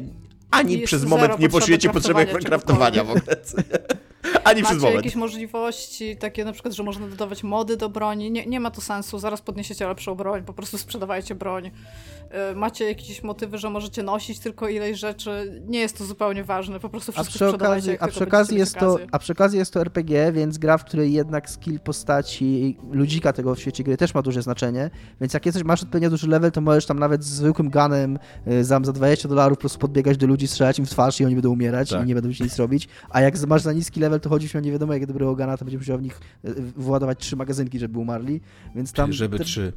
Ani 0.52 0.80
przez 0.80 1.06
moment 1.06 1.32
nie 1.40 1.50
potrzeby 1.50 1.52
poczujecie 1.52 1.90
potrzeby 1.90 2.26
kraftowania 2.26 2.50
kraftowania 2.50 3.04
w 3.04 3.10
ogóle. 3.10 3.36
Ani 4.44 4.64
przez 4.64 4.76
Macie 4.76 4.86
moment. 4.86 4.96
jakieś 4.96 5.16
możliwości, 5.16 6.18
takie 6.18 6.46
na 6.46 6.54
przykład, 6.54 6.74
że 6.74 6.84
można 6.84 7.08
dodawać 7.08 7.44
mody 7.44 7.78
do 7.78 7.90
broni. 7.90 8.32
Nie, 8.32 8.46
nie 8.46 8.60
ma 8.60 8.72
to 8.72 8.82
sensu, 8.82 9.20
zaraz 9.20 9.42
podniesiecie 9.42 9.88
lepszą 9.88 10.16
broń, 10.16 10.44
po 10.44 10.54
prostu 10.54 10.78
sprzedawajcie 10.78 11.36
broń. 11.36 11.72
Y, 12.52 12.56
Macie 12.56 12.86
jakieś 12.86 13.24
motywy, 13.24 13.58
że 13.58 13.70
możecie 13.70 14.04
nosić 14.04 14.40
tylko 14.40 14.68
ileś 14.70 15.00
rzeczy. 15.00 15.62
Nie 15.68 15.80
jest 15.80 15.98
to 15.98 16.06
zupełnie 16.06 16.44
ważne, 16.44 16.80
po 16.80 16.90
prostu 16.90 17.12
A 17.16 17.24
wszystko 17.24 17.32
przy, 17.32 17.46
sprzedawajcie, 17.48 17.94
okazji, 17.94 18.00
a, 18.00 18.08
przy 18.08 18.24
okazji 18.24 18.58
jest 18.58 18.78
to, 18.78 19.00
a 19.12 19.20
przy 19.20 19.34
okazji 19.34 19.60
jest 19.60 19.74
to 19.74 19.82
RPG, 19.82 20.32
więc 20.32 20.58
gra, 20.58 20.78
w 20.78 20.86
której 20.86 21.14
jednak 21.14 21.50
skill 21.50 21.80
postaci, 21.80 22.78
ludzika 22.92 23.34
tego 23.34 23.56
w 23.56 23.60
świecie 23.60 23.84
gry 23.84 23.98
też 23.98 24.14
ma 24.14 24.22
duże 24.22 24.42
znaczenie, 24.42 24.90
więc 25.22 25.34
jak 25.34 25.46
jesteś, 25.46 25.64
masz 25.64 25.84
odpowiednio 25.84 26.10
duży 26.10 26.28
level, 26.28 26.52
to 26.52 26.62
możesz 26.62 26.86
tam 26.86 27.00
nawet 27.00 27.24
z 27.24 27.28
zwykłym 27.28 27.70
gunem 27.70 28.20
y, 28.48 28.64
za, 28.64 28.80
za 28.84 28.92
20 28.92 29.30
dolarów 29.30 29.58
po 29.58 29.62
prostu 29.62 29.80
podbiegać 29.80 30.18
do 30.18 30.28
ludzi, 30.28 30.48
strzelać 30.48 30.80
im 30.80 30.86
w 30.86 30.90
twarz 30.90 31.22
i 31.22 31.26
oni 31.26 31.36
będą 31.36 31.52
umierać 31.52 31.90
Tak. 31.90 32.04
i 32.04 32.08
nie 32.08 32.16
będą 32.16 32.34
ci 32.34 32.44
nic 32.44 32.58
robić, 32.58 32.88
a 33.10 33.22
jak 33.22 33.48
masz 33.48 33.62
za 33.62 33.74
niski 33.74 34.00
level, 34.00 34.20
to 34.20 34.30
chodzisz 34.30 34.56
o 34.56 34.60
nie 34.60 34.72
wiadomo 34.72 34.94
jak 34.94 35.06
dobrego 35.06 35.36
gana, 35.36 35.58
to 35.58 35.66
będziesz 35.66 35.82
musiał 35.82 35.98
w 35.98 36.02
nich 36.02 36.20
y, 36.46 36.54
władować 36.78 37.20
trzy 37.20 37.36
magazynki, 37.36 37.80
żeby 37.80 38.00
umarli, 38.00 38.42
więc 38.76 38.94
tam 38.94 39.14
Żeby 39.14 39.38
te- 39.38 39.44
trzy. 39.44 39.74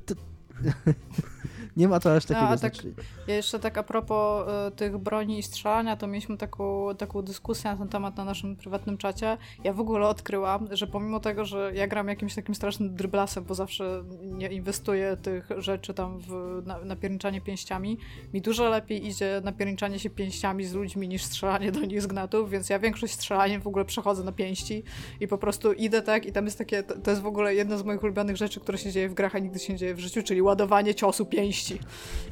nie 1.79 1.89
ma 1.89 2.01
to 2.01 2.15
aż 2.15 2.25
takiego 2.25 2.47
a 2.47 2.57
tak- 2.57 2.59
znaczenia. 2.59 2.95
Ja 3.27 3.35
jeszcze 3.35 3.59
tak 3.59 3.79
a 3.79 3.83
propos 3.83 4.49
y, 4.69 4.71
tych 4.71 4.99
broni 4.99 5.39
i 5.39 5.43
strzelania, 5.43 5.97
to 5.97 6.07
mieliśmy 6.07 6.37
taką, 6.37 6.95
taką 6.95 7.23
dyskusję 7.23 7.71
na 7.71 7.77
ten 7.77 7.89
temat 7.89 8.17
na 8.17 8.25
naszym 8.25 8.57
prywatnym 8.57 8.99
czacie. 8.99 9.39
Ja 9.65 9.73
w 9.73 9.81
ogóle 9.81 10.09
odkryłam, 10.09 10.69
że 10.71 10.87
pomimo 10.87 11.21
tego, 11.21 11.45
że 11.45 11.73
ja 11.75 11.87
gram 11.87 12.09
jakimś 12.09 12.35
takim 12.35 12.55
strasznym 12.55 12.95
dryblasem, 12.95 13.45
bo 13.45 13.55
zawsze 13.55 14.05
nie 14.23 14.49
inwestuję 14.49 15.17
tych 15.17 15.49
rzeczy 15.59 15.95
tam 15.95 16.19
w 16.21 16.63
na, 16.67 16.79
napierniczanie 16.85 17.41
pięściami, 17.41 17.99
mi 18.35 18.41
dużo 18.41 18.69
lepiej 18.69 19.07
idzie 19.07 19.41
napierniczanie 19.45 19.99
się 19.99 20.11
pięściami 20.11 20.65
z 20.65 20.75
ludźmi 20.75 21.09
niż 21.09 21.23
strzelanie 21.23 21.73
do 21.73 21.81
nich 21.81 22.03
z 22.03 22.07
gnatów, 22.07 22.51
więc 22.51 22.71
ja 22.71 22.79
większość 22.79 23.13
strzelaniem 23.13 23.63
w 23.63 23.67
ogóle 23.67 23.85
przechodzę 23.85 24.25
na 24.25 24.33
pięści 24.33 24.83
i 25.21 25.29
po 25.29 25.39
prostu 25.39 25.73
idę 25.73 26.03
tak 26.03 26.27
i 26.27 26.33
tam 26.33 26.45
jest 26.45 26.59
takie, 26.59 26.83
to, 26.83 26.99
to 26.99 27.11
jest 27.11 27.23
w 27.23 27.27
ogóle 27.27 27.55
jedna 27.55 27.79
z 27.79 27.85
moich 27.85 28.03
ulubionych 28.03 28.37
rzeczy, 28.37 28.61
które 28.61 28.79
się 28.79 28.93
dzieje 28.93 29.09
w 29.09 29.15
grach, 29.15 29.37
a 29.37 29.39
nigdy 29.39 29.59
się 29.59 29.73
nie 29.73 29.79
dzieje 29.79 29.95
w 29.95 30.01
życiu, 30.01 30.23
czyli 30.23 30.43
ładowanie 30.43 30.95
ciosu 30.95 31.27
pięści. 31.27 31.68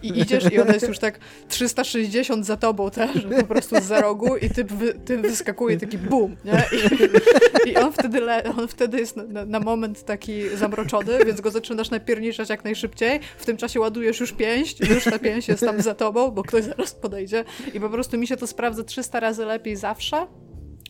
I 0.03 0.21
idziesz 0.21 0.53
i 0.53 0.61
ona 0.61 0.75
jest 0.75 0.89
już 0.89 0.99
tak 0.99 1.19
360 1.49 2.47
za 2.47 2.57
tobą 2.57 2.91
też, 2.91 3.11
po 3.41 3.47
prostu 3.47 3.81
za 3.81 4.01
rogu 4.01 4.37
i 4.37 4.51
ty, 4.51 4.65
wy, 4.65 4.95
ty 4.95 5.19
wyskakuje 5.19 5.77
taki 5.79 5.99
bum, 5.99 6.37
nie? 6.45 6.65
I, 7.67 7.69
i 7.69 7.77
on, 7.77 7.93
wtedy 7.93 8.21
le, 8.21 8.45
on 8.59 8.69
wtedy 8.69 8.99
jest 8.99 9.17
na, 9.17 9.25
na, 9.25 9.45
na 9.45 9.61
moment 9.61 10.05
taki 10.05 10.49
zamroczony, 10.57 11.25
więc 11.25 11.41
go 11.41 11.51
zaczynasz 11.51 11.91
napierniczać 11.91 12.49
jak 12.49 12.65
najszybciej. 12.65 13.21
W 13.39 13.47
tym 13.47 13.57
czasie 13.57 13.81
ładujesz 13.81 14.21
już 14.21 14.33
pięść, 14.33 14.81
już 14.81 15.05
ta 15.05 15.19
pięść 15.19 15.49
jest 15.49 15.65
tam 15.65 15.83
za 15.83 15.95
tobą, 15.95 16.31
bo 16.31 16.43
ktoś 16.43 16.65
zaraz 16.65 16.95
podejdzie 16.95 17.45
i 17.75 17.81
po 17.81 17.91
prostu 17.91 18.19
mi 18.19 18.27
się 18.27 18.37
to 18.37 18.47
sprawdza 18.47 18.85
300 18.85 19.21
razy 19.21 19.45
lepiej 19.45 19.77
zawsze. 19.77 20.27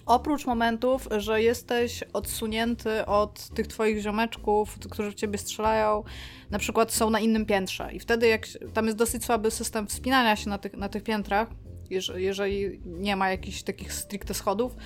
Oprócz 0.06 0.46
momentów, 0.46 1.08
że 1.18 1.42
jesteś 1.42 2.04
odsunięty 2.12 3.06
od 3.06 3.48
tych 3.48 3.66
twoich 3.66 4.00
ziomeczków, 4.02 4.78
którzy 4.90 5.10
w 5.10 5.14
ciebie 5.14 5.38
strzelają, 5.38 6.02
na 6.50 6.58
przykład 6.58 6.92
są 6.92 7.10
na 7.10 7.20
innym 7.20 7.46
piętrze. 7.46 7.92
I 7.92 8.00
wtedy, 8.00 8.26
jak 8.26 8.46
tam 8.74 8.86
jest 8.86 8.98
dosyć 8.98 9.24
słaby 9.24 9.50
system 9.50 9.86
wspinania 9.86 10.36
się 10.36 10.50
na 10.50 10.58
tych, 10.58 10.72
na 10.76 10.88
tych 10.88 11.02
piętrach, 11.02 11.48
jeż- 11.90 12.16
jeżeli 12.18 12.80
nie 12.84 13.16
ma 13.16 13.30
jakichś 13.30 13.62
takich 13.62 13.92
stricte 13.92 14.34
schodów, 14.34 14.76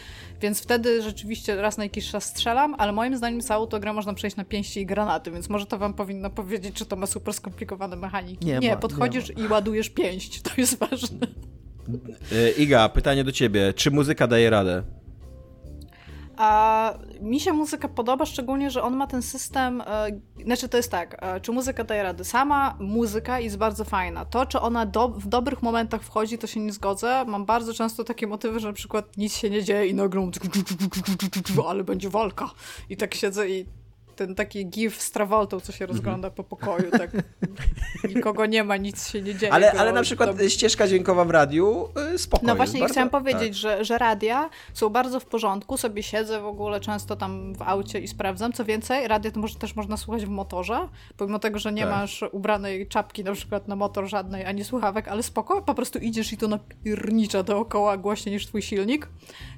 więc 0.40 0.60
wtedy 0.62 1.02
rzeczywiście 1.02 1.56
raz 1.56 1.76
na 1.78 1.84
jakiś 1.84 2.10
czas 2.10 2.24
strzelam, 2.24 2.74
ale 2.78 2.92
moim 2.92 3.16
zdaniem 3.16 3.40
całą 3.40 3.66
tę 3.66 3.80
grę 3.80 3.92
można 3.92 4.14
przejść 4.14 4.36
na 4.36 4.44
pięści 4.44 4.80
i 4.80 4.86
granaty, 4.86 5.30
więc 5.30 5.48
może 5.48 5.66
to 5.66 5.78
wam 5.78 5.94
powinno 5.94 6.30
powiedzieć, 6.30 6.74
czy 6.74 6.86
to 6.86 6.96
ma 6.96 7.06
super 7.06 7.34
skomplikowane 7.34 7.96
mechaniki. 7.96 8.46
Nie 8.46 8.58
Nie, 8.58 8.70
ma, 8.70 8.76
podchodzisz 8.76 9.36
nie 9.36 9.44
i 9.44 9.48
ładujesz 9.48 9.90
pięść, 9.90 10.42
to 10.42 10.50
jest 10.56 10.78
ważne. 10.78 11.26
E, 12.32 12.50
Iga, 12.50 12.88
pytanie 12.88 13.24
do 13.24 13.32
ciebie. 13.32 13.72
Czy 13.76 13.90
muzyka 13.90 14.26
daje 14.26 14.50
radę? 14.50 14.82
A 16.40 16.94
mi 17.20 17.40
się 17.40 17.52
muzyka 17.52 17.88
podoba, 17.88 18.26
szczególnie, 18.26 18.70
że 18.70 18.82
on 18.82 18.96
ma 18.96 19.06
ten 19.06 19.22
system. 19.22 19.80
E, 19.80 20.06
znaczy, 20.44 20.68
to 20.68 20.76
jest 20.76 20.90
tak, 20.90 21.16
e, 21.20 21.40
czy 21.40 21.52
muzyka 21.52 21.84
daje 21.84 22.02
radę? 22.02 22.24
Sama 22.24 22.76
muzyka 22.78 23.40
jest 23.40 23.56
bardzo 23.56 23.84
fajna. 23.84 24.24
To, 24.24 24.46
czy 24.46 24.60
ona 24.60 24.86
do, 24.86 25.08
w 25.08 25.26
dobrych 25.26 25.62
momentach 25.62 26.02
wchodzi, 26.02 26.38
to 26.38 26.46
się 26.46 26.60
nie 26.60 26.72
zgodzę. 26.72 27.24
Mam 27.26 27.44
bardzo 27.44 27.74
często 27.74 28.04
takie 28.04 28.26
motywy, 28.26 28.60
że 28.60 28.68
na 28.68 28.74
przykład 28.74 29.16
nic 29.16 29.36
się 29.36 29.50
nie 29.50 29.62
dzieje 29.64 29.86
i 29.86 29.94
nagle 29.94 30.30
ale 31.68 31.84
będzie 31.84 32.10
walka. 32.10 32.50
I 32.88 32.96
tak 32.96 33.14
siedzę 33.14 33.48
i 33.48 33.66
ten 34.26 34.34
taki 34.34 34.66
gif 34.66 35.02
z 35.02 35.10
Travoltą, 35.10 35.60
co 35.60 35.72
się 35.72 35.86
rozgląda 35.86 36.30
po 36.30 36.44
pokoju, 36.44 36.90
tak 36.90 37.10
nikogo 38.14 38.46
nie 38.46 38.64
ma, 38.64 38.76
nic 38.76 39.08
się 39.08 39.22
nie 39.22 39.34
dzieje. 39.34 39.52
Ale, 39.52 39.72
ale 39.72 39.92
na 39.92 40.02
przykład 40.02 40.36
tam- 40.36 40.48
ścieżka 40.48 40.88
dźwiękowa 40.88 41.24
w 41.24 41.30
radiu 41.30 41.88
y, 42.14 42.18
spoko 42.18 42.46
no 42.46 42.56
właśnie 42.56 42.80
bardzo- 42.80 42.92
chciałam 42.92 43.10
powiedzieć, 43.10 43.42
tak. 43.48 43.54
że, 43.54 43.84
że 43.84 43.98
radia 43.98 44.50
są 44.74 44.88
bardzo 44.88 45.20
w 45.20 45.26
porządku, 45.26 45.76
sobie 45.76 46.02
siedzę 46.02 46.40
w 46.40 46.46
ogóle 46.46 46.80
często 46.80 47.16
tam 47.16 47.54
w 47.54 47.62
aucie 47.62 48.00
i 48.00 48.08
sprawdzam. 48.08 48.52
Co 48.52 48.64
więcej, 48.64 49.08
radia 49.08 49.30
to 49.30 49.40
może, 49.40 49.54
też 49.54 49.76
można 49.76 49.96
słuchać 49.96 50.26
w 50.26 50.28
motorze, 50.28 50.88
pomimo 51.16 51.38
tego, 51.38 51.58
że 51.58 51.72
nie 51.72 51.82
Tak. 51.82 51.90
masz 51.90 52.24
ubranej 52.32 52.86
czapki 52.88 53.24
na 53.24 53.32
przykład 53.32 53.68
na 53.68 53.76
motor 53.76 54.08
żadnej, 54.08 54.44
ani 54.44 54.64
słuchawek, 54.64 55.08
ale 55.08 55.22
spoko, 55.22 55.62
po 55.62 55.74
prostu 55.74 55.98
idziesz 55.98 56.32
i 56.32 56.36
to 56.36 56.48
napiernicza 56.48 57.42
dookoła 57.42 57.96
głośniej 57.96 58.34
niż 58.34 58.46
twój 58.46 58.62
silnik, 58.62 59.08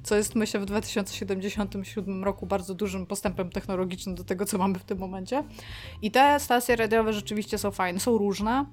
co 0.03 0.15
jest 0.15 0.35
myślę 0.35 0.59
w 0.59 0.65
2077 0.65 2.23
roku 2.23 2.45
bardzo 2.45 2.73
dużym 2.73 3.05
postępem 3.05 3.49
technologicznym 3.49 4.15
do 4.15 4.23
tego, 4.23 4.45
co 4.45 4.52
mamy 4.57 4.79
w 4.79 4.83
tym 4.83 4.97
momencie. 4.97 5.43
I 6.01 6.11
te 6.11 6.39
stacje 6.39 6.75
radiowe 6.75 7.13
rzeczywiście 7.13 7.57
są 7.57 7.71
fajne, 7.71 7.99
są 7.99 8.17
różne. 8.17 8.65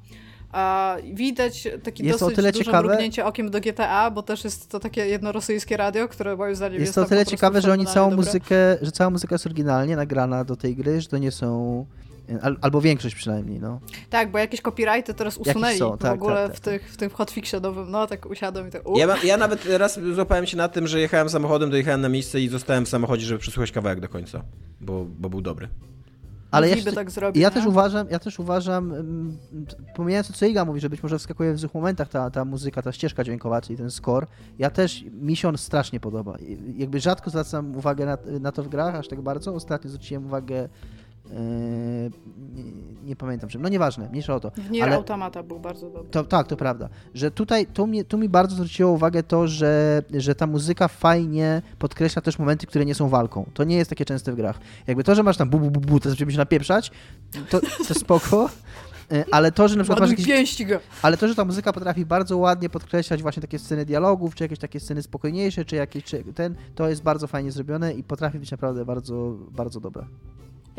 Widać 1.13 1.69
taki 1.83 2.05
Jest 2.05 2.19
to 2.19 2.25
o 2.27 2.29
dosyć 2.29 2.37
tyle 2.37 2.53
duże 2.53 2.65
ciekawe- 2.65 2.89
mrugnięcie 2.89 3.25
okiem 3.25 3.51
do 3.51 3.61
GTA, 3.61 4.11
bo 4.11 4.23
też 4.23 4.45
jest 4.45 4.69
to 4.71 4.81
takie 4.81 5.07
jedno 5.07 5.33
rosyjskie 5.33 5.77
radio, 5.77 6.09
które 6.09 6.37
moim 6.37 6.55
zdaniem 6.57 6.75
jest, 6.75 6.83
Jest 6.87 6.95
to 6.95 7.03
o 7.03 7.05
tyle 7.05 7.27
ciekawe, 7.27 7.61
że 7.61 7.73
oni 7.73 7.87
całą 7.87 8.11
dobre. 8.11 8.25
muzykę, 8.27 8.57
że 8.83 8.93
cała 8.93 9.11
muzyka 9.11 9.35
jest 9.35 9.47
oryginalnie 9.47 9.97
nagrana 9.97 10.45
do 10.45 10.57
tej 10.57 10.77
gry, 10.77 11.01
że 11.01 11.09
to 11.09 11.19
nie 11.19 11.31
są 11.31 11.87
al, 12.43 12.57
albo 12.61 12.81
większość 12.81 13.15
przynajmniej, 13.15 13.61
no. 13.61 13.81
Tak, 14.11 14.31
bo 14.31 14.39
jakieś 14.39 14.61
copyrighty 14.63 15.15
teraz 15.15 15.37
usunęli 15.37 15.79
są, 15.79 15.97
w 15.97 15.99
tak, 15.99 16.15
ogóle 16.15 16.35
tak, 16.35 16.49
tak, 16.49 16.57
w, 16.57 16.61
tych, 16.61 16.93
w 16.93 16.97
tym 16.97 17.11
hotfixie 17.11 17.61
nowym, 17.61 17.91
no 17.91 18.07
tak 18.07 18.27
usiadłem 18.27 18.69
i 18.69 18.71
tak 18.71 18.83
Ja, 18.97 19.07
ma- 19.07 19.23
ja 19.25 19.37
nawet 19.37 19.67
raz 19.67 20.01
złapałem 20.15 20.47
się 20.47 20.57
na 20.57 20.69
tym, 20.69 20.87
że 20.87 21.01
jechałem 21.01 21.29
samochodem, 21.29 21.71
dojechałem 21.71 22.01
na 22.01 22.09
miejsce 22.09 22.41
i 22.41 22.49
zostałem 22.49 22.87
w 22.87 22.89
samochodzie, 22.89 23.27
żeby 23.27 23.41
przesłuchać 23.41 23.73
kawałek 23.73 24.01
do 24.01 24.09
końca, 24.09 24.43
bo, 24.81 25.07
bo 25.19 25.31
był 25.31 25.41
dobry. 25.41 25.69
Ale 26.51 26.69
jeszcze, 26.69 26.93
tak 26.93 27.11
zrobić, 27.11 27.43
ja 27.43 27.51
też 27.51 27.67
uważam, 27.67 28.07
ja 28.11 28.19
też 28.19 28.39
uważam, 28.39 28.93
mm, 28.93 29.37
pomijając 29.95 30.29
to, 30.29 30.33
co 30.33 30.47
Iga 30.47 30.65
mówi, 30.65 30.81
że 30.81 30.91
być 30.91 31.03
może 31.03 31.19
wskakuje 31.19 31.53
w 31.53 31.59
złych 31.59 31.75
momentach 31.75 32.09
ta, 32.09 32.31
ta 32.31 32.45
muzyka, 32.45 32.83
ta 32.83 32.93
ścieżka 32.93 33.25
dźwiękowa, 33.25 33.61
czyli 33.61 33.77
ten 33.77 33.91
score, 33.91 34.27
ja 34.59 34.71
też, 34.71 35.05
mi 35.13 35.37
się 35.37 35.49
on 35.49 35.59
strasznie 35.59 36.01
podoba. 36.01 36.37
Jakby 36.77 37.01
rzadko 37.01 37.31
zwracam 37.31 37.77
uwagę 37.77 38.07
na, 38.07 38.19
na 38.41 38.53
to 38.53 38.63
w 38.63 38.69
grach, 38.69 38.95
aż 38.95 39.09
tak 39.09 39.21
bardzo. 39.21 39.55
Ostatnio 39.55 39.91
zwróciłem 39.91 40.27
uwagę, 40.27 40.69
nie, 42.55 42.63
nie 43.05 43.17
pamiętam 43.17 43.51
czym, 43.51 43.63
no 43.63 43.69
nieważne, 43.69 44.09
mniejsza 44.11 44.35
o 44.35 44.41
to. 44.41 44.51
W 44.51 44.71
Nier 44.71 44.85
ale- 44.85 44.97
Automata 44.97 45.43
był 45.43 45.61
bardzo 45.61 45.91
dobry. 45.91 46.11
To, 46.11 46.25
tak, 46.25 46.47
to 46.47 46.57
prawda. 46.57 46.89
Że 47.15 47.31
tutaj, 47.31 47.67
tu, 47.67 47.87
mnie, 47.87 48.05
tu 48.05 48.19
mi 48.19 48.29
bardzo 48.29 48.57
zwróciło 48.57 48.91
uwagę 48.93 49.23
to, 49.23 49.49
że, 49.49 50.03
że 50.15 50.35
ta 50.35 50.47
muzyka 50.47 50.89
fajnie 50.89 51.63
podkreśla 51.79 52.23
też 52.23 52.39
momenty, 52.39 52.67
które 52.67 52.85
nie 52.85 52.95
są 52.95 53.09
walką. 53.09 53.51
To 53.55 53.65
nie 53.65 53.77
jest 53.77 53.91
takie 53.91 54.05
częste 54.05 54.33
w 54.33 54.37
grach. 54.37 54.59
Jakby 54.87 55.05
to, 55.05 55.15
że 55.15 55.23
masz 55.23 55.37
tam 55.37 55.51
bu, 55.51 55.59
bu, 55.61 55.71
bu, 55.71 55.81
bu 55.81 56.01
to 56.01 56.11
zaczynamy 56.11 56.33
się 56.33 56.39
napieprzać, 56.39 56.91
to, 57.51 57.61
to 57.89 57.95
spoko. 57.95 58.51
E, 59.13 59.25
Ale 59.31 59.53
to, 59.53 59.69
że 59.69 59.77
na 59.77 59.83
przykład 59.83 60.01
masz 60.01 60.09
Ładuj 60.11 60.23
jakieś, 60.23 60.37
pięści 60.37 60.67
go! 60.67 60.79
ale 61.03 61.17
to, 61.17 61.29
że 61.29 61.35
ta 61.35 61.45
muzyka 61.45 61.73
potrafi 61.73 62.07
bardzo 62.07 62.37
ładnie 62.39 62.69
podkreślać 62.69 63.23
właśnie 63.23 63.41
takie 63.41 63.59
sceny 63.59 63.85
dialogów, 63.85 64.35
czy 64.35 64.45
jakieś 64.45 64.59
takie 64.59 64.81
sceny 64.81 65.03
spokojniejsze, 65.03 65.65
czy 65.65 65.77
jakieś 65.77 66.05
czy 66.05 66.25
ten, 66.35 66.55
to 66.75 66.89
jest 66.89 67.03
bardzo 67.03 67.27
fajnie 67.27 67.53
zrobione 67.53 67.93
i 67.95 68.03
potrafi 68.03 68.39
być 68.39 68.51
naprawdę 68.51 68.85
bardzo, 68.85 69.37
bardzo 69.51 69.81
dobre. 69.81 70.05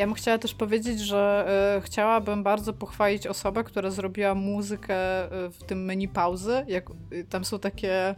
Ja 0.01 0.07
bym 0.07 0.15
chciała 0.15 0.37
też 0.37 0.53
powiedzieć, 0.53 0.99
że 0.99 1.45
e, 1.77 1.81
chciałabym 1.81 2.43
bardzo 2.43 2.73
pochwalić 2.73 3.27
osobę, 3.27 3.63
która 3.63 3.91
zrobiła 3.91 4.35
muzykę 4.35 4.95
e, 4.95 5.49
w 5.49 5.63
tym 5.63 5.85
menu 5.85 6.07
pauzy. 6.07 6.65
Jak, 6.67 6.89
y, 7.13 7.25
tam 7.29 7.45
są 7.45 7.59
takie 7.59 8.15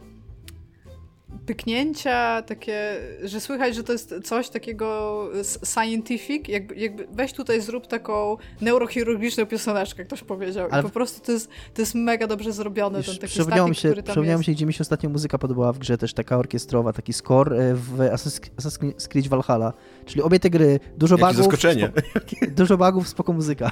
pyknięcia, 1.46 2.42
takie, 2.42 2.96
że 3.22 3.40
słychać, 3.40 3.74
że 3.74 3.84
to 3.84 3.92
jest 3.92 4.14
coś 4.24 4.48
takiego 4.48 5.28
scientific, 5.64 6.48
jakby, 6.48 6.74
jakby 6.74 7.06
weź 7.12 7.32
tutaj 7.32 7.60
zrób 7.60 7.86
taką 7.86 8.36
neurochirurgiczną 8.60 9.46
pioseneczkę, 9.46 10.04
ktoś 10.04 10.22
powiedział. 10.22 10.68
Ale... 10.70 10.82
I 10.82 10.84
po 10.84 10.90
prostu 10.90 11.26
to 11.26 11.32
jest, 11.32 11.48
to 11.74 11.82
jest 11.82 11.94
mega 11.94 12.26
dobrze 12.26 12.52
zrobione, 12.52 13.02
ten 13.02 13.18
taki 13.18 13.42
statyk, 13.42 13.68
mi 13.68 13.74
się, 13.74 13.88
który 13.88 14.02
tam 14.02 14.38
mi 14.38 14.44
się, 14.44 14.52
gdzie 14.52 14.66
mi 14.66 14.72
się 14.72 14.80
ostatnio 14.80 15.10
muzyka 15.10 15.38
podobała 15.38 15.72
w 15.72 15.78
grze, 15.78 15.98
też 15.98 16.14
taka 16.14 16.38
orkiestrowa, 16.38 16.92
taki 16.92 17.12
score 17.12 17.54
w 17.74 17.98
Assassin's 17.98 19.08
Creed 19.08 19.28
Valhalla. 19.28 19.72
Czyli 20.06 20.22
obie 20.22 20.40
te 20.40 20.50
gry, 20.50 20.80
dużo 20.96 21.14
Jakie 21.14 21.26
bugów. 21.26 21.36
zaskoczenie. 21.36 21.92
Spoko, 22.10 22.46
dużo 22.56 22.76
bugów, 22.76 23.08
spoko 23.08 23.32
muzyka. 23.32 23.70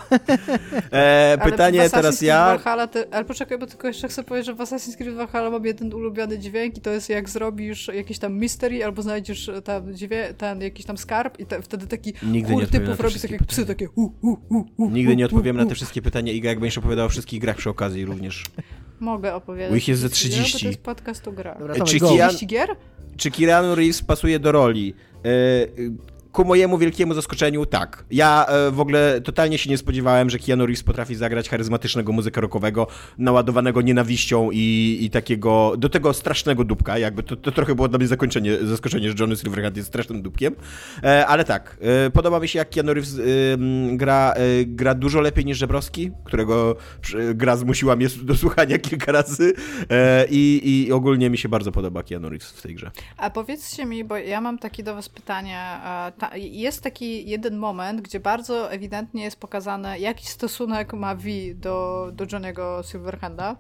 E, 0.91 1.39
pytanie 1.45 1.91
teraz 1.91 2.23
ja. 2.23 2.47
Valhalla, 2.47 2.87
te, 2.87 3.05
ale 3.11 3.25
poczekaj, 3.25 3.59
bo 3.59 3.67
tylko 3.67 3.89
jeszcze 3.89 4.09
chcę 4.09 4.25
powiedzieć, 4.25 4.47
że 4.47 4.55
w 4.55 4.59
Assassin's 4.59 4.97
Creed 4.97 5.15
Valhalla 5.15 5.51
mam 5.51 5.65
jeden 5.65 5.95
ulubiony 5.95 6.39
dźwięk 6.39 6.79
i 6.79 6.81
to 6.81 6.91
jest 6.91 7.09
jak 7.09 7.29
zrobisz 7.29 7.91
jakiś 7.95 8.19
tam 8.19 8.33
mystery 8.33 8.85
albo 8.85 9.03
znajdziesz 9.03 9.51
tam 9.65 9.95
dźwięk, 9.95 10.37
ten 10.37 10.61
jakiś 10.61 10.87
tam 10.87 10.99
skarb 10.99 11.41
i 11.41 11.47
te, 11.47 11.63
wtedy 11.63 11.87
taki 11.87 12.13
Nigdy 12.23 12.53
chór 12.53 12.67
typów 12.67 13.01
robi 13.01 13.21
takie 13.21 13.35
jak 13.35 13.47
psy, 13.47 13.67
takie 13.67 13.87
hu, 13.87 14.13
hu, 14.21 14.39
hu, 14.49 14.67
hu, 14.77 14.91
Nigdy 14.91 15.17
nie 15.17 15.25
odpowiem 15.27 15.57
na 15.57 15.67
te 15.67 15.75
wszystkie 15.75 16.03
pytania, 16.03 16.33
Iga, 16.33 16.49
jak 16.49 16.61
będziesz 16.61 16.79
opowiadał 16.79 17.07
o 17.07 17.09
wszystkich 17.09 17.41
grach 17.41 17.57
przy 17.57 17.71
okazji 17.71 18.05
również. 18.05 18.45
Mogę 19.01 19.35
opowiadać. 19.35 19.71
Bo 19.71 19.77
ich 19.77 19.89
jest 19.89 20.01
ze 20.01 20.09
30. 20.09 20.61
to 20.61 20.67
jest 20.67 20.81
podcast 20.81 21.29
o 21.29 21.33
grach. 21.33 21.59
Dobra, 21.59 21.85
czy, 21.85 22.01
Kian, 22.01 22.31
gier? 22.47 22.69
czy 23.17 23.31
Keanu 23.31 23.75
Reeves 23.75 24.03
pasuje 24.03 24.39
do 24.39 24.53
roli? 24.53 24.95
Ku 26.33 26.45
mojemu 26.45 26.79
wielkiemu 26.79 27.15
zaskoczeniu 27.15 27.67
tak. 27.67 28.05
Ja 28.11 28.47
e, 28.47 28.71
w 28.71 28.81
ogóle 28.81 29.21
totalnie 29.21 29.59
się 29.59 29.71
nie 29.71 29.79
spodziewałem, 29.79 30.31
że 30.31 30.39
Keanu 30.39 30.67
Reeves 30.67 30.83
potrafi 30.83 31.15
zagrać 31.15 31.49
charyzmatycznego 31.49 32.13
muzyka 32.13 32.41
rockowego, 32.41 32.87
naładowanego 33.19 33.83
nienawiścią 33.83 34.51
i, 34.53 34.99
i 35.01 35.11
takiego, 35.11 35.75
do 35.79 35.89
tego 35.89 36.13
strasznego 36.13 36.65
dupka, 36.65 36.99
jakby 36.99 37.23
to, 37.23 37.37
to 37.37 37.53
trochę 37.53 37.75
było 37.75 37.89
dla 37.89 37.99
mnie 37.99 38.09
zakończenie, 38.09 38.57
zaskoczenie, 38.57 39.09
że 39.09 39.15
Johnny 39.21 39.37
Silverhand 39.37 39.77
jest 39.77 39.89
strasznym 39.89 40.23
dupkiem, 40.23 40.55
e, 41.03 41.27
ale 41.27 41.45
tak, 41.45 41.77
e, 42.07 42.11
podoba 42.11 42.41
mi 42.41 42.49
się 42.49 42.59
jak 42.59 42.71
Keanu 42.71 42.95
Reeves 42.95 43.21
gra, 43.93 44.35
gra 44.67 44.95
dużo 44.95 45.21
lepiej 45.21 45.45
niż 45.45 45.59
Żebrowski, 45.59 46.11
którego 46.25 46.77
gra 47.35 47.57
zmusiła 47.57 47.97
mnie 47.97 48.07
do 48.23 48.37
słuchania 48.37 48.79
kilka 48.79 49.13
razy 49.13 49.53
i, 50.31 50.61
i 50.87 50.93
ogólnie 50.93 51.31
mi 51.31 51.39
się 51.39 51.49
bardzo 51.49 51.73
podoba 51.73 52.03
Keanu 52.03 52.29
Reeves 52.29 52.51
w 52.51 52.63
tej 52.63 52.75
grze. 52.75 52.91
A 53.17 53.31
powiedzcie 53.31 53.85
mi, 53.87 54.05
bo 54.05 54.17
ja 54.17 54.41
mam 54.41 54.59
takie 54.59 54.83
do 54.83 54.95
was 54.95 55.09
pytanie, 55.09 55.59
ta, 56.23 56.37
jest 56.37 56.83
taki 56.83 57.31
jeden 57.31 57.57
moment, 57.57 58.01
gdzie 58.01 58.21
bardzo 58.21 58.73
ewidentnie 58.73 59.25
jest 59.25 59.41
pokazane, 59.41 59.99
jaki 59.99 60.27
stosunek 60.27 60.93
ma 60.93 61.15
V 61.15 61.25
do, 61.55 62.09
do 62.13 62.25
Johnny'ego 62.25 62.83
Silverhanda. 62.83 63.57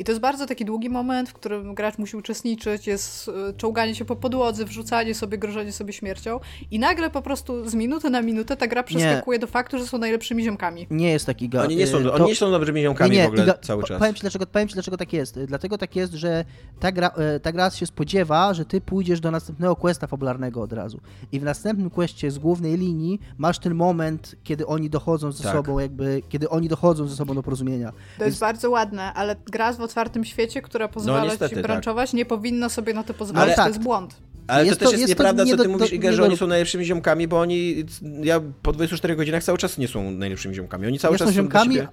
I 0.00 0.04
to 0.04 0.12
jest 0.12 0.20
bardzo 0.20 0.46
taki 0.46 0.64
długi 0.64 0.90
moment, 0.90 1.28
w 1.28 1.32
którym 1.32 1.74
gracz 1.74 1.98
musi 1.98 2.16
uczestniczyć, 2.16 2.86
jest 2.86 3.28
e, 3.28 3.52
czołganie 3.52 3.94
się 3.94 4.04
po 4.04 4.16
podłodze, 4.16 4.64
wrzucanie 4.64 5.14
sobie, 5.14 5.38
grożenie 5.38 5.72
sobie 5.72 5.92
śmiercią 5.92 6.40
i 6.70 6.78
nagle 6.78 7.10
po 7.10 7.22
prostu 7.22 7.68
z 7.68 7.74
minuty 7.74 8.10
na 8.10 8.22
minutę 8.22 8.56
ta 8.56 8.66
gra 8.66 8.82
przeskakuje 8.82 9.38
nie. 9.38 9.40
do 9.40 9.46
faktu, 9.46 9.78
że 9.78 9.86
są 9.86 9.98
najlepszymi 9.98 10.44
ziomkami. 10.44 10.86
Nie 10.90 11.10
jest 11.10 11.26
taki 11.26 11.48
gra. 11.48 11.62
Oni 11.62 11.76
nie 11.76 11.86
są, 11.86 12.02
to... 12.02 12.14
oni 12.14 12.24
nie 12.26 12.34
są 12.34 12.50
dobrymi 12.50 12.82
ziomkami 12.82 13.10
nie, 13.10 13.16
nie, 13.16 13.24
w 13.24 13.26
ogóle 13.26 13.42
Iga, 13.42 13.54
cały 13.54 13.84
czas. 13.84 13.98
Powiem 13.98 14.14
ci, 14.14 14.20
dlaczego, 14.20 14.46
powiem 14.46 14.68
ci, 14.68 14.74
dlaczego 14.74 14.96
tak 14.96 15.12
jest. 15.12 15.40
Dlatego 15.44 15.78
tak 15.78 15.96
jest, 15.96 16.12
że 16.12 16.44
ta 16.80 16.92
gra, 16.92 17.10
ta 17.42 17.52
gra 17.52 17.70
się 17.70 17.86
spodziewa, 17.86 18.54
że 18.54 18.64
ty 18.64 18.80
pójdziesz 18.80 19.20
do 19.20 19.30
następnego 19.30 19.76
questa 19.76 20.06
fabularnego 20.06 20.62
od 20.62 20.72
razu. 20.72 21.00
I 21.32 21.40
w 21.40 21.44
następnym 21.44 21.90
questie 21.90 22.30
z 22.30 22.38
głównej 22.38 22.76
linii 22.76 23.20
masz 23.38 23.58
ten 23.58 23.74
moment, 23.74 24.34
kiedy 24.44 24.66
oni 24.66 24.90
dochodzą 24.90 25.32
ze 25.32 25.44
tak. 25.44 25.52
sobą, 25.52 25.78
jakby, 25.78 26.22
kiedy 26.28 26.48
oni 26.48 26.68
dochodzą 26.68 27.08
ze 27.08 27.16
sobą 27.16 27.34
do 27.34 27.42
porozumienia. 27.42 27.92
To 27.92 27.96
Więc... 28.18 28.26
jest 28.26 28.40
bardzo 28.40 28.70
ładne, 28.70 29.14
ale 29.14 29.36
gra 29.46 29.72
z 29.72 29.89
otwartym 29.90 30.24
świecie, 30.24 30.62
która 30.62 30.86
no, 30.86 30.92
pozwala 30.92 31.20
no, 31.20 31.24
niestety, 31.24 31.56
ci 31.56 31.62
branczować, 31.62 32.10
tak. 32.10 32.18
nie 32.18 32.24
powinna 32.24 32.68
sobie 32.68 32.94
na 32.94 33.02
to 33.02 33.14
pozwolić, 33.14 33.42
ale, 33.42 33.50
to 33.50 33.56
tak. 33.56 33.68
jest 33.68 33.80
błąd. 33.80 34.16
Ale 34.46 34.66
jest 34.66 34.78
to, 34.78 34.84
też 34.84 34.92
jest, 34.92 35.00
jest 35.00 35.08
nieprawda, 35.08 35.44
nie 35.44 35.50
co 35.50 35.56
ty 35.56 35.62
do, 35.62 35.68
mówisz, 35.68 35.92
Iga, 35.92 36.12
że 36.12 36.24
oni 36.24 36.36
są 36.36 36.46
najlepszymi 36.46 36.84
ziomkami, 36.84 37.28
bo 37.28 37.40
oni, 37.40 37.84
ja 38.22 38.40
po 38.62 38.72
24 38.72 39.16
godzinach 39.16 39.44
cały 39.44 39.58
czas 39.58 39.78
nie 39.78 39.88
są 39.88 40.10
najlepszymi 40.10 40.54
ziomkami. 40.54 40.86
Oni 40.86 40.98
cały 40.98 41.14
nie 41.14 41.18
czas 41.18 41.28
są 41.28 41.34
ziomkami, 41.34 41.74
siebie... 41.74 41.88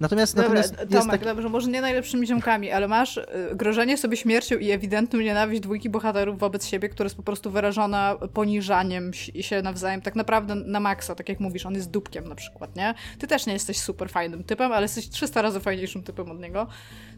Natomiast, 0.00 0.36
Dobra, 0.36 0.48
natomiast 0.48 0.90
Tomek, 0.90 1.10
tak... 1.10 1.24
dobrze, 1.24 1.48
może 1.48 1.70
nie 1.70 1.80
najlepszymi 1.80 2.26
ziomkami, 2.26 2.70
ale 2.70 2.88
masz 2.88 3.16
y, 3.16 3.24
grożenie 3.52 3.96
sobie 3.96 4.16
śmiercią 4.16 4.56
i 4.56 4.70
ewidentną 4.70 5.20
nienawiść 5.20 5.62
dwójki 5.62 5.90
bohaterów 5.90 6.38
wobec 6.38 6.66
siebie, 6.66 6.88
która 6.88 7.04
jest 7.04 7.16
po 7.16 7.22
prostu 7.22 7.50
wyrażona 7.50 8.16
poniżaniem 8.34 9.14
się 9.40 9.62
nawzajem, 9.62 10.00
tak 10.00 10.16
naprawdę 10.16 10.54
na 10.54 10.80
maksa, 10.80 11.14
tak 11.14 11.28
jak 11.28 11.40
mówisz, 11.40 11.66
on 11.66 11.74
jest 11.74 11.90
dupkiem 11.90 12.28
na 12.28 12.34
przykład, 12.34 12.76
nie? 12.76 12.94
Ty 13.18 13.26
też 13.26 13.46
nie 13.46 13.52
jesteś 13.52 13.80
super 13.80 14.10
fajnym 14.10 14.44
typem, 14.44 14.72
ale 14.72 14.82
jesteś 14.82 15.08
300 15.08 15.42
razy 15.42 15.60
fajniejszym 15.60 16.02
typem 16.02 16.30
od 16.30 16.40
niego. 16.40 16.66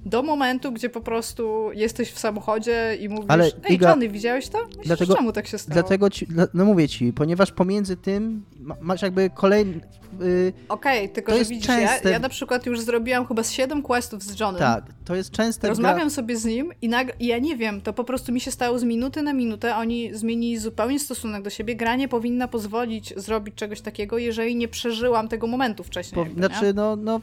Do 0.04 0.22
momentu, 0.22 0.72
gdzie 0.72 0.90
po 0.90 1.00
prostu 1.00 1.70
jesteś 1.72 2.10
w 2.10 2.18
samochodzie 2.18 2.96
i 3.00 3.08
mówisz, 3.08 3.24
ale, 3.28 3.44
ej 3.44 3.74
Iga, 3.74 3.90
Johnny, 3.90 4.08
widziałeś 4.08 4.48
to? 4.48 4.58
Myślisz, 4.66 4.86
dlatego, 4.86 5.16
czemu 5.16 5.32
tak 5.32 5.46
się 5.46 5.58
stało? 5.58 5.74
Dlatego 5.74 6.10
ci, 6.10 6.26
no 6.54 6.64
mówię 6.64 6.88
ci, 6.88 7.12
ponieważ 7.12 7.52
pomiędzy 7.52 7.96
tym 7.96 8.44
masz 8.80 9.02
jakby 9.02 9.30
kolejny... 9.30 9.80
Yy, 10.20 10.52
Okej, 10.68 11.04
okay, 11.04 11.08
tylko 11.08 11.32
że 11.32 11.44
widzisz, 11.44 11.66
częste... 11.66 12.00
ja, 12.04 12.10
ja 12.10 12.18
na 12.18 12.28
przykład 12.28 12.66
już 12.66 12.80
zrobiłam 12.80 13.26
chyba 13.26 13.42
7 13.42 13.82
questów 13.82 14.22
z 14.22 14.40
Johnem. 14.40 14.58
Tak, 14.58 14.84
to 15.04 15.14
jest 15.14 15.30
częste. 15.30 15.68
Rozmawiam 15.68 15.98
gra... 15.98 16.10
sobie 16.10 16.36
z 16.36 16.44
nim 16.44 16.72
i, 16.82 16.90
ja 17.20 17.38
nie 17.38 17.56
wiem, 17.56 17.80
to 17.80 17.92
po 17.92 18.04
prostu 18.04 18.32
mi 18.32 18.40
się 18.40 18.50
stało 18.50 18.78
z 18.78 18.84
minuty 18.84 19.22
na 19.22 19.32
minutę. 19.32 19.76
Oni 19.76 20.14
zmienili 20.14 20.58
zupełnie 20.58 21.00
stosunek 21.00 21.42
do 21.42 21.50
siebie. 21.50 21.76
Gra 21.76 21.96
nie 21.96 22.08
powinna 22.08 22.48
pozwolić 22.48 23.14
zrobić 23.16 23.54
czegoś 23.54 23.80
takiego, 23.80 24.18
jeżeli 24.18 24.56
nie 24.56 24.68
przeżyłam 24.68 25.28
tego 25.28 25.46
momentu 25.46 25.84
wcześniej. 25.84 26.26
Po... 26.26 26.34
znaczy, 26.34 26.74
no, 26.74 26.96
no, 26.96 27.20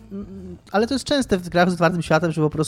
ale 0.71 0.87
to 0.87 0.95
jest 0.95 1.05
częste 1.05 1.37
w 1.37 1.49
grach 1.49 1.69
z 1.69 1.73
otwartym 1.73 2.01
światem, 2.01 2.31
że 2.31 2.41
po 2.41 2.49
prostu 2.49 2.66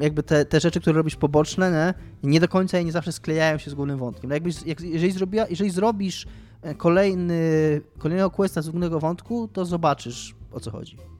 jakby 0.00 0.22
te, 0.22 0.44
te 0.44 0.60
rzeczy, 0.60 0.80
które 0.80 0.96
robisz 0.96 1.16
poboczne, 1.16 1.94
nie, 2.22 2.30
nie 2.30 2.40
do 2.40 2.48
końca 2.48 2.78
i 2.78 2.84
nie 2.84 2.92
zawsze 2.92 3.12
sklejają 3.12 3.58
się 3.58 3.70
z 3.70 3.74
głównym 3.74 3.98
wątkiem. 3.98 4.28
No 4.28 4.34
jakbyś, 4.34 4.62
jak, 4.62 4.80
jeżeli, 4.80 5.12
zrobiła, 5.12 5.46
jeżeli 5.50 5.70
zrobisz 5.70 6.26
e, 6.62 6.74
kolejny, 6.74 7.80
kolejnego 7.98 8.30
questa 8.30 8.62
z 8.62 8.70
głównego 8.70 9.00
wątku, 9.00 9.48
to 9.52 9.64
zobaczysz 9.64 10.34
o 10.52 10.60
co 10.60 10.70
chodzi. 10.70 11.13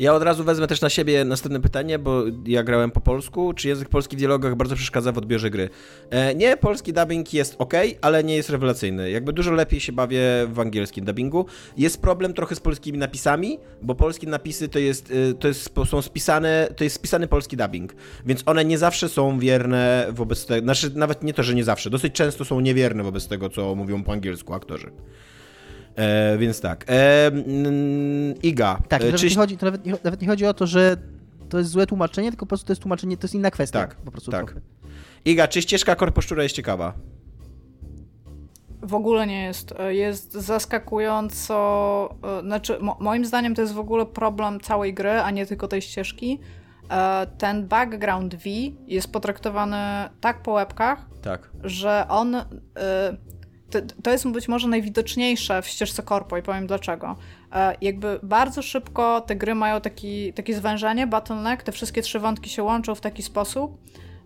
Ja 0.00 0.14
od 0.14 0.22
razu 0.22 0.44
wezmę 0.44 0.66
też 0.66 0.80
na 0.80 0.90
siebie 0.90 1.24
następne 1.24 1.60
pytanie, 1.60 1.98
bo 1.98 2.22
ja 2.46 2.62
grałem 2.62 2.90
po 2.90 3.00
polsku. 3.00 3.52
Czy 3.52 3.68
język 3.68 3.88
polski 3.88 4.16
w 4.16 4.18
dialogach 4.18 4.54
bardzo 4.56 4.76
przeszkadza 4.76 5.12
w 5.12 5.18
odbiorze 5.18 5.50
gry? 5.50 5.68
E, 6.10 6.34
nie, 6.34 6.56
polski 6.56 6.92
dubbing 6.92 7.34
jest 7.34 7.54
ok, 7.58 7.74
ale 8.00 8.24
nie 8.24 8.36
jest 8.36 8.50
rewelacyjny. 8.50 9.10
Jakby 9.10 9.32
dużo 9.32 9.52
lepiej 9.52 9.80
się 9.80 9.92
bawię 9.92 10.20
w 10.52 10.60
angielskim 10.60 11.04
dubbingu. 11.04 11.46
Jest 11.76 12.02
problem 12.02 12.34
trochę 12.34 12.54
z 12.54 12.60
polskimi 12.60 12.98
napisami, 12.98 13.58
bo 13.82 13.94
polskie 13.94 14.26
napisy 14.26 14.68
to 14.68 14.78
jest, 14.78 15.12
e, 15.30 15.34
to 15.34 15.48
jest, 15.48 15.70
są 15.90 16.02
spisane, 16.02 16.68
to 16.76 16.84
jest 16.84 16.96
spisany 16.96 17.28
polski 17.28 17.56
dubbing, 17.56 17.94
więc 18.26 18.42
one 18.46 18.64
nie 18.64 18.78
zawsze 18.78 19.08
są 19.08 19.38
wierne 19.38 20.06
wobec 20.10 20.46
tego, 20.46 20.64
znaczy 20.64 20.90
nawet 20.94 21.22
nie 21.22 21.34
to, 21.34 21.42
że 21.42 21.54
nie 21.54 21.64
zawsze, 21.64 21.90
dosyć 21.90 22.12
często 22.12 22.44
są 22.44 22.60
niewierne 22.60 23.02
wobec 23.02 23.28
tego, 23.28 23.50
co 23.50 23.74
mówią 23.74 24.02
po 24.04 24.12
angielsku 24.12 24.54
aktorzy. 24.54 24.90
E, 25.96 26.38
więc 26.38 26.60
tak. 26.60 26.84
E, 26.88 27.30
Iga. 28.42 28.82
Tak, 28.88 29.02
e, 29.02 29.12
czy... 29.12 29.28
nie 29.28 29.36
chodzi, 29.36 29.56
to 29.56 29.66
nawet, 29.66 29.86
nie, 29.86 29.94
nawet 30.04 30.22
nie 30.22 30.28
chodzi 30.28 30.46
o 30.46 30.54
to, 30.54 30.66
że 30.66 30.96
to 31.48 31.58
jest 31.58 31.70
złe 31.70 31.86
tłumaczenie, 31.86 32.30
tylko 32.30 32.46
po 32.46 32.48
prostu 32.48 32.66
to 32.66 32.72
jest 32.72 32.82
tłumaczenie, 32.82 33.16
to 33.16 33.24
jest 33.24 33.34
inna 33.34 33.50
kwestia. 33.50 33.80
Tak, 33.80 33.96
po 33.96 34.10
prostu 34.10 34.30
tak. 34.30 34.54
Iga, 35.24 35.48
czy 35.48 35.62
ścieżka 35.62 35.96
korposzczura 35.96 36.42
jest 36.42 36.54
ciekawa? 36.54 36.92
W 38.82 38.94
ogóle 38.94 39.26
nie 39.26 39.42
jest. 39.42 39.74
E, 39.78 39.94
jest 39.94 40.32
zaskakująco. 40.32 42.14
E, 42.38 42.40
znaczy, 42.40 42.78
mo 42.80 42.96
moim 43.00 43.24
zdaniem 43.24 43.54
to 43.54 43.62
jest 43.62 43.74
w 43.74 43.78
ogóle 43.78 44.06
problem 44.06 44.60
całej 44.60 44.94
gry, 44.94 45.10
a 45.10 45.30
nie 45.30 45.46
tylko 45.46 45.68
tej 45.68 45.82
ścieżki. 45.82 46.38
Ten 47.38 47.68
background 47.68 48.34
V 48.34 48.42
jest 48.86 49.12
potraktowany 49.12 49.76
tak 50.20 50.42
po 50.42 50.52
łebkach, 50.52 51.06
tak. 51.22 51.50
że 51.64 52.06
on 52.08 52.36
to, 54.02 54.10
jest 54.10 54.28
być 54.28 54.48
może 54.48 54.68
najwidoczniejsze 54.68 55.62
w 55.62 55.66
ścieżce 55.66 56.02
korpo 56.02 56.38
i 56.38 56.42
powiem 56.42 56.66
dlaczego. 56.66 57.16
E, 57.52 57.76
jakby 57.80 58.20
bardzo 58.22 58.62
szybko 58.62 59.20
te 59.20 59.36
gry 59.36 59.54
mają 59.54 59.80
taki, 59.80 60.32
takie 60.32 60.54
zwężenie, 60.54 61.06
bottleneck, 61.06 61.62
te 61.62 61.72
wszystkie 61.72 62.02
trzy 62.02 62.18
wątki 62.18 62.50
się 62.50 62.62
łączą 62.62 62.94
w 62.94 63.00
taki 63.00 63.22
sposób, 63.22 63.78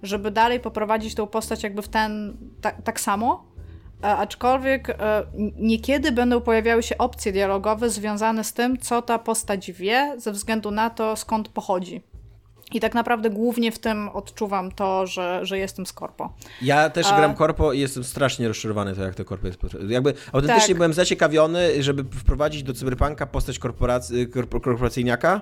żeby 0.03 0.31
dalej 0.31 0.61
poprowadzić 0.61 1.15
tą 1.15 1.27
postać 1.27 1.63
jakby 1.63 1.83
w 1.83 1.89
ten, 1.89 2.37
tak, 2.61 2.83
tak 2.83 3.01
samo, 3.01 3.45
e, 4.05 4.17
aczkolwiek 4.17 4.91
e, 4.91 4.97
niekiedy 5.57 6.13
będą 6.13 6.41
pojawiały 6.41 6.83
się 6.83 6.99
opcje 6.99 7.33
dialogowe 7.33 7.91
związane 7.91 8.45
z 8.45 8.53
tym, 8.53 8.79
co 8.79 9.03
ta 9.03 9.19
postać 9.19 9.73
wie, 9.73 10.15
ze 10.17 10.33
względu 10.33 10.71
na 10.71 10.91
to, 10.91 11.17
skąd 11.17 11.49
pochodzi. 11.49 12.14
I 12.75 12.81
tak 12.81 12.95
naprawdę 12.95 13.31
głównie 13.31 13.73
w 13.73 13.79
tym 13.79 14.09
odczuwam 14.09 14.73
to, 14.73 15.07
że, 15.07 15.41
że 15.43 15.59
jestem 15.59 15.87
z 15.87 15.93
korpo. 15.93 16.33
Ja 16.63 16.91
też 16.91 17.07
A... 17.07 17.17
gram 17.17 17.35
korpo 17.35 17.73
i 17.73 17.81
jestem 17.81 18.05
strasznie 18.05 18.49
rozczarowany 18.49 18.95
to, 18.95 19.03
jak 19.03 19.15
to 19.15 19.25
korpo 19.25 19.47
jest. 19.47 19.59
Jakby 19.89 20.15
autentycznie 20.33 20.69
tak. 20.69 20.77
byłem 20.77 20.93
zaciekawiony, 20.93 21.83
żeby 21.83 22.05
wprowadzić 22.05 22.63
do 22.63 22.75
cyberpunka 22.75 23.27
postać 23.27 23.59
korporacy, 23.59 24.27
korporacyjniaka 24.27 25.41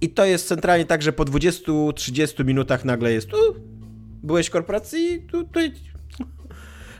i 0.00 0.08
to 0.08 0.24
jest 0.24 0.48
centralnie 0.48 0.84
tak, 0.84 1.02
że 1.02 1.12
po 1.12 1.24
20-30 1.24 2.44
minutach 2.44 2.84
nagle 2.84 3.12
jest 3.12 3.28
tu 3.28 3.36
byłeś 4.22 4.46
w 4.46 4.50
korporacji, 4.50 5.26
tu, 5.30 5.44
tu 5.44 5.60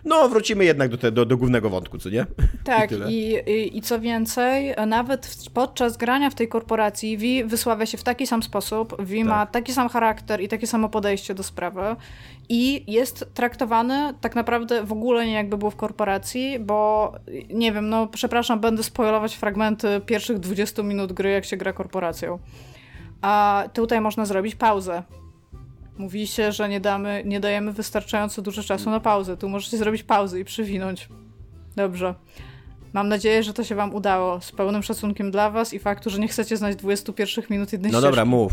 no 0.05 0.29
wrócimy 0.29 0.65
jednak 0.65 0.91
do, 0.91 0.99
te, 0.99 1.13
do, 1.13 1.27
do 1.27 1.37
głównego 1.37 1.71
wątku, 1.71 1.99
co 1.99 2.11
nie? 2.11 2.27
Tak, 2.65 2.91
I, 3.09 3.35
i, 3.47 3.79
i, 3.79 3.83
co 3.83 4.01
więcej, 4.01 4.75
nawet 4.87 5.37
podczas 5.55 5.97
grania 5.97 6.31
w 6.31 6.35
tej 6.35 6.49
korporacji 6.49 7.17
Vi 7.17 7.45
wysławia 7.45 7.87
się 7.87 7.99
w 7.99 8.03
taki 8.03 8.27
sam 8.27 8.43
sposób, 8.43 8.97
Vi 9.03 9.19
tak. 9.19 9.29
ma 9.29 9.47
taki 9.47 9.73
sam 9.73 9.89
charakter 9.89 10.41
i 10.41 10.49
takie 10.49 10.67
samo 10.67 10.89
podejście 10.89 11.35
do 11.35 11.43
sprawy 11.43 11.97
i 12.49 12.93
jest 12.93 13.35
traktowany 13.35 14.15
tak 14.21 14.35
naprawdę 14.35 14.85
w 14.85 14.93
ogóle 14.93 15.27
nie 15.27 15.33
jakby 15.33 15.59
był 15.59 15.71
w 15.71 15.77
korporacji, 15.77 16.59
bo 16.59 17.13
nie 17.51 17.73
wiem, 17.73 17.89
no 17.89 18.07
przepraszam, 18.07 18.61
będę 18.61 18.83
spoilować 18.83 19.37
fragmenty 19.37 20.01
pierwszych 20.07 20.39
20 20.39 20.83
minut 20.83 21.13
gry, 21.13 21.31
jak 21.31 21.45
się 21.45 21.57
gra 21.57 21.73
korporacją. 21.73 22.39
A 23.23 23.65
tutaj 23.73 24.01
można 24.01 24.25
zrobić 24.25 24.55
pauzę. 24.55 25.03
Mówi 26.01 26.27
się, 26.27 26.53
że 26.53 26.69
nie, 26.69 26.81
damy, 26.81 27.23
nie 27.27 27.41
dajemy 27.41 27.73
wystarczająco 27.73 28.43
dużo 28.43 28.63
czasu 28.63 28.91
na 28.91 29.01
pauzę. 29.01 29.37
Tu 29.37 29.49
możecie 29.49 29.77
zrobić 29.77 30.03
pauzę 30.03 30.41
i 30.41 30.45
przywinąć. 30.45 31.09
Dobrze. 31.77 32.15
Mam 32.93 33.09
nadzieję, 33.09 33.43
że 33.43 33.55
to 33.55 33.65
się 33.65 33.75
wam 33.75 33.95
udało. 33.95 34.41
Z 34.41 34.53
pełnym 34.53 34.83
szacunkiem 34.83 35.31
dla 35.31 35.51
was 35.51 35.75
i 35.75 35.79
faktu, 35.79 36.11
że 36.11 36.19
nie 36.19 36.29
chcecie 36.29 36.57
znać 36.57 36.77
21 36.77 37.45
minut 37.51 37.73
jednej 37.73 37.93
No 37.93 37.99
ścieżki. 37.99 38.11
dobra, 38.11 38.25
mów. 38.25 38.53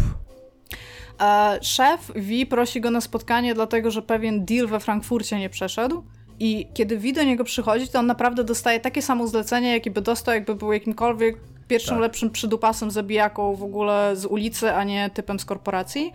E, 1.22 1.60
szef 1.62 2.12
Vi 2.16 2.46
prosi 2.46 2.82
go 2.82 2.92
na 2.92 3.02
spotkanie, 3.02 3.54
dlatego 3.54 3.92
że 3.92 4.02
pewien 4.02 4.46
deal 4.46 4.68
we 4.68 4.80
Frankfurcie 4.80 5.40
nie 5.40 5.50
przeszedł. 5.50 6.04
I 6.40 6.68
kiedy 6.74 6.98
Vi 6.98 7.14
do 7.14 7.24
niego 7.24 7.44
przychodzi, 7.44 7.88
to 7.88 8.00
on 8.00 8.06
naprawdę 8.06 8.44
dostaje 8.44 8.80
takie 8.80 9.02
samo 9.02 9.28
zlecenie, 9.28 9.72
jakie 9.72 9.92
by 9.92 10.02
dostał, 10.02 10.34
jakby 10.34 10.56
był 10.56 10.74
jakimkolwiek 10.74 11.38
pierwszym 11.68 11.96
tak. 11.96 12.02
lepszym 12.02 12.30
przydupasem 12.30 12.92
zabijaką 12.92 13.56
w 13.56 13.64
ogóle 13.64 14.16
z 14.16 14.26
ulicy, 14.26 14.74
a 14.74 14.84
nie 14.84 15.10
typem 15.10 15.40
z 15.40 15.46
korporacji. 15.46 16.12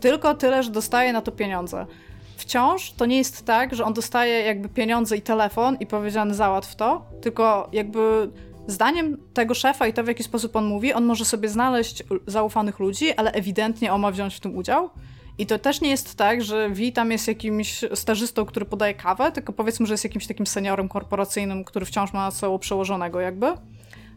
Tylko 0.00 0.34
tyle, 0.34 0.62
że 0.62 0.70
dostaje 0.70 1.12
na 1.12 1.20
to 1.20 1.32
pieniądze. 1.32 1.86
Wciąż 2.36 2.92
to 2.92 3.06
nie 3.06 3.16
jest 3.16 3.44
tak, 3.44 3.74
że 3.74 3.84
on 3.84 3.92
dostaje 3.92 4.40
jakby 4.40 4.68
pieniądze 4.68 5.16
i 5.16 5.22
telefon 5.22 5.76
i 5.80 5.86
powiedziane 5.86 6.34
załatw 6.34 6.76
to, 6.76 7.06
tylko 7.20 7.68
jakby 7.72 8.30
zdaniem 8.66 9.18
tego 9.34 9.54
szefa 9.54 9.86
i 9.86 9.92
to 9.92 10.04
w 10.04 10.06
jaki 10.08 10.22
sposób 10.22 10.56
on 10.56 10.66
mówi, 10.66 10.92
on 10.92 11.04
może 11.04 11.24
sobie 11.24 11.48
znaleźć 11.48 12.02
zaufanych 12.26 12.78
ludzi, 12.78 13.12
ale 13.12 13.32
ewidentnie 13.32 13.92
on 13.92 14.00
ma 14.00 14.10
wziąć 14.10 14.34
w 14.34 14.40
tym 14.40 14.56
udział. 14.56 14.90
I 15.38 15.46
to 15.46 15.58
też 15.58 15.80
nie 15.80 15.90
jest 15.90 16.14
tak, 16.14 16.44
że 16.44 16.70
Vi 16.70 16.92
tam 16.92 17.10
jest 17.10 17.28
jakimś 17.28 17.84
stażystą, 17.94 18.44
który 18.44 18.66
podaje 18.66 18.94
kawę, 18.94 19.32
tylko 19.32 19.52
powiedzmy, 19.52 19.86
że 19.86 19.94
jest 19.94 20.04
jakimś 20.04 20.26
takim 20.26 20.46
seniorem 20.46 20.88
korporacyjnym, 20.88 21.64
który 21.64 21.86
wciąż 21.86 22.12
ma 22.12 22.30
sobą 22.30 22.58
przełożonego 22.58 23.20
jakby, 23.20 23.46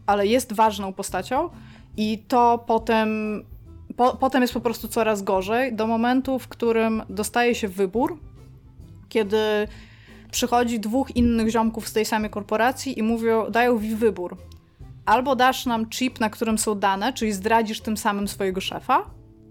ale 0.06 0.26
jest 0.26 0.52
ważną 0.52 0.92
postacią 0.92 1.50
i 1.96 2.18
to 2.28 2.64
potem 2.66 3.42
po, 3.96 4.16
potem 4.16 4.42
jest 4.42 4.54
po 4.54 4.60
prostu 4.60 4.88
coraz 4.88 5.22
gorzej, 5.22 5.72
do 5.72 5.86
momentu, 5.86 6.38
w 6.38 6.48
którym 6.48 7.02
dostaje 7.08 7.54
się 7.54 7.68
wybór, 7.68 8.18
kiedy 9.08 9.38
przychodzi 10.30 10.80
dwóch 10.80 11.16
innych 11.16 11.48
ziomków 11.48 11.88
z 11.88 11.92
tej 11.92 12.04
samej 12.04 12.30
korporacji 12.30 12.98
i 12.98 13.02
mówią, 13.02 13.50
dają 13.50 13.80
mi 13.80 13.94
wybór. 13.94 14.36
Albo 15.06 15.36
dasz 15.36 15.66
nam 15.66 15.88
chip, 15.88 16.20
na 16.20 16.30
którym 16.30 16.58
są 16.58 16.74
dane, 16.74 17.12
czyli 17.12 17.32
zdradzisz 17.32 17.80
tym 17.80 17.96
samym 17.96 18.28
swojego 18.28 18.60
szefa, 18.60 19.10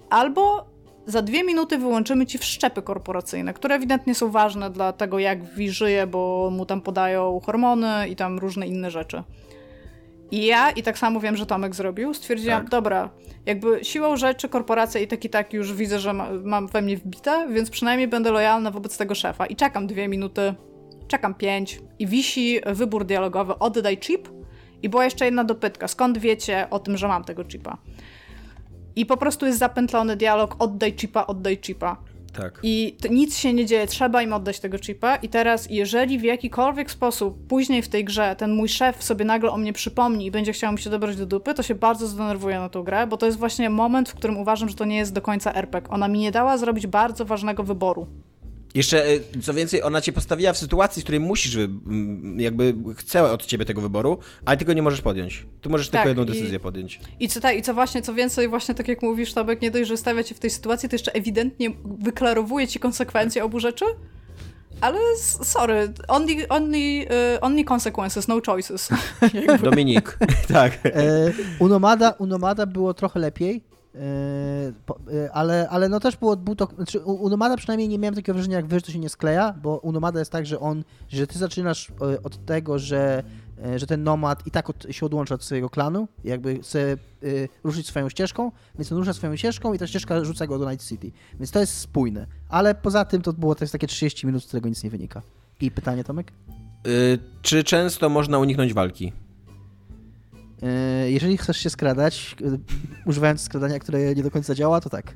albo 0.09 0.69
za 1.05 1.21
dwie 1.21 1.43
minuty 1.43 1.77
wyłączymy 1.77 2.25
ci 2.25 2.37
wszczepy 2.37 2.81
korporacyjne, 2.81 3.53
które 3.53 3.75
ewidentnie 3.75 4.15
są 4.15 4.31
ważne 4.31 4.69
dla 4.69 4.93
tego, 4.93 5.19
jak 5.19 5.43
Wi 5.43 5.71
żyje, 5.71 6.07
bo 6.07 6.49
mu 6.51 6.65
tam 6.65 6.81
podają 6.81 7.41
hormony 7.45 8.07
i 8.09 8.15
tam 8.15 8.39
różne 8.39 8.67
inne 8.67 8.91
rzeczy. 8.91 9.23
I 10.31 10.45
ja, 10.45 10.71
i 10.71 10.83
tak 10.83 10.97
samo 10.97 11.19
wiem, 11.19 11.35
że 11.35 11.45
Tomek 11.45 11.75
zrobił, 11.75 12.13
stwierdziłam, 12.13 12.61
tak. 12.61 12.69
dobra, 12.69 13.09
jakby 13.45 13.79
siłą 13.83 14.17
rzeczy 14.17 14.49
korporacja 14.49 15.01
i 15.01 15.07
tak 15.07 15.25
i 15.25 15.29
tak 15.29 15.53
już 15.53 15.73
widzę, 15.73 15.99
że 15.99 16.13
ma, 16.13 16.27
mam 16.43 16.67
we 16.67 16.81
mnie 16.81 16.97
wbite, 16.97 17.47
więc 17.49 17.69
przynajmniej 17.69 18.07
będę 18.07 18.31
lojalna 18.31 18.71
wobec 18.71 18.97
tego 18.97 19.15
szefa. 19.15 19.45
I 19.45 19.55
czekam 19.55 19.87
dwie 19.87 20.07
minuty, 20.07 20.53
czekam 21.07 21.33
pięć 21.35 21.81
i 21.99 22.07
wisi 22.07 22.59
wybór 22.65 23.05
dialogowy, 23.05 23.59
oddaj 23.59 23.97
chip. 23.97 24.29
I 24.81 24.89
była 24.89 25.05
jeszcze 25.05 25.25
jedna 25.25 25.43
dopytka, 25.43 25.87
skąd 25.87 26.17
wiecie 26.17 26.67
o 26.69 26.79
tym, 26.79 26.97
że 26.97 27.07
mam 27.07 27.23
tego 27.23 27.43
chipa? 27.43 27.77
I 28.95 29.05
po 29.05 29.17
prostu 29.17 29.45
jest 29.45 29.59
zapętlony 29.59 30.15
dialog, 30.15 30.55
oddaj 30.59 30.93
chipa, 30.97 31.27
oddaj 31.27 31.57
chipa. 31.61 31.97
Tak. 32.31 32.59
I 32.63 32.97
nic 33.09 33.37
się 33.37 33.53
nie 33.53 33.65
dzieje, 33.65 33.87
trzeba 33.87 34.21
im 34.21 34.33
oddać 34.33 34.59
tego 34.59 34.77
chipa. 34.79 35.15
I 35.15 35.29
teraz, 35.29 35.69
jeżeli 35.69 36.19
w 36.19 36.23
jakikolwiek 36.23 36.91
sposób 36.91 37.47
później 37.47 37.81
w 37.81 37.89
tej 37.89 38.05
grze 38.05 38.35
ten 38.35 38.55
mój 38.55 38.69
szef 38.69 39.03
sobie 39.03 39.25
nagle 39.25 39.51
o 39.51 39.57
mnie 39.57 39.73
przypomni 39.73 40.25
i 40.25 40.31
będzie 40.31 40.53
chciał 40.53 40.71
mi 40.71 40.79
się 40.79 40.89
dobrać 40.89 41.15
do 41.15 41.25
dupy, 41.25 41.53
to 41.53 41.63
się 41.63 41.75
bardzo 41.75 42.07
zdenerwuję 42.07 42.59
na 42.59 42.69
tą 42.69 42.83
grę, 42.83 43.07
bo 43.07 43.17
to 43.17 43.25
jest 43.25 43.37
właśnie 43.37 43.69
moment, 43.69 44.09
w 44.09 44.15
którym 44.15 44.37
uważam, 44.37 44.69
że 44.69 44.75
to 44.75 44.85
nie 44.85 44.97
jest 44.97 45.13
do 45.13 45.21
końca 45.21 45.53
RPG. 45.53 45.91
Ona 45.91 46.07
mi 46.07 46.19
nie 46.19 46.31
dała 46.31 46.57
zrobić 46.57 46.87
bardzo 46.87 47.25
ważnego 47.25 47.63
wyboru. 47.63 48.07
Jeszcze, 48.75 49.05
e, 49.07 49.19
co 49.41 49.53
więcej, 49.53 49.83
ona 49.83 50.01
cię 50.01 50.13
postawiła 50.13 50.53
w 50.53 50.57
sytuacji, 50.57 51.01
w 51.01 51.03
której 51.03 51.19
musisz, 51.19 51.57
jakby 52.37 52.75
chce 52.95 53.31
od 53.31 53.45
ciebie 53.45 53.65
tego 53.65 53.81
wyboru, 53.81 54.17
ale 54.45 54.57
tylko 54.57 54.73
nie 54.73 54.81
możesz 54.81 55.01
podjąć. 55.01 55.45
Tu 55.61 55.69
możesz 55.69 55.89
tak, 55.89 56.01
tylko 56.01 56.09
jedną 56.09 56.25
decyzję 56.25 56.57
i, 56.57 56.59
podjąć. 56.59 56.99
I 57.19 57.27
co, 57.27 57.39
tak, 57.39 57.57
I 57.57 57.61
co 57.61 57.73
właśnie, 57.73 58.01
co 58.01 58.13
więcej, 58.13 58.47
właśnie 58.47 58.75
tak 58.75 58.87
jak 58.87 59.01
mówisz, 59.01 59.33
Tabek, 59.33 59.61
nie 59.61 59.71
dość, 59.71 59.87
że 59.87 59.97
stawia 59.97 60.23
cię 60.23 60.35
w 60.35 60.39
tej 60.39 60.49
sytuacji, 60.49 60.89
to 60.89 60.95
jeszcze 60.95 61.13
ewidentnie 61.13 61.69
wyklarowuje 61.85 62.67
ci 62.67 62.79
konsekwencje 62.79 63.43
obu 63.43 63.59
rzeczy. 63.59 63.85
Ale 64.81 64.99
sorry, 65.43 65.93
only, 66.07 66.47
only, 66.49 67.05
uh, 67.05 67.43
only 67.43 67.63
consequences, 67.63 68.27
no 68.27 68.41
choices. 68.45 68.89
Dominik, 69.63 70.17
tak. 70.53 70.79
E, 70.85 71.33
Unomada, 71.59 72.11
Unomada 72.11 72.65
było 72.65 72.93
trochę 72.93 73.19
lepiej, 73.19 73.61
ale, 75.33 75.69
ale 75.69 75.89
no 75.89 75.99
też 75.99 76.17
było, 76.17 76.37
był 76.37 76.55
to, 76.55 76.67
znaczy 76.75 76.99
u 76.99 77.29
Nomada 77.29 77.57
przynajmniej 77.57 77.89
nie 77.89 77.99
miałem 77.99 78.15
takiego 78.15 78.33
wrażenia 78.33 78.55
jak 78.57 78.71
że 78.71 78.81
to 78.81 78.91
się 78.91 78.99
nie 78.99 79.09
skleja, 79.09 79.53
bo 79.63 79.77
u 79.77 79.91
Nomada 79.91 80.19
jest 80.19 80.31
tak, 80.31 80.45
że 80.45 80.59
on, 80.59 80.83
że 81.07 81.27
ty 81.27 81.39
zaczynasz 81.39 81.91
yy, 82.01 82.21
od 82.21 82.45
tego, 82.45 82.79
że, 82.79 83.23
że 83.75 83.87
ten 83.87 84.03
nomad 84.03 84.47
i 84.47 84.51
tak 84.51 84.69
od, 84.69 84.85
się 84.89 85.05
odłącza 85.05 85.35
od 85.35 85.43
swojego 85.43 85.69
klanu, 85.69 86.07
jakby 86.23 86.59
chce 86.59 86.97
ruszyć 87.63 87.87
swoją 87.87 88.09
ścieżką, 88.09 88.51
więc 88.75 88.91
on 88.91 88.97
rusza 88.97 89.13
swoją 89.13 89.35
ścieżką 89.35 89.73
i 89.73 89.79
ta 89.79 89.87
ścieżka 89.87 90.25
rzuca 90.25 90.47
go 90.47 90.59
do 90.59 90.71
Night 90.71 90.87
City. 90.87 91.11
Więc 91.33 91.51
to 91.51 91.59
jest 91.59 91.77
spójne. 91.77 92.27
Ale 92.49 92.75
poza 92.75 93.05
tym 93.05 93.21
to 93.21 93.33
było 93.33 93.55
też 93.55 93.71
takie 93.71 93.87
30 93.87 94.27
minut, 94.27 94.43
z 94.43 94.47
którego 94.47 94.69
nic 94.69 94.83
nie 94.83 94.89
wynika. 94.89 95.21
I 95.61 95.71
pytanie, 95.71 96.03
Tomek? 96.03 96.31
Yy, 96.85 97.19
czy 97.41 97.63
często 97.63 98.09
można 98.09 98.39
uniknąć 98.39 98.73
walki? 98.73 99.13
E, 100.63 101.11
jeżeli 101.11 101.37
chcesz 101.37 101.57
się 101.57 101.69
skradać, 101.69 102.35
e, 102.45 102.57
używając 103.05 103.41
skradania, 103.41 103.79
które 103.79 104.15
nie 104.15 104.23
do 104.23 104.31
końca 104.31 104.55
działa, 104.55 104.81
to 104.81 104.89
tak. 104.89 105.13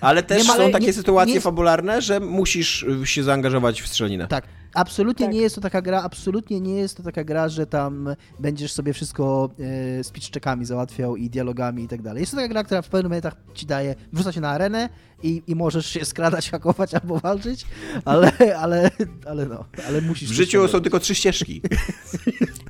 Ale 0.00 0.22
też 0.22 0.46
ma, 0.48 0.56
są 0.56 0.70
takie 0.70 0.86
nie, 0.86 0.92
sytuacje 0.92 1.34
nie 1.34 1.40
fabularne, 1.40 2.02
że 2.02 2.20
musisz 2.20 2.86
się 3.04 3.22
zaangażować 3.22 3.82
w 3.82 3.88
strzelinę. 3.88 4.26
Tak, 4.26 4.44
Absolutnie 4.74 5.26
tak. 5.26 5.34
nie 5.34 5.40
jest 5.40 5.54
to 5.54 5.60
taka 5.60 5.82
gra, 5.82 6.02
absolutnie 6.02 6.60
nie 6.60 6.74
jest 6.74 6.96
to 6.96 7.02
taka 7.02 7.24
gra, 7.24 7.48
że 7.48 7.66
tam 7.66 8.16
będziesz 8.38 8.72
sobie 8.72 8.92
wszystko 8.92 9.50
e, 9.98 10.04
z 10.04 10.10
pitchczekami 10.10 10.64
załatwiał 10.64 11.16
i 11.16 11.30
dialogami 11.30 11.84
i 11.84 11.88
tak 11.88 12.02
dalej. 12.02 12.20
Jest 12.20 12.32
to 12.32 12.36
taka 12.36 12.48
gra, 12.48 12.64
która 12.64 12.82
w 12.82 12.88
pewnym 12.88 13.10
momentach 13.10 13.34
ci 13.54 13.66
daje, 13.66 13.94
wrzuca 14.12 14.32
się 14.32 14.40
na 14.40 14.50
arenę 14.50 14.88
i, 15.22 15.42
i 15.46 15.54
możesz 15.54 15.86
się 15.86 16.04
skradać, 16.04 16.50
hakować 16.50 16.94
albo 16.94 17.18
walczyć, 17.18 17.66
ale, 18.04 18.32
ale, 18.58 18.90
ale 19.26 19.46
no, 19.46 19.64
ale 19.88 20.00
musisz... 20.00 20.30
W 20.30 20.32
życiu 20.32 20.68
są 20.68 20.80
tylko 20.80 21.00
trzy 21.00 21.14
ścieżki. 21.14 21.62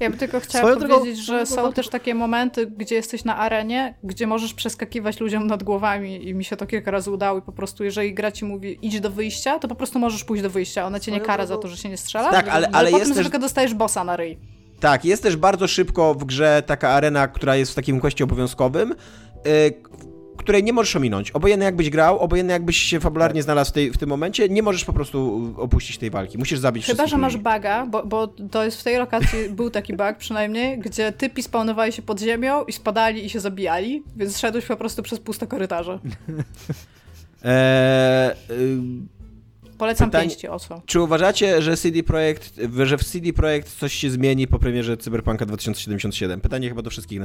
Ja 0.01 0.11
bym 0.11 0.19
tylko 0.19 0.41
chciała 0.41 0.65
Swoją 0.65 0.89
powiedzieć, 0.89 1.27
drogą, 1.27 1.41
że 1.41 1.47
są 1.47 1.73
też 1.73 1.89
takie 1.89 2.15
momenty, 2.15 2.67
gdzie 2.67 2.95
jesteś 2.95 3.25
na 3.25 3.37
arenie, 3.37 3.95
gdzie 4.05 4.27
możesz 4.27 4.55
przeskakiwać 4.55 5.21
ludziom 5.21 5.47
nad 5.47 5.63
głowami 5.63 6.29
i 6.29 6.35
mi 6.35 6.45
się 6.45 6.57
to 6.57 6.67
kilka 6.67 6.91
razy 6.91 7.11
udało 7.11 7.39
i 7.39 7.43
po 7.43 7.53
prostu 7.53 7.85
jeżeli 7.85 8.15
gra 8.15 8.33
ci 8.33 8.45
mówi 8.45 8.79
idź 8.83 9.01
do 9.01 9.11
wyjścia, 9.11 9.59
to 9.59 9.69
po 9.69 9.75
prostu 9.75 9.99
możesz 9.99 10.25
pójść 10.25 10.43
do 10.43 10.51
wyjścia. 10.51 10.87
Ona 10.87 11.01
cię 11.01 11.13
nie 11.13 11.21
kara 11.21 11.47
za 11.47 11.57
to, 11.57 11.69
że 11.69 11.77
się 11.77 11.89
nie 11.93 11.97
strzela. 11.97 12.31
Tak, 12.31 12.49
ale, 12.49 12.69
ale, 12.73 12.91
potem 12.91 13.07
jest 13.07 13.15
też... 13.15 13.25
tylko 13.25 13.39
dostajesz 13.39 13.75
bossa 13.75 14.05
na 14.05 14.17
ryj. 14.17 14.39
Tak, 14.81 15.05
jest 15.05 15.23
też 15.23 15.37
bardzo 15.37 15.69
szybko 15.69 16.15
w 16.15 16.25
grze 16.25 16.63
taka 16.67 16.89
arena, 16.89 17.29
która 17.29 17.57
jest 17.57 17.73
w 17.73 17.75
takim 17.75 18.01
kwestii 18.01 18.25
obowiązkowym, 18.25 18.95
yy, 19.45 19.53
której 20.37 20.65
nie 20.65 20.73
możesz 20.73 20.97
ominąć. 20.97 21.31
Obojętnie 21.31 21.65
jakbyś 21.65 21.91
grał, 21.91 22.19
obojętnie 22.19 22.53
jakbyś 22.53 22.77
się 22.77 23.01
fabularnie 23.01 23.41
tak. 23.41 23.45
znalazł 23.45 23.71
w, 23.71 23.75
tej, 23.75 23.91
w 23.91 23.99
tym 23.99 24.09
momencie, 24.09 24.49
nie 24.49 24.63
możesz 24.63 24.85
po 24.85 24.93
prostu 24.93 25.51
opuścić 25.57 25.99
tej 25.99 26.11
walki. 26.11 26.39
Musisz 26.39 26.59
zabić 26.59 26.87
Chyba, 26.87 27.07
że 27.07 27.19
masz 27.19 27.37
baga, 27.37 27.87
bo, 27.87 28.07
bo 28.07 28.27
to 28.27 28.65
jest 28.65 28.81
w 28.81 28.85
tej 28.85 28.99
lokacji, 28.99 29.39
był 29.57 29.71
taki 29.71 29.97
bug 29.97 30.17
przynajmniej, 30.19 30.79
gdzie 30.79 31.13
typi 31.13 31.43
spawnowali 31.43 31.93
się 31.93 32.03
pod 32.03 32.21
ziemią 32.21 32.65
i 32.65 32.73
spadali 32.73 33.27
i 33.27 33.31
się 33.31 33.41
zabijali, 33.41 34.03
więc 34.17 34.39
szedłeś 34.39 34.67
po 34.67 34.77
prostu 34.77 35.03
przez 35.03 35.21
puste 35.21 35.47
korytarze. 35.47 35.99
eee, 37.45 38.31
Polecam 39.83 40.11
Pytań, 40.11 40.29
pięści, 40.29 40.49
oso. 40.49 40.83
Czy 40.87 41.01
uważacie, 41.01 41.63
że 41.63 41.77
CD 41.77 42.03
Projekt, 42.03 42.61
że 42.85 42.99
w 42.99 43.05
CD 43.05 43.33
Projekt 43.33 43.79
coś 43.79 43.93
się 43.95 44.11
zmieni 44.11 44.47
po 44.47 44.59
premierze 44.59 44.97
Cyberpunka 44.97 45.47
2077? 45.47 46.41
Pytanie 46.41 46.69
chyba 46.69 46.83
do 46.83 46.91
wszystkich. 46.91 47.21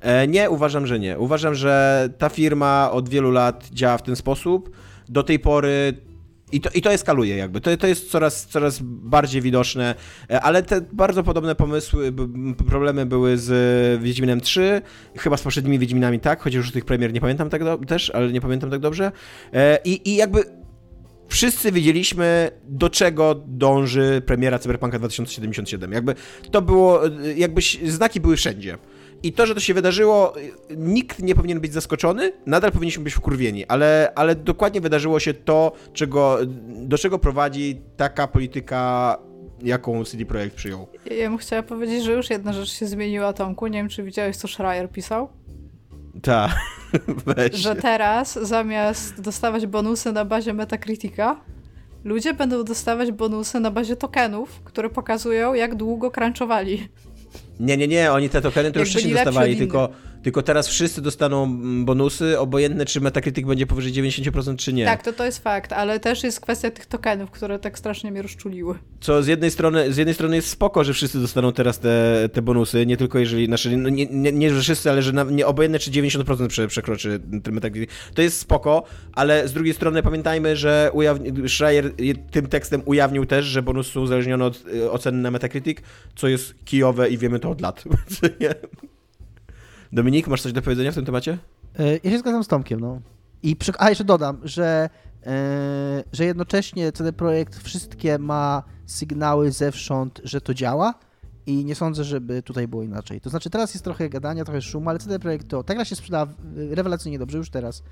E, 0.00 0.26
nie, 0.28 0.50
uważam, 0.50 0.86
że 0.86 0.98
nie. 0.98 1.18
Uważam, 1.18 1.54
że 1.54 2.08
ta 2.18 2.28
firma 2.28 2.90
od 2.92 3.08
wielu 3.08 3.30
lat 3.30 3.68
działa 3.72 3.98
w 3.98 4.02
ten 4.02 4.16
sposób. 4.16 4.70
Do 5.08 5.22
tej 5.22 5.38
pory 5.38 5.94
i 6.52 6.60
to, 6.60 6.70
I 6.74 6.82
to 6.82 6.92
eskaluje 6.92 7.36
jakby, 7.36 7.60
to, 7.60 7.76
to 7.76 7.86
jest 7.86 8.10
coraz, 8.10 8.46
coraz 8.46 8.78
bardziej 8.82 9.42
widoczne, 9.42 9.94
e, 10.30 10.40
ale 10.40 10.62
te 10.62 10.80
bardzo 10.92 11.22
podobne 11.22 11.54
pomysły, 11.54 12.12
problemy 12.68 13.06
były 13.06 13.38
z 13.38 14.02
Wiedźminem 14.02 14.40
3, 14.40 14.82
chyba 15.16 15.36
z 15.36 15.42
poprzednimi 15.42 15.78
Wiedźminami 15.78 16.20
tak, 16.20 16.40
chociaż 16.40 16.56
już 16.56 16.72
tych 16.72 16.84
premier 16.84 17.12
nie 17.12 17.20
pamiętam 17.20 17.50
tak 17.50 17.64
do, 17.64 17.78
też, 17.78 18.10
ale 18.10 18.32
nie 18.32 18.40
pamiętam 18.40 18.70
tak 18.70 18.80
dobrze. 18.80 19.12
E, 19.52 19.78
I, 19.84 20.10
I 20.10 20.16
jakby 20.16 20.59
wszyscy 21.30 21.72
wiedzieliśmy, 21.72 22.50
do 22.64 22.90
czego 22.90 23.34
dąży 23.46 24.22
premiera 24.26 24.58
Cyberpunka 24.58 24.98
2077. 24.98 25.92
Jakby 25.92 26.14
to 26.50 26.62
było, 26.62 27.00
jakby 27.36 27.60
znaki 27.84 28.20
były 28.20 28.36
wszędzie. 28.36 28.78
I 29.22 29.32
to, 29.32 29.46
że 29.46 29.54
to 29.54 29.60
się 29.60 29.74
wydarzyło, 29.74 30.34
nikt 30.76 31.22
nie 31.22 31.34
powinien 31.34 31.60
być 31.60 31.72
zaskoczony, 31.72 32.32
nadal 32.46 32.72
powinniśmy 32.72 33.04
być 33.04 33.14
wkurwieni, 33.14 33.66
ale, 33.66 34.12
ale 34.14 34.34
dokładnie 34.34 34.80
wydarzyło 34.80 35.20
się 35.20 35.34
to, 35.34 35.72
czego, 35.92 36.38
do 36.66 36.98
czego 36.98 37.18
prowadzi 37.18 37.80
taka 37.96 38.26
polityka, 38.28 39.18
jaką 39.62 40.04
CD 40.04 40.24
Projekt 40.24 40.56
przyjął. 40.56 40.86
Ja 41.10 41.28
bym 41.28 41.38
chciała 41.38 41.62
powiedzieć, 41.62 42.04
że 42.04 42.12
już 42.12 42.30
jedna 42.30 42.52
rzecz 42.52 42.72
się 42.72 42.86
zmieniła, 42.86 43.32
Tomku. 43.32 43.66
Nie 43.66 43.78
wiem, 43.78 43.88
czy 43.88 44.02
widziałeś, 44.02 44.36
co 44.36 44.48
Schreier 44.48 44.90
pisał? 44.90 45.28
Tak. 46.22 46.50
Że 47.52 47.76
teraz 47.76 48.38
zamiast 48.42 49.20
dostawać 49.20 49.66
bonusy 49.66 50.12
na 50.12 50.24
bazie 50.24 50.52
Metacritica, 50.52 51.40
ludzie 52.04 52.34
będą 52.34 52.64
dostawać 52.64 53.12
bonusy 53.12 53.60
na 53.60 53.70
bazie 53.70 53.96
tokenów, 53.96 54.60
które 54.64 54.90
pokazują, 54.90 55.54
jak 55.54 55.74
długo 55.74 56.10
crunchowali. 56.10 56.88
Nie, 57.60 57.76
nie, 57.76 57.88
nie, 57.88 58.12
oni 58.12 58.28
te 58.28 58.40
tokeny 58.40 58.72
to 58.72 58.80
już 58.80 58.90
wcześniej 58.90 59.14
dostawali, 59.14 59.56
tylko, 59.56 59.88
tylko 60.22 60.42
teraz 60.42 60.68
wszyscy 60.68 61.02
dostaną 61.02 61.44
mm, 61.44 61.84
bonusy, 61.84 62.38
obojętne 62.38 62.86
czy 62.86 63.00
Metacritic 63.00 63.46
będzie 63.46 63.66
powyżej 63.66 63.92
90% 63.92 64.56
czy 64.56 64.72
nie. 64.72 64.84
Tak, 64.84 65.02
to 65.02 65.12
to 65.12 65.24
jest 65.24 65.42
fakt, 65.42 65.72
ale 65.72 66.00
też 66.00 66.24
jest 66.24 66.40
kwestia 66.40 66.70
tych 66.70 66.86
tokenów, 66.86 67.30
które 67.30 67.58
tak 67.58 67.78
strasznie 67.78 68.10
mnie 68.10 68.22
rozczuliły. 68.22 68.74
Co 69.00 69.22
z 69.22 69.26
jednej 69.26 69.50
strony, 69.50 69.92
z 69.92 69.96
jednej 69.96 70.14
strony 70.14 70.36
jest 70.36 70.48
spoko, 70.48 70.84
że 70.84 70.92
wszyscy 70.92 71.20
dostaną 71.20 71.52
teraz 71.52 71.78
te, 71.78 72.28
te 72.32 72.42
bonusy, 72.42 72.86
nie 72.86 72.96
tylko 72.96 73.18
jeżeli, 73.18 73.46
znaczy 73.46 73.76
no 73.76 73.88
nie, 73.88 74.06
nie, 74.06 74.32
nie, 74.32 74.50
że 74.50 74.60
wszyscy, 74.60 74.90
ale 74.90 75.02
że 75.02 75.12
na, 75.12 75.24
nie 75.24 75.46
obojętne 75.46 75.78
czy 75.78 75.90
90% 75.90 76.48
prze, 76.48 76.68
przekroczy 76.68 77.20
ten 77.42 77.54
Metacritic. 77.54 77.90
To 78.14 78.22
jest 78.22 78.38
spoko, 78.38 78.84
ale 79.12 79.48
z 79.48 79.52
drugiej 79.52 79.74
strony 79.74 80.02
pamiętajmy, 80.02 80.56
że 80.56 80.90
ujawni, 80.92 81.48
Schreier 81.48 81.92
tym 82.30 82.46
tekstem 82.46 82.82
ujawnił 82.84 83.26
też, 83.26 83.44
że 83.46 83.62
bonusy 83.62 83.92
są 83.92 84.00
uzależnione 84.00 84.44
od 84.44 84.66
y, 84.66 84.90
oceny 84.90 85.18
na 85.18 85.30
Metacritic, 85.30 85.78
co 86.16 86.28
jest 86.28 86.64
kijowe 86.64 87.10
i 87.10 87.18
wiemy 87.18 87.38
to 87.38 87.50
od 87.50 87.60
lat. 87.60 87.84
Dominik, 89.92 90.28
masz 90.28 90.42
coś 90.42 90.52
do 90.52 90.62
powiedzenia 90.62 90.92
w 90.92 90.94
tym 90.94 91.04
temacie? 91.04 91.38
E, 91.78 91.96
ja 92.04 92.10
się 92.10 92.18
zgadzam 92.18 92.44
z 92.44 92.48
Tomkiem, 92.48 92.80
no. 92.80 93.00
I 93.42 93.56
przy... 93.56 93.72
A 93.78 93.88
jeszcze 93.88 94.04
dodam, 94.04 94.40
że, 94.42 94.90
e, 95.26 96.04
że 96.12 96.24
jednocześnie 96.24 96.92
CD 96.92 97.12
Projekt 97.12 97.62
wszystkie 97.62 98.18
ma 98.18 98.62
sygnały 98.86 99.52
zewsząd, 99.52 100.20
że 100.24 100.40
to 100.40 100.54
działa 100.54 100.94
i 101.46 101.64
nie 101.64 101.74
sądzę, 101.74 102.04
żeby 102.04 102.42
tutaj 102.42 102.68
było 102.68 102.82
inaczej. 102.82 103.20
To 103.20 103.30
znaczy 103.30 103.50
teraz 103.50 103.74
jest 103.74 103.84
trochę 103.84 104.08
gadania, 104.08 104.44
trochę 104.44 104.62
szumu, 104.62 104.90
ale 104.90 104.98
CD 104.98 105.18
Projekt 105.18 105.48
to, 105.48 105.62
ta 105.64 105.74
gra 105.74 105.84
się 105.84 105.96
sprzeda 105.96 106.26
rewelacyjnie 106.70 107.18
dobrze 107.18 107.38
już 107.38 107.50
teraz. 107.50 107.82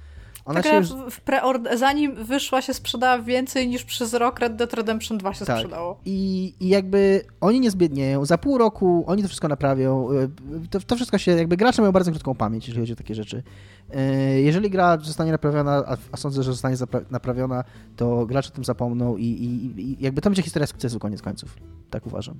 Ona 0.49 0.63
się 0.63 0.77
już... 0.77 0.89
w 0.89 1.79
zanim 1.79 2.25
wyszła 2.25 2.63
się 2.63 2.75
sprzedała 2.75 3.19
więcej 3.19 3.69
niż 3.69 3.85
przez 3.85 4.15
rok 4.15 4.41
Red 4.41 4.57
Dead 4.57 4.75
Redemption 4.75 5.19
2 5.19 5.35
się 5.35 5.45
tak. 5.45 5.57
sprzedało. 5.57 6.01
I, 6.05 6.55
I 6.61 6.69
jakby 6.69 7.21
oni 7.41 7.61
nie 7.61 7.71
zbiednieją. 7.71 8.25
Za 8.25 8.39
pół 8.39 8.59
roku 8.59 9.05
oni 9.07 9.23
to 9.23 9.29
wszystko 9.29 9.49
naprawią. 9.49 10.09
E, 10.11 10.29
to, 10.71 10.81
to 10.81 10.97
wszystko 10.97 11.19
się, 11.19 11.33
jakby 11.33 11.57
gracze 11.57 11.83
mają 11.83 11.93
bardzo 11.93 12.11
krótką 12.11 12.35
pamięć, 12.35 12.67
jeżeli 12.67 12.83
chodzi 12.83 12.93
o 12.93 12.97
takie 12.97 13.15
rzeczy. 13.15 13.43
E, 13.91 14.41
jeżeli 14.41 14.71
gra 14.71 14.99
zostanie 15.03 15.33
naprawiona, 15.33 15.85
a, 15.87 15.97
a 16.13 16.17
sądzę, 16.17 16.43
że 16.43 16.53
zostanie 16.53 16.77
naprawiona, 17.11 17.65
to 17.97 18.27
gracze 18.27 18.49
o 18.49 18.55
tym 18.55 18.65
zapomną 18.65 19.17
i, 19.17 19.25
i, 19.25 19.81
i 19.81 19.97
jakby 20.01 20.21
to 20.21 20.31
będzie 20.31 20.43
historia 20.43 20.67
sukcesu 20.67 20.99
koniec 20.99 21.23
końców. 21.23 21.57
Tak 21.91 22.07
uważam. 22.07 22.35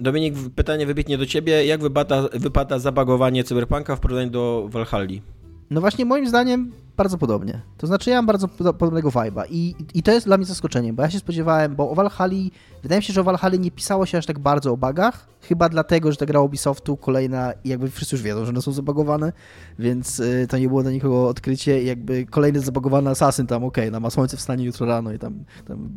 Dominik, 0.00 0.34
pytanie 0.56 0.86
wybitnie 0.86 1.18
do 1.18 1.26
ciebie. 1.26 1.66
Jak 1.66 1.80
wypada, 1.80 2.28
wypada 2.32 2.78
zabagowanie 2.78 3.44
Cyberpunka 3.44 3.96
w 3.96 4.00
porównaniu 4.00 4.30
do 4.30 4.66
Valhalli? 4.68 5.22
No 5.70 5.80
właśnie 5.80 6.04
moim 6.04 6.28
zdaniem 6.28 6.72
bardzo 6.96 7.18
podobnie. 7.18 7.60
To 7.78 7.86
znaczy 7.86 8.10
ja 8.10 8.16
mam 8.16 8.26
bardzo 8.26 8.48
podobnego 8.48 9.10
vibe'a 9.10 9.44
I, 9.50 9.74
i 9.94 10.02
to 10.02 10.12
jest 10.12 10.26
dla 10.26 10.36
mnie 10.36 10.46
zaskoczeniem, 10.46 10.96
bo 10.96 11.02
ja 11.02 11.10
się 11.10 11.18
spodziewałem, 11.18 11.76
bo 11.76 11.90
o 11.90 11.94
Valhalla, 11.94 12.34
wydaje 12.82 12.98
mi 12.98 13.04
się, 13.04 13.12
że 13.12 13.20
o 13.20 13.24
Valhalla 13.24 13.56
nie 13.56 13.70
pisało 13.70 14.06
się 14.06 14.18
aż 14.18 14.26
tak 14.26 14.38
bardzo 14.38 14.72
o 14.72 14.76
bugach, 14.76 15.26
chyba 15.40 15.68
dlatego, 15.68 16.10
że 16.10 16.16
ta 16.16 16.26
gra 16.26 16.40
Ubisoftu 16.40 16.96
kolejna, 16.96 17.52
jakby 17.64 17.90
wszyscy 17.90 18.16
już 18.16 18.22
wiedzą, 18.22 18.44
że 18.44 18.50
one 18.50 18.62
są 18.62 18.72
zabagowane, 18.72 19.32
więc 19.78 20.20
y, 20.20 20.46
to 20.50 20.58
nie 20.58 20.68
było 20.68 20.82
dla 20.82 20.90
nikogo 20.90 21.28
odkrycie 21.28 21.82
jakby 21.82 22.26
kolejny 22.26 22.60
zabagowany 22.60 23.10
Assassin 23.10 23.46
tam, 23.46 23.64
okej, 23.64 23.84
okay, 23.84 23.90
no 23.90 24.00
ma 24.00 24.10
słońce 24.10 24.36
wstanie 24.36 24.64
jutro 24.64 24.86
rano 24.86 25.12
i 25.12 25.18
tam, 25.18 25.44
tam 25.66 25.88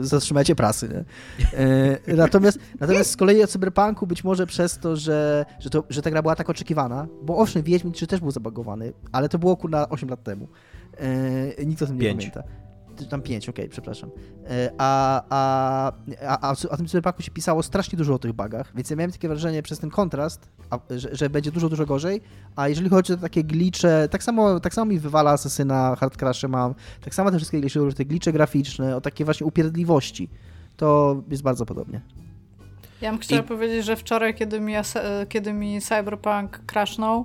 zatrzymajcie 0.00 0.54
prasy, 0.54 0.88
nie? 0.88 1.04
Y, 2.10 2.16
natomiast, 2.16 2.58
natomiast 2.80 3.10
z 3.10 3.16
kolei 3.16 3.42
o 3.42 3.46
Cyberpunku 3.46 4.06
być 4.06 4.24
może 4.24 4.46
przez 4.46 4.78
to, 4.78 4.96
że, 4.96 5.46
że, 5.58 5.70
to, 5.70 5.84
że 5.90 6.02
ta 6.02 6.10
gra 6.10 6.22
była 6.22 6.36
tak 6.36 6.50
oczekiwana, 6.50 7.06
bo 7.22 7.36
owszem, 7.36 7.62
Wiedźmin 7.62 7.92
3 7.92 8.06
też 8.06 8.20
był 8.20 8.30
zabagowany, 8.30 8.92
ale 9.12 9.28
to 9.28 9.38
było 9.38 9.56
kurna 9.56 9.88
8 9.88 10.08
lat 10.08 10.22
temu. 10.22 10.43
E, 10.98 11.66
nikt 11.66 11.82
o 11.82 11.86
tym 11.86 11.96
nie 11.96 12.02
pięć. 12.02 12.30
pamięta. 12.30 12.42
Tam 13.10 13.22
pięć, 13.22 13.48
okej, 13.48 13.64
okay, 13.64 13.72
przepraszam. 13.72 14.10
E, 14.50 14.70
a, 14.78 15.22
a, 15.30 15.92
a, 16.26 16.48
a 16.48 16.54
o 16.70 16.76
tym 16.76 16.86
Cyberpunku 16.86 17.22
się 17.22 17.30
pisało 17.30 17.62
strasznie 17.62 17.96
dużo 17.96 18.14
o 18.14 18.18
tych 18.18 18.32
bugach, 18.32 18.72
więc 18.74 18.90
ja 18.90 18.96
miałem 18.96 19.12
takie 19.12 19.28
wrażenie 19.28 19.62
przez 19.62 19.78
ten 19.78 19.90
kontrast, 19.90 20.48
a, 20.70 20.78
że, 20.90 21.08
że, 21.12 21.30
będzie 21.30 21.52
dużo, 21.52 21.68
dużo 21.68 21.86
gorzej, 21.86 22.20
a 22.56 22.68
jeżeli 22.68 22.88
chodzi 22.88 23.12
o 23.12 23.16
takie 23.16 23.44
glicze, 23.44 24.08
tak 24.10 24.22
samo, 24.22 24.60
tak 24.60 24.74
samo 24.74 24.90
mi 24.90 24.98
wywala 24.98 25.30
Asesyna, 25.30 25.96
Hard 26.00 26.16
Crashe 26.16 26.48
mam, 26.48 26.74
tak 27.00 27.14
samo 27.14 27.30
te 27.30 27.36
wszystkie, 27.36 27.58
jeśli 27.58 27.80
chodzi 27.80 27.94
o 27.94 27.96
te 27.96 28.04
glicze 28.04 28.32
graficzne, 28.32 28.96
o 28.96 29.00
takie 29.00 29.24
właśnie 29.24 29.46
upierdliwości, 29.46 30.28
to 30.76 31.16
jest 31.30 31.42
bardzo 31.42 31.66
podobnie. 31.66 32.00
Ja 33.00 33.10
bym 33.10 33.20
chciała 33.20 33.42
I... 33.42 33.44
powiedzieć, 33.44 33.84
że 33.84 33.96
wczoraj, 33.96 34.34
kiedy 34.34 34.60
mi, 34.60 34.74
kiedy 35.28 35.52
mi 35.52 35.80
Cyberpunk 35.80 36.60
crashnął, 36.66 37.24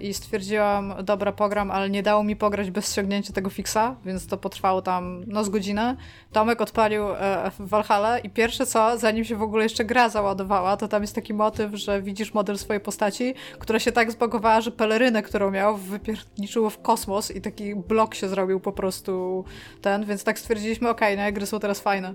i 0.00 0.14
stwierdziłam, 0.14 0.94
dobra, 1.02 1.32
pogram, 1.32 1.70
ale 1.70 1.90
nie 1.90 2.02
dało 2.02 2.24
mi 2.24 2.36
pograć 2.36 2.70
bez 2.70 2.92
ściągnięcia 2.92 3.32
tego 3.32 3.50
fixa, 3.50 3.96
więc 4.04 4.26
to 4.26 4.36
potrwało 4.36 4.82
tam 4.82 5.24
no 5.26 5.44
z 5.44 5.48
godzinę. 5.48 5.96
Tomek 6.32 6.60
odpalił 6.60 7.04
e, 7.10 7.50
Valhalla 7.58 8.18
i 8.18 8.30
pierwsze 8.30 8.66
co, 8.66 8.98
zanim 8.98 9.24
się 9.24 9.36
w 9.36 9.42
ogóle 9.42 9.62
jeszcze 9.62 9.84
gra 9.84 10.08
załadowała, 10.08 10.76
to 10.76 10.88
tam 10.88 11.02
jest 11.02 11.14
taki 11.14 11.34
motyw, 11.34 11.74
że 11.74 12.02
widzisz 12.02 12.34
model 12.34 12.58
swojej 12.58 12.80
postaci, 12.80 13.34
która 13.58 13.78
się 13.78 13.92
tak 13.92 14.12
zbagowała, 14.12 14.60
że 14.60 14.70
pelerynę, 14.70 15.22
którą 15.22 15.50
miał, 15.50 15.76
wypierniczyło 15.76 16.70
w 16.70 16.82
kosmos 16.82 17.30
i 17.30 17.40
taki 17.40 17.74
blok 17.74 18.14
się 18.14 18.28
zrobił 18.28 18.60
po 18.60 18.72
prostu 18.72 19.44
ten, 19.82 20.04
więc 20.04 20.24
tak 20.24 20.38
stwierdziliśmy, 20.38 20.88
okej, 20.88 21.14
okay, 21.14 21.26
no 21.26 21.32
gry 21.32 21.46
są 21.46 21.60
teraz 21.60 21.80
fajne. 21.80 22.14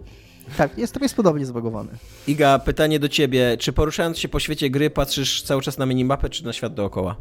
Tak, 0.57 0.77
jest, 0.77 1.01
jest 1.01 1.15
podobnie 1.15 1.45
zbagowany. 1.45 1.89
Iga, 2.27 2.59
pytanie 2.59 2.99
do 2.99 3.09
ciebie. 3.09 3.57
Czy 3.59 3.73
poruszając 3.73 4.17
się 4.17 4.27
po 4.27 4.39
świecie 4.39 4.69
gry 4.69 4.89
patrzysz 4.89 5.41
cały 5.41 5.61
czas 5.61 5.77
na 5.77 5.85
minimapę, 5.85 6.29
czy 6.29 6.45
na 6.45 6.53
świat 6.53 6.73
dookoła? 6.73 7.15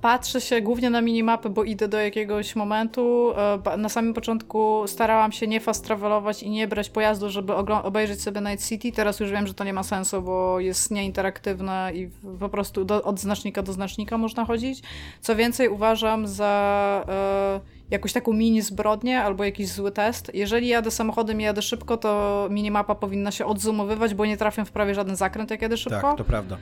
Patrzę 0.00 0.40
się 0.40 0.60
głównie 0.60 0.90
na 0.90 1.00
minimapy, 1.00 1.50
bo 1.50 1.64
idę 1.64 1.88
do 1.88 2.00
jakiegoś 2.00 2.56
momentu. 2.56 3.32
E, 3.66 3.76
na 3.76 3.88
samym 3.88 4.14
początku 4.14 4.82
starałam 4.86 5.32
się 5.32 5.46
nie 5.46 5.60
fast 5.60 5.84
travelować 5.84 6.42
i 6.42 6.50
nie 6.50 6.68
brać 6.68 6.90
pojazdu, 6.90 7.30
żeby 7.30 7.54
obejrzeć 7.54 8.22
sobie 8.22 8.40
Night 8.40 8.68
City. 8.68 8.92
Teraz 8.92 9.20
już 9.20 9.30
wiem, 9.30 9.46
że 9.46 9.54
to 9.54 9.64
nie 9.64 9.72
ma 9.72 9.82
sensu, 9.82 10.22
bo 10.22 10.60
jest 10.60 10.90
nieinteraktywne 10.90 11.90
i 11.94 12.10
po 12.40 12.48
prostu 12.48 12.84
do, 12.84 13.02
od 13.02 13.20
znacznika 13.20 13.62
do 13.62 13.72
znacznika 13.72 14.18
można 14.18 14.44
chodzić. 14.44 14.82
Co 15.20 15.36
więcej, 15.36 15.68
uważam 15.68 16.26
za 16.26 17.04
e, 17.08 17.82
jakąś 17.92 18.12
taką 18.12 18.32
mini 18.32 18.62
zbrodnię 18.62 19.22
albo 19.22 19.44
jakiś 19.44 19.68
zły 19.68 19.92
test. 19.92 20.30
Jeżeli 20.34 20.68
jadę 20.68 20.90
samochodem 20.90 21.40
i 21.40 21.44
jadę 21.44 21.62
szybko, 21.62 21.96
to 21.96 22.46
minimapa 22.50 22.94
powinna 22.94 23.30
się 23.30 23.46
odzumowywać, 23.46 24.14
bo 24.14 24.26
nie 24.26 24.36
trafię 24.36 24.64
w 24.64 24.70
prawie 24.70 24.94
żaden 24.94 25.16
zakręt, 25.16 25.50
jak 25.50 25.62
jadę 25.62 25.76
szybko. 25.76 26.00
Tak, 26.00 26.18
to 26.18 26.24
prawda. 26.24 26.58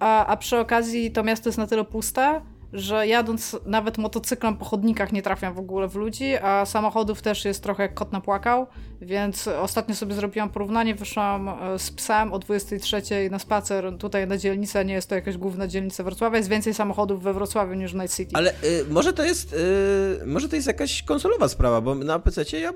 A, 0.00 0.26
a 0.26 0.36
przy 0.36 0.58
okazji 0.58 1.10
to 1.10 1.22
miasto 1.22 1.48
jest 1.48 1.58
na 1.58 1.66
tyle 1.66 1.84
puste, 1.84 2.40
że 2.72 3.06
jadąc 3.06 3.56
nawet 3.66 3.98
motocyklem 3.98 4.56
po 4.56 4.64
chodnikach 4.64 5.12
nie 5.12 5.22
trafiam 5.22 5.54
w 5.54 5.58
ogóle 5.58 5.88
w 5.88 5.96
ludzi, 5.96 6.36
a 6.36 6.66
samochodów 6.66 7.22
też 7.22 7.44
jest 7.44 7.62
trochę 7.62 7.82
jak 7.82 7.94
kot 7.94 8.12
napłakał, 8.12 8.66
więc 9.00 9.48
ostatnio 9.48 9.94
sobie 9.94 10.14
zrobiłam 10.14 10.50
porównanie, 10.50 10.94
wyszłam 10.94 11.48
e, 11.48 11.78
z 11.78 11.90
psem 11.90 12.32
o 12.32 12.38
23 12.38 13.02
na 13.30 13.38
spacer 13.38 13.98
tutaj 13.98 14.26
na 14.26 14.36
dzielnicę, 14.36 14.84
nie 14.84 14.94
jest 14.94 15.08
to 15.08 15.14
jakaś 15.14 15.36
główna 15.36 15.66
dzielnica 15.66 16.04
Wrocławia, 16.04 16.36
jest 16.36 16.48
więcej 16.48 16.74
samochodów 16.74 17.22
we 17.22 17.34
Wrocławiu 17.34 17.74
niż 17.74 17.92
w 17.92 17.94
Night 17.94 18.16
City. 18.16 18.30
Ale 18.34 18.50
y, 18.50 18.84
może 18.90 19.12
to 19.12 19.24
jest 19.24 19.52
y, 19.52 20.26
może 20.26 20.48
to 20.48 20.56
jest 20.56 20.68
jakaś 20.68 21.02
konsolowa 21.02 21.48
sprawa, 21.48 21.80
bo 21.80 21.94
na 21.94 22.18
PC 22.18 22.58
ja 22.60 22.72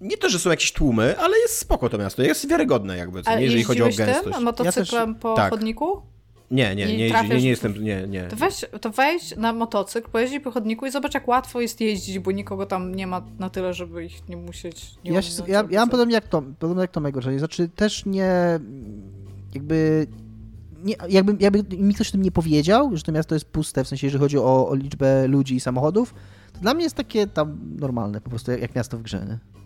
nie 0.00 0.16
to, 0.16 0.28
że 0.28 0.38
są 0.38 0.50
jakieś 0.50 0.72
tłumy, 0.72 1.18
ale 1.18 1.38
jest 1.38 1.58
spoko 1.58 1.88
to 1.88 1.98
miasto, 1.98 2.22
jest 2.22 2.48
wiarygodne 2.48 2.96
jakby, 2.96 3.22
co, 3.22 3.38
jeżeli 3.38 3.64
chodzi 3.64 3.82
o 3.82 3.84
gęstość. 3.84 4.36
tym 4.36 4.44
motocyklem 4.44 5.08
ja 5.08 5.14
też... 5.14 5.22
po 5.22 5.34
tak. 5.34 5.50
chodniku? 5.50 6.02
Nie, 6.50 6.74
nie, 6.74 6.86
nie, 6.86 6.96
nie, 6.96 7.22
nie, 7.28 7.40
nie 7.40 7.48
jestem, 7.48 7.84
nie, 7.84 8.06
nie. 8.08 8.22
To 8.22 8.36
weź, 8.36 8.64
to 8.80 8.90
weź 8.90 9.36
na 9.36 9.52
motocykl, 9.52 10.10
pojeździ 10.10 10.40
po 10.40 10.50
chodniku 10.50 10.86
i 10.86 10.90
zobacz, 10.90 11.14
jak 11.14 11.28
łatwo 11.28 11.60
jest 11.60 11.80
jeździć, 11.80 12.18
bo 12.18 12.30
nikogo 12.30 12.66
tam 12.66 12.94
nie 12.94 13.06
ma 13.06 13.22
na 13.38 13.50
tyle, 13.50 13.74
żeby 13.74 14.04
ich 14.04 14.28
nie 14.28 14.36
musieć... 14.36 14.94
Nie 15.04 15.10
ja, 15.10 15.22
się, 15.22 15.42
ja, 15.46 15.64
ja 15.70 15.80
mam 15.80 15.90
podobnie 15.90 16.14
jak 16.14 16.28
Tom, 16.28 16.54
podobnie 16.58 16.80
jak 16.80 16.90
Tomek 16.90 17.20
że 17.20 17.38
znaczy 17.38 17.68
też 17.68 18.06
nie, 18.06 18.60
jakby... 19.54 20.06
Nie, 20.84 20.94
jakby, 21.08 21.36
jakby 21.40 21.76
mi 21.76 21.94
ktoś 21.94 22.08
o 22.08 22.12
tym 22.12 22.22
nie 22.22 22.32
powiedział, 22.32 22.96
że 22.96 23.02
to 23.02 23.12
miasto 23.12 23.34
jest 23.34 23.44
puste, 23.44 23.84
w 23.84 23.88
sensie, 23.88 24.06
jeżeli 24.06 24.20
chodzi 24.20 24.38
o, 24.38 24.68
o 24.68 24.74
liczbę 24.74 25.26
ludzi 25.26 25.54
i 25.54 25.60
samochodów, 25.60 26.14
to 26.52 26.60
dla 26.60 26.74
mnie 26.74 26.84
jest 26.84 26.96
takie 26.96 27.26
tam 27.26 27.58
normalne, 27.78 28.20
po 28.20 28.30
prostu 28.30 28.50
jak, 28.50 28.60
jak 28.60 28.74
miasto 28.74 28.98
w 28.98 29.02
grze, 29.02 29.26
nie? 29.28 29.57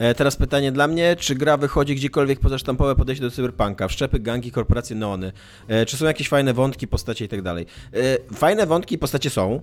E, 0.00 0.14
teraz 0.14 0.36
pytanie 0.36 0.72
dla 0.72 0.88
mnie, 0.88 1.16
czy 1.16 1.34
gra 1.34 1.56
wychodzi 1.56 1.94
gdziekolwiek 1.94 2.40
poza 2.40 2.58
sztampowe 2.58 2.96
podejście 2.96 3.24
do 3.24 3.30
cyberpunka, 3.30 3.88
wszczepy, 3.88 4.18
gangi, 4.18 4.50
korporacje, 4.50 4.96
neony? 4.96 5.32
E, 5.68 5.86
czy 5.86 5.96
są 5.96 6.04
jakieś 6.06 6.28
fajne 6.28 6.54
wątki, 6.54 6.88
postacie 6.88 7.24
i 7.24 7.28
tak 7.28 7.42
dalej? 7.42 7.66
E, 7.94 8.34
fajne 8.34 8.66
wątki 8.66 8.94
i 8.94 8.98
postacie 8.98 9.30
są, 9.30 9.60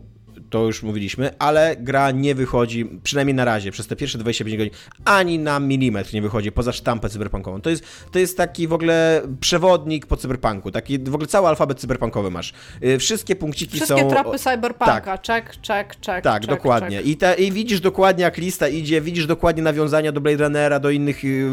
to 0.50 0.66
już 0.66 0.84
mówiliśmy, 0.84 1.38
ale 1.40 1.76
gra 1.80 2.12
nie 2.12 2.36
wychodzi, 2.36 2.86
przynajmniej 3.04 3.36
na 3.36 3.46
razie, 3.46 3.72
przez 3.72 3.88
te 3.88 3.96
pierwsze 3.96 4.18
25 4.18 4.58
godzin, 4.58 4.74
ani 5.06 5.40
na 5.40 5.60
milimetr 5.60 6.14
nie 6.14 6.22
wychodzi 6.22 6.52
poza 6.52 6.72
sztampę 6.74 7.10
cyberpunkową. 7.10 7.62
To 7.62 7.70
jest, 7.70 7.84
to 8.12 8.20
jest 8.20 8.38
taki 8.38 8.68
w 8.68 8.74
ogóle 8.74 9.22
przewodnik 9.40 10.06
po 10.06 10.18
cyberpunku, 10.18 10.72
taki 10.72 11.00
w 11.00 11.16
ogóle 11.16 11.28
cały 11.28 11.48
alfabet 11.48 11.80
cyberpunkowy 11.80 12.32
masz. 12.32 12.54
Y, 12.84 12.98
wszystkie 13.00 13.36
punkciki 13.36 13.78
Wszystkie 13.78 14.02
są... 14.02 14.10
tropy 14.10 14.40
cyberpunka, 14.40 15.02
tak. 15.02 15.28
check, 15.28 15.68
check, 15.68 16.06
check. 16.06 16.24
Tak, 16.24 16.42
check, 16.42 16.46
dokładnie. 16.46 16.98
Check. 16.98 17.10
I, 17.10 17.18
te, 17.18 17.36
I 17.36 17.52
widzisz 17.52 17.82
dokładnie, 17.82 18.24
jak 18.24 18.38
lista 18.38 18.68
idzie, 18.68 19.02
widzisz 19.02 19.28
dokładnie 19.28 19.64
nawiązania 19.64 20.12
do 20.12 20.22
Blade 20.22 20.44
Runnera, 20.44 20.80
do 20.80 20.90
innych 20.90 21.24
y, 21.24 21.50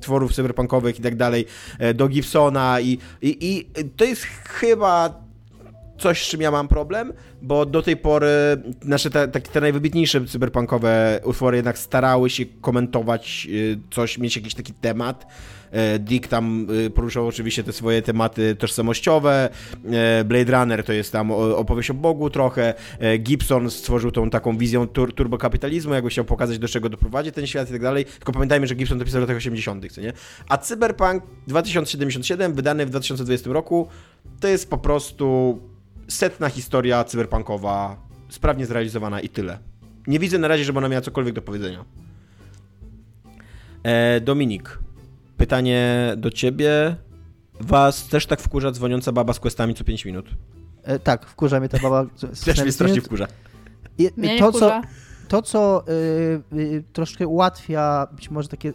tworów 0.00 0.34
cyberpunkowych 0.34 0.98
i 0.98 1.02
tak 1.02 1.16
dalej, 1.16 1.46
e, 1.78 1.94
do 1.94 2.08
Gibsona 2.08 2.80
i, 2.80 2.98
i, 3.22 3.36
i 3.40 3.66
to 3.96 4.04
jest 4.04 4.22
chyba 4.44 5.29
coś, 6.00 6.26
z 6.26 6.28
czym 6.28 6.40
ja 6.40 6.50
mam 6.50 6.68
problem, 6.68 7.12
bo 7.42 7.66
do 7.66 7.82
tej 7.82 7.96
pory 7.96 8.28
nasze 8.84 9.10
te, 9.10 9.28
te, 9.28 9.40
te 9.40 9.60
najwybitniejsze 9.60 10.24
cyberpunkowe 10.26 11.20
utwory 11.24 11.56
jednak 11.56 11.78
starały 11.78 12.30
się 12.30 12.44
komentować 12.60 13.48
y, 13.50 13.78
coś, 13.90 14.18
mieć 14.18 14.36
jakiś 14.36 14.54
taki 14.54 14.72
temat. 14.72 15.26
E, 15.70 15.98
Dick 15.98 16.28
tam 16.28 16.66
y, 16.70 16.90
poruszał 16.90 17.26
oczywiście 17.26 17.64
te 17.64 17.72
swoje 17.72 18.02
tematy 18.02 18.56
tożsamościowe, 18.56 19.48
Blade 20.24 20.52
Runner 20.52 20.84
to 20.84 20.92
jest 20.92 21.12
tam 21.12 21.30
opowieść 21.30 21.90
o 21.90 21.94
Bogu 21.94 22.30
trochę, 22.30 22.74
Gibson 23.18 23.70
stworzył 23.70 24.10
tą 24.10 24.30
taką 24.30 24.58
wizją 24.58 24.86
tur 24.86 25.14
turbokapitalizmu, 25.14 25.94
jakby 25.94 26.10
chciał 26.10 26.24
pokazać, 26.24 26.58
do 26.58 26.68
czego 26.68 26.88
doprowadzi 26.88 27.32
ten 27.32 27.46
świat 27.46 27.68
i 27.68 27.72
tak 27.72 27.82
dalej, 27.82 28.04
tylko 28.04 28.32
pamiętajmy, 28.32 28.66
że 28.66 28.74
Gibson 28.74 28.98
to 28.98 29.04
pisał 29.04 29.20
w 29.20 29.22
latach 29.22 29.36
80., 29.36 29.92
co 29.92 30.00
nie? 30.00 30.12
A 30.48 30.58
Cyberpunk 30.58 31.22
2077, 31.46 32.54
wydany 32.54 32.86
w 32.86 32.90
2020 32.90 33.50
roku, 33.50 33.88
to 34.40 34.48
jest 34.48 34.70
po 34.70 34.78
prostu 34.78 35.58
setna 36.10 36.48
historia 36.48 37.04
cyberpunkowa, 37.04 37.96
sprawnie 38.28 38.66
zrealizowana 38.66 39.20
i 39.20 39.28
tyle. 39.28 39.58
Nie 40.06 40.18
widzę 40.18 40.38
na 40.38 40.48
razie, 40.48 40.64
żeby 40.64 40.78
ona 40.78 40.88
miała 40.88 41.00
cokolwiek 41.00 41.34
do 41.34 41.42
powiedzenia. 41.42 41.84
E, 43.82 44.20
Dominik, 44.20 44.78
pytanie 45.36 46.12
do 46.16 46.30
ciebie. 46.30 46.96
Was 47.60 48.08
też 48.08 48.26
tak 48.26 48.40
wkurza 48.40 48.70
dzwoniąca 48.70 49.12
baba 49.12 49.32
z 49.32 49.40
questami 49.40 49.74
co 49.74 49.84
5 49.84 50.04
minut? 50.04 50.26
E, 50.82 50.98
tak, 50.98 51.26
wkurza 51.26 51.60
mnie 51.60 51.68
ta 51.68 51.78
baba. 51.78 52.06
też 52.44 52.62
mnie 52.62 52.72
strasznie 52.72 53.00
wkurza. 53.00 53.26
I, 53.98 54.10
mnie 54.16 54.38
to, 54.38 54.52
co, 54.52 54.80
to, 55.28 55.42
co 55.42 55.84
y, 56.52 56.58
y, 56.58 56.84
troszkę 56.92 57.26
ułatwia 57.26 58.06
być 58.12 58.30
może 58.30 58.48
takie 58.48 58.68
y, 58.68 58.72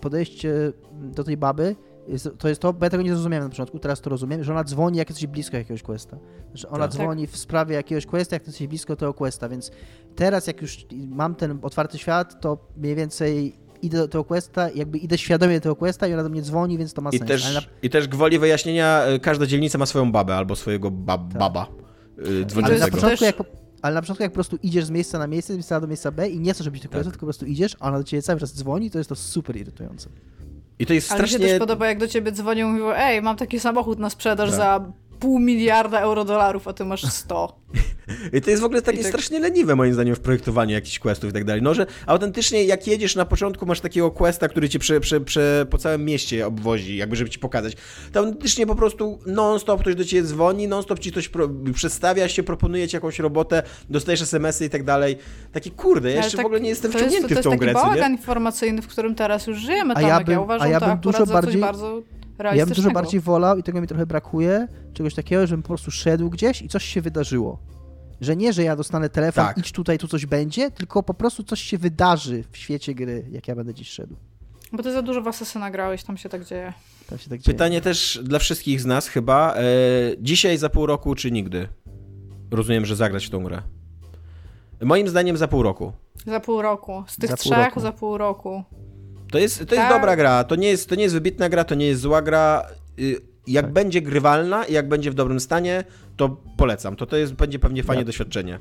podejście 0.00 0.72
do 0.92 1.24
tej 1.24 1.36
baby, 1.36 1.76
jest, 2.08 2.28
to 2.38 2.48
jest 2.48 2.60
to, 2.60 2.72
bo 2.72 2.86
ja 2.86 2.90
tego 2.90 3.02
nie 3.02 3.14
zrozumiałem 3.14 3.44
na 3.44 3.50
początku, 3.50 3.78
teraz 3.78 4.00
to 4.00 4.10
rozumiem, 4.10 4.44
że 4.44 4.52
ona 4.52 4.64
dzwoni, 4.64 4.98
jak 4.98 5.08
jesteś 5.08 5.26
blisko 5.26 5.56
jakiegoś 5.56 5.82
questa. 5.82 6.18
Że 6.54 6.68
ona 6.68 6.88
tak. 6.88 6.92
dzwoni 6.92 7.26
w 7.26 7.36
sprawie 7.36 7.74
jakiegoś 7.74 8.06
questa, 8.06 8.36
jak 8.36 8.46
jesteś 8.46 8.66
blisko 8.68 8.96
tego 8.96 9.14
questa, 9.14 9.48
więc 9.48 9.70
teraz 10.16 10.46
jak 10.46 10.62
już 10.62 10.86
mam 11.08 11.34
ten 11.34 11.58
otwarty 11.62 11.98
świat, 11.98 12.40
to 12.40 12.58
mniej 12.76 12.94
więcej 12.94 13.56
idę 13.82 13.98
do 13.98 14.08
tego 14.08 14.24
questa, 14.24 14.70
jakby 14.70 14.98
idę 14.98 15.18
świadomie 15.18 15.54
do 15.54 15.60
tego 15.60 15.76
questa 15.76 16.06
i 16.06 16.14
ona 16.14 16.22
do 16.22 16.28
mnie 16.28 16.42
dzwoni, 16.42 16.78
więc 16.78 16.92
to 16.92 17.02
ma 17.02 17.10
I 17.10 17.18
sens. 17.18 17.28
Też, 17.28 17.54
na... 17.54 17.60
I 17.82 17.90
też 17.90 18.08
gwoli 18.08 18.38
wyjaśnienia, 18.38 19.06
y, 19.08 19.20
każda 19.20 19.46
dzielnica 19.46 19.78
ma 19.78 19.86
swoją 19.86 20.12
babę 20.12 20.36
albo 20.36 20.56
swojego 20.56 20.90
bab, 20.90 21.28
tak. 21.28 21.38
baba 21.38 21.66
dzwoniącego. 22.46 22.66
Ale 22.66 22.78
na 22.78 22.88
początku, 22.88 23.24
jak, 23.24 23.36
ale 23.82 23.94
na 23.94 24.00
początku 24.00 24.22
jak 24.22 24.32
po 24.32 24.34
prostu 24.34 24.58
idziesz 24.62 24.84
z 24.84 24.90
miejsca 24.90 25.18
na 25.18 25.26
miejsce, 25.26 25.52
z 25.52 25.56
miejsca 25.56 25.80
do 25.80 25.86
miejsca 25.86 26.12
B 26.12 26.28
i 26.28 26.40
nie 26.40 26.54
chcesz 26.54 26.66
robić 26.66 26.82
tych 26.82 26.90
tak. 26.90 26.98
questów, 26.98 27.12
tylko 27.12 27.26
po 27.26 27.26
prostu 27.26 27.46
idziesz, 27.46 27.76
a 27.80 27.88
ona 27.88 27.98
do 27.98 28.04
ciebie 28.04 28.22
cały 28.22 28.40
czas 28.40 28.54
dzwoni, 28.54 28.90
to 28.90 28.98
jest 28.98 29.08
to 29.08 29.16
super 29.16 29.56
irytujące. 29.56 30.08
I 30.78 30.86
to 30.86 30.94
jest 30.94 31.06
strasznie... 31.06 31.36
Ale 31.36 31.44
mi 31.44 31.44
się 31.44 31.52
też 31.52 31.58
podoba, 31.58 31.86
jak 31.86 31.98
do 31.98 32.08
ciebie 32.08 32.32
dzwonią 32.32 32.68
i 32.68 32.72
mówią, 32.72 32.92
ej, 32.96 33.22
mam 33.22 33.36
taki 33.36 33.60
samochód 33.60 33.98
na 33.98 34.10
sprzedaż 34.10 34.50
tak. 34.50 34.58
za 34.58 34.92
pół 35.24 35.38
miliarda 35.38 36.00
euro 36.00 36.24
dolarów, 36.24 36.68
a 36.68 36.72
ty 36.72 36.84
masz 36.84 37.02
100. 37.02 37.58
I 38.32 38.40
to 38.40 38.50
jest 38.50 38.62
w 38.62 38.64
ogóle 38.64 38.82
takie 38.82 38.98
tak... 38.98 39.06
strasznie 39.06 39.38
leniwe 39.38 39.76
moim 39.76 39.94
zdaniem 39.94 40.14
w 40.14 40.20
projektowaniu 40.20 40.72
jakichś 40.74 40.98
questów 40.98 41.30
i 41.30 41.32
tak 41.32 41.44
dalej. 41.44 41.62
No, 41.62 41.74
że 41.74 41.86
autentycznie 42.06 42.64
jak 42.64 42.86
jedziesz 42.86 43.16
na 43.16 43.24
początku, 43.24 43.66
masz 43.66 43.80
takiego 43.80 44.10
questa, 44.10 44.48
który 44.48 44.68
cię 44.68 44.78
prze, 44.78 45.00
prze, 45.00 45.20
prze, 45.20 45.66
po 45.70 45.78
całym 45.78 46.04
mieście 46.04 46.46
obwozi, 46.46 46.96
jakby 46.96 47.16
żeby 47.16 47.30
ci 47.30 47.38
pokazać. 47.38 47.76
To 48.12 48.20
autentycznie 48.20 48.66
po 48.66 48.74
prostu 48.74 49.18
non-stop 49.26 49.80
ktoś 49.80 49.94
do 49.94 50.04
ciebie 50.04 50.22
dzwoni, 50.22 50.68
non-stop 50.68 50.98
ci 50.98 51.12
ktoś 51.12 51.28
pro, 51.28 51.48
przedstawia 51.74 52.28
się, 52.28 52.42
proponuje 52.42 52.88
ci 52.88 52.96
jakąś 52.96 53.18
robotę, 53.18 53.62
dostajesz 53.90 54.22
smsy 54.22 54.64
i 54.64 54.70
tak 54.70 54.84
dalej. 54.84 55.16
Taki 55.52 55.70
kurde, 55.70 56.10
ja 56.10 56.16
jeszcze 56.16 56.36
tak, 56.36 56.44
w 56.44 56.46
ogóle 56.46 56.60
nie 56.60 56.68
jestem 56.68 56.92
wciągnięty 56.92 57.34
jest, 57.34 57.40
w 57.40 57.44
tą 57.44 57.56
grę. 57.56 57.58
To 57.58 57.64
jest 57.64 57.74
taki 57.74 57.86
bałagan 57.86 58.12
informacyjny, 58.12 58.82
w 58.82 58.86
którym 58.86 59.14
teraz 59.14 59.46
już 59.46 59.58
żyjemy, 59.58 59.94
Tomek. 59.94 60.10
A 60.10 60.14
ja, 60.14 60.24
bym, 60.24 60.32
ja 60.32 60.40
uważam 60.40 60.68
a 60.68 60.70
ja 60.70 60.80
to 60.80 60.86
bym 60.86 60.98
dużo 60.98 61.26
bardziej, 61.26 61.60
bardzo 61.60 62.02
ja 62.54 62.66
bym 62.66 62.74
dużo 62.74 62.90
bardziej 62.90 63.20
wolał 63.20 63.58
i 63.58 63.62
tego 63.62 63.80
mi 63.80 63.86
trochę 63.86 64.06
brakuje, 64.06 64.68
czegoś 64.92 65.14
takiego, 65.14 65.46
żebym 65.46 65.62
po 65.62 65.68
prostu 65.68 65.90
szedł 65.90 66.30
gdzieś 66.30 66.62
i 66.62 66.68
coś 66.68 66.84
się 66.84 67.00
wydarzyło. 67.00 67.58
Że 68.20 68.36
nie, 68.36 68.52
że 68.52 68.62
ja 68.62 68.76
dostanę 68.76 69.08
telefon, 69.08 69.44
tak. 69.44 69.58
idź 69.58 69.72
tutaj, 69.72 69.98
tu 69.98 70.08
coś 70.08 70.26
będzie, 70.26 70.70
tylko 70.70 71.02
po 71.02 71.14
prostu 71.14 71.42
coś 71.42 71.60
się 71.60 71.78
wydarzy 71.78 72.44
w 72.50 72.56
świecie 72.56 72.94
gry, 72.94 73.26
jak 73.30 73.48
ja 73.48 73.56
będę 73.56 73.74
dziś 73.74 73.90
szedł. 73.90 74.16
Bo 74.72 74.82
ty 74.82 74.92
za 74.92 75.02
dużo 75.02 75.22
w 75.22 75.28
Assassina 75.28 75.70
grałeś, 75.70 76.02
tam 76.02 76.16
się 76.16 76.28
tak 76.28 76.44
dzieje. 76.44 76.72
Tam 77.08 77.18
się 77.18 77.30
tak 77.30 77.40
dzieje. 77.40 77.54
Pytanie 77.54 77.80
też 77.80 78.20
dla 78.22 78.38
wszystkich 78.38 78.80
z 78.80 78.86
nas 78.86 79.08
chyba. 79.08 79.54
E, 79.54 79.62
dzisiaj, 80.20 80.58
za 80.58 80.68
pół 80.68 80.86
roku, 80.86 81.14
czy 81.14 81.30
nigdy? 81.30 81.68
Rozumiem, 82.50 82.86
że 82.86 82.96
zagrać 82.96 83.26
w 83.26 83.30
tą 83.30 83.44
grę. 83.44 83.62
Moim 84.82 85.08
zdaniem 85.08 85.36
za 85.36 85.48
pół 85.48 85.62
roku. 85.62 85.92
Za 86.26 86.40
pół 86.40 86.62
roku. 86.62 87.04
Z 87.06 87.16
tych 87.16 87.30
za 87.30 87.36
trzech 87.36 87.72
pół 87.72 87.82
za 87.82 87.92
pół 87.92 88.18
roku. 88.18 88.64
To 89.34 89.38
jest, 89.38 89.56
to 89.56 89.62
jest 89.62 89.88
tak. 89.88 89.92
dobra 89.92 90.16
gra. 90.16 90.44
To 90.44 90.56
nie 90.56 90.68
jest, 90.68 90.88
to 90.88 90.94
nie 90.94 91.02
jest 91.02 91.14
wybitna 91.14 91.48
gra, 91.48 91.64
to 91.64 91.74
nie 91.74 91.86
jest 91.86 92.00
zła 92.00 92.22
gra. 92.22 92.66
Y, 92.98 93.20
jak 93.46 93.64
tak. 93.64 93.72
będzie 93.72 94.02
grywalna 94.02 94.64
i 94.64 94.72
jak 94.72 94.88
będzie 94.88 95.10
w 95.10 95.14
dobrym 95.14 95.40
stanie, 95.40 95.84
to 96.16 96.36
polecam. 96.56 96.96
To, 96.96 97.06
to 97.06 97.16
jest, 97.16 97.32
będzie 97.32 97.58
pewnie 97.58 97.82
fajne 97.82 98.00
tak. 98.02 98.06
doświadczenie. 98.06 98.58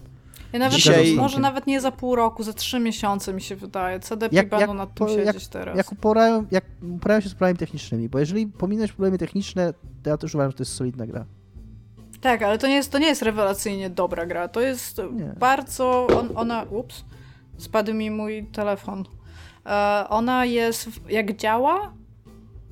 Ja 0.54 0.60
nawet 0.60 0.76
Dzisiaj... 0.76 1.16
może 1.16 1.40
nawet 1.40 1.68
nie 1.68 1.82
za 1.82 1.92
pół 1.92 2.16
roku, 2.16 2.44
za 2.44 2.54
trzy 2.54 2.80
miesiące 2.80 3.34
mi 3.34 3.42
się 3.42 3.56
wydaje. 3.56 4.00
CDP 4.00 4.36
jak, 4.36 4.50
będą 4.50 4.68
jak, 4.68 4.78
nad 4.78 4.94
tym 4.94 5.08
po, 5.08 5.14
siedzieć 5.14 5.44
jak, 5.44 5.52
teraz. 5.52 5.78
Jak 5.78 5.92
uporają, 5.92 6.46
jak 6.52 6.66
uporają 6.96 7.22
się 7.22 7.30
z 7.30 7.34
problemami 7.34 7.58
technicznymi, 7.58 8.10
bo 8.10 8.20
jeżeli 8.20 8.48
pominąć 8.48 8.92
problemy 8.92 9.18
techniczne, 9.18 9.74
to 10.04 10.10
ja 10.10 10.18
też 10.18 10.36
uważam, 10.36 10.52
że 10.52 10.58
to 10.58 10.64
jest 10.64 10.74
solidna 10.74 11.08
gra. 11.08 11.26
Tak, 12.22 12.42
ale 12.42 12.58
to 12.58 12.68
nie 12.68 12.76
jest, 12.76 12.92
to 12.92 12.98
nie 12.98 13.08
jest 13.08 13.22
rewelacyjnie 13.22 13.90
dobra 13.90 14.26
gra. 14.26 14.48
To 14.48 14.62
jest 14.62 15.02
nie. 15.12 15.34
bardzo... 15.40 16.08
On, 16.08 16.30
ona... 16.36 16.64
Ups. 16.64 17.06
Spadł 17.58 17.94
mi 17.94 18.12
mój 18.12 18.46
telefon. 18.46 19.06
E, 19.66 20.06
ona 20.10 20.46
jest... 20.46 20.90
Jak 21.10 21.38
działa, 21.38 21.94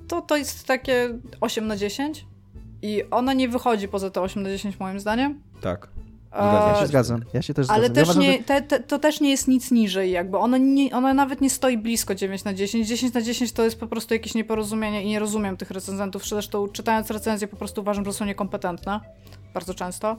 to 0.07 0.21
to 0.21 0.37
jest 0.37 0.67
takie 0.67 1.19
8 1.41 1.67
na 1.67 1.77
10 1.77 2.25
i 2.81 3.03
ona 3.11 3.33
nie 3.33 3.49
wychodzi 3.49 3.87
poza 3.87 4.09
te 4.09 4.21
8 4.21 4.43
na 4.43 4.49
10 4.49 4.79
moim 4.79 4.99
zdaniem. 4.99 5.41
Tak. 5.61 5.87
Ja 6.35 6.75
się 6.79 6.87
zgadzam. 6.87 7.21
Ja 7.33 7.41
się 7.41 7.53
też 7.53 7.69
Ale 7.69 7.87
zgadzam. 7.87 8.15
też 8.15 8.25
ja 8.25 8.31
nie, 8.31 8.43
te, 8.43 8.61
te, 8.61 8.79
to 8.79 8.99
też 8.99 9.21
nie 9.21 9.29
jest 9.29 9.47
nic 9.47 9.71
niżej, 9.71 10.11
jakby. 10.11 10.37
Ona, 10.37 10.57
nie, 10.57 10.95
ona 10.95 11.13
nawet 11.13 11.41
nie 11.41 11.49
stoi 11.49 11.77
blisko 11.77 12.15
9 12.15 12.43
na 12.43 12.53
10. 12.53 12.87
10 12.87 13.13
na 13.13 13.21
10 13.21 13.51
to 13.51 13.63
jest 13.63 13.79
po 13.79 13.87
prostu 13.87 14.13
jakieś 14.13 14.35
nieporozumienie 14.35 15.03
i 15.03 15.07
nie 15.07 15.19
rozumiem 15.19 15.57
tych 15.57 15.71
recenzentów. 15.71 16.27
Zresztą 16.27 16.67
czytając 16.67 17.11
recenzje 17.11 17.47
po 17.47 17.57
prostu 17.57 17.81
uważam, 17.81 18.05
że 18.05 18.13
są 18.13 18.25
niekompetentne. 18.25 18.99
Bardzo 19.53 19.73
często. 19.73 20.17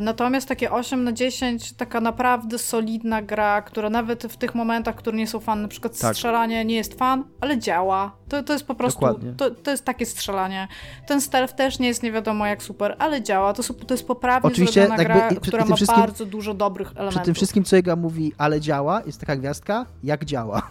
Natomiast 0.00 0.48
takie 0.48 0.70
8 0.70 1.04
na 1.04 1.12
10, 1.12 1.72
taka 1.72 2.00
naprawdę 2.00 2.58
solidna 2.58 3.22
gra, 3.22 3.62
która 3.62 3.90
nawet 3.90 4.22
w 4.22 4.36
tych 4.36 4.54
momentach, 4.54 4.94
które 4.94 5.16
nie 5.16 5.26
są 5.26 5.40
fan, 5.40 5.62
na 5.62 5.68
przykład 5.68 5.98
tak. 5.98 6.14
strzelanie 6.14 6.64
nie 6.64 6.74
jest 6.74 6.94
fan, 6.94 7.24
ale 7.40 7.58
działa. 7.58 8.12
To, 8.28 8.42
to 8.42 8.52
jest 8.52 8.66
po 8.66 8.74
prostu, 8.74 9.06
to, 9.36 9.50
to 9.50 9.70
jest 9.70 9.84
takie 9.84 10.06
strzelanie. 10.06 10.68
Ten 11.06 11.20
stealth 11.20 11.54
też 11.54 11.78
nie 11.78 11.88
jest 11.88 12.02
nie 12.02 12.12
wiadomo 12.12 12.46
jak 12.46 12.62
super, 12.62 12.96
ale 12.98 13.22
działa. 13.22 13.52
To, 13.52 13.62
to 13.62 13.94
jest 13.94 14.06
poprawnie 14.06 14.50
Oczywiście, 14.50 14.86
zrobiona 14.86 15.04
gra, 15.04 15.28
która 15.42 15.64
ma 15.64 15.76
bardzo 15.86 16.26
dużo 16.26 16.54
dobrych 16.54 16.88
elementów. 16.88 17.20
Przy 17.20 17.24
tym 17.24 17.34
wszystkim, 17.34 17.64
co 17.64 17.76
Ega 17.76 17.96
mówi, 17.96 18.32
ale 18.38 18.60
działa, 18.60 19.02
jest 19.06 19.20
taka 19.20 19.36
gwiazdka, 19.36 19.86
jak 20.02 20.24
działa. 20.24 20.70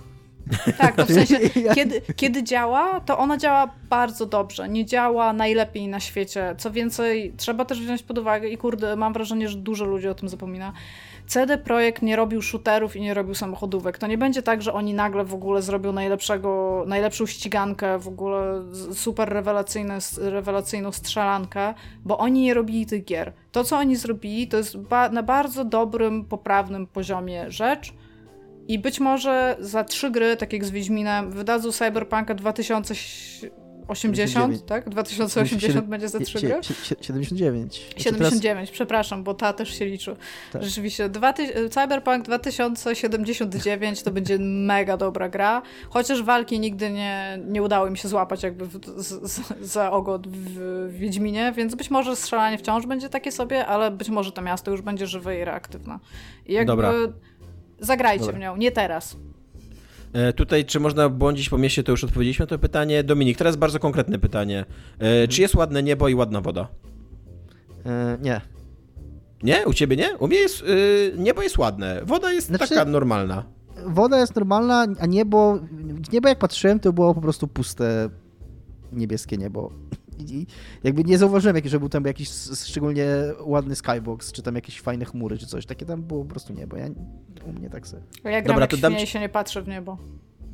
Tak, 0.78 0.96
to 0.96 1.06
w 1.06 1.12
sensie, 1.12 1.40
kiedy, 1.76 2.02
kiedy 2.16 2.44
działa, 2.44 3.00
to 3.00 3.18
ona 3.18 3.38
działa 3.38 3.70
bardzo 3.90 4.26
dobrze. 4.26 4.70
Nie 4.70 4.86
działa 4.86 5.34
najlepiej 5.34 5.88
na 5.88 6.00
świecie. 6.00 6.56
Co 6.58 6.72
więcej, 6.72 7.34
trzeba 7.38 7.66
też 7.66 7.82
wziąć 7.82 8.04
pod 8.04 8.18
uwagę, 8.18 8.50
i 8.50 8.58
kurde, 8.58 8.96
mam 8.96 9.14
wrażenie, 9.14 9.50
że 9.50 9.58
dużo 9.58 9.86
ludzi 9.86 10.08
o 10.08 10.16
tym 10.16 10.30
zapomina. 10.30 10.74
CD 11.28 11.58
Projekt 11.58 12.02
nie 12.02 12.16
robił 12.16 12.42
shooterów 12.42 12.96
i 12.96 13.02
nie 13.02 13.14
robił 13.14 13.36
samochodówek. 13.36 13.98
To 13.98 14.08
nie 14.08 14.18
będzie 14.18 14.42
tak, 14.42 14.62
że 14.62 14.74
oni 14.74 14.94
nagle 14.94 15.24
w 15.26 15.34
ogóle 15.34 15.62
zrobią 15.62 15.92
najlepszego, 15.92 16.84
najlepszą 16.88 17.26
ścigankę, 17.26 18.00
w 18.00 18.08
ogóle 18.08 18.64
super 18.94 19.30
rewelacyjne, 19.30 19.98
rewelacyjną 20.18 20.92
strzelankę, 20.92 21.74
bo 22.06 22.18
oni 22.18 22.42
nie 22.42 22.54
robili 22.54 22.86
tych 22.86 23.06
gier. 23.06 23.34
To, 23.52 23.64
co 23.64 23.78
oni 23.78 23.96
zrobili, 23.96 24.48
to 24.48 24.58
jest 24.58 24.78
ba 24.78 25.10
na 25.10 25.24
bardzo 25.24 25.66
dobrym, 25.66 26.26
poprawnym 26.26 26.88
poziomie 26.88 27.52
rzecz 27.52 27.94
i 28.70 28.80
być 28.80 29.00
może 29.00 29.56
za 29.60 29.84
trzy 29.84 30.12
gry, 30.12 30.38
tak 30.38 30.54
jak 30.54 30.66
z 30.66 30.72
Wiedźminem, 30.72 31.32
wydadzą 31.32 31.72
Cyberpunka 31.72 32.36
2000 32.36 32.96
80, 33.88 34.66
tak? 34.66 34.90
2080 34.90 35.88
będzie 35.88 36.10
za 36.10 36.20
3 36.20 36.40
gry? 36.40 36.60
79. 37.02 37.86
79, 37.98 38.72
przepraszam, 38.72 39.24
bo 39.24 39.34
ta 39.34 39.54
też 39.54 39.80
się 39.80 39.86
liczy. 39.86 40.16
Tak. 40.54 40.64
Rzeczywiście, 40.64 41.10
Cyberpunk 41.70 42.26
2079 42.26 44.04
to 44.04 44.12
będzie 44.12 44.38
mega 44.40 44.98
dobra 44.98 45.30
gra, 45.30 45.62
chociaż 45.90 46.24
walki 46.24 46.60
nigdy 46.60 46.90
nie, 46.90 47.40
nie 47.48 47.64
udało 47.64 47.90
mi 47.90 47.98
się 47.98 48.08
złapać 48.08 48.44
jakby 48.44 48.66
w, 48.66 48.80
z, 48.98 49.32
z, 49.32 49.42
za 49.62 49.92
ogon 49.92 50.22
w, 50.26 50.60
w 50.90 50.98
Wiedźminie, 50.98 51.54
więc 51.56 51.76
być 51.76 51.90
może 51.92 52.16
strzelanie 52.16 52.58
wciąż 52.58 52.86
będzie 52.86 53.10
takie 53.10 53.32
sobie, 53.32 53.66
ale 53.66 53.92
być 53.92 54.10
może 54.10 54.32
to 54.32 54.42
miasto 54.42 54.72
już 54.72 54.82
będzie 54.82 55.08
żywe 55.08 55.40
i 55.40 55.46
reaktywne. 55.46 56.00
I 56.46 56.54
jakby 56.54 56.72
Dobra. 56.72 56.92
Zagrajcie 57.80 58.26
Dobra. 58.26 58.38
w 58.38 58.42
nią, 58.42 58.58
nie 58.58 58.72
teraz. 58.72 59.18
E, 60.14 60.34
tutaj, 60.34 60.66
czy 60.66 60.80
można 60.80 61.10
błądzić 61.10 61.50
po 61.50 61.58
mieście, 61.58 61.84
to 61.84 61.92
już 61.92 62.04
odpowiedzieliśmy 62.04 62.44
na 62.44 62.48
to 62.48 62.60
pytanie. 62.60 63.04
Dominik, 63.04 63.38
teraz 63.38 63.56
bardzo 63.56 63.80
konkretne 63.80 64.20
pytanie. 64.20 64.66
E, 65.00 65.28
czy 65.28 65.42
jest 65.42 65.56
ładne 65.56 65.84
niebo 65.84 66.10
i 66.10 66.16
ładna 66.16 66.42
woda? 66.42 66.68
E, 67.86 68.18
nie. 68.22 68.42
Nie? 69.44 69.66
U 69.66 69.74
ciebie 69.74 69.96
nie? 69.96 70.18
U 70.18 70.28
mnie 70.28 70.38
jest, 70.38 70.62
y, 70.62 71.14
niebo 71.18 71.42
jest 71.42 71.58
ładne. 71.58 72.02
Woda 72.06 72.32
jest 72.32 72.48
znaczy, 72.48 72.70
taka 72.70 72.86
normalna. 72.86 73.44
Woda 73.86 74.20
jest 74.20 74.36
normalna, 74.36 74.86
a 75.00 75.06
niebo, 75.06 75.60
niebo 76.12 76.30
jak 76.30 76.40
patrzyłem, 76.40 76.80
to 76.80 76.94
było 76.94 77.16
po 77.16 77.22
prostu 77.22 77.48
puste 77.48 78.10
niebieskie 78.94 79.38
niebo. 79.38 79.72
I 80.20 80.48
jakby 80.84 81.04
nie 81.04 81.18
zauważyłem, 81.18 81.58
że 81.66 81.80
był 81.80 81.90
tam 81.90 82.06
jakiś 82.06 82.30
szczególnie 82.66 83.06
ładny 83.42 83.76
skybox, 83.76 84.32
czy 84.32 84.42
tam 84.42 84.56
jakieś 84.56 84.82
fajne 84.82 85.06
chmury, 85.06 85.38
czy 85.38 85.46
coś. 85.46 85.66
Takie 85.66 85.86
tam 85.86 86.04
było 86.04 86.24
po 86.24 86.30
prostu 86.30 86.54
niebo. 86.54 86.78
Ja, 86.78 86.86
u 87.46 87.54
mnie 87.54 87.70
tak 87.70 87.88
sobie. 87.88 88.04
Ja 88.24 88.42
gram 88.42 88.56
Dobra, 88.56 88.68
to 88.68 88.78
dam 88.78 88.96
ci... 88.96 89.08
się 89.08 89.20
nie 89.20 89.30
patrzę 89.30 89.62
w 89.62 89.68
niebo. 89.68 89.98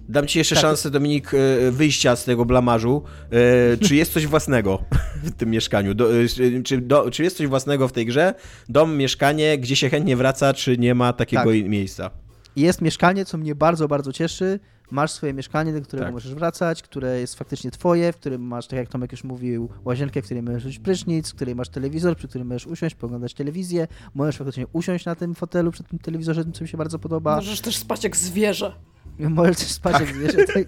Dam 0.09 0.27
ci 0.27 0.39
jeszcze 0.39 0.55
tak. 0.55 0.61
szansę, 0.61 0.91
Dominik, 0.91 1.31
e, 1.33 1.71
wyjścia 1.71 2.15
z 2.15 2.25
tego 2.25 2.45
blamarzu. 2.45 3.03
E, 3.31 3.77
czy 3.77 3.95
jest 3.95 4.13
coś 4.13 4.27
własnego 4.27 4.83
w 5.23 5.31
tym 5.31 5.49
mieszkaniu? 5.49 5.93
Do, 5.93 6.21
e, 6.21 6.27
czy, 6.63 6.81
do, 6.81 7.11
czy 7.11 7.23
jest 7.23 7.37
coś 7.37 7.47
własnego 7.47 7.87
w 7.87 7.91
tej 7.91 8.05
grze? 8.05 8.33
Dom, 8.69 8.97
mieszkanie, 8.97 9.57
gdzie 9.57 9.75
się 9.75 9.89
chętnie 9.89 10.15
wraca, 10.15 10.53
czy 10.53 10.77
nie 10.77 10.95
ma 10.95 11.13
takiego 11.13 11.43
tak. 11.43 11.65
miejsca? 11.65 12.11
Jest 12.55 12.81
mieszkanie, 12.81 13.25
co 13.25 13.37
mnie 13.37 13.55
bardzo, 13.55 13.87
bardzo 13.87 14.13
cieszy 14.13 14.59
masz 14.91 15.11
swoje 15.11 15.33
mieszkanie, 15.33 15.73
do 15.73 15.81
którego 15.81 16.05
tak. 16.05 16.13
możesz 16.13 16.35
wracać, 16.35 16.83
które 16.83 17.19
jest 17.19 17.35
faktycznie 17.35 17.71
twoje, 17.71 18.13
w 18.13 18.15
którym 18.15 18.41
masz, 18.41 18.67
tak 18.67 18.79
jak 18.79 18.89
Tomek 18.89 19.11
już 19.11 19.23
mówił, 19.23 19.69
łazienkę, 19.85 20.21
w 20.21 20.25
której 20.25 20.43
możesz 20.43 20.65
mieć 20.65 20.79
prysznic, 20.79 21.31
w 21.31 21.35
której 21.35 21.55
masz 21.55 21.69
telewizor, 21.69 22.17
przy 22.17 22.27
którym 22.27 22.47
możesz 22.47 22.67
usiąść, 22.67 22.95
poglądać 22.95 23.33
telewizję, 23.33 23.87
możesz 24.13 24.37
faktycznie 24.37 24.67
usiąść 24.73 25.05
na 25.05 25.15
tym 25.15 25.35
fotelu 25.35 25.71
przy 25.71 25.83
tym 25.83 25.99
telewizorze, 25.99 26.43
co 26.53 26.63
mi 26.63 26.67
się 26.67 26.77
bardzo 26.77 26.99
podoba. 26.99 27.35
Możesz 27.35 27.61
też 27.61 27.77
spać 27.77 28.03
jak 28.03 28.17
zwierzę. 28.17 28.75
Możesz 29.19 29.57
też 29.57 29.71
spać 29.71 29.93
tak. 29.93 30.01
jak 30.01 30.15
zwierzę. 30.15 30.37
Tak. 30.53 30.65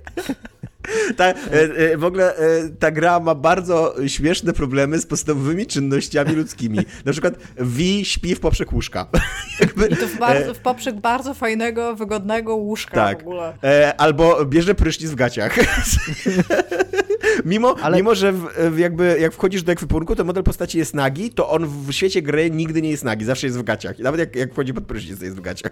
Ta, 1.18 1.26
e, 1.26 1.34
e, 1.53 1.98
w 1.98 2.03
ogóle 2.03 2.36
e, 2.36 2.69
ta 2.80 2.91
gra 2.91 3.19
ma 3.19 3.36
bardzo 3.36 3.95
śmieszne 4.07 4.53
problemy 4.53 4.99
z 4.99 5.06
podstawowymi 5.06 5.65
czynnościami 5.65 6.36
ludzkimi. 6.36 6.80
Na 7.06 7.11
przykład 7.11 7.34
Vi 7.57 8.06
śpi 8.06 8.36
w 8.36 8.40
poprzek 8.40 8.74
łóżka. 8.74 9.07
I 9.91 9.95
to 9.95 10.07
w, 10.07 10.19
bardzo, 10.19 10.53
w 10.53 10.60
poprzek 10.60 10.99
bardzo 10.99 11.34
fajnego, 11.34 11.95
wygodnego 11.95 12.56
łóżka 12.56 12.95
tak. 12.95 13.18
w 13.18 13.22
ogóle. 13.22 13.53
Albo 13.98 14.45
bierze 14.45 14.76
prysznic 14.76 15.11
w 15.11 15.15
gaciach. 15.15 15.56
mimo, 17.45 17.76
Ale... 17.82 17.98
mimo, 17.98 18.15
że 18.15 18.34
w, 18.34 18.78
jakby 18.78 19.18
jak 19.19 19.34
wchodzisz 19.34 19.64
do 19.64 19.72
ekwipunku, 19.72 20.15
to 20.15 20.24
model 20.24 20.44
postaci 20.44 20.78
jest 20.78 20.94
nagi, 20.94 21.30
to 21.30 21.49
on 21.49 21.68
w 21.68 21.91
świecie 21.91 22.22
gry 22.22 22.52
nigdy 22.52 22.82
nie 22.82 22.90
jest 22.90 23.03
nagi, 23.03 23.26
zawsze 23.26 23.48
jest 23.48 23.60
w 23.60 23.64
gaciach. 23.64 23.99
I 23.99 24.03
nawet 24.03 24.19
jak, 24.19 24.36
jak 24.36 24.52
wchodzi 24.52 24.74
pod 24.74 24.86
prysznic, 24.86 25.19
to 25.19 25.26
jest 25.26 25.38
w 25.38 25.41
gaciach. 25.41 25.72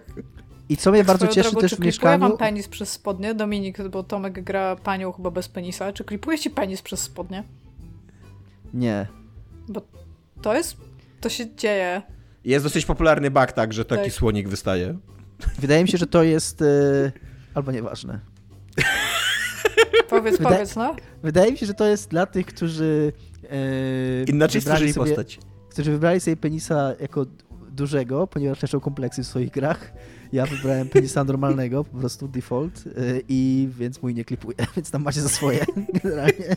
I 0.70 0.78
co 0.78 0.92
mnie 0.92 1.00
tak 1.00 1.08
bardzo 1.08 1.28
cieszy 1.28 1.52
drogą, 1.52 1.62
też 1.62 1.76
w 1.76 1.80
mieszkaniu... 1.80 2.20
wam 2.20 2.38
penis 2.38 2.68
przez 2.68 2.90
spodnie? 2.92 3.34
Dominik, 3.34 3.88
bo 3.88 4.04
Tomek 4.04 4.44
gra 4.44 4.76
panią 4.76 5.12
chyba 5.12 5.32
bez 5.32 5.48
penisa. 5.48 5.94
Czy 5.94 6.04
klipuje 6.04 6.40
ci 6.40 6.50
penis 6.50 6.82
przez 6.82 7.00
spodnie? 7.00 7.44
Nie. 8.74 9.08
Bo 9.68 9.82
to 10.42 10.54
jest... 10.56 10.78
To 11.22 11.30
się 11.30 11.56
dzieje. 11.56 12.02
Jest 12.46 12.66
dosyć 12.66 12.86
popularny 12.86 13.32
bug, 13.32 13.52
tak, 13.52 13.74
że 13.74 13.86
taki 13.86 14.04
tak. 14.04 14.12
słonik 14.12 14.50
wystaje. 14.50 14.98
Wydaje 15.60 15.84
mi 15.84 15.90
się, 15.90 15.98
że 15.98 16.08
to 16.08 16.24
jest... 16.24 16.62
Yy... 16.62 17.12
Albo 17.54 17.72
nieważne. 17.72 18.20
powiedz, 20.10 20.38
Wyda... 20.38 20.50
powiedz, 20.50 20.76
no. 20.76 20.96
Wydaje 21.24 21.52
mi 21.52 21.58
się, 21.58 21.66
że 21.66 21.74
to 21.74 21.86
jest 21.86 22.10
dla 22.10 22.26
tych, 22.26 22.46
którzy... 22.46 23.14
Yy, 23.44 24.26
Inaczej 24.28 24.62
stworzyli 24.62 24.94
sobie, 24.94 25.06
postać. 25.06 25.40
Którzy 25.70 25.92
wybrali 25.92 26.20
sobie 26.20 26.38
penisa 26.38 26.94
jako 27.00 27.26
dużego, 27.72 28.28
ponieważ 28.28 28.62
leczą 28.62 28.80
kompleksy 28.80 29.24
w 29.24 29.28
swoich 29.28 29.52
grach 29.52 29.92
ja 30.36 30.46
wybrałem 30.46 30.90
penisa 30.90 31.24
normalnego, 31.24 31.84
po 31.84 31.98
prostu 31.98 32.28
default 32.28 32.88
y, 32.88 33.22
i 33.30 33.70
więc 33.78 34.02
mój 34.02 34.14
nie 34.14 34.26
klipuje, 34.26 34.58
więc 34.76 34.92
tam 34.92 35.04
macie 35.04 35.22
za 35.22 35.30
swoje 35.30 35.66
generalnie. 36.04 36.56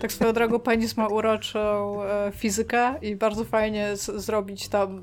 Tak 0.00 0.12
swoją 0.12 0.32
drogą 0.32 0.58
penis 0.58 0.96
ma 0.96 1.08
uroczą 1.08 2.02
e, 2.04 2.32
fizykę 2.34 2.94
i 3.02 3.16
bardzo 3.16 3.44
fajnie 3.44 3.96
zrobić 3.96 4.68
tam 4.68 5.02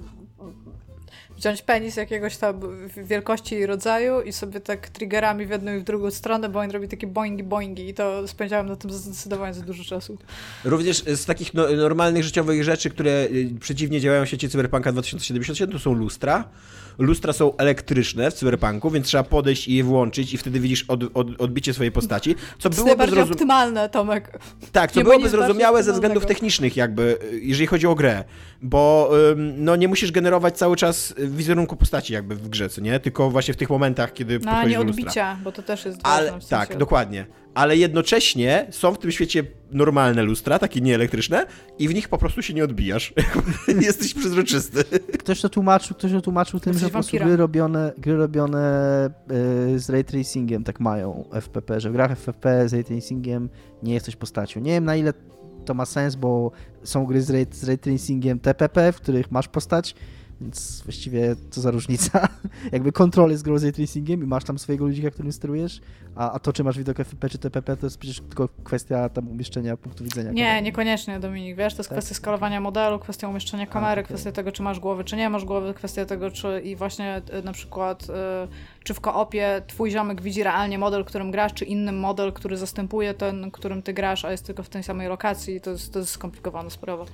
wziąć 1.44 1.62
penis 1.62 1.96
jakiegoś 1.96 2.38
tam 2.38 2.60
wielkości 2.98 3.56
i 3.56 3.66
rodzaju 3.66 4.22
i 4.22 4.34
sobie 4.34 4.60
tak 4.60 4.90
triggerami 4.90 5.46
w 5.46 5.50
jedną 5.50 5.76
i 5.76 5.80
w 5.80 5.84
drugą 5.84 6.12
stronę, 6.12 6.50
bo 6.50 6.60
on 6.60 6.72
robi 6.72 6.88
takie 6.88 7.08
boingi 7.08 7.44
boingi 7.44 7.90
i 7.90 7.94
to 7.94 8.28
spędziałem 8.28 8.68
na 8.68 8.76
tym 8.76 8.92
zdecydowanie 8.92 9.54
za 9.54 9.62
dużo 9.62 9.84
czasu. 9.84 10.18
Również 10.64 11.04
z 11.06 11.26
takich 11.26 11.54
no, 11.54 11.70
normalnych 11.70 12.24
życiowych 12.24 12.64
rzeczy, 12.64 12.90
które 12.90 13.12
y, 13.12 13.56
przeciwnie 13.60 14.02
działają 14.02 14.26
w 14.26 14.30
sieci 14.30 14.50
Cyberpunka 14.50 14.92
2077, 14.92 15.74
to 15.74 15.80
są 15.80 15.94
lustra. 15.94 16.50
Lustra 16.98 17.34
są 17.34 17.58
elektryczne 17.58 18.32
w 18.32 18.34
cyberpunku, 18.34 18.90
więc 18.90 19.08
trzeba 19.08 19.24
podejść 19.24 19.68
i 19.68 19.76
je 19.76 19.84
włączyć 19.84 20.34
i 20.34 20.38
wtedy 20.38 20.60
widzisz 20.60 20.86
od, 20.88 21.04
od, 21.14 21.42
odbicie 21.42 21.74
swojej 21.74 21.92
postaci. 21.92 22.36
Co 22.60 22.70
to 22.70 22.76
byłoby 22.76 23.08
zrozum... 23.08 23.32
optymalne, 23.32 23.90
Tomek. 23.90 24.40
Tak, 24.72 24.92
co 24.92 25.00
nie 25.00 25.04
byłoby 25.04 25.30
zrozumiałe 25.30 25.84
ze 25.84 25.94
względów 25.94 26.26
technicznych 26.26 26.78
jakby, 26.78 27.18
jeżeli 27.42 27.68
chodzi 27.68 27.88
o 27.88 27.96
grę, 27.96 28.24
bo 28.62 29.12
no 29.36 29.76
nie 29.76 29.88
musisz 29.88 30.12
generować 30.12 30.58
cały 30.58 30.76
czas 30.76 31.14
wizerunku 31.36 31.76
postaci 31.76 32.14
jakby 32.14 32.36
w 32.36 32.50
grze, 32.50 32.70
co 32.70 32.82
nie? 32.82 33.00
Tylko 33.00 33.30
właśnie 33.30 33.54
w 33.54 33.58
tych 33.58 33.70
momentach, 33.70 34.14
kiedy 34.14 34.40
No, 34.40 34.52
a 34.52 34.66
nie 34.66 34.80
odbicia, 34.80 35.38
bo 35.44 35.52
to 35.52 35.64
też 35.64 35.86
jest 35.86 36.00
Ale, 36.04 36.32
ważne, 36.32 36.40
w 36.40 36.44
sensie 36.44 36.68
Tak, 36.68 36.78
dokładnie 36.78 37.26
ale 37.54 37.78
jednocześnie 37.78 38.68
są 38.72 38.94
w 38.94 38.98
tym 38.98 39.12
świecie 39.12 39.44
normalne 39.72 40.24
lustra, 40.24 40.60
takie 40.60 40.82
nieelektryczne 40.82 41.46
i 41.80 41.88
w 41.88 41.94
nich 41.94 42.10
po 42.10 42.18
prostu 42.18 42.42
się 42.42 42.54
nie 42.54 42.64
odbijasz. 42.64 43.14
Jesteś 43.82 44.14
przezroczysty. 44.14 44.84
Ktoś 45.20 45.42
to 45.42 45.50
tłumaczył, 45.50 45.96
ktoś 45.96 46.12
to 46.12 46.22
tłumaczył 46.22 46.60
tym, 46.60 46.74
że 46.74 46.86
po 46.86 46.92
prostu 46.92 47.18
gry 47.18 47.38
robione, 47.38 47.94
gry 47.98 48.16
robione 48.16 49.10
yy, 49.72 49.80
z 49.80 49.90
ray 49.90 50.04
tracingiem 50.04 50.64
tak 50.64 50.80
mają 50.80 51.30
FPP, 51.34 51.80
że 51.80 51.90
w 51.90 51.94
grach 51.94 52.12
FPP 52.12 52.70
z 52.70 52.74
ray 52.74 52.84
tracingiem 52.84 53.50
nie 53.84 53.94
jesteś 53.94 54.16
postacią. 54.16 54.60
Nie 54.60 54.72
wiem 54.72 54.86
na 54.86 54.96
ile 54.96 55.14
to 55.66 55.74
ma 55.74 55.86
sens, 55.86 56.16
bo 56.16 56.52
są 56.84 57.06
gry 57.06 57.22
z 57.22 57.30
ray, 57.30 57.46
z 57.52 57.64
ray 57.64 57.78
tracingiem 57.78 58.40
TPP, 58.40 58.92
w 58.92 58.96
których 58.96 59.32
masz 59.32 59.48
postać 59.48 59.96
więc 60.44 60.82
właściwie 60.86 61.36
co 61.50 61.62
za 61.62 61.72
różnica. 61.72 62.28
Jakby 62.72 62.92
kontrolę 62.92 63.38
z 63.38 63.44
Grow 63.44 63.62
Tracingiem 63.62 64.24
i 64.24 64.28
masz 64.28 64.44
tam 64.44 64.60
swojego 64.60 64.86
ludzika, 64.86 65.12
którym 65.12 65.32
sterujesz, 65.32 65.82
a, 66.16 66.32
a 66.32 66.40
to, 66.40 66.54
czy 66.54 66.64
masz 66.64 66.78
widok 66.78 66.98
FP 66.98 67.30
czy 67.30 67.38
TPP, 67.38 67.78
to 67.78 67.86
jest 67.86 67.98
przecież 67.98 68.20
tylko 68.20 68.50
kwestia 68.64 69.10
tam 69.10 69.28
umieszczenia 69.28 69.78
punktu 69.78 70.04
widzenia. 70.04 70.32
Nie, 70.32 70.44
kamery. 70.44 70.62
niekoniecznie, 70.62 71.20
Dominik. 71.20 71.58
Wiesz, 71.58 71.74
to 71.74 71.80
jest 71.80 71.90
tak? 71.90 71.98
kwestia 71.98 72.16
skalowania 72.16 72.62
modelu, 72.62 73.00
kwestia 73.00 73.28
umieszczenia 73.28 73.68
kamery, 73.68 74.02
a, 74.02 74.04
okay. 74.04 74.04
kwestia 74.04 74.32
tego, 74.32 74.52
czy 74.52 74.64
masz 74.64 74.80
głowy, 74.80 75.04
czy 75.04 75.16
nie 75.16 75.30
masz 75.30 75.46
głowy, 75.46 75.74
kwestia 75.74 76.06
tego, 76.06 76.32
czy 76.32 76.62
i 76.62 76.76
właśnie 76.76 77.22
y, 77.40 77.44
na 77.44 77.52
przykład, 77.52 78.04
y, 78.04 78.14
czy 78.84 78.94
w 78.94 79.00
koopie 79.00 79.62
twój 79.68 79.92
ziomek 79.92 80.22
widzi 80.22 80.44
realnie 80.44 80.78
model, 80.78 81.06
którym 81.06 81.32
grasz, 81.32 81.54
czy 81.54 81.66
inny 81.66 81.92
model, 81.92 82.34
który 82.34 82.58
zastępuje 82.58 83.14
ten, 83.14 83.52
którym 83.52 83.82
ty 83.82 83.94
grasz, 83.94 84.26
a 84.26 84.32
jest 84.32 84.46
tylko 84.46 84.64
w 84.64 84.70
tej 84.70 84.84
samej 84.84 85.08
lokacji. 85.08 85.62
To 85.62 85.72
jest, 85.72 85.94
to 85.94 86.00
jest 86.00 86.12
skomplikowana 86.12 86.70
sprawa. 86.70 87.06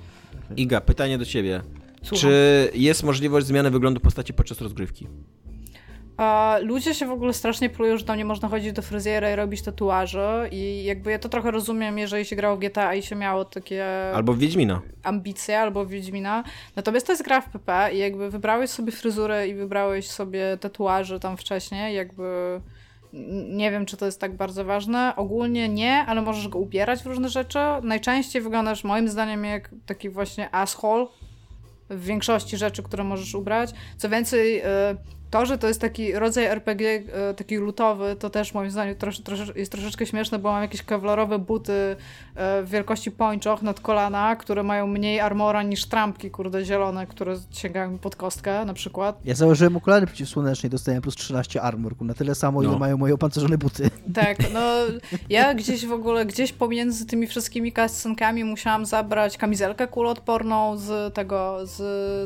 Iga, 0.56 0.80
pytanie 0.80 1.18
do 1.18 1.24
ciebie. 1.24 1.60
Słucham. 2.02 2.20
Czy 2.20 2.70
jest 2.74 3.02
możliwość 3.02 3.46
zmiany 3.46 3.70
wyglądu 3.70 4.00
postaci 4.00 4.34
podczas 4.34 4.60
rozgrywki? 4.60 5.06
A 6.16 6.58
ludzie 6.62 6.94
się 6.94 7.06
w 7.06 7.10
ogóle 7.10 7.32
strasznie 7.32 7.70
plują, 7.70 7.96
że 7.96 8.04
tam 8.04 8.16
nie 8.16 8.24
można 8.24 8.48
chodzić 8.48 8.72
do 8.72 8.82
fryzjera 8.82 9.32
i 9.32 9.36
robić 9.36 9.62
tatuaże 9.62 10.48
i 10.52 10.84
jakby 10.84 11.10
ja 11.10 11.18
to 11.18 11.28
trochę 11.28 11.50
rozumiem, 11.50 11.98
jeżeli 11.98 12.24
się 12.24 12.36
grało 12.36 12.56
w 12.56 12.60
GTA 12.60 12.94
i 12.94 13.02
się 13.02 13.16
miało 13.16 13.44
takie... 13.44 13.86
Albo 14.14 14.34
Wiedźmina. 14.34 14.80
Ambicje, 15.02 15.60
albo 15.60 15.84
w 15.84 15.88
Wiedźmina. 15.88 16.44
Natomiast 16.76 17.06
to 17.06 17.12
jest 17.12 17.24
gra 17.24 17.40
w 17.40 17.48
PP 17.48 17.90
i 17.94 17.98
jakby 17.98 18.30
wybrałeś 18.30 18.70
sobie 18.70 18.92
fryzurę 18.92 19.48
i 19.48 19.54
wybrałeś 19.54 20.08
sobie 20.08 20.58
tatuaże 20.60 21.20
tam 21.20 21.36
wcześniej, 21.36 21.94
jakby... 21.94 22.60
Nie 23.48 23.70
wiem, 23.70 23.86
czy 23.86 23.96
to 23.96 24.06
jest 24.06 24.20
tak 24.20 24.36
bardzo 24.36 24.64
ważne. 24.64 25.12
Ogólnie 25.16 25.68
nie, 25.68 26.04
ale 26.06 26.22
możesz 26.22 26.48
go 26.48 26.58
ubierać 26.58 27.02
w 27.02 27.06
różne 27.06 27.28
rzeczy. 27.28 27.58
Najczęściej 27.82 28.42
wyglądasz 28.42 28.84
moim 28.84 29.08
zdaniem 29.08 29.44
jak 29.44 29.70
taki 29.86 30.10
właśnie 30.10 30.54
asshole, 30.54 31.06
w 31.90 32.04
większości 32.04 32.56
rzeczy, 32.56 32.82
które 32.82 33.04
możesz 33.04 33.34
ubrać. 33.34 33.70
Co 33.96 34.08
więcej, 34.08 34.62
y, 34.62 34.64
to, 35.30 35.46
że 35.46 35.58
to 35.58 35.68
jest 35.68 35.80
taki 35.80 36.12
rodzaj 36.12 36.44
RPG, 36.44 37.02
e, 37.30 37.34
taki 37.34 37.56
lutowy, 37.56 38.16
to 38.16 38.30
też 38.30 38.54
moim 38.54 38.70
zdaniem 38.70 38.94
trosz, 38.96 39.20
trosz, 39.20 39.56
jest 39.56 39.72
troszeczkę 39.72 40.06
śmieszne, 40.06 40.38
bo 40.38 40.52
mam 40.52 40.62
jakieś 40.62 40.82
kewlarowe 40.82 41.38
buty 41.38 41.72
e, 42.34 42.62
w 42.62 42.70
wielkości 42.70 43.10
pończoch 43.10 43.62
nad 43.62 43.80
kolana, 43.80 44.36
które 44.36 44.62
mają 44.62 44.86
mniej 44.86 45.20
armora 45.20 45.62
niż 45.62 45.86
trampki, 45.86 46.30
kurde, 46.30 46.64
zielone, 46.64 47.06
które 47.06 47.36
sięgają 47.50 47.90
mi 47.90 47.98
pod 47.98 48.16
kostkę 48.16 48.64
na 48.64 48.74
przykład. 48.74 49.18
Ja 49.24 49.34
założyłem 49.34 49.76
okulary 49.76 50.06
przeciwsłoneczne 50.06 50.66
i 50.66 50.70
dostałem 50.70 51.02
plus 51.02 51.14
13 51.16 51.62
armor, 51.62 52.02
na 52.02 52.14
tyle 52.14 52.34
samo, 52.34 52.62
No. 52.62 52.68
ile 52.68 52.78
mają 52.78 52.96
moje 52.98 53.14
opancerzone 53.14 53.58
buty. 53.58 53.90
Tak, 54.14 54.38
no 54.54 54.60
ja 55.28 55.54
gdzieś 55.54 55.86
w 55.86 55.92
ogóle, 55.92 56.26
gdzieś 56.26 56.52
pomiędzy 56.52 57.06
tymi 57.06 57.26
wszystkimi 57.26 57.72
cutscenkami 57.72 58.44
musiałam 58.44 58.86
zabrać 58.86 59.38
kamizelkę 59.38 59.88
kuloodporną 59.88 60.76
z 60.76 61.14
tego, 61.14 61.58
z, 61.66 61.76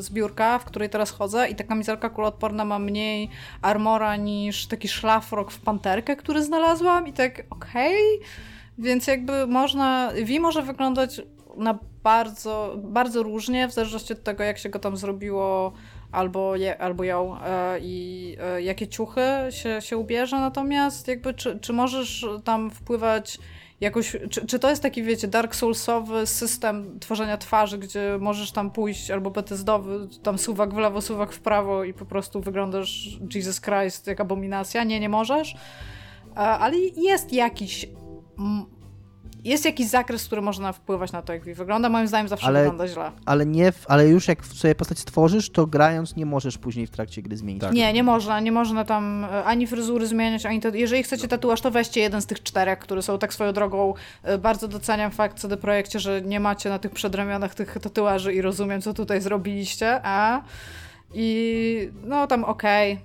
z 0.04 0.10
biurka, 0.10 0.58
w 0.58 0.64
której 0.64 0.90
teraz 0.90 1.10
chodzę 1.10 1.48
i 1.48 1.54
ta 1.54 1.64
kamizelka 1.64 2.10
kuloodporna 2.10 2.64
ma 2.64 2.78
mniej 2.78 2.93
armora 3.62 4.16
niż 4.16 4.66
taki 4.66 4.88
szlafrok 4.88 5.50
w 5.50 5.60
panterkę, 5.60 6.16
który 6.16 6.42
znalazłam 6.42 7.06
i 7.06 7.12
tak 7.12 7.42
okej, 7.50 8.20
więc 8.78 9.06
jakby 9.06 9.46
można, 9.46 10.10
V 10.24 10.40
może 10.40 10.62
wyglądać 10.62 11.22
na 11.56 11.78
bardzo, 12.02 12.74
bardzo 12.78 13.22
różnie, 13.22 13.68
w 13.68 13.72
zależności 13.72 14.12
od 14.12 14.22
tego, 14.22 14.44
jak 14.44 14.58
się 14.58 14.68
go 14.68 14.78
tam 14.78 14.96
zrobiło 14.96 15.72
albo, 16.12 16.56
je, 16.56 16.78
albo 16.78 17.04
ją 17.04 17.40
e, 17.40 17.78
i 17.80 18.36
e, 18.40 18.62
jakie 18.62 18.88
ciuchy 18.88 19.20
się, 19.50 19.80
się 19.80 19.96
ubierze, 19.96 20.36
natomiast 20.36 21.08
jakby 21.08 21.34
czy, 21.34 21.58
czy 21.58 21.72
możesz 21.72 22.26
tam 22.44 22.70
wpływać 22.70 23.38
jakoś, 23.80 24.16
czy, 24.30 24.46
czy 24.46 24.58
to 24.58 24.70
jest 24.70 24.82
taki, 24.82 25.02
wiecie, 25.02 25.28
Dark 25.28 25.54
Soulsowy 25.54 26.26
system 26.26 27.00
tworzenia 27.00 27.36
twarzy, 27.38 27.78
gdzie 27.78 28.18
możesz 28.20 28.52
tam 28.52 28.70
pójść, 28.70 29.10
albo 29.10 29.30
Bethesdowy, 29.30 30.08
tam 30.22 30.38
suwak 30.38 30.74
w 30.74 30.78
lewo, 30.78 31.00
suwak 31.00 31.32
w 31.32 31.40
prawo 31.40 31.84
i 31.84 31.94
po 31.94 32.04
prostu 32.04 32.40
wyglądasz 32.40 33.18
Jesus 33.34 33.60
Christ 33.60 34.06
jak 34.06 34.20
abominacja? 34.20 34.84
Nie, 34.84 35.00
nie 35.00 35.08
możesz. 35.08 35.54
E, 35.54 36.36
Ale 36.36 36.78
jest 36.78 37.32
jakiś 37.32 37.86
jest 39.44 39.64
jakiś 39.64 39.86
zakres, 39.86 40.26
który 40.26 40.42
można 40.42 40.72
wpływać 40.72 41.12
na 41.12 41.22
to, 41.22 41.32
jak 41.32 41.44
wygląda. 41.44 41.88
Moim 41.88 42.08
zdaniem 42.08 42.28
zawsze 42.28 42.46
Ale- 42.46 42.60
wygląda 42.60 42.88
źle. 42.88 43.12
Ale 43.26 43.46
nie, 43.46 43.72
w, 43.72 43.84
ale 43.88 44.08
już 44.08 44.28
jak 44.28 44.46
sobie 44.46 44.74
postać 44.74 44.98
stworzysz, 44.98 45.50
to 45.50 45.66
grając 45.66 46.16
nie 46.16 46.26
możesz 46.26 46.58
później 46.58 46.86
w 46.86 46.90
trakcie 46.90 47.22
gry 47.22 47.36
zmienić. 47.36 47.62
Tak. 47.62 47.72
Nie, 47.72 47.92
nie 47.92 48.02
można, 48.02 48.40
nie 48.40 48.52
można 48.52 48.84
tam 48.84 49.24
e, 49.24 49.44
ani 49.44 49.66
fryzury 49.66 50.06
zmieniać, 50.06 50.46
ani 50.46 50.60
to. 50.60 50.68
Jeżeli 50.68 51.02
chcecie 51.02 51.28
tatuaż, 51.28 51.60
to 51.60 51.70
weźcie 51.70 52.00
jeden 52.00 52.22
z 52.22 52.26
tych 52.26 52.42
czterech, 52.42 52.78
które 52.78 53.02
są 53.02 53.18
tak 53.18 53.34
swoją 53.34 53.52
drogą. 53.52 53.94
e, 54.22 54.38
Bardzo 54.38 54.68
doceniam 54.68 55.10
fakt 55.10 55.38
CD 55.38 55.56
Projekcie, 55.56 56.00
że 56.00 56.22
nie 56.22 56.40
macie 56.40 56.68
na 56.70 56.78
tych 56.78 56.92
przedramionach 56.92 57.54
tych 57.54 57.78
tatuaży 57.82 58.34
i 58.34 58.42
rozumiem, 58.42 58.82
co 58.82 58.94
tutaj 58.94 59.20
zrobiliście, 59.20 60.00
a 60.04 60.42
i 61.14 61.90
no 62.04 62.26
tam 62.26 62.44
okej. 62.44 62.98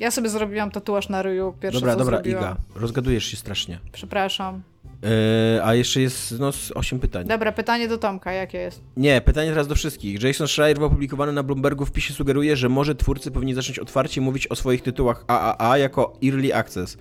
Ja 0.00 0.10
sobie 0.10 0.28
zrobiłam 0.28 0.70
tatuaż 0.70 1.08
na 1.08 1.22
ryju 1.22 1.54
pierwszy 1.60 1.80
Dobra, 1.80 1.92
co 1.92 1.98
dobra, 1.98 2.16
zrobiłam. 2.16 2.42
Iga, 2.42 2.56
rozgadujesz 2.74 3.24
się 3.24 3.36
strasznie. 3.36 3.78
Przepraszam. 3.92 4.62
Yy, 5.02 5.64
a 5.64 5.74
jeszcze 5.74 6.00
jest 6.00 6.38
no, 6.38 6.52
z 6.52 6.72
8 6.74 6.98
pytań. 7.00 7.26
Dobra, 7.26 7.52
pytanie 7.52 7.88
do 7.88 7.98
Tomka, 7.98 8.32
jakie 8.32 8.58
jest? 8.58 8.82
Nie, 8.96 9.20
pytanie 9.20 9.50
teraz 9.50 9.68
do 9.68 9.74
wszystkich. 9.74 10.22
Jason 10.22 10.48
Schreier 10.48 10.78
w 10.78 10.82
opublikowanym 10.82 11.34
na 11.34 11.42
Bloombergu 11.42 11.86
wpisie 11.86 12.14
sugeruje, 12.14 12.56
że 12.56 12.68
może 12.68 12.94
twórcy 12.94 13.30
powinni 13.30 13.54
zacząć 13.54 13.78
otwarcie 13.78 14.20
mówić 14.20 14.46
o 14.46 14.56
swoich 14.56 14.82
tytułach 14.82 15.24
AAA 15.26 15.78
jako 15.78 16.18
Early 16.24 16.54
Access, 16.54 16.98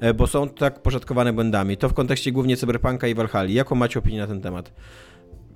e, 0.00 0.14
bo 0.14 0.26
są 0.26 0.48
tak 0.48 0.82
poszatkowane 0.82 1.32
błędami. 1.32 1.76
To 1.76 1.88
w 1.88 1.94
kontekście 1.94 2.32
głównie 2.32 2.56
Cyberpunka 2.56 3.08
i 3.08 3.14
Valhalla. 3.14 3.50
Jaką 3.50 3.74
macie 3.74 3.98
opinię 3.98 4.18
na 4.18 4.26
ten 4.26 4.40
temat? 4.40 4.72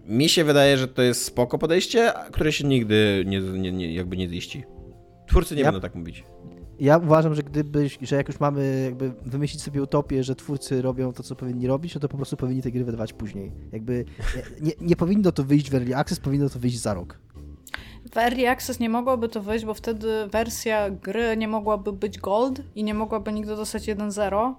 Mi 0.06 0.28
się 0.28 0.44
wydaje, 0.44 0.78
że 0.78 0.88
to 0.88 1.02
jest 1.02 1.24
spoko 1.24 1.58
podejście, 1.58 2.12
które 2.32 2.52
się 2.52 2.64
nigdy 2.64 3.24
nie, 3.26 3.40
nie, 3.40 3.72
nie, 3.72 3.94
jakby 3.94 4.16
nie 4.16 4.28
ziści. 4.28 4.64
Twórcy 5.28 5.56
nie 5.56 5.62
Ja- 5.62 5.72
będą 5.72 5.80
tak 5.80 5.94
mówić. 5.94 6.24
Ja 6.80 6.98
uważam, 6.98 7.34
że 7.34 7.42
gdybyś, 7.42 7.98
że 8.02 8.16
jak 8.16 8.28
już 8.28 8.40
mamy 8.40 8.82
jakby 8.84 9.12
wymyślić 9.26 9.62
sobie 9.62 9.82
utopię, 9.82 10.24
że 10.24 10.34
twórcy 10.34 10.82
robią 10.82 11.12
to, 11.12 11.22
co 11.22 11.36
powinni 11.36 11.66
robić, 11.66 11.94
no 11.94 12.01
to 12.01 12.09
po 12.09 12.16
prostu 12.16 12.36
powinni 12.36 12.62
te 12.62 12.70
gry 12.70 12.84
wydawać 12.84 13.12
później. 13.12 13.52
Jakby 13.72 14.05
nie, 14.60 14.72
nie 14.80 14.96
powinno 14.96 15.32
to 15.32 15.44
wyjść 15.44 15.70
w 15.70 15.74
Early 15.74 15.96
Access, 15.96 16.20
powinno 16.20 16.48
to 16.48 16.59
wyjść 16.59 16.78
za 16.78 16.94
rok. 16.94 17.18
W 18.12 18.16
Early 18.16 18.48
Access 18.48 18.80
nie 18.80 18.88
mogłoby 18.88 19.28
to 19.28 19.42
wyjść, 19.42 19.64
bo 19.64 19.74
wtedy 19.74 20.09
wersja 20.26 20.90
gry 20.90 21.36
nie 21.36 21.48
mogłaby 21.48 21.92
być 21.92 22.18
gold 22.18 22.62
i 22.74 22.84
nie 22.84 22.94
mogłaby 22.94 23.32
nigdy 23.32 23.56
dostać 23.56 23.82
1.0, 23.82 24.55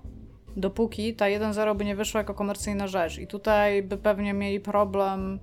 dopóki 0.58 1.16
ta 1.16 1.26
1.0 1.26 1.78
by 1.78 1.86
nie 1.86 1.96
wyszła 1.96 2.22
jako 2.22 2.34
komercyjna 2.34 2.88
rzecz. 2.88 3.20
I 3.20 3.28
tutaj 3.28 3.84
by 3.84 3.98
pewnie 3.98 4.34
mieli 4.34 4.60
problem 4.60 5.40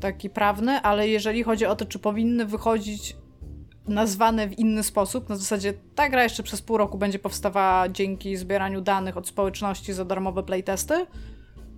taki 0.00 0.30
prawny, 0.30 0.72
ale 0.72 1.08
jeżeli 1.08 1.42
chodzi 1.42 1.66
o 1.66 1.76
to, 1.76 1.84
czy 1.84 1.98
powinny 1.98 2.46
wychodzić 2.46 3.16
nazwane 3.90 4.48
w 4.48 4.58
inny 4.58 4.82
sposób, 4.82 5.28
na 5.28 5.36
zasadzie 5.36 5.74
ta 5.94 6.08
gra 6.08 6.22
jeszcze 6.22 6.42
przez 6.42 6.62
pół 6.62 6.76
roku 6.76 6.98
będzie 6.98 7.18
powstawała 7.18 7.88
dzięki 7.88 8.36
zbieraniu 8.36 8.80
danych 8.80 9.16
od 9.16 9.28
społeczności 9.28 9.92
za 9.92 10.04
darmowe 10.04 10.42
playtesty, 10.42 11.06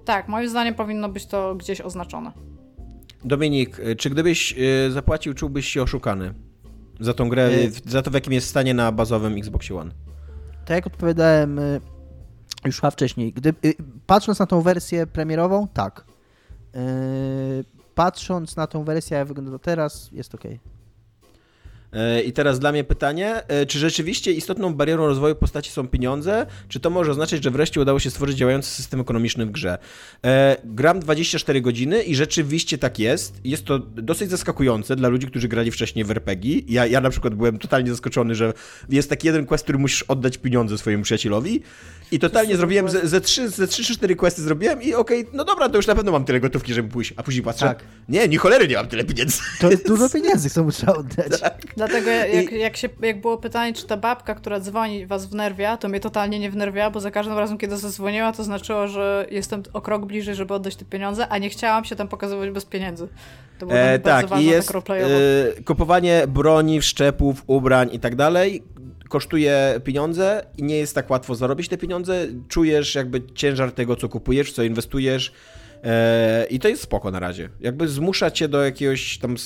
tak, 0.04 0.28
moim 0.28 0.48
zdaniem 0.48 0.74
powinno 0.74 1.08
być 1.08 1.26
to 1.26 1.54
gdzieś 1.54 1.80
oznaczone. 1.80 2.32
Dominik, 3.24 3.80
e, 3.80 3.96
czy 3.96 4.10
gdybyś 4.10 4.54
e, 4.58 4.90
zapłacił, 4.90 5.34
czułbyś 5.34 5.68
się 5.68 5.82
oszukany? 5.82 6.34
Za 7.00 7.14
tą 7.14 7.28
grę, 7.28 7.50
w- 7.68 7.90
za 7.90 8.02
to 8.02 8.10
w 8.10 8.14
jakim 8.14 8.32
jest 8.32 8.48
stanie 8.48 8.74
na 8.74 8.92
bazowym 8.92 9.36
Xboxie 9.38 9.76
One. 9.76 9.90
Tak 10.64 10.70
jak 10.76 10.86
odpowiadałem 10.86 11.58
y, 11.58 11.80
już 12.64 12.76
chyba 12.80 12.90
wcześniej, 12.90 13.32
gdy, 13.32 13.54
y, 13.64 13.74
patrząc 14.06 14.38
na 14.38 14.46
tą 14.46 14.60
wersję 14.60 15.06
premierową, 15.06 15.68
tak. 15.68 16.04
Y, 16.76 17.64
patrząc 17.94 18.56
na 18.56 18.66
tą 18.66 18.84
wersję, 18.84 19.16
jak 19.18 19.28
wygląda 19.28 19.58
teraz, 19.58 20.08
jest 20.12 20.34
ok. 20.34 20.42
E, 21.92 22.22
I 22.22 22.32
teraz 22.32 22.58
dla 22.58 22.72
mnie 22.72 22.84
pytanie, 22.84 23.48
e, 23.48 23.66
czy 23.66 23.78
rzeczywiście 23.78 24.32
istotną 24.32 24.74
barierą 24.74 25.06
rozwoju 25.06 25.34
postaci 25.34 25.70
są 25.70 25.88
pieniądze, 25.88 26.46
czy 26.68 26.80
to 26.80 26.90
może 26.90 27.10
oznaczać, 27.10 27.44
że 27.44 27.50
wreszcie 27.50 27.80
udało 27.80 27.98
się 27.98 28.10
stworzyć 28.10 28.36
działający 28.36 28.70
system 28.70 29.00
ekonomiczny 29.00 29.46
w 29.46 29.50
grze? 29.50 29.78
E, 30.24 30.56
gram 30.64 31.00
24 31.00 31.60
godziny 31.60 32.02
i 32.02 32.14
rzeczywiście 32.14 32.78
tak 32.78 32.98
jest. 32.98 33.40
Jest 33.44 33.64
to 33.64 33.78
dosyć 33.78 34.30
zaskakujące 34.30 34.96
dla 34.96 35.08
ludzi, 35.08 35.26
którzy 35.26 35.48
grali 35.48 35.70
wcześniej 35.70 36.04
w 36.04 36.10
RPG. 36.10 36.60
Ja, 36.68 36.86
ja 36.86 37.00
na 37.00 37.10
przykład 37.10 37.34
byłem 37.34 37.58
totalnie 37.58 37.90
zaskoczony, 37.90 38.34
że 38.34 38.52
jest 38.88 39.10
taki 39.10 39.26
jeden 39.26 39.46
quest, 39.46 39.64
który 39.64 39.78
musisz 39.78 40.02
oddać 40.02 40.38
pieniądze 40.38 40.78
swojemu 40.78 41.04
przyjacielowi 41.04 41.62
i 42.12 42.18
totalnie 42.18 42.56
zrobiłem 42.56 42.88
ze, 42.88 43.08
ze, 43.08 43.20
trzy, 43.20 43.48
ze 43.48 43.66
trzy 43.68 43.84
czy 43.84 43.94
cztery 43.94 44.16
questy 44.16 44.42
zrobiłem 44.42 44.82
i 44.82 44.94
okej, 44.94 45.26
no 45.32 45.44
dobra, 45.44 45.68
to 45.68 45.76
już 45.76 45.86
na 45.86 45.94
pewno 45.94 46.12
mam 46.12 46.24
tyle 46.24 46.40
gotówki, 46.40 46.74
żeby 46.74 46.88
pójść, 46.88 47.14
a 47.16 47.22
później 47.22 47.42
patrzę, 47.42 47.66
Tak. 47.66 47.84
nie, 48.08 48.28
ni 48.28 48.36
cholery 48.36 48.68
nie 48.68 48.76
mam 48.76 48.86
tyle 48.86 49.04
pieniędzy. 49.04 49.38
To 49.60 49.70
jest 49.70 49.86
dużo 49.86 50.08
pieniędzy, 50.10 50.50
co 50.50 50.70
trzeba 50.70 50.92
oddać. 50.92 51.40
Dlatego 51.76 52.10
jak, 52.10 52.52
jak, 52.52 52.76
się, 52.76 52.88
jak 53.02 53.20
było 53.20 53.38
pytanie, 53.38 53.72
czy 53.74 53.86
ta 53.86 53.96
babka, 53.96 54.34
która 54.34 54.60
dzwoni 54.60 55.06
was 55.06 55.26
wnerwia, 55.26 55.76
to 55.76 55.88
mnie 55.88 56.00
totalnie 56.00 56.38
nie 56.38 56.50
wnerwia, 56.50 56.90
bo 56.90 57.00
za 57.00 57.10
każdym 57.10 57.38
razem, 57.38 57.58
kiedy 57.58 57.76
zadzwoniła, 57.76 58.32
to 58.32 58.44
znaczyło, 58.44 58.88
że 58.88 59.26
jestem 59.30 59.62
o 59.72 59.80
krok 59.80 60.06
bliżej, 60.06 60.34
żeby 60.34 60.54
oddać 60.54 60.76
te 60.76 60.84
pieniądze, 60.84 61.28
a 61.28 61.38
nie 61.38 61.50
chciałam 61.50 61.84
się 61.84 61.96
tam 61.96 62.08
pokazywać 62.08 62.50
bez 62.50 62.64
pieniędzy. 62.64 63.08
To 63.58 63.66
było 63.66 63.78
E, 63.78 63.98
bardzo 63.98 64.04
tak, 64.04 64.26
ważne 64.30 64.44
i 64.44 64.46
jest 64.46 64.72
tak 64.72 64.90
e, 64.90 65.62
kupowanie 65.62 66.24
broni, 66.28 66.80
wszczepów, 66.80 67.42
ubrań 67.46 67.88
i 67.92 68.00
tak 68.00 68.16
dalej 68.16 68.62
kosztuje 69.12 69.80
pieniądze 69.84 70.46
i 70.58 70.62
nie 70.62 70.76
jest 70.76 70.94
tak 70.94 71.10
łatwo 71.10 71.34
zarobić 71.34 71.68
te 71.68 71.78
pieniądze. 71.78 72.26
Czujesz 72.48 72.94
jakby 72.94 73.22
ciężar 73.34 73.72
tego, 73.72 73.96
co 73.96 74.08
kupujesz, 74.08 74.52
co 74.52 74.62
inwestujesz 74.62 75.32
e, 75.84 76.46
i 76.50 76.58
to 76.58 76.68
jest 76.68 76.82
spoko 76.82 77.10
na 77.10 77.20
razie. 77.20 77.48
Jakby 77.60 77.88
zmusza 77.88 78.30
cię 78.30 78.48
do 78.48 78.64
jakiegoś 78.64 79.18
tam 79.18 79.36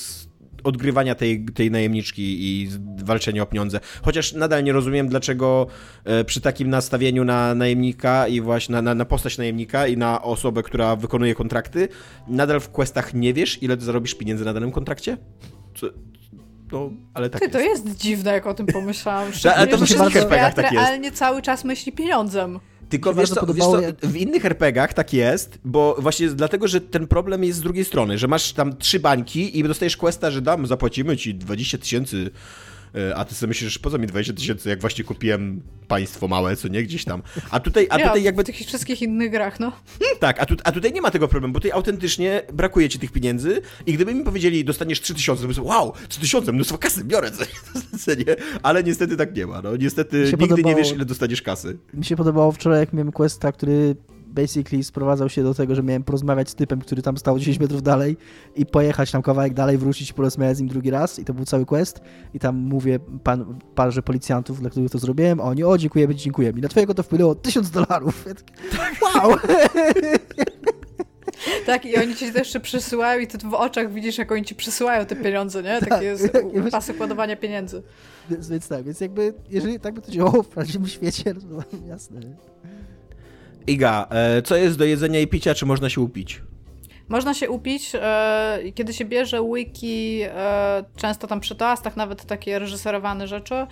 odgrywania 0.63 1.15
tej, 1.15 1.45
tej 1.45 1.71
najemniczki 1.71 2.23
i 2.23 2.69
walczenia 3.03 3.43
o 3.43 3.45
pieniądze. 3.45 3.79
Chociaż 4.01 4.33
nadal 4.33 4.63
nie 4.63 4.73
rozumiem, 4.73 5.07
dlaczego 5.07 5.67
e, 6.03 6.23
przy 6.23 6.41
takim 6.41 6.69
nastawieniu 6.69 7.23
na 7.23 7.55
najemnika 7.55 8.27
i 8.27 8.41
właśnie 8.41 8.73
na, 8.73 8.81
na, 8.81 8.95
na 8.95 9.05
postać 9.05 9.37
najemnika 9.37 9.87
i 9.87 9.97
na 9.97 10.21
osobę, 10.21 10.63
która 10.63 10.95
wykonuje 10.95 11.35
kontrakty, 11.35 11.87
nadal 12.27 12.59
w 12.59 12.69
questach 12.69 13.13
nie 13.13 13.33
wiesz, 13.33 13.63
ile 13.63 13.77
ty 13.77 13.85
zarobisz 13.85 14.15
pieniędzy 14.15 14.45
na 14.45 14.53
danym 14.53 14.71
kontrakcie? 14.71 15.17
No, 16.71 16.91
ale 17.13 17.29
tak 17.29 17.41
Ty, 17.41 17.49
to 17.49 17.59
jest. 17.59 17.85
jest 17.85 17.97
dziwne, 17.97 18.31
jak 18.31 18.47
o 18.47 18.53
tym 18.53 18.65
pomyślałam. 18.65 19.31
ale 19.55 19.67
to 19.67 19.77
we 19.77 19.85
że 19.85 19.93
świat 19.93 20.15
RPGach 20.15 20.53
tak 20.53 20.71
jest. 20.71 20.75
realnie 20.75 21.11
cały 21.11 21.41
czas 21.41 21.63
myśli 21.63 21.91
pieniądzem. 21.91 22.59
Tylko 22.89 23.13
wiesz 23.13 23.29
co, 23.29 23.45
wiesz 23.53 23.65
co, 23.65 23.79
w 24.03 24.15
innych 24.15 24.45
RPGach 24.45 24.93
tak 24.93 25.13
jest, 25.13 25.59
bo 25.65 25.95
właśnie 25.99 26.29
dlatego, 26.29 26.67
że 26.67 26.81
ten 26.81 27.07
problem 27.07 27.43
jest 27.43 27.59
z 27.59 27.61
drugiej 27.61 27.85
strony, 27.85 28.17
że 28.17 28.27
masz 28.27 28.53
tam 28.53 28.77
trzy 28.77 28.99
bańki 28.99 29.59
i 29.59 29.63
dostajesz 29.63 29.97
questa, 29.97 30.31
że 30.31 30.41
dam, 30.41 30.67
zapłacimy 30.67 31.17
ci 31.17 31.35
20 31.35 31.77
tysięcy, 31.77 32.17
e, 32.17 32.29
a 33.15 33.25
ty 33.25 33.35
sobie 33.35 33.47
myślisz, 33.47 33.79
po 33.79 33.89
co 33.89 33.97
mi 33.97 34.07
20 34.07 34.33
tysięcy, 34.33 34.69
jak 34.69 34.81
właśnie 34.81 35.03
kupiłem 35.03 35.61
państwo 35.87 36.27
małe, 36.27 36.55
co 36.55 36.67
nie, 36.67 36.83
gdzieś 36.83 37.05
tam. 37.05 37.21
A 37.51 37.59
tutaj, 37.59 37.87
a 37.89 37.99
ja, 37.99 38.07
tutaj 38.07 38.23
jakby 38.23 38.43
w 38.43 38.45
tych 38.45 38.55
wszystkich 38.55 39.01
innych 39.01 39.31
grach, 39.31 39.59
no. 39.59 39.71
Tak, 40.19 40.39
a, 40.41 40.45
tu, 40.45 40.55
a 40.63 40.71
tutaj 40.71 40.93
nie 40.93 41.01
ma 41.01 41.11
tego 41.11 41.27
problemu, 41.27 41.53
bo 41.53 41.59
tutaj 41.59 41.71
autentycznie 41.71 42.41
brakuje 42.53 42.89
ci 42.89 42.99
tych 42.99 43.11
pieniędzy 43.11 43.61
i 43.85 43.93
gdyby 43.93 44.13
mi 44.13 44.23
powiedzieli, 44.23 44.65
dostaniesz 44.65 45.01
3000, 45.01 45.41
to 45.41 45.47
bym 45.47 45.55
sobie, 45.55 45.67
wow, 45.67 45.93
3000, 46.09 46.51
mnóstwo 46.51 46.77
kasy, 46.77 47.03
biorę, 47.03 47.31
co 48.05 48.13
nie? 48.13 48.35
ale 48.63 48.83
niestety 48.83 49.17
tak 49.17 49.35
nie 49.35 49.47
ma, 49.47 49.61
no 49.61 49.75
niestety 49.77 50.17
nigdy 50.17 50.37
nie 50.37 50.47
podobało- 50.47 50.75
wiesz, 50.77 50.91
ile 50.91 51.05
dostaniesz 51.05 51.41
kasy. 51.41 51.77
Mi 51.93 52.05
się 52.05 52.15
podobało 52.15 52.51
wczoraj, 52.51 52.79
jak 52.79 52.93
miałem 52.93 53.11
questa, 53.11 53.51
który 53.51 53.95
basically 54.41 54.83
sprowadzał 54.83 55.29
się 55.29 55.43
do 55.43 55.53
tego, 55.53 55.75
że 55.75 55.83
miałem 55.83 56.03
porozmawiać 56.03 56.49
z 56.49 56.55
typem, 56.55 56.81
który 56.81 57.01
tam 57.01 57.17
stał 57.17 57.39
10 57.39 57.59
metrów 57.59 57.83
dalej 57.83 58.17
i 58.55 58.65
pojechać 58.65 59.11
tam 59.11 59.21
kawałek 59.21 59.53
dalej, 59.53 59.77
wrócić 59.77 60.09
i 60.09 60.13
porozmawiać 60.13 60.57
z 60.57 60.59
nim 60.59 60.69
drugi 60.69 60.89
raz 60.89 61.19
i 61.19 61.25
to 61.25 61.33
był 61.33 61.45
cały 61.45 61.65
quest 61.65 62.01
i 62.33 62.39
tam 62.39 62.55
mówię 62.55 62.99
pan, 63.23 63.59
parze 63.75 64.01
policjantów, 64.01 64.59
dla 64.59 64.69
których 64.69 64.91
to 64.91 64.99
zrobiłem, 64.99 65.39
a 65.39 65.43
oni, 65.43 65.63
o 65.63 65.77
dziękujemy, 65.77 66.15
dziękujemy 66.15 66.59
i 66.59 66.61
na 66.61 66.69
twojego 66.69 66.93
to 66.93 67.03
wpłynęło 67.03 67.35
1000 67.35 67.69
dolarów. 67.69 68.25
Ja 68.27 68.33
tak, 68.77 68.95
wow! 69.01 69.37
Tak, 71.65 71.85
i 71.85 71.97
oni 71.97 72.15
ci 72.15 72.25
też 72.25 72.37
jeszcze 72.37 72.59
przysyłają 72.59 73.19
i 73.19 73.27
ty 73.27 73.37
w 73.37 73.53
oczach 73.53 73.93
widzisz, 73.93 74.17
jak 74.17 74.31
oni 74.31 74.45
ci 74.45 74.55
przysyłają 74.55 75.05
te 75.05 75.15
pieniądze, 75.15 75.63
nie? 75.63 75.79
Takie 75.79 75.89
Tak. 75.89 76.03
jest 76.53 76.71
pasek 76.71 76.99
ładowania 76.99 77.35
pieniędzy. 77.35 77.83
Więc, 78.29 78.49
więc 78.49 78.67
tak, 78.67 78.83
więc 78.83 79.01
jakby, 79.01 79.33
jeżeli 79.49 79.79
tak 79.79 79.93
by 79.93 80.01
to 80.01 80.11
działało 80.11 80.43
w 80.43 80.47
prawdziwym 80.47 80.87
świecie, 80.87 81.33
no 81.49 81.61
to 81.61 81.77
jasne. 81.87 82.21
Iga, 83.67 84.07
e, 84.09 84.41
co 84.41 84.55
jest 84.55 84.77
do 84.77 84.85
jedzenia 84.85 85.19
i 85.19 85.27
picia, 85.27 85.53
czy 85.53 85.65
można 85.65 85.89
się 85.89 86.01
upić? 86.01 86.41
Można 87.09 87.33
się 87.33 87.49
upić, 87.49 87.91
e, 87.95 88.59
kiedy 88.75 88.93
się 88.93 89.05
bierze 89.05 89.41
wiki, 89.53 90.21
e, 90.23 90.83
często 90.95 91.27
tam 91.27 91.39
przy 91.39 91.55
toastach, 91.55 91.97
nawet 91.97 92.25
takie 92.25 92.59
reżyserowane 92.59 93.27
rzeczy, 93.27 93.67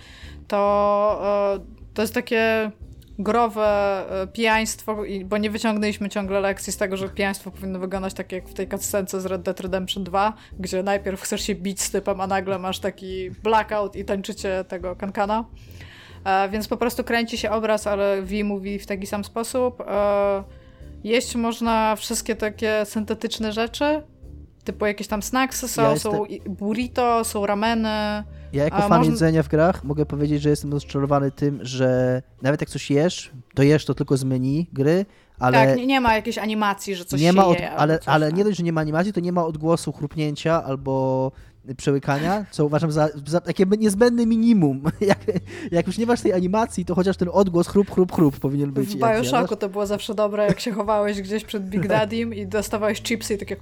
to 0.48 1.66
to 1.94 2.02
jest 2.02 2.14
takie 2.14 2.70
growe 3.18 4.04
pijaństwo, 4.32 4.96
bo 5.24 5.38
nie 5.38 5.50
wyciągnęliśmy 5.50 6.08
ciągle 6.08 6.40
lekcji 6.40 6.72
z 6.72 6.76
tego, 6.76 6.96
że 6.96 7.08
pijaństwo 7.08 7.50
powinno 7.50 7.78
wyglądać 7.78 8.14
tak 8.14 8.32
jak 8.32 8.48
w 8.48 8.54
tej 8.54 8.68
cutscence 8.68 9.20
z 9.20 9.26
Red 9.26 9.42
Dead 9.42 9.60
Redemption 9.60 10.04
2, 10.04 10.32
gdzie 10.58 10.82
najpierw 10.82 11.20
chcesz 11.20 11.42
się 11.42 11.54
bić 11.54 11.80
z 11.80 11.90
typem, 11.90 12.20
a 12.20 12.26
nagle 12.26 12.58
masz 12.58 12.78
taki 12.78 13.30
blackout 13.30 13.96
i 13.96 14.04
tańczycie 14.04 14.64
tego 14.68 14.96
kankana. 14.96 15.44
E, 16.26 16.48
więc 16.48 16.68
po 16.68 16.76
prostu 16.76 17.04
kręci 17.04 17.38
się 17.38 17.50
obraz, 17.50 17.86
ale 17.86 18.22
V 18.22 18.44
mówi 18.44 18.78
w 18.78 18.86
taki 18.86 19.06
sam 19.06 19.24
sposób. 19.24 19.80
E, 19.80 20.44
jeść 21.04 21.34
można 21.36 21.96
wszystkie 21.96 22.36
takie 22.36 22.84
syntetyczne 22.84 23.52
rzeczy, 23.52 24.02
typu 24.64 24.86
jakieś 24.86 25.06
tam 25.06 25.22
snacksy 25.22 25.68
są, 25.68 25.82
Ja 25.82 25.98
są 25.98 26.24
burrito, 26.48 27.24
są 27.24 27.46
rameny. 27.46 28.24
Ja 28.52 28.64
jako 28.64 28.76
A 28.76 28.88
fan 28.88 28.98
można- 28.98 29.12
jedzenia 29.12 29.42
w 29.42 29.48
grach 29.48 29.84
mogę 29.84 30.06
powiedzieć, 30.06 30.42
że 30.42 30.50
jestem 30.50 30.72
rozczarowany 30.72 31.30
tym, 31.30 31.58
że 31.62 32.22
nawet 32.42 32.60
jak 32.60 32.70
coś 32.70 32.90
jesz, 32.90 33.30
to 33.54 33.62
jesz 33.62 33.84
to 33.84 33.94
tylko 33.94 34.16
z 34.16 34.24
menu 34.24 34.66
gry, 34.72 35.06
ale 35.38 35.66
tak, 35.66 35.76
nie, 35.76 35.86
nie 35.86 36.00
ma 36.00 36.14
jakiejś 36.14 36.38
animacji, 36.38 36.94
że 36.94 37.04
coś 37.04 37.20
nie 37.20 37.26
się 37.26 37.32
ma 37.32 37.46
od, 37.46 37.60
je, 37.60 37.70
ale, 37.70 37.98
ale 38.06 38.26
tak. 38.26 38.36
nie 38.36 38.44
dość, 38.44 38.56
że 38.56 38.62
nie 38.62 38.72
ma 38.72 38.80
animacji, 38.80 39.12
to 39.12 39.20
nie 39.20 39.32
ma 39.32 39.44
odgłosu 39.44 39.92
chrupnięcia 39.92 40.64
albo 40.64 41.32
przełykania, 41.74 42.46
co 42.50 42.66
uważam 42.66 42.92
za, 42.92 43.08
za 43.26 43.40
takie 43.40 43.64
niezbędne 43.78 44.26
minimum. 44.26 44.82
Jak, 45.00 45.18
jak 45.70 45.86
już 45.86 45.98
nie 45.98 46.06
masz 46.06 46.20
tej 46.20 46.32
animacji, 46.32 46.84
to 46.84 46.94
chociaż 46.94 47.16
ten 47.16 47.28
odgłos 47.32 47.68
chrup, 47.68 47.90
chrup, 47.90 48.12
chrup 48.12 48.38
powinien 48.38 48.72
być. 48.72 48.88
W 48.88 48.96
Bioshocku 48.96 49.56
to 49.56 49.68
było 49.68 49.86
zawsze 49.86 50.14
dobre, 50.14 50.46
jak 50.46 50.60
się 50.60 50.72
chowałeś 50.72 51.22
gdzieś 51.22 51.44
przed 51.44 51.68
Big 51.68 51.86
Daddym 51.86 52.34
i 52.34 52.46
dostawałeś 52.46 53.02
chipsy 53.02 53.34
i 53.34 53.38
takie... 53.38 53.56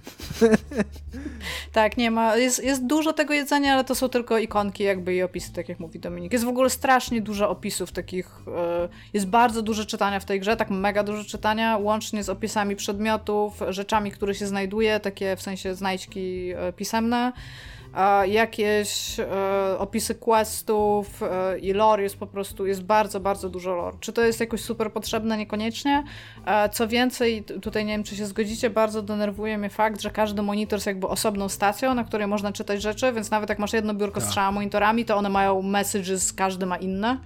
tak, 1.72 1.96
nie 1.96 2.10
ma. 2.10 2.36
Jest, 2.36 2.64
jest 2.64 2.86
dużo 2.86 3.12
tego 3.12 3.34
jedzenia, 3.34 3.74
ale 3.74 3.84
to 3.84 3.94
są 3.94 4.08
tylko 4.08 4.38
ikonki 4.38 4.84
jakby 4.84 5.14
i 5.14 5.22
opisy, 5.22 5.52
tak 5.52 5.68
jak 5.68 5.80
mówi 5.80 6.00
Dominik. 6.00 6.32
Jest 6.32 6.44
w 6.44 6.48
ogóle 6.48 6.70
strasznie 6.70 7.20
dużo 7.20 7.50
opisów 7.50 7.92
takich. 7.92 8.30
e, 8.56 8.88
Jest 9.12 9.26
bardzo 9.26 9.62
dużo 9.62 9.84
czytania 9.84 10.20
w 10.20 10.24
tej 10.24 10.40
grze, 10.40 10.56
tak 10.56 10.70
mega 10.70 11.02
dużo 11.02 11.24
czytania, 11.24 11.76
łącznie 11.78 12.24
z 12.24 12.28
opisami 12.28 12.76
przedmiotów, 12.76 13.60
rzeczami, 13.68 14.10
które 14.10 14.34
się 14.34 14.46
znajduje, 14.46 15.00
takie 15.00 15.36
w 15.36 15.42
sensie 15.42 15.74
znajdźki 15.74 16.50
e, 16.56 16.72
pisemne. 16.72 17.32
Jakieś 18.26 19.20
e, 19.20 19.78
opisy 19.78 20.14
questów 20.14 21.22
e, 21.22 21.58
i 21.58 21.72
lore 21.72 22.02
jest 22.02 22.16
po 22.16 22.26
prostu, 22.26 22.66
jest 22.66 22.82
bardzo, 22.82 23.20
bardzo 23.20 23.48
dużo 23.48 23.74
lore. 23.74 23.96
Czy 24.00 24.12
to 24.12 24.22
jest 24.22 24.40
jakoś 24.40 24.60
super 24.60 24.92
potrzebne? 24.92 25.36
Niekoniecznie. 25.36 26.04
E, 26.46 26.68
co 26.68 26.88
więcej, 26.88 27.44
tutaj 27.62 27.84
nie 27.84 27.92
wiem, 27.92 28.04
czy 28.04 28.16
się 28.16 28.26
zgodzicie, 28.26 28.70
bardzo 28.70 29.02
denerwuje 29.02 29.58
mnie 29.58 29.70
fakt, 29.70 30.00
że 30.00 30.10
każdy 30.10 30.42
monitor 30.42 30.76
jest 30.76 30.86
jakby 30.86 31.08
osobną 31.08 31.48
stacją, 31.48 31.94
na 31.94 32.04
której 32.04 32.26
można 32.26 32.52
czytać 32.52 32.82
rzeczy, 32.82 33.12
więc 33.12 33.30
nawet 33.30 33.48
jak 33.48 33.58
masz 33.58 33.72
jedno 33.72 33.94
biurko 33.94 34.20
z 34.20 34.24
Tak. 34.24 34.32
trzema 34.32 34.52
monitorami, 34.52 35.04
to 35.04 35.16
one 35.16 35.28
mają 35.28 35.62
messages, 35.62 36.32
każdy 36.32 36.66
ma 36.66 36.76
inne. 36.76 37.18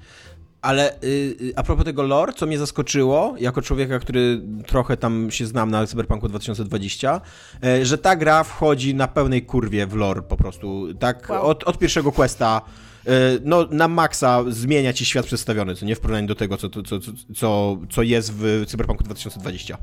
Ale 0.64 0.92
y, 1.02 1.06
y, 1.40 1.52
a 1.56 1.62
propos 1.62 1.84
tego 1.84 2.02
lore, 2.02 2.32
co 2.32 2.46
mnie 2.46 2.58
zaskoczyło, 2.58 3.34
jako 3.38 3.62
człowieka, 3.62 3.98
który 3.98 4.40
trochę 4.66 4.96
tam 4.96 5.30
się 5.30 5.46
znam 5.46 5.70
na 5.70 5.86
Cyberpunku 5.86 6.28
2020, 6.28 7.20
e, 7.64 7.86
że 7.86 7.98
ta 7.98 8.16
gra 8.16 8.44
wchodzi 8.44 8.94
na 8.94 9.08
pełnej 9.08 9.42
kurwie 9.42 9.86
w 9.86 9.94
lore 9.94 10.22
po 10.22 10.36
prostu. 10.36 10.94
Tak 10.94 11.30
Wow. 11.30 11.46
od, 11.46 11.64
od 11.64 11.78
pierwszego 11.78 12.12
questa, 12.12 12.62
e, 13.06 13.10
no 13.44 13.66
na 13.70 13.88
maksa 13.88 14.44
zmienia 14.48 14.92
ci 14.92 15.04
świat 15.04 15.26
przedstawiony, 15.26 15.74
co 15.74 15.86
nie 15.86 15.96
w 15.96 16.00
porównaniu 16.00 16.28
do 16.28 16.34
tego, 16.34 16.56
co, 16.56 16.68
co, 16.68 16.82
co, 16.82 16.98
co, 17.34 17.78
co 17.90 18.02
jest 18.02 18.32
w 18.32 18.66
Cyberpunku 18.66 19.04
2020. 19.04 19.78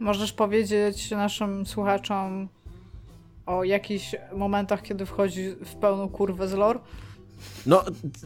Możesz 0.00 0.32
powiedzieć 0.32 1.10
naszym 1.10 1.66
słuchaczom 1.66 2.48
o 3.46 3.64
jakichś 3.64 4.14
momentach, 4.36 4.82
kiedy 4.82 5.06
wchodzi 5.06 5.50
w 5.64 5.74
pełną 5.74 6.08
kurwę 6.08 6.48
z 6.48 6.52
lore? 6.52 6.78
No, 7.66 7.84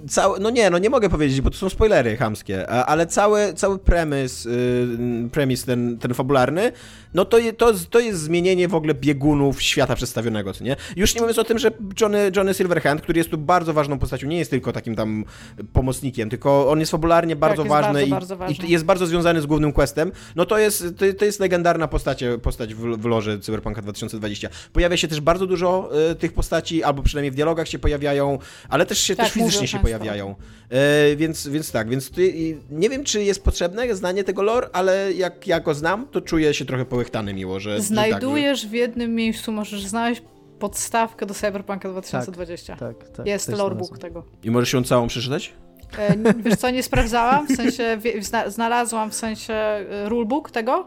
cały, 0.09 0.40
no 0.40 0.51
nie, 0.51 0.70
no 0.70 0.78
nie 0.78 0.90
mogę 0.90 1.09
powiedzieć, 1.09 1.40
bo 1.40 1.51
to 1.51 1.56
są 1.56 1.68
spoilery 1.68 2.16
chamskie, 2.16 2.70
ale 2.70 3.06
cały, 3.06 3.55
cały 3.55 3.78
premis, 3.78 4.47
y, 4.47 5.28
premis 5.32 5.64
ten, 5.64 5.98
ten 5.98 6.14
fabularny, 6.14 6.72
no 7.14 7.24
to, 7.24 7.38
je, 7.38 7.52
to, 7.52 7.72
to 7.90 8.01
jest 8.01 8.20
zmienienie 8.20 8.68
w 8.68 8.74
ogóle 8.74 8.94
biegunów 8.94 9.62
świata 9.62 9.94
przedstawionego, 9.94 10.52
co 10.52 10.64
nie? 10.64 10.76
Już 10.97 11.14
nie 11.14 11.20
mówiąc 11.20 11.38
o 11.38 11.44
tym, 11.44 11.59
że 11.59 11.70
Johnny, 12.01 12.30
Johnny 12.36 12.55
Silverhand, 12.55 13.01
który 13.01 13.18
jest 13.18 13.30
tu 13.30 13.38
bardzo 13.38 13.72
ważną 13.72 13.98
postacią, 13.98 14.26
nie 14.26 14.38
jest 14.38 14.51
tylko 14.51 14.72
takim 14.72 14.97
tam 14.97 15.24
pomocnikiem, 15.72 16.30
tylko 16.30 16.70
on 16.70 16.80
jest 16.80 16.93
fabularnie 16.93 17.36
bardzo 17.36 17.62
jest 17.62 17.68
ważny, 17.68 17.93
bardzo, 17.93 18.06
i, 18.06 18.10
bardzo 18.10 18.36
ważny. 18.36 18.66
i 18.66 18.70
jest 18.70 18.84
bardzo 18.84 19.06
związany 19.06 19.40
z 19.40 19.47
głównym 19.47 19.72
questem, 19.72 20.12
no 20.36 20.47
to 20.47 20.59
jest, 20.59 20.84
to, 20.97 21.05
to 21.18 21.24
jest 21.24 21.40
legendarna 21.40 21.88
postać, 21.88 22.24
postać 22.43 22.74
w, 22.74 22.80
w 22.80 23.05
loże 23.05 23.38
Cyberpunka 23.38 23.82
2020. 23.82 24.48
Pojawia 24.72 24.97
się 24.97 25.09
też 25.09 25.20
bardzo 25.20 25.47
dużo 25.47 25.90
y, 26.10 26.14
tych 26.14 26.32
postaci, 26.32 26.82
albo 26.82 27.02
przynajmniej 27.02 27.30
w 27.30 27.34
dialogach 27.34 27.68
się 27.68 27.78
pojawiają, 27.78 28.38
ale 28.68 28.86
też 28.86 28.98
się 29.06 29.16
Tak, 29.16 29.26
też 29.26 29.34
fizycznie 29.34 29.68
się 29.68 29.78
pojawiają. 29.78 30.34
E, 30.70 31.16
więc, 31.16 31.48
więc 31.48 31.72
tak, 31.72 31.88
więc 31.88 32.10
ty, 32.10 32.56
nie 32.70 32.90
wiem, 32.90 33.04
czy 33.04 33.24
jest 33.24 33.44
potrzebne 33.44 33.94
znanie 33.94 34.24
tego 34.24 34.42
lore, 34.42 34.68
ale 34.72 35.12
jak 35.12 35.46
ja 35.46 35.60
go 35.60 35.74
znam, 35.74 36.06
to 36.08 36.20
czuję 36.20 36.54
się 36.54 36.64
trochę 36.64 36.84
połychtany 36.84 37.34
miło, 37.34 37.60
że... 37.60 37.76
że 37.76 37.82
Znajdujesz 37.82 38.66
w 38.66 38.72
jednym 38.72 39.14
miejscu, 39.14 39.52
możesz 39.52 39.86
znaleźć 39.86 40.22
podstawkę 40.58 41.26
do 41.26 41.34
Cyberpunka 41.34 41.88
2020. 41.88 42.76
Tak, 42.76 43.08
tak. 43.08 43.26
Jest 43.26 43.46
też 43.46 43.58
lorebook 43.58 43.86
znalazłem. 43.86 44.00
tego. 44.00 44.22
Tak, 44.22 44.30
że... 44.42 44.48
I 44.48 44.50
możesz 44.50 44.72
ją 44.72 44.84
całą 44.84 45.06
przeczytać? 45.06 45.52
E, 45.98 46.16
wiesz 46.44 46.54
co, 46.54 46.70
nie 46.70 46.82
sprawdzałam, 46.82 47.46
w 47.48 47.56
sensie 47.56 47.98
zna, 48.20 48.50
znalazłam 48.50 49.10
w 49.10 49.14
sensie 49.14 49.54
e, 49.54 50.08
rulebook 50.08 50.50
tego 50.50 50.86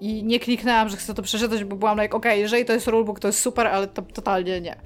i 0.00 0.24
nie 0.24 0.40
kliknęłam, 0.40 0.88
że 0.88 0.96
chcę 0.96 1.14
to 1.14 1.22
przeczytać, 1.22 1.64
bo 1.64 1.76
byłam 1.76 2.00
like, 2.00 2.16
okej, 2.16 2.40
jeżeli 2.40 2.64
to 2.64 2.72
jest 2.72 2.86
rulebook, 2.86 3.20
to 3.20 3.28
jest 3.28 3.38
super, 3.38 3.66
ale 3.66 3.86
to 3.86 4.02
totalnie 4.02 4.60
nie. 4.60 4.76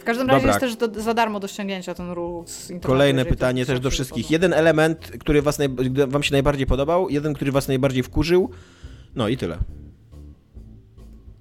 W 0.00 0.04
każdym 0.04 0.28
razie 0.28 0.46
Dobra. 0.46 0.66
jest 0.66 0.78
też 0.78 0.88
do, 0.88 1.00
za 1.00 1.14
darmo 1.14 1.40
do 1.40 1.48
ściągnięcia 1.48 1.94
ten 1.94 2.06
internetu. 2.08 2.88
Kolejne 2.88 3.24
pytanie 3.24 3.66
też 3.66 3.80
do 3.80 3.90
wszystkich. 3.90 4.30
Jeden 4.30 4.52
element, 4.52 5.12
który 5.20 5.42
was 5.42 5.58
wam 6.06 6.22
się 6.22 6.32
najbardziej 6.32 6.66
podobał, 6.66 7.08
jeden, 7.08 7.34
który 7.34 7.52
was 7.52 7.68
najbardziej 7.68 8.02
wkurzył, 8.02 8.50
no 9.14 9.28
i 9.28 9.36
tyle. 9.36 9.58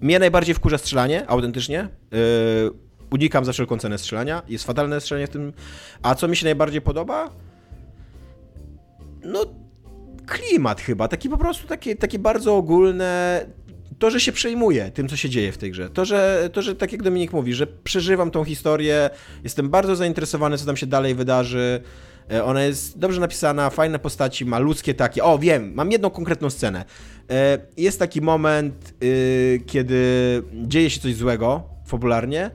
Mnie 0.02 0.20
najbardziej 0.20 0.56
wkurza 0.56 0.78
strzelanie, 0.78 1.30
autentycznie. 1.30 1.88
Yy, 2.12 2.20
unikam 3.12 3.46
za 3.46 3.54
wszelką 3.54 3.78
cenę 3.78 3.98
strzelania. 3.98 4.42
Jest 4.48 4.66
fatalne 4.66 5.02
strzelanie 5.02 5.28
w 5.28 5.30
tym. 5.30 5.54
A 6.02 6.16
co 6.16 6.28
mi 6.28 6.36
się 6.36 6.46
najbardziej 6.46 6.82
podoba? 6.82 7.30
No, 9.24 9.46
klimat 10.26 10.82
chyba. 10.82 11.08
Taki 11.08 11.30
po 11.30 11.38
prostu, 11.38 11.68
takie, 11.68 11.96
takie 11.96 12.20
bardzo 12.20 12.56
ogólne. 12.56 13.46
To, 14.00 14.10
że 14.10 14.20
się 14.20 14.32
przejmuję 14.32 14.92
tym, 14.92 15.10
co 15.10 15.16
się 15.16 15.30
dzieje 15.30 15.52
w 15.52 15.58
tej 15.58 15.72
grze. 15.72 15.90
To 15.90 16.06
że, 16.06 16.50
to, 16.54 16.62
że 16.62 16.76
tak 16.76 16.92
jak 16.92 17.04
Dominik 17.04 17.34
mówi, 17.34 17.54
że 17.54 17.68
przeżywam 17.68 18.32
tą 18.32 18.44
historię, 18.44 19.10
jestem 19.44 19.70
bardzo 19.70 19.96
zainteresowany, 19.96 20.58
co 20.58 20.66
tam 20.66 20.78
się 20.78 20.86
dalej 20.88 21.16
wydarzy. 21.16 21.82
E, 22.32 22.44
Ona 22.44 22.64
jest 22.64 23.00
dobrze 23.00 23.22
napisana, 23.22 23.70
fajne 23.70 24.00
postaci, 24.00 24.46
ma 24.46 24.60
ludzkie 24.60 24.94
takie. 24.94 25.24
O, 25.24 25.40
wiem, 25.40 25.72
mam 25.76 25.92
jedną 25.92 26.10
konkretną 26.10 26.50
scenę. 26.50 26.86
E, 27.32 27.60
Jest 27.78 28.00
taki 28.00 28.22
moment, 28.22 28.94
y, 29.04 29.62
kiedy 29.66 30.04
dzieje 30.54 30.90
się 30.90 31.00
coś 31.00 31.16
złego, 31.16 31.64
fabularnie, 31.86 32.52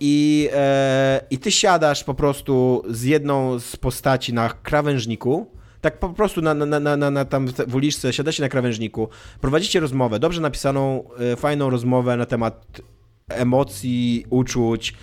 i, 0.00 0.48
e, 0.52 1.20
i 1.30 1.38
ty 1.38 1.50
siadasz 1.52 2.04
po 2.04 2.14
prostu 2.14 2.82
z 2.88 3.02
jedną 3.02 3.58
z 3.58 3.76
postaci 3.76 4.32
na 4.32 4.48
krawężniku. 4.48 5.46
Tak 5.86 5.98
po 5.98 6.08
prostu 6.08 6.42
na, 6.42 6.54
na, 6.54 6.80
na, 6.80 6.96
na, 6.96 7.10
na 7.10 7.24
tam 7.24 7.46
w 7.66 7.74
uliczce 7.74 8.12
siadacie 8.12 8.42
na 8.42 8.48
krawężniku, 8.48 9.08
prowadzicie 9.40 9.80
rozmowę, 9.80 10.18
dobrze 10.18 10.40
napisaną, 10.40 11.04
e, 11.32 11.36
fajną 11.36 11.70
rozmowę 11.70 12.16
na 12.16 12.26
temat 12.26 12.80
emocji, 13.28 14.24
uczuć. 14.30 14.94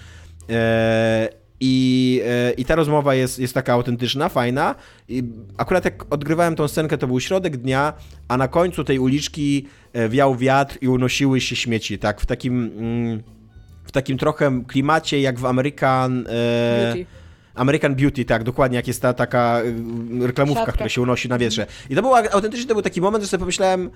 E, 0.50 1.30
i, 1.60 2.22
e, 2.26 2.52
I 2.52 2.66
ta 2.66 2.76
rozmowa 2.76 3.16
jest, 3.16 3.40
jest 3.40 3.54
taka 3.54 3.74
autentyczna, 3.74 4.30
fajna. 4.30 4.76
I 5.10 5.24
akurat 5.58 5.86
jak 5.86 6.14
odgrywałem 6.14 6.56
tą 6.56 6.68
scenkę, 6.68 6.98
to 6.98 7.08
był 7.08 7.20
środek 7.20 7.58
dnia, 7.58 7.94
a 8.28 8.38
na 8.38 8.48
końcu 8.48 8.84
tej 8.84 9.00
uliczki 9.00 9.68
wiał 10.10 10.36
wiatr 10.36 10.78
i 10.82 10.88
unosiły 10.88 11.42
się 11.42 11.56
śmieci, 11.56 12.00
tak, 12.00 12.22
w 12.22 12.26
takim, 12.26 12.72
mm, 12.78 13.24
w 13.84 13.92
takim 13.92 14.18
trochę 14.18 14.64
klimacie 14.68 15.22
jak 15.22 15.40
w 15.40 15.46
American... 15.46 16.24
Beauty. 16.24 17.23
American 17.56 17.96
Beauty, 17.96 18.26
tak, 18.26 18.44
dokładnie, 18.44 18.76
jak 18.76 18.88
jest 18.88 19.02
ta 19.02 19.14
taka 19.14 19.62
y, 20.22 20.28
reklamówka, 20.28 20.60
Siatka. 20.62 20.72
która 20.74 20.90
się 20.90 21.02
unosi 21.02 21.30
na 21.30 21.38
wietrze. 21.38 21.66
I 21.90 21.96
to 21.96 22.02
był 22.02 22.12
au- 22.12 22.30
autentycznie 22.32 22.68
to 22.68 22.74
był 22.74 22.82
taki 22.84 23.02
moment, 23.02 23.24
że 23.24 23.28
sobie 23.30 23.40
pomyślałem, 23.40 23.90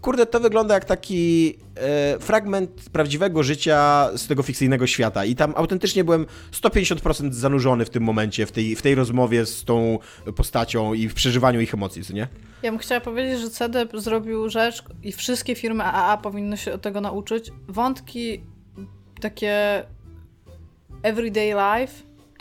kurde, 0.00 0.26
to 0.26 0.40
wygląda 0.40 0.74
jak 0.74 0.84
taki 0.84 1.54
e, 1.76 2.18
fragment 2.18 2.70
prawdziwego 2.92 3.42
życia 3.42 4.08
z 4.16 4.26
tego 4.26 4.42
fikcyjnego 4.42 4.86
świata. 4.86 5.24
I 5.24 5.34
tam 5.36 5.52
autentycznie 5.56 6.04
byłem 6.04 6.26
150% 6.52 7.32
zanurzony 7.32 7.84
w 7.84 7.90
tym 7.90 8.02
momencie, 8.02 8.46
w 8.46 8.52
tej, 8.52 8.76
w 8.76 8.82
tej 8.82 8.94
rozmowie 8.94 9.46
z 9.46 9.64
tą 9.64 9.98
postacią 10.36 10.94
i 10.94 11.08
w 11.08 11.14
przeżywaniu 11.14 11.60
ich 11.60 11.74
emocji, 11.74 12.04
co 12.04 12.12
nie? 12.12 12.28
Ja 12.62 12.70
bym 12.70 12.78
chciała 12.78 13.00
powiedzieć, 13.00 13.40
że 13.40 13.50
CDEP 13.50 13.92
zrobił 14.00 14.48
rzecz 14.50 14.84
i 15.02 15.12
wszystkie 15.12 15.54
firmy 15.54 15.84
AAA 15.84 16.16
powinny 16.16 16.56
się 16.56 16.78
tego 16.78 17.00
nauczyć. 17.00 17.52
Wątki 17.68 18.40
takie 19.20 19.84
everyday 21.02 21.46
life, 21.48 21.92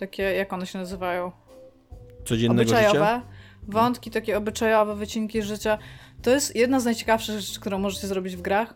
takie, 0.01 0.23
jak 0.23 0.53
one 0.53 0.65
się 0.67 0.79
nazywają? 0.79 1.31
Codziennego 2.25 2.69
życia. 2.69 2.89
obyczajowe. 2.89 3.21
Wątki 3.67 4.11
takie 4.11 4.37
obyczajowe, 4.37 4.95
wycinki 4.95 5.41
życia. 5.41 5.77
To 6.21 6.29
jest 6.29 6.55
jedna 6.55 6.79
z 6.79 6.85
najciekawszych 6.85 7.39
rzeczy, 7.39 7.59
którą 7.59 7.79
możecie 7.79 8.07
zrobić 8.07 8.35
w 8.35 8.41
grach, 8.41 8.73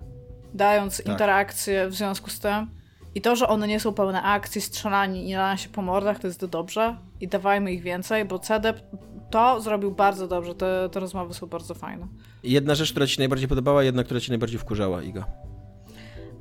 dając 0.54 0.98
Tak. 0.98 1.06
interakcję 1.08 1.88
w 1.88 1.94
związku 1.94 2.30
z 2.30 2.40
tym. 2.40 2.70
I 3.16 3.22
to, 3.22 3.36
że 3.36 3.48
one 3.48 3.68
nie 3.68 3.80
są 3.80 3.94
pełne 3.94 4.22
akcji, 4.24 4.62
strzelani 4.62 5.30
i 5.30 5.34
nalania 5.34 5.58
się 5.58 5.70
po 5.70 5.82
mordach, 5.82 6.20
to 6.20 6.28
jest 6.28 6.40
to 6.40 6.48
dobrze. 6.48 6.98
I 7.22 7.28
dawajmy 7.28 7.74
ich 7.74 7.82
więcej, 7.82 8.26
bo 8.26 8.40
CDEP 8.40 8.82
to 9.32 9.62
zrobił 9.62 9.92
bardzo 9.92 10.28
dobrze. 10.28 10.56
Te, 10.56 10.90
te 10.92 11.00
rozmowy 11.00 11.34
są 11.34 11.48
bardzo 11.48 11.74
fajne. 11.74 12.08
Jedna 12.44 12.76
rzecz, 12.76 12.92
która 12.92 13.08
ci 13.08 13.20
najbardziej 13.20 13.48
podobała, 13.48 13.84
jedna, 13.84 14.04
która 14.04 14.20
ci 14.20 14.32
najbardziej 14.32 14.60
wkurzała, 14.60 15.04
Iga. 15.04 15.26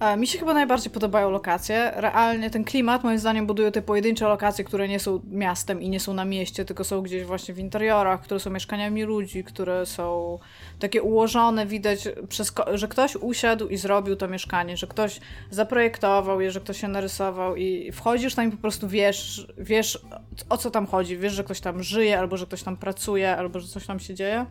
E, 0.00 0.16
Mi 0.16 0.26
się 0.26 0.38
chyba 0.38 0.54
najbardziej 0.54 0.92
podobają 0.92 1.30
lokacje. 1.30 1.92
Realnie 1.96 2.50
ten 2.50 2.64
klimat, 2.64 3.04
moim 3.04 3.18
zdaniem, 3.18 3.46
buduje 3.46 3.72
te 3.72 3.82
pojedyncze 3.82 4.28
lokacje, 4.28 4.64
które 4.64 4.88
nie 4.88 5.00
są 5.00 5.20
miastem 5.30 5.82
i 5.82 5.88
nie 5.88 6.00
są 6.00 6.14
na 6.14 6.24
mieście, 6.24 6.64
tylko 6.64 6.84
są 6.84 7.02
gdzieś 7.02 7.24
właśnie 7.24 7.54
w 7.54 7.58
interiorach, 7.58 8.22
które 8.22 8.40
są 8.40 8.50
mieszkaniami 8.50 9.02
ludzi, 9.02 9.44
które 9.44 9.86
są 9.86 10.38
takie 10.78 11.02
ułożone, 11.02 11.66
widać, 11.66 12.08
przez 12.28 12.52
że 12.74 12.88
ktoś 12.88 13.16
usiadł 13.16 13.68
i 13.68 13.76
zrobił 13.76 14.16
to 14.16 14.28
mieszkanie, 14.28 14.76
że 14.76 14.86
ktoś 14.86 15.20
zaprojektował 15.50 16.40
je, 16.40 16.50
że 16.50 16.60
ktoś 16.60 16.80
się 16.80 16.88
narysował 16.88 17.56
i 17.56 17.92
wchodzisz 17.92 18.34
tam 18.34 18.48
i 18.48 18.50
po 18.50 18.56
prostu 18.56 18.88
wiesz, 18.88 19.46
wiesz 19.58 20.04
o 20.48 20.58
co 20.58 20.70
tam 20.70 20.86
chodzi, 20.86 21.16
wiesz, 21.16 21.32
że 21.32 21.44
ktoś 21.44 21.60
tam 21.60 21.82
żyje, 21.82 22.18
albo 22.18 22.36
że 22.36 22.46
ktoś 22.46 22.62
tam 22.62 22.76
pracuje, 22.76 23.36
albo 23.36 23.60
że 23.60 23.68
coś 23.68 23.86
tam 23.86 24.00
się 24.00 24.14
dzieje. 24.14 24.46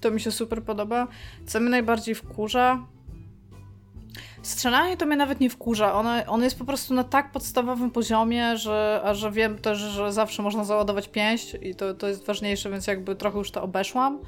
To 0.00 0.10
mi 0.10 0.20
się 0.20 0.30
super 0.30 0.62
podoba. 0.62 1.08
Co 1.46 1.60
mnie 1.60 1.70
najbardziej 1.70 2.14
wkurza, 2.14 2.86
Strzelanie 4.42 4.96
to 4.96 5.06
mnie 5.06 5.16
nawet 5.16 5.40
nie 5.40 5.50
wkurza. 5.50 5.94
Ono, 5.94 6.10
ono 6.26 6.44
jest 6.44 6.58
po 6.58 6.64
prostu 6.64 6.94
na 6.94 7.04
tak 7.04 7.32
podstawowym 7.32 7.90
poziomie, 7.90 8.56
że, 8.56 9.00
a 9.04 9.14
że 9.14 9.30
wiem 9.32 9.58
też, 9.58 9.78
że 9.78 10.12
zawsze 10.12 10.42
można 10.42 10.64
załadować 10.64 11.08
pięść 11.08 11.56
i 11.62 11.74
to, 11.74 11.94
to 11.94 12.08
jest 12.08 12.26
ważniejsze, 12.26 12.70
więc 12.70 12.86
jakby 12.86 13.16
trochę 13.16 13.38
już 13.38 13.50
to 13.50 13.62
obeszłam. 13.62 14.18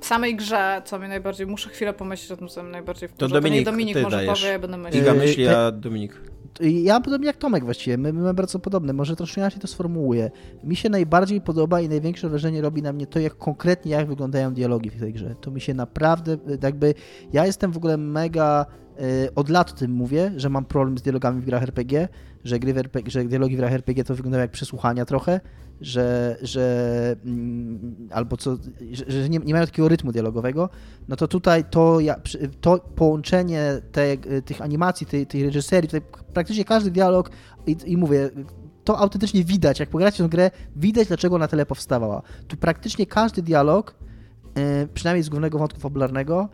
W 0.00 0.06
samej 0.06 0.36
grze, 0.36 0.82
co 0.84 0.98
mnie 0.98 1.08
najbardziej, 1.08 1.46
muszę 1.46 1.70
chwilę 1.70 1.92
pomyśleć 1.92 2.32
o 2.32 2.36
tym, 2.36 2.48
co 2.48 2.62
mnie 2.62 2.72
najbardziej 2.72 3.08
wkurza. 3.08 3.28
Dominik, 3.28 3.56
niech 3.56 3.64
Dominik 3.64 3.94
ty 3.96 4.02
może 4.02 4.16
dajesz. 4.16 4.40
powie, 4.40 4.52
ja 4.52 4.58
będę 4.58 4.76
myśleć. 4.76 5.02
Iga 5.02 5.14
myśli, 5.14 5.48
a 5.48 5.72
Dominik. 5.72 6.20
Ja 6.60 7.00
podobnie 7.00 7.26
jak 7.26 7.36
Tomek 7.36 7.64
właściwie, 7.64 7.98
my, 7.98 8.12
my 8.12 8.20
mamy 8.20 8.34
bardzo 8.34 8.58
podobne, 8.58 8.92
może 8.92 9.16
troszkę 9.16 9.40
inaczej 9.40 9.60
to 9.60 9.66
sformułuję. 9.66 10.30
Mi 10.64 10.76
się 10.76 10.88
najbardziej 10.88 11.40
podoba 11.40 11.80
i 11.80 11.88
największe 11.88 12.28
wrażenie 12.28 12.62
robi 12.62 12.82
na 12.82 12.92
mnie 12.92 13.06
to, 13.06 13.18
jak 13.18 13.36
konkretnie 13.36 13.92
jak 13.92 14.06
wyglądają 14.06 14.54
dialogi 14.54 14.90
w 14.90 15.00
tej 15.00 15.12
grze. 15.12 15.34
To 15.40 15.50
mi 15.50 15.60
się 15.60 15.74
naprawdę, 15.74 16.32
y, 16.32 16.58
jakby, 16.62 16.94
ja 17.32 17.46
jestem 17.46 17.72
w 17.72 17.76
ogóle 17.76 17.96
mega, 17.96 18.66
y, 19.00 19.34
od 19.34 19.48
lat 19.48 19.70
o 19.70 19.74
tym 19.74 19.90
mówię, 19.90 20.32
że 20.36 20.48
mam 20.48 20.64
problem 20.64 20.98
z 20.98 21.02
dialogami 21.02 21.40
w 21.40 21.44
grach 21.44 21.62
RPG, 21.62 22.08
że, 22.44 22.58
gry 22.58 22.74
w 22.74 22.78
RPG, 22.78 23.10
że 23.10 23.24
dialogi 23.24 23.56
w 23.56 23.58
grach 23.58 23.72
RPG 23.72 24.04
to 24.04 24.14
wyglądają 24.14 24.42
jak 24.42 24.50
przesłuchania 24.50 25.04
trochę, 25.04 25.40
że, 25.80 26.36
że 26.42 27.16
mm, 27.24 28.08
albo 28.12 28.36
co, 28.36 28.56
że, 29.08 29.28
nie, 29.28 29.38
nie 29.38 29.54
mają 29.54 29.66
takiego 29.66 29.88
rytmu 29.88 30.12
dialogowego, 30.12 30.68
no 31.08 31.16
to 31.16 31.28
tutaj 31.28 31.64
to, 31.70 32.00
ja, 32.00 32.20
to 32.60 32.78
połączenie 32.78 33.80
te, 33.92 34.16
tych 34.42 34.62
animacji, 34.62 35.06
tej, 35.06 35.26
tej 35.26 35.44
reżyserii, 35.44 35.88
tutaj 35.88 36.02
praktycznie 36.32 36.64
każdy 36.64 36.90
dialog 36.90 37.30
i, 37.66 37.76
i 37.86 37.96
mówię, 37.96 38.30
to 38.84 38.98
autentycznie 38.98 39.44
widać, 39.44 39.80
jak 39.80 39.88
pogracie 39.88 40.22
tę 40.22 40.28
grę, 40.28 40.50
widać 40.76 41.08
dlaczego 41.08 41.36
ona 41.36 41.48
tyle 41.48 41.66
powstawała. 41.66 42.22
Tu 42.48 42.56
praktycznie 42.56 43.06
każdy 43.06 43.42
dialog, 43.42 43.94
e, 44.54 44.86
przynajmniej 44.86 45.22
z 45.22 45.28
głównego 45.28 45.58
wątku 45.58 45.80
fabularnego 45.80 46.48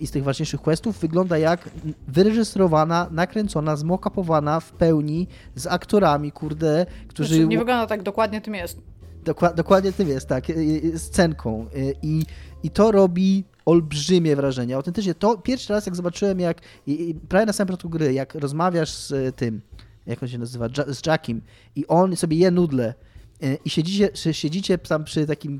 i 0.00 0.06
z 0.06 0.10
tych 0.10 0.24
ważniejszych 0.24 0.60
questów, 0.60 0.98
wygląda 0.98 1.38
jak 1.38 1.70
wyreżyserowana, 2.08 3.08
nakręcona, 3.10 3.76
zmokapowana 3.76 4.60
w 4.60 4.72
pełni 4.72 5.28
z 5.54 5.66
aktorami, 5.66 6.32
kurde, 6.32 6.86
którzy... 7.08 7.34
Znaczy, 7.34 7.48
nie 7.48 7.58
wygląda 7.58 7.86
tak 7.86 8.02
dokładnie, 8.02 8.40
tym 8.40 8.54
jest. 8.54 8.80
Dokła- 9.24 9.54
dokładnie 9.54 9.92
tym 9.92 10.08
jest, 10.08 10.28
tak, 10.28 10.50
y, 10.50 10.54
y, 10.84 10.98
scenką. 10.98 11.66
I, 12.02 12.22
I 12.62 12.70
to 12.70 12.92
robi 12.92 13.44
olbrzymie 13.66 14.36
wrażenie. 14.36 14.76
Autentycznie 14.76 15.14
to 15.14 15.38
pierwszy 15.38 15.72
raz, 15.72 15.86
jak 15.86 15.96
zobaczyłem, 15.96 16.40
jak 16.40 16.60
prawie 17.28 17.46
na 17.46 17.52
samym 17.52 17.66
początku 17.66 17.88
gry, 17.88 18.12
jak 18.12 18.34
rozmawiasz 18.34 18.90
z 18.90 19.36
tym, 19.36 19.60
jak 20.06 20.22
on 20.22 20.28
się 20.28 20.38
nazywa, 20.38 20.68
z 20.88 21.06
Jackiem 21.06 21.40
i 21.76 21.86
on 21.86 22.16
sobie 22.16 22.36
je 22.36 22.50
nudle 22.50 22.94
i 23.64 23.70
siedzicie, 23.70 24.10
siedzicie 24.32 24.78
tam 24.78 25.04
przy 25.04 25.26
takim 25.26 25.58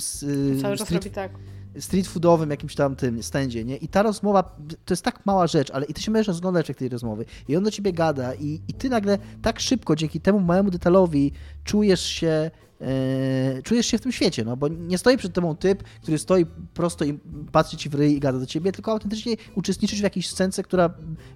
Cały 0.62 0.76
czas 0.76 0.90
robi 0.90 1.10
tak. 1.10 1.32
Street 1.78 2.06
foodowym 2.06 2.50
jakimś 2.50 2.74
tam 2.74 2.96
tym 2.96 3.22
stędzie, 3.22 3.64
nie? 3.64 3.76
I 3.76 3.88
ta 3.88 4.02
rozmowa, 4.02 4.42
to 4.84 4.92
jest 4.94 5.02
tak 5.02 5.26
mała 5.26 5.46
rzecz, 5.46 5.70
ale 5.70 5.86
i 5.86 5.94
ty 5.94 6.02
się 6.02 6.10
możesz 6.10 6.26
rozglądać 6.26 6.68
jak 6.68 6.78
tej 6.78 6.88
rozmowy. 6.88 7.24
I 7.48 7.56
on 7.56 7.64
do 7.64 7.70
ciebie 7.70 7.92
gada 7.92 8.34
i, 8.34 8.60
i 8.68 8.74
ty 8.74 8.88
nagle 8.88 9.18
tak 9.42 9.60
szybko, 9.60 9.96
dzięki 9.96 10.20
temu 10.20 10.40
małemu 10.40 10.70
detalowi 10.70 11.32
czujesz 11.64 12.04
się 12.04 12.50
e, 12.80 13.62
czujesz 13.62 13.86
się 13.86 13.98
w 13.98 14.00
tym 14.00 14.12
świecie, 14.12 14.44
no 14.44 14.56
bo 14.56 14.68
nie 14.68 14.98
stoi 14.98 15.16
przed 15.16 15.32
tobą 15.32 15.56
typ, 15.56 15.82
który 16.02 16.18
stoi 16.18 16.46
prosto 16.74 17.04
i 17.04 17.18
patrzy 17.52 17.76
ci 17.76 17.88
w 17.88 17.94
ryj 17.94 18.16
i 18.16 18.20
gada 18.20 18.38
do 18.38 18.46
ciebie, 18.46 18.72
tylko 18.72 18.92
autentycznie 18.92 19.36
uczestniczysz 19.54 20.00
w 20.00 20.02
jakiejś 20.02 20.30
scence, 20.30 20.62
która 20.62 20.90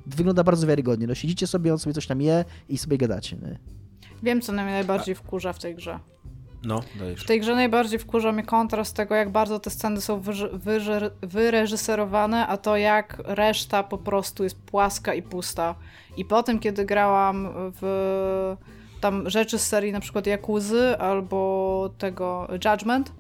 wygląda 0.07 0.45
bardzo 0.45 0.67
wiarygodnie. 0.67 1.07
No 1.07 1.15
siedzicie 1.15 1.47
sobie, 1.47 1.73
on 1.73 1.79
sobie 1.79 1.95
coś 1.95 2.07
tam 2.07 2.21
je 2.21 2.45
i 2.69 2.79
sobie 2.79 2.99
gadacie, 2.99 3.37
nie? 3.37 3.59
Wiem, 4.23 4.41
co 4.41 4.53
mnie 4.53 4.65
najbardziej 4.65 5.15
wkurza 5.15 5.53
w 5.53 5.59
tej 5.59 5.75
grze. 5.75 6.01
No, 6.65 6.81
dajesz. 6.99 7.25
W 7.25 7.27
tej 7.27 7.41
grze 7.41 7.55
najbardziej 7.55 7.99
wkurza 7.99 8.33
mnie 8.33 8.43
kontrast 8.43 8.97
tego, 8.97 9.15
jak 9.15 9.31
bardzo 9.31 9.61
te 9.61 9.71
sceny 9.71 10.01
są 10.01 10.21
wyży- 10.21 11.11
wyreżyserowane, 11.23 12.47
a 12.47 12.57
to 12.57 12.77
jak 12.77 13.23
reszta 13.25 13.83
po 13.83 13.99
prostu 13.99 14.45
jest 14.45 14.63
płaska 14.63 15.15
i 15.15 15.23
pusta. 15.23 15.75
I 16.17 16.25
potem, 16.25 16.59
kiedy 16.59 16.85
grałam 16.85 17.49
w 17.55 18.57
tam 19.01 19.31
rzeczy 19.31 19.59
z 19.59 19.67
serii 19.67 19.93
na 19.93 20.01
przykład 20.01 20.27
Jakuzy 20.27 20.99
albo 20.99 21.91
tego 21.99 22.49
Judgment, 22.65 23.13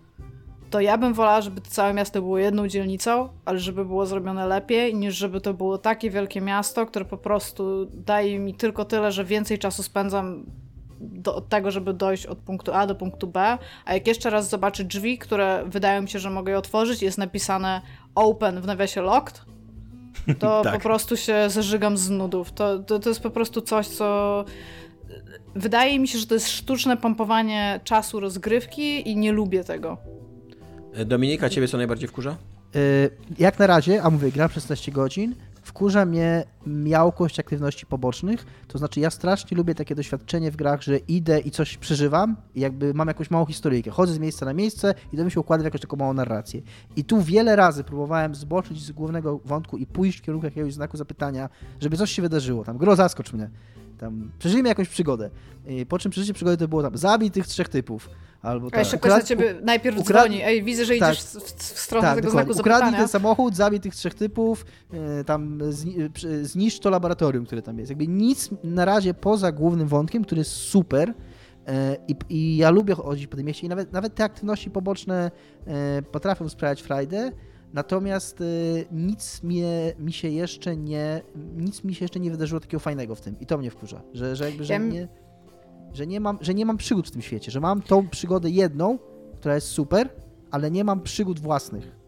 to 0.70 0.80
ja 0.80 0.98
bym 0.98 1.14
wolała, 1.14 1.40
żeby 1.40 1.60
to 1.60 1.70
całe 1.70 1.94
miasto 1.94 2.22
było 2.22 2.38
jedną 2.38 2.68
dzielnicą, 2.68 3.28
ale 3.44 3.58
żeby 3.58 3.84
było 3.84 4.06
zrobione 4.06 4.46
lepiej, 4.46 4.94
niż 4.94 5.16
żeby 5.16 5.40
to 5.40 5.54
było 5.54 5.78
takie 5.78 6.10
wielkie 6.10 6.40
miasto, 6.40 6.86
które 6.86 7.04
po 7.04 7.16
prostu 7.16 7.86
daje 7.94 8.38
mi 8.38 8.54
tylko 8.54 8.84
tyle, 8.84 9.12
że 9.12 9.24
więcej 9.24 9.58
czasu 9.58 9.82
spędzam 9.82 10.44
do, 11.01 11.35
od 11.35 11.48
tego, 11.48 11.70
żeby 11.70 11.94
dojść 11.94 12.27
od 12.27 12.39
punktu 12.39 12.72
A 12.74 12.86
do 12.86 12.94
punktu 12.94 13.27
B, 13.27 13.59
a 13.85 13.94
jak 13.94 14.06
jeszcze 14.06 14.31
raz 14.31 14.48
zobaczę 14.48 14.85
drzwi, 14.85 15.18
które 15.18 15.64
wydają 15.66 16.02
mi 16.02 16.09
się, 16.09 16.18
że 16.18 16.31
mogę 16.31 16.52
je 16.52 16.59
otworzyć, 16.59 17.02
jest 17.02 17.18
napisane 17.18 17.81
open 18.14 18.60
w 18.60 18.66
nawiasie 18.66 19.02
locked, 19.02 19.43
to 20.39 20.60
Tak. 20.64 20.74
po 20.74 20.81
prostu 20.81 21.16
się 21.16 21.51
zażygam 21.51 21.97
z 21.97 22.10
nudów. 22.10 22.52
To, 22.52 22.78
to, 22.78 22.98
to 22.98 23.09
jest 23.09 23.20
po 23.22 23.31
prostu 23.31 23.60
coś, 23.60 23.86
co 23.89 24.44
wydaje 25.55 25.98
mi 26.01 26.09
się, 26.09 26.18
że 26.18 26.27
to 26.27 26.35
jest 26.35 26.48
sztuczne 26.48 26.97
pompowanie 26.97 27.81
czasu 27.85 28.20
rozgrywki 28.20 29.10
i 29.10 29.16
nie 29.16 29.32
lubię 29.32 29.64
tego. 29.64 29.97
E, 30.94 31.05
Dominika, 31.05 31.48
ciebie 31.48 31.68
co 31.68 31.77
najbardziej 31.77 32.09
wkurza? 32.09 32.36
Y, 32.77 33.10
Jak 33.39 33.59
na 33.59 33.66
razie, 33.66 34.02
a 34.02 34.10
mówię, 34.10 34.32
gram 34.32 34.48
16 34.51 34.93
godzin, 34.93 35.35
wkurza 35.62 36.05
mnie 36.05 36.45
miałkość 36.66 37.41
aktywności 37.41 37.87
pobocznych, 37.87 38.47
to 38.69 38.78
znaczy 38.78 39.01
ja 39.01 39.11
strasznie 39.11 39.57
lubię 39.57 39.74
takie 39.74 39.95
doświadczenie 39.95 40.51
w 40.51 40.57
grach, 40.57 40.82
że 40.82 40.99
idę 40.99 41.41
i 41.41 41.51
coś 41.51 41.77
przeżywam 41.77 42.37
i 42.55 42.61
jakby 42.61 42.95
mam 42.95 43.09
jakąś 43.09 43.31
małą 43.31 43.47
historyjkę, 43.47 43.91
chodzę 43.91 44.12
z 44.12 44.19
miejsca 44.19 44.47
na 44.47 44.53
miejsce 44.53 44.95
i 45.12 45.16
to 45.16 45.24
mi 45.24 45.31
się 45.31 45.41
układa 45.41 45.62
w 45.62 45.65
jakąś 45.65 45.81
taką 45.81 45.97
małą 45.97 46.12
narrację. 46.12 46.62
I 46.97 47.05
tu 47.05 47.23
wiele 47.23 47.57
razy 47.57 47.85
próbowałem 47.85 48.35
zboczyć 48.35 48.82
z 48.82 48.93
głównego 48.93 49.41
wątku 49.45 49.77
i 49.77 49.87
pójść 49.87 50.19
w 50.19 50.23
kierunku 50.23 50.47
jakiegoś 50.47 50.74
znaku 50.74 50.97
zapytania, 50.97 51.49
żeby 51.81 51.97
coś 51.97 52.11
się 52.11 52.23
wydarzyło, 52.23 52.65
tam 52.65 52.78
gro 52.78 52.97
zaskocz 52.97 53.32
mnie, 53.32 53.51
tam 53.99 54.31
przeżyjmy 54.39 54.69
jakąś 54.69 54.89
przygodę. 54.89 55.31
Po 55.89 55.99
czym 55.99 56.11
przeżycie 56.11 56.35
przygody 56.35 56.57
to 56.57 56.69
było 56.69 56.82
tam 56.82 56.97
zabij 56.97 57.31
tych 57.31 57.47
trzech 57.47 57.69
typów, 57.69 58.11
albo 58.42 58.66
A 58.66 58.70
tak. 58.70 58.78
jeszcze 58.78 58.98
ktoś 58.98 59.10
na 59.12 59.22
ciebie 59.22 59.54
najpierw 59.62 59.98
ukra- 59.98 60.20
dzwoni. 60.20 60.42
Ej, 60.42 60.62
widzę, 60.62 60.84
że 60.84 60.96
Tak. 60.96 61.12
idziesz 61.12 61.24
w, 61.24 61.34
w, 61.34 61.54
w 61.54 61.78
stronę 61.78 62.06
Tak, 62.06 62.16
tego 62.16 62.28
dokładnie. 62.28 62.54
znaku 62.54 62.68
Ukradnij 62.68 63.00
ten 63.00 63.08
samochód, 63.08 63.56
zabij 63.56 63.80
tych 63.80 63.94
trzech 63.94 64.14
typów, 64.14 64.66
e, 64.92 65.24
tam 65.24 65.58
zniszcz 66.42 66.78
to 66.80 66.90
laboratorium, 66.90 67.46
które 67.46 67.62
tam 67.62 67.78
jest. 67.78 67.90
Jakby 67.90 68.06
nic 68.06 68.50
na 68.64 68.84
razie 68.84 69.14
poza 69.14 69.52
głównym 69.52 69.88
wątkiem, 69.88 70.24
który 70.24 70.38
jest 70.38 70.50
super 70.50 71.14
e, 71.66 71.96
i, 72.08 72.14
i 72.28 72.56
ja 72.56 72.70
lubię 72.70 72.94
chodzić 72.94 73.26
po 73.26 73.36
tym 73.36 73.46
mieście 73.46 73.66
i 73.66 73.68
nawet, 73.68 73.92
nawet 73.92 74.14
te 74.14 74.24
aktywności 74.24 74.70
poboczne 74.70 75.30
e, 75.66 76.02
potrafią 76.02 76.48
sprawiać 76.48 76.82
frajdę, 76.82 77.32
Natomiast 77.72 78.42
nic 78.92 79.42
mnie, 79.42 79.92
mi 79.98 80.12
się 80.12 80.28
jeszcze 80.28 80.76
nie, 80.76 81.22
nic 81.56 81.84
mi 81.84 81.94
się 81.94 82.04
jeszcze 82.04 82.20
nie 82.20 82.30
wydarzyło 82.30 82.60
takiego 82.60 82.78
fajnego 82.80 83.14
w 83.14 83.20
tym 83.20 83.40
i 83.40 83.46
to 83.46 83.58
mnie 83.58 83.70
wkurza, 83.70 84.02
że, 84.14 84.36
że 84.36 84.44
jakby, 84.44 84.64
że, 84.64 84.78
nie, 84.78 85.08
że, 85.92 86.06
nie 86.06 86.20
mam, 86.20 86.38
że 86.40 86.54
nie 86.54 86.66
mam 86.66 86.76
przygód 86.76 87.08
w 87.08 87.10
tym 87.10 87.22
świecie, 87.22 87.50
że 87.50 87.60
mam 87.60 87.82
tą 87.82 88.08
przygodę 88.08 88.50
jedną, 88.50 88.98
która 89.40 89.54
jest 89.54 89.68
super, 89.68 90.10
ale 90.50 90.70
nie 90.70 90.84
mam 90.84 91.00
przygód 91.00 91.40
własnych. 91.40 92.00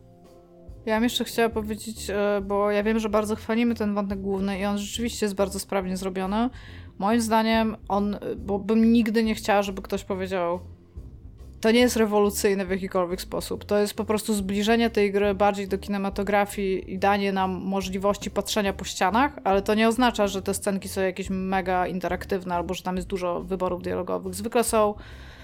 Ja 0.87 0.97
bym 0.97 1.05
jeszcze 1.05 1.25
chciała 1.25 1.49
powiedzieć, 1.49 2.11
e, 2.11 2.41
bo 2.45 2.71
ja 2.71 2.83
wiem, 2.83 2.99
że 2.99 3.09
bardzo 3.09 3.37
chwalimy 3.37 3.75
ten 3.75 3.95
wątek 3.95 4.21
główny 4.21 4.59
i 4.59 4.65
on 4.65 4.79
rzeczywiście 4.79 5.27
jest 5.27 5.37
bardzo 5.37 5.59
sprawnie 5.59 5.97
zrobiony. 5.97 6.51
Moim 6.99 7.21
zdaniem 7.21 7.77
on, 7.89 8.17
bo 8.37 8.59
bym 8.59 8.93
nigdy 8.93 9.25
nie 9.25 9.35
chciała, 9.35 9.63
żeby 9.63 9.83
ktoś 9.83 10.05
powiedział 10.05 10.61
to 11.63 11.71
nie 11.71 11.81
jest 11.81 11.97
rewolucyjne 11.97 12.67
w 12.67 12.71
jakikolwiek 12.71 13.21
sposób. 13.21 13.65
To 13.65 13.79
jest 13.79 13.95
po 13.95 14.05
prostu 14.05 14.35
zbliżenie 14.35 14.91
tej 14.91 15.13
gry 15.13 15.35
bardziej 15.35 15.69
do 15.69 15.79
kinematografii 15.79 16.93
i 16.93 16.99
danie 16.99 17.33
nam 17.33 17.51
możliwości 17.51 18.31
patrzenia 18.31 18.73
po 18.73 18.85
ścianach, 18.85 19.33
ale 19.45 19.63
to 19.63 19.75
nie 19.75 19.89
oznacza, 19.89 20.27
że 20.27 20.43
te 20.43 20.55
scenki 20.55 20.89
są 20.89 21.01
jakieś 21.01 21.31
mega 21.31 21.87
interaktywne 21.87 22.55
albo 22.55 22.75
że 22.75 22.83
tam 22.83 22.97
jest 22.97 23.09
dużo 23.09 23.41
wyborów 23.41 23.83
dialogowych. 23.83 24.35
Zwykle 24.35 24.65
są 24.65 24.95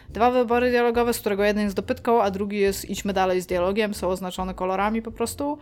dwa 0.08 0.30
wybory 0.30 0.70
dialogowe, 0.70 1.12
z 1.12 1.20
którego 1.20 1.44
jeden 1.44 1.64
jest 1.64 1.76
dopytką, 1.76 2.22
a 2.22 2.30
drugi 2.30 2.58
jest 2.58 2.90
idźmy 2.90 3.12
dalej 3.12 3.40
z 3.40 3.46
dialogiem, 3.46 3.94
są 3.94 4.08
oznaczone 4.08 4.54
kolorami 4.54 5.02
po 5.02 5.12
prostu. 5.12 5.58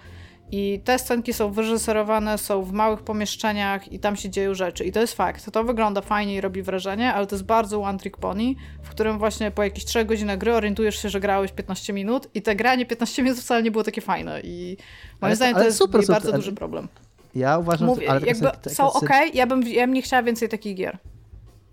I 0.53 0.81
te 0.85 0.99
scenki 0.99 1.33
są 1.33 1.53
wyreżyserowane, 1.53 2.39
są 2.39 2.63
w 2.63 2.73
małych 2.73 3.03
pomieszczeniach 3.03 3.93
i 3.93 3.99
tam 3.99 4.17
się 4.17 4.31
dzieją 4.31 4.55
rzeczy. 4.55 4.85
I 4.85 4.93
to 4.93 5.01
jest 5.01 5.15
fakt. 5.15 5.51
To 5.53 5.65
wygląda 5.65 6.01
fajnie 6.01 6.35
i 6.35 6.41
robi 6.41 6.63
wrażenie, 6.63 7.15
ale 7.15 7.27
to 7.27 7.35
jest 7.35 7.45
bardzo 7.45 7.83
one 7.83 7.99
trick 7.99 8.17
pony, 8.17 8.55
w 8.83 8.89
którym 8.89 9.19
właśnie 9.19 9.51
po 9.51 9.63
jakichś 9.63 9.85
3 9.87 10.05
godzinach 10.05 10.39
gry 10.39 10.55
orientujesz 10.55 11.03
się, 11.03 11.09
że 11.09 11.21
grałeś 11.21 11.53
15 11.53 11.93
minut 11.93 12.29
i 12.35 12.43
te 12.43 12.57
granie 12.57 12.87
15 12.87 13.23
minut 13.23 13.39
wcale 13.39 13.63
nie 13.63 13.71
było 13.71 13.85
takie 13.85 14.01
fajne. 14.01 14.41
I 14.45 14.77
moim 15.21 15.21
ale, 15.21 15.37
zdaniem 15.37 15.55
ale 15.55 15.65
to 15.65 15.69
jest 15.69 15.79
super, 15.79 16.03
super, 16.03 16.15
bardzo 16.15 16.33
duży 16.33 16.53
problem. 16.53 16.89
Ja 17.35 17.59
uważam, 17.59 17.87
Mówię, 17.87 18.11
ale 18.11 18.27
jakby 18.27 18.51
są 18.67 18.93
ok, 18.93 19.11
ja 19.35 19.47
bym, 19.47 19.63
ja 19.63 19.87
bym 19.87 19.95
nie 19.95 20.03
chciała 20.03 20.23
więcej 20.23 20.49
takich 20.49 20.77
gier. 20.77 20.99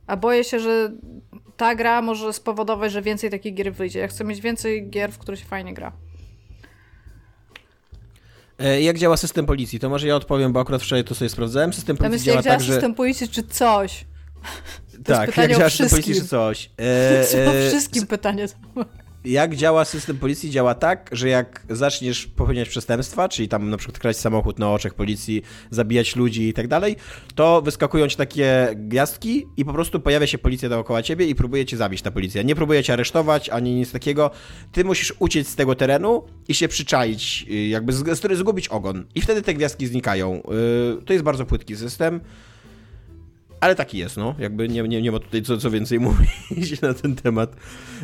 A 0.08 0.18
boję 0.18 0.44
się, 0.44 0.60
że 0.60 0.91
ta 1.58 1.76
gra 1.76 2.02
może 2.02 2.34
spowodować, 2.34 2.91
że 2.91 3.02
więcej 3.02 3.30
takich 3.30 3.54
gier 3.54 3.74
wyjdzie. 3.74 4.00
Ja 4.00 4.08
chcę 4.08 4.24
mieć 4.24 4.41
więcej 4.41 4.90
gier, 4.90 5.12
w 5.12 5.18
które 5.18 5.38
się 5.38 5.45
fajnie 5.45 5.74
gra. 5.74 5.91
E, 8.59 8.81
jak 8.81 8.97
działa 8.97 9.17
system 9.17 9.45
policji? 9.45 9.80
To 9.80 9.89
może 9.89 10.07
ja 10.07 10.15
odpowiem, 10.15 10.53
bo 10.53 10.59
akurat 10.59 10.81
wczoraj 10.81 11.03
to 11.03 11.15
sobie 11.15 11.30
sprawdzałem. 11.30 11.73
System 11.73 11.97
policji 11.97 12.15
jest, 12.15 12.25
działa 12.25 12.35
jak 12.35 12.45
tak, 12.45 12.61
działa 12.61 12.73
system 12.73 12.95
policji, 12.95 13.30
czy 13.30 13.43
coś? 13.43 14.05
To 15.05 15.13
tak, 15.13 15.38
jak 15.38 15.51
działa 15.51 15.69
system 15.69 15.89
policji, 15.89 16.15
czy 16.15 16.27
coś? 16.27 16.69
E, 16.80 17.19
e, 17.65 17.69
wszystkim 17.69 18.07
pytanie 18.07 18.47
jak 19.26 19.56
działa 19.56 19.86
system 19.86 20.18
policji? 20.18 20.50
Działa 20.52 20.76
tak, 20.76 21.10
że 21.12 21.30
jak 21.30 21.62
zaczniesz 21.70 22.28
popełniać 22.28 22.70
przestępstwa, 22.70 23.30
czyli 23.30 23.48
tam 23.48 23.70
na 23.70 23.78
przykład 23.78 24.00
kraść 24.00 24.20
samochód 24.20 24.60
na 24.60 24.72
oczach 24.72 24.94
policji, 24.94 25.41
zabijać 25.72 26.16
ludzi 26.16 26.48
i 26.48 26.54
tak 26.54 26.68
dalej, 26.68 26.95
to 27.36 27.62
wyskakują 27.62 28.08
ci 28.08 28.18
takie 28.18 28.68
gwiazdki 28.76 29.45
i 29.58 29.66
po 29.66 29.74
prostu 29.74 30.00
pojawia 30.00 30.28
się 30.28 30.38
policja 30.38 30.70
dookoła 30.70 31.04
ciebie 31.04 31.26
i 31.26 31.36
próbuje 31.36 31.66
cię 31.66 31.78
zabić 31.78 32.02
ta 32.02 32.12
policja. 32.12 32.41
Nie 32.41 32.56
próbuje 32.56 32.84
cię 32.84 32.94
aresztować 32.94 33.50
ani 33.50 33.76
nic 33.76 33.91
takiego. 33.91 34.32
Ty 34.72 34.84
musisz 34.84 35.14
uciec 35.20 35.48
z 35.48 35.56
tego 35.56 35.76
terenu 35.76 36.24
i 36.48 36.54
się 36.54 36.68
przyczaić, 36.68 37.45
y, 37.50 37.68
jakby 37.68 37.94
zgubić 38.34 38.68
ogon. 38.68 39.06
I 39.16 39.22
wtedy 39.22 39.41
te 39.41 39.54
gwiazdki 39.54 39.88
znikają. 39.88 40.41
Y, 41.00 41.06
to 41.06 41.14
jest 41.14 41.26
bardzo 41.26 41.45
płytki 41.45 41.76
system. 41.76 42.22
Ale 43.64 43.76
taki 43.76 43.98
jest, 43.98 44.18
no. 44.18 44.35
Jakby 44.40 44.69
nie, 44.69 44.84
nie, 44.84 45.02
nie 45.02 45.11
ma 45.11 45.19
tutaj 45.19 45.41
co, 45.41 45.57
co 45.57 45.72
więcej 45.72 45.99
mówić 46.49 46.81
na 46.81 46.94
ten 46.94 47.15
temat. 47.15 47.56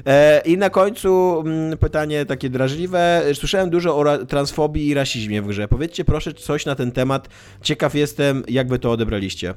E, 0.05 0.41
I 0.45 0.57
na 0.57 0.69
końcu 0.69 1.39
m, 1.39 1.47
mm, 1.47 1.77
pytanie 1.77 2.25
takie 2.25 2.49
drażliwe. 2.49 3.23
Słyszałem 3.33 3.69
dużo 3.69 3.97
o 3.97 4.25
transfobii 4.25 4.87
i 4.87 4.93
rasizmie 4.93 5.41
w 5.41 5.47
grze. 5.47 5.67
Powiedzcie 5.67 6.05
proszę 6.05 6.33
coś 6.33 6.65
na 6.65 6.75
ten 6.75 6.91
temat. 6.91 7.29
Ciekaw 7.61 7.95
jestem, 7.95 8.43
jak 8.47 8.69
wy 8.69 8.79
to 8.79 8.91
odebraliście. 8.91 9.53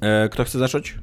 E, 0.00 0.28
kto 0.28 0.44
chce 0.44 0.58
zacząć? 0.58 0.98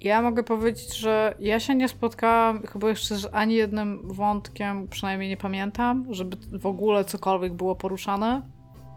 Ja 0.00 0.22
mogę 0.22 0.42
powiedzieć, 0.42 0.96
że 0.96 1.34
ja 1.40 1.60
się 1.60 1.74
nie 1.74 1.88
spotkałam 1.88 2.62
chyba 2.62 2.88
jeszcze 2.88 3.16
z 3.16 3.28
ani 3.32 3.54
jednym 3.54 4.00
wątkiem, 4.04 4.88
przynajmniej 4.88 5.28
nie 5.28 5.36
pamiętam, 5.36 6.06
żeby 6.10 6.36
w 6.58 6.66
ogóle 6.66 7.04
cokolwiek 7.04 7.52
było 7.52 7.76
poruszane 7.76 8.42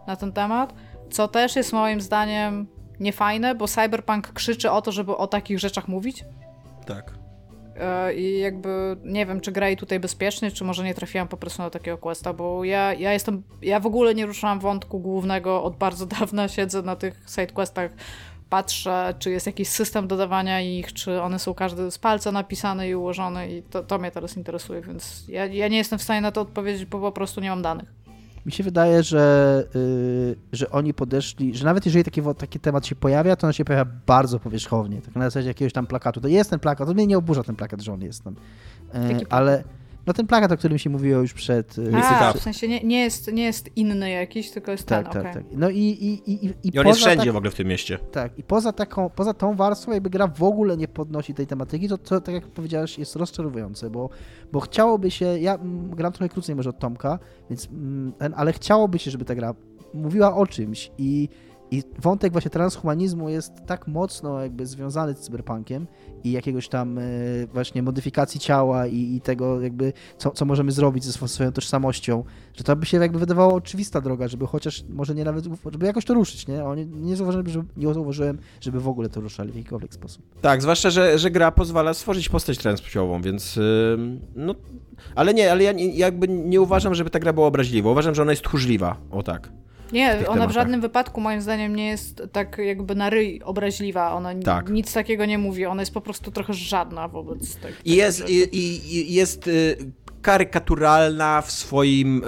na 0.06 0.16
ten 0.16 0.32
temat. 0.32 0.74
Co 1.10 1.28
też 1.28 1.56
jest 1.56 1.72
moim 1.72 2.00
zdaniem 2.00 2.66
niefajne, 3.00 3.54
bo 3.54 3.68
Cyberpunk 3.68 4.32
krzyczy 4.32 4.70
o 4.70 4.82
to, 4.82 4.92
żeby 4.92 5.16
o 5.16 5.26
takich 5.26 5.58
rzeczach 5.58 5.88
mówić. 5.88 6.24
Tak. 6.86 7.14
E, 7.76 8.14
I 8.14 8.38
jakby 8.38 8.96
nie 9.04 9.26
wiem, 9.26 9.40
czy 9.40 9.52
gra 9.52 9.76
tutaj 9.76 10.00
bezpiecznie, 10.00 10.50
czy 10.50 10.64
może 10.64 10.84
nie 10.84 10.94
trafiłam 10.94 11.28
po 11.28 11.36
prostu 11.36 11.62
na 11.62 11.70
takiego 11.70 11.98
questa, 11.98 12.32
bo 12.32 12.64
ja, 12.64 12.94
ja 12.94 13.12
jestem. 13.12 13.42
Ja 13.62 13.80
w 13.80 13.86
ogóle 13.86 14.14
nie 14.14 14.26
ruszałam 14.26 14.60
wątku 14.60 15.00
głównego 15.00 15.62
od 15.62 15.76
bardzo 15.76 16.06
dawna. 16.20 16.48
Siedzę 16.48 16.82
na 16.82 16.96
tych 16.96 17.22
sidequestach, 17.28 17.90
patrzę, 18.50 19.14
czy 19.18 19.30
jest 19.30 19.46
jakiś 19.46 19.68
system 19.68 20.08
dodawania 20.08 20.60
ich, 20.60 20.92
czy 20.92 21.22
one 21.22 21.38
są 21.38 21.54
każdy 21.54 21.90
z 21.90 21.98
palca 21.98 22.32
napisane 22.32 22.88
i 22.88 22.94
ułożone, 22.94 23.50
i 23.50 23.62
to, 23.62 23.82
to 23.82 23.98
mnie 23.98 24.10
teraz 24.10 24.36
interesuje, 24.36 24.80
więc 24.80 25.24
ja, 25.28 25.46
ja 25.46 25.68
nie 25.68 25.76
jestem 25.76 25.98
w 25.98 26.02
stanie 26.02 26.20
na 26.20 26.32
to 26.32 26.40
odpowiedzieć, 26.40 26.84
bo 26.84 27.00
po 27.00 27.12
prostu 27.12 27.40
nie 27.40 27.50
mam 27.50 27.62
danych. 27.62 27.92
Mi 28.46 28.52
się 28.52 28.64
wydaje, 28.64 29.02
że, 29.02 29.64
yy, 29.74 30.36
że 30.52 30.70
oni 30.70 30.94
podeszli, 30.94 31.56
że 31.56 31.64
nawet 31.64 31.86
jeżeli 31.86 32.04
taki, 32.04 32.22
taki 32.38 32.60
temat 32.60 32.86
się 32.86 32.94
pojawia, 32.94 33.36
to 33.36 33.46
on 33.46 33.52
się 33.52 33.64
pojawia 33.64 33.90
bardzo 34.06 34.40
powierzchownie, 34.40 35.02
tak 35.02 35.14
na 35.14 35.24
zasadzie 35.24 35.48
jakiegoś 35.48 35.72
tam 35.72 35.86
plakatu. 35.86 36.20
To 36.20 36.28
jest 36.28 36.50
ten 36.50 36.58
plakat, 36.58 36.88
to 36.88 36.94
mnie 36.94 37.06
nie 37.06 37.18
oburza 37.18 37.42
ten 37.42 37.56
plakat, 37.56 37.80
że 37.80 37.92
on 37.92 38.02
jest 38.02 38.24
tam. 38.24 38.34
Yy, 38.94 39.26
ale 39.30 39.64
no 40.06 40.12
ten 40.12 40.26
plakat, 40.26 40.52
o 40.52 40.56
którym 40.56 40.78
się 40.78 40.90
mówiło 40.90 41.20
już 41.20 41.34
przed... 41.34 41.78
Y, 41.78 41.96
A, 41.96 42.32
w 42.32 42.38
sensie 42.38 42.68
nie, 42.68 42.80
nie, 42.80 43.00
jest, 43.00 43.32
nie 43.32 43.44
jest 43.44 43.76
inny 43.76 44.10
jakiś, 44.10 44.50
tylko 44.50 44.72
jest 44.72 44.86
tak, 44.86 45.12
ten, 45.12 45.22
tak, 45.22 45.32
okay. 45.32 45.34
tak. 45.34 45.52
No 45.52 45.70
i, 45.70 45.78
i, 45.78 46.30
i, 46.30 46.46
i, 46.46 46.54
I 46.62 46.78
on 46.78 46.86
jest 46.86 47.00
wszędzie 47.00 47.24
tak, 47.24 47.32
w 47.32 47.36
ogóle 47.36 47.50
w 47.50 47.54
tym 47.54 47.68
mieście. 47.68 47.98
Tak, 48.12 48.38
i 48.38 48.42
poza 48.42 48.72
taką, 48.72 49.10
poza 49.10 49.34
tą 49.34 49.56
warstwą 49.56 49.92
jakby 49.92 50.10
gra 50.10 50.26
w 50.26 50.42
ogóle 50.42 50.76
nie 50.76 50.88
podnosi 50.88 51.34
tej 51.34 51.46
tematyki, 51.46 51.88
to, 51.88 51.98
to 51.98 52.20
tak 52.20 52.34
jak 52.34 52.46
powiedziałeś, 52.46 52.98
jest 52.98 53.16
rozczarowujące, 53.16 53.90
bo, 53.90 54.10
bo 54.52 54.60
chciałoby 54.60 55.10
się, 55.10 55.38
ja 55.38 55.54
mm, 55.54 55.90
gram 55.90 56.12
trochę 56.12 56.28
krócej 56.28 56.56
może 56.56 56.70
od 56.70 56.78
Tomka, 56.78 57.18
więc, 57.50 57.66
mm, 57.66 58.12
ale 58.36 58.52
chciałoby 58.52 58.98
się, 58.98 59.10
żeby 59.10 59.24
ta 59.24 59.34
gra 59.34 59.54
mówiła 59.94 60.36
o 60.36 60.46
czymś 60.46 60.90
i 60.98 61.28
i 61.70 61.82
wątek 61.98 62.32
właśnie 62.32 62.50
transhumanizmu 62.50 63.28
jest 63.28 63.52
tak 63.66 63.88
mocno 63.88 64.40
jakby 64.40 64.66
związany 64.66 65.14
z 65.14 65.18
cyberpunkiem 65.18 65.86
i 66.24 66.32
jakiegoś 66.32 66.68
tam 66.68 66.98
e, 66.98 67.02
właśnie 67.52 67.82
modyfikacji 67.82 68.40
ciała 68.40 68.86
i, 68.86 69.16
i 69.16 69.20
tego 69.20 69.60
jakby, 69.60 69.92
co, 70.18 70.30
co 70.30 70.44
możemy 70.44 70.72
zrobić 70.72 71.04
ze 71.04 71.28
swoją 71.28 71.52
tożsamością, 71.52 72.24
że 72.54 72.64
to 72.64 72.76
by 72.76 72.86
się 72.86 72.98
jakby 72.98 73.18
wydawało 73.18 73.54
oczywista 73.54 74.00
droga, 74.00 74.28
żeby 74.28 74.46
chociaż, 74.46 74.84
może 74.88 75.14
nie 75.14 75.24
nawet, 75.24 75.44
żeby 75.72 75.86
jakoś 75.86 76.04
to 76.04 76.14
ruszyć, 76.14 76.46
nie? 76.46 76.62
nie, 76.76 76.86
nie, 76.86 77.16
zauważyłem, 77.16 77.48
żeby, 77.48 77.64
nie 77.76 77.94
zauważyłem, 77.94 78.38
żeby 78.60 78.80
w 78.80 78.88
ogóle 78.88 79.08
to 79.08 79.20
ruszali 79.20 79.52
w 79.52 79.56
jakikolwiek 79.56 79.94
sposób. 79.94 80.22
Tak, 80.40 80.62
zwłaszcza, 80.62 80.90
że, 80.90 81.18
że 81.18 81.30
gra 81.30 81.52
pozwala 81.52 81.94
stworzyć 81.94 82.28
postać 82.28 82.58
transpłciową, 82.58 83.22
więc 83.22 83.58
no, 84.36 84.54
ale 85.14 85.34
nie, 85.34 85.52
ale 85.52 85.64
ja 85.64 85.72
jakby 85.94 86.28
nie 86.28 86.60
uważam, 86.60 86.94
żeby 86.94 87.10
ta 87.10 87.18
gra 87.18 87.32
była 87.32 87.46
obraźliwa. 87.46 87.90
Uważam, 87.90 88.14
że 88.14 88.22
ona 88.22 88.32
jest 88.32 88.42
tchórzliwa, 88.42 88.96
o 89.10 89.22
tak. 89.22 89.52
Nie, 89.92 90.12
ona 90.12 90.22
tematach. 90.22 90.48
w 90.50 90.52
żadnym 90.52 90.80
wypadku 90.80 91.20
moim 91.20 91.40
zdaniem 91.40 91.76
nie 91.76 91.88
jest 91.88 92.22
tak 92.32 92.58
jakby 92.58 92.94
na 92.94 93.10
ryj 93.10 93.42
obraźliwa. 93.44 94.12
Ona 94.12 94.34
tak. 94.34 94.70
nic 94.70 94.92
takiego 94.92 95.26
nie 95.26 95.38
mówi. 95.38 95.66
Ona 95.66 95.82
jest 95.82 95.94
po 95.94 96.00
prostu 96.00 96.30
trochę 96.30 96.54
żadna 96.54 97.08
wobec 97.08 97.56
tego. 97.56 97.74
I 97.84 97.96
jest, 97.96 98.28
i, 98.28 98.56
i, 98.56 99.14
jest 99.14 99.48
y, 99.48 99.76
karykaturalna 100.22 101.42
w 101.42 101.50
swoim, 101.50 102.18
y, 102.18 102.22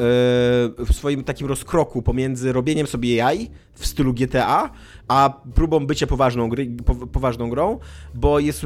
w 0.79 0.93
swoim 0.93 1.25
takim 1.25 1.47
rozkroku 1.47 2.03
pomiędzy 2.03 2.53
robieniem 2.53 2.87
sobie 2.87 3.15
jaj 3.15 3.51
w 3.75 3.87
stylu 3.87 4.15
GTA, 4.15 4.71
a 5.13 5.41
próbą 5.55 5.87
bycia 5.87 6.07
poważną, 6.07 6.49
gry, 6.49 6.71
po, 6.85 6.95
poważną 6.95 7.51
grą, 7.51 7.79
bo 8.15 8.39
jest, 8.39 8.63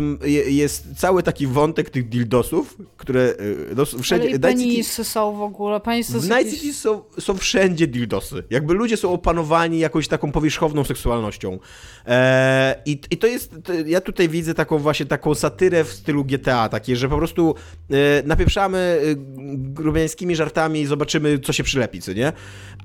jest 0.47 0.97
cały 0.97 1.23
taki 1.23 1.47
wątek 1.47 1.91
tych 1.91 2.09
dildosów, 2.09 2.77
które 2.97 3.21
y, 3.21 3.75
no, 3.77 3.85
wszędzie... 4.03 4.29
Ale 4.29 4.39
penisy 4.39 5.05
są 5.05 5.37
w 5.37 5.43
ogóle, 5.43 5.81
penisy 5.81 6.21
W 6.21 6.25
Night 6.25 6.55
City 6.55 6.75
są, 6.75 7.03
są 7.19 7.37
wszędzie 7.37 7.87
dildosy. 7.87 8.45
Jakby 8.51 8.75
ludzie 8.75 8.97
są 8.97 9.13
opanowani 9.13 9.79
jakąś 9.79 10.09
taką 10.09 10.33
powierzchowną 10.33 10.85
seksualnością. 10.85 11.59
E, 12.07 12.83
i, 12.87 13.01
I 13.11 13.17
to 13.17 13.27
jest, 13.27 13.55
to 13.65 13.73
ja 13.73 14.01
tutaj 14.01 14.29
widzę 14.29 14.55
taką 14.55 14.79
właśnie 14.79 15.07
taką 15.07 15.35
satyrę 15.35 15.85
w 15.85 15.93
stylu 15.93 16.25
GTA, 16.25 16.69
takie, 16.69 16.97
że 16.97 17.09
po 17.09 17.17
prostu 17.17 17.55
e, 17.91 18.23
napieprzamy 18.27 18.79
e, 18.79 19.15
grubiańskimi 19.57 20.37
żartami 20.37 20.81
i 20.81 20.87
zobaczymy, 20.87 21.39
co 21.39 21.53
się 21.53 21.63
przylepi, 21.63 22.01
co 22.01 22.13
nie? 22.13 22.33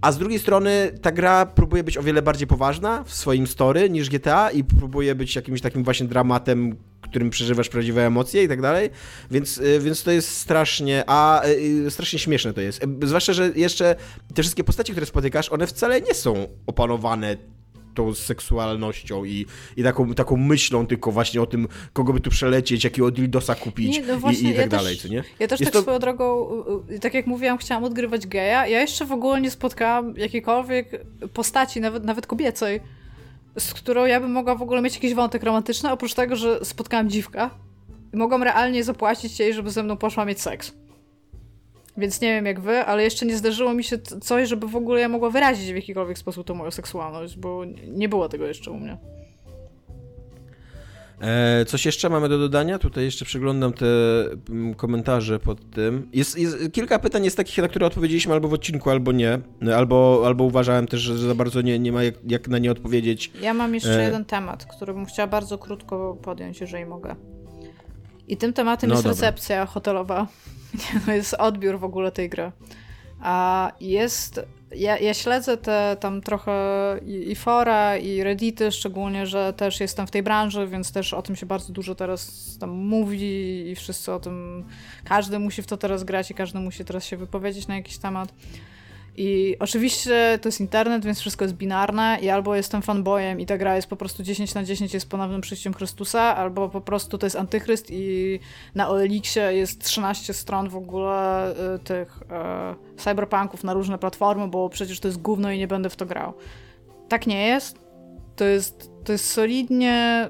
A 0.02 0.12
z 0.12 0.18
drugiej 0.18 0.40
strony 0.40 0.92
ta 1.02 1.12
gra 1.12 1.46
próbuje 1.46 1.84
być 1.84 1.98
o 1.98 2.04
wiele 2.04 2.22
bardziej 2.22 2.48
poważna 2.48 3.04
w 3.04 3.14
swoim 3.14 3.48
story 3.52 3.90
niż 3.90 4.10
GTA 4.10 4.52
i 4.52 4.64
próbuje 4.64 5.16
być 5.16 5.36
jakimś 5.36 5.62
takim 5.62 5.84
właśnie 5.84 6.08
dramatem, 6.08 6.76
którym 7.02 7.30
przeżywasz 7.30 7.70
prawdziwe 7.70 8.06
emocje 8.06 8.44
i 8.44 8.48
tak 8.48 8.62
dalej, 8.62 8.90
więc, 9.32 9.58
y, 9.58 9.80
więc 9.80 10.04
to 10.04 10.12
jest 10.12 10.30
strasznie, 10.38 11.04
a 11.08 11.46
y, 11.46 11.92
strasznie 11.92 12.20
śmieszne 12.20 12.54
to 12.54 12.62
jest. 12.62 12.82
Zwłaszcza, 13.04 13.34
że 13.34 13.52
jeszcze 13.56 13.96
te 14.34 14.42
wszystkie 14.42 14.64
postacie, 14.64 14.94
które 14.94 15.06
spotykasz, 15.06 15.50
one 15.50 15.68
wcale 15.68 16.02
nie 16.02 16.14
są 16.14 16.48
opanowane 16.68 17.38
tą 17.94 18.14
seksualnością 18.14 19.26
i, 19.26 19.46
i 19.78 19.84
taką, 19.84 20.14
taką 20.14 20.38
myślą 20.38 20.88
tylko 20.88 21.12
właśnie 21.12 21.42
o 21.42 21.46
tym, 21.46 21.68
kogo 21.94 22.14
by 22.14 22.20
tu 22.20 22.30
przelecieć, 22.30 22.84
jakiego 22.84 23.12
dildosa 23.12 23.56
kupić 23.56 23.98
nie, 23.98 24.02
no 24.02 24.20
właśnie, 24.20 24.50
i, 24.50 24.54
i, 24.54 24.56
tak 24.56 24.66
ja 24.66 24.68
dalej, 24.68 24.96
też, 24.96 25.04
co 25.04 25.10
nie? 25.10 25.24
Ja 25.40 25.48
też 25.48 25.60
Jest 25.60 25.72
tak 25.72 25.74
to... 25.74 25.82
swoją 25.82 26.00
drogą, 26.00 26.48
tak 27.02 27.14
jak 27.14 27.28
mówiłam, 27.28 27.58
chciałam 27.58 27.84
odgrywać 27.84 28.28
geja. 28.28 28.68
Ja 28.68 28.82
jeszcze 28.82 29.06
w 29.06 29.12
ogóle 29.12 29.42
nie 29.42 29.52
spotkałam 29.52 30.18
jakiejkolwiek 30.18 31.06
postaci, 31.34 31.82
nawet, 31.82 32.04
nawet 32.04 32.28
kobiecej, 32.28 32.82
z 33.60 33.74
którą 33.74 34.06
ja 34.06 34.20
bym 34.20 34.32
mogła 34.32 34.56
w 34.56 34.62
ogóle 34.62 34.82
mieć 34.82 34.96
jakiś 34.96 35.14
wątek 35.14 35.44
romantyczny, 35.44 35.92
oprócz 35.92 36.14
tego, 36.14 36.36
że 36.36 36.66
spotkałam 36.66 37.10
dziwka 37.10 37.50
i 38.14 38.18
mogłam 38.18 38.44
realnie 38.44 38.84
zapłacić 38.84 39.40
jej, 39.40 39.54
żeby 39.54 39.72
ze 39.72 39.84
mną 39.84 39.98
poszła 39.98 40.26
mieć 40.26 40.42
seks. 40.42 40.74
Więc 41.98 42.22
nie 42.22 42.28
wiem 42.28 42.46
jak 42.46 42.60
wy, 42.60 42.86
ale 42.86 43.04
jeszcze 43.04 43.26
nie 43.26 43.38
zdarzyło 43.38 43.74
mi 43.74 43.84
się 43.84 43.98
coś, 44.00 44.50
żeby 44.50 44.68
w 44.68 44.76
ogóle 44.76 45.02
ja 45.02 45.10
mogła 45.10 45.30
wyrazić 45.30 45.72
w 45.72 45.76
jakikolwiek 45.76 46.18
sposób 46.18 46.48
tą 46.48 46.56
moją 46.56 46.72
seksualność, 46.72 47.38
bo 47.38 47.66
nie 47.88 48.10
było 48.10 48.30
tego 48.30 48.48
jeszcze 48.48 48.72
u 48.72 48.78
mnie. 48.80 48.98
E, 51.22 51.66
coś 51.66 51.86
jeszcze 51.86 52.10
mamy 52.10 52.30
do 52.30 52.38
dodania? 52.38 52.80
Tutaj 52.80 53.04
jeszcze 53.04 53.26
przeglądam 53.26 53.74
te 53.74 53.86
mm, 54.50 54.74
komentarze 54.74 55.40
pod 55.40 55.70
tym. 55.70 56.10
Jest, 56.14 56.38
jest, 56.38 56.58
kilka 56.72 57.00
pytań 57.00 57.26
jest 57.26 57.38
takich, 57.38 57.58
na 57.58 57.68
które 57.68 57.86
odpowiedzieliśmy 57.86 58.34
albo 58.34 58.48
w 58.48 58.54
odcinku, 58.54 58.90
albo 58.90 59.12
nie. 59.12 59.40
Albo, 59.76 60.24
albo 60.26 60.44
uważałem 60.44 60.88
też, 60.88 61.02
że 61.02 61.18
za 61.18 61.36
bardzo 61.36 61.62
nie, 61.62 61.80
nie 61.80 61.92
ma 61.92 62.04
jak, 62.04 62.16
jak 62.28 62.48
na 62.48 62.58
nie 62.58 62.72
odpowiedzieć. 62.72 63.32
Ja 63.42 63.54
mam 63.54 63.74
jeszcze 63.74 64.00
e... 64.00 64.04
jeden 64.04 64.26
temat, 64.26 64.66
który 64.66 64.94
bym 64.94 65.06
chciała 65.06 65.28
bardzo 65.28 65.58
krótko 65.58 66.18
podjąć, 66.22 66.62
jeżeli 66.62 66.86
mogę. 66.86 67.16
I 68.28 68.38
tym 68.38 68.54
tematem 68.54 68.90
no 68.90 68.96
jest 68.96 69.04
dobra. 69.04 69.16
recepcja 69.16 69.66
hotelowa. 69.66 70.28
To 71.06 71.12
jest 71.12 71.34
odbiór 71.34 71.80
w 71.80 71.84
ogóle 71.84 72.12
tej 72.12 72.30
gry. 72.30 72.52
A 73.22 73.72
jest. 73.80 74.42
Ja, 74.76 74.98
ja 74.98 75.14
śledzę 75.14 75.58
te 75.58 75.98
tam 76.00 76.22
trochę 76.22 76.52
i, 77.06 77.32
i 77.32 77.36
fora, 77.36 77.98
i 77.98 78.24
reddity, 78.24 78.72
szczególnie, 78.72 79.28
że 79.28 79.54
też 79.54 79.80
jestem 79.80 80.08
w 80.08 80.12
tej 80.12 80.24
branży, 80.24 80.68
więc 80.68 80.92
też 80.92 81.14
o 81.14 81.22
tym 81.22 81.36
się 81.36 81.46
bardzo 81.46 81.74
dużo 81.74 81.96
teraz 81.96 82.32
tam 82.60 82.70
mówi 82.70 83.70
i 83.70 83.76
wszyscy 83.76 84.12
o 84.12 84.20
tym. 84.20 84.66
Każdy 85.04 85.40
musi 85.40 85.62
w 85.62 85.68
to 85.68 85.78
teraz 85.78 86.04
grać 86.04 86.32
i 86.32 86.34
każdy 86.34 86.60
musi 86.60 86.86
teraz 86.86 87.06
się 87.06 87.18
wypowiedzieć 87.18 87.68
na 87.68 87.76
jakiś 87.76 87.98
temat. 87.98 88.34
I 89.18 89.56
oczywiście 89.60 90.40
to 90.42 90.48
jest 90.48 90.60
internet, 90.60 91.06
więc 91.06 91.20
wszystko 91.20 91.46
jest 91.46 91.56
binarne 91.56 92.18
i 92.22 92.30
albo 92.30 92.56
jestem 92.56 92.82
fanboyem 92.82 93.40
i 93.40 93.46
ta 93.46 93.58
gra 93.58 93.76
jest 93.76 93.88
po 93.88 93.96
prostu 93.96 94.24
10 94.24 94.54
na 94.54 94.64
10 94.64 94.94
jest 94.94 95.10
ponownym 95.10 95.42
przyjściem 95.42 95.74
Chrystusa, 95.74 96.36
albo 96.36 96.70
po 96.70 96.82
prostu 96.82 97.18
to 97.18 97.26
jest 97.26 97.36
antychryst 97.36 97.88
i 97.90 98.40
na 98.76 98.90
OLX-ie 98.90 99.54
jest 99.54 99.84
13 99.84 100.34
stron 100.34 100.70
w 100.70 100.76
ogóle 100.76 101.52
y, 101.76 101.80
tych 101.80 102.20
y, 102.96 103.00
cyberpunków 103.00 103.64
na 103.64 103.74
różne 103.74 103.98
platformy, 103.98 104.48
bo 104.48 104.70
przecież 104.70 105.00
to 105.00 105.08
jest 105.08 105.22
gówno 105.22 105.52
i 105.52 105.58
nie 105.58 105.68
będę 105.68 105.90
w 105.90 105.96
to 105.96 106.06
grał. 106.06 106.34
Tak 107.10 107.28
nie 107.28 107.48
jest. 107.48 107.80
To 108.36 108.46
jest, 108.46 108.92
to 109.04 109.12
jest 109.12 109.30
solidnie, 109.30 110.30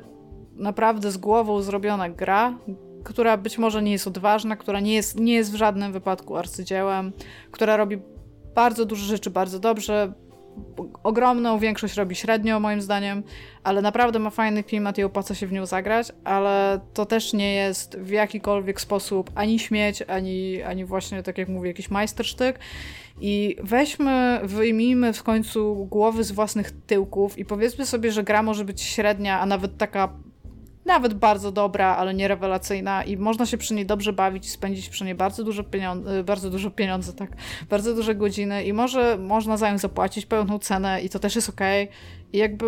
naprawdę 0.55 1.11
z 1.11 1.17
głową 1.17 1.61
zrobiona 1.61 2.09
gra, 2.09 2.57
która 3.03 3.37
być 3.37 3.57
może 3.57 3.83
nie 3.83 3.91
jest 3.91 4.07
odważna, 4.07 4.55
która 4.55 4.79
nie 4.79 4.93
jest, 4.93 5.19
nie 5.19 5.33
jest 5.33 5.51
w 5.51 5.55
żadnym 5.55 5.91
wypadku 5.91 6.37
arcydziełem, 6.37 7.11
która 7.51 7.77
robi 7.77 7.97
bardzo 8.55 8.85
dużo 8.85 9.05
rzeczy 9.05 9.29
bardzo 9.29 9.59
dobrze. 9.59 10.13
Ogromną 11.03 11.59
większość 11.59 11.95
robi 11.95 12.15
średnio, 12.15 12.59
moim 12.59 12.81
zdaniem, 12.81 13.23
ale 13.63 13.81
naprawdę 13.81 14.19
ma 14.19 14.29
fajny 14.29 14.63
klimat 14.63 14.97
i 14.97 15.03
opłaca 15.03 15.35
się 15.35 15.47
w 15.47 15.51
nią 15.51 15.65
zagrać, 15.65 16.11
ale 16.23 16.79
to 16.93 17.05
też 17.05 17.33
nie 17.33 17.53
jest 17.53 17.97
w 17.97 18.09
jakikolwiek 18.09 18.81
sposób 18.81 19.31
ani 19.35 19.59
śmieć, 19.59 20.01
ani, 20.01 20.63
ani 20.63 20.85
właśnie, 20.85 21.23
tak 21.23 21.37
jak 21.37 21.49
mówię, 21.49 21.67
jakiś 21.67 21.89
majstersztyk. 21.89 22.59
I 23.21 23.55
weźmy, 23.63 24.39
wyjmijmy 24.43 25.13
w 25.13 25.23
końcu 25.23 25.87
głowy 25.89 26.23
z 26.23 26.31
własnych 26.31 26.71
tyłków 26.71 27.37
i 27.37 27.45
powiedzmy 27.45 27.85
sobie, 27.85 28.11
że 28.11 28.23
gra 28.23 28.43
może 28.43 28.65
być 28.65 28.81
średnia, 28.81 29.39
a 29.39 29.45
nawet 29.45 29.77
taka 29.77 30.13
nawet 30.85 31.13
bardzo 31.13 31.51
dobra, 31.51 31.95
ale 31.95 32.13
nie 32.13 32.27
rewelacyjna 32.27 33.03
i 33.03 33.17
można 33.17 33.45
się 33.45 33.57
przy 33.57 33.73
niej 33.73 33.85
dobrze 33.85 34.13
bawić 34.13 34.45
i 34.45 34.49
spędzić 34.49 34.89
przy 34.89 35.03
niej 35.03 35.15
bardzo 35.15 35.43
dużo 35.43 35.63
pieniędzy, 35.63 36.23
bardzo 36.23 36.49
dużo 36.49 36.71
pieniędzy, 36.71 37.13
tak, 37.13 37.31
bardzo 37.69 37.95
duże 37.95 38.15
godziny 38.15 38.63
i 38.63 38.73
może 38.73 39.17
można 39.17 39.57
za 39.57 39.71
nią 39.71 39.77
zapłacić 39.77 40.25
pełną 40.25 40.59
cenę 40.59 41.01
i 41.01 41.09
to 41.09 41.19
też 41.19 41.35
jest 41.35 41.49
okej. 41.49 41.83
Okay. 41.83 41.97
I 42.33 42.37
jakby 42.37 42.65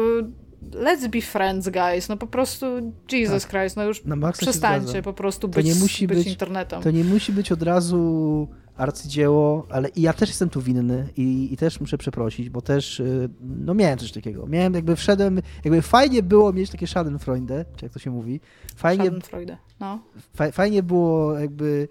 let's 0.71 1.07
be 1.07 1.21
friends, 1.21 1.69
guys. 1.69 2.09
No 2.09 2.17
po 2.17 2.27
prostu 2.27 2.65
Jesus 3.11 3.43
tak. 3.43 3.51
Christ, 3.51 3.77
no 3.77 3.83
już 3.83 4.03
przestańcie 4.33 5.01
po 5.01 5.13
prostu 5.13 5.47
być, 5.47 5.67
to 5.67 5.73
nie 5.73 5.79
musi 5.79 6.07
być, 6.07 6.17
być 6.17 6.27
internetem. 6.27 6.81
To 6.81 6.91
nie 6.91 7.03
musi 7.03 7.31
być 7.31 7.51
od 7.51 7.63
razu 7.63 8.47
arcydzieło, 8.77 9.67
ale 9.69 9.89
i 9.89 10.01
ja 10.01 10.13
też 10.13 10.29
jestem 10.29 10.49
tu 10.49 10.61
winny 10.61 11.07
i, 11.17 11.53
i, 11.53 11.57
też 11.57 11.79
muszę 11.79 11.97
przeprosić, 11.97 12.49
bo 12.49 12.61
też 12.61 12.99
y, 12.99 13.29
no 13.41 13.73
miałem 13.73 13.99
coś 13.99 14.11
takiego. 14.11 14.47
Miałem 14.47 14.73
jakby 14.73 14.95
wszedłem, 14.95 15.41
jakby 15.63 15.81
fajnie 15.81 16.23
było 16.23 16.53
mieć 16.53 16.69
takie 16.69 16.87
Schadenfreude, 16.87 17.65
czy 17.75 17.85
jak 17.85 17.93
to 17.93 17.99
się 17.99 18.11
mówi. 18.11 18.39
Fajnie, 18.75 19.03
Schadenfreude, 19.03 19.57
no. 19.79 19.99
fajnie 20.51 20.83
było 20.83 21.39
jakby 21.39 21.87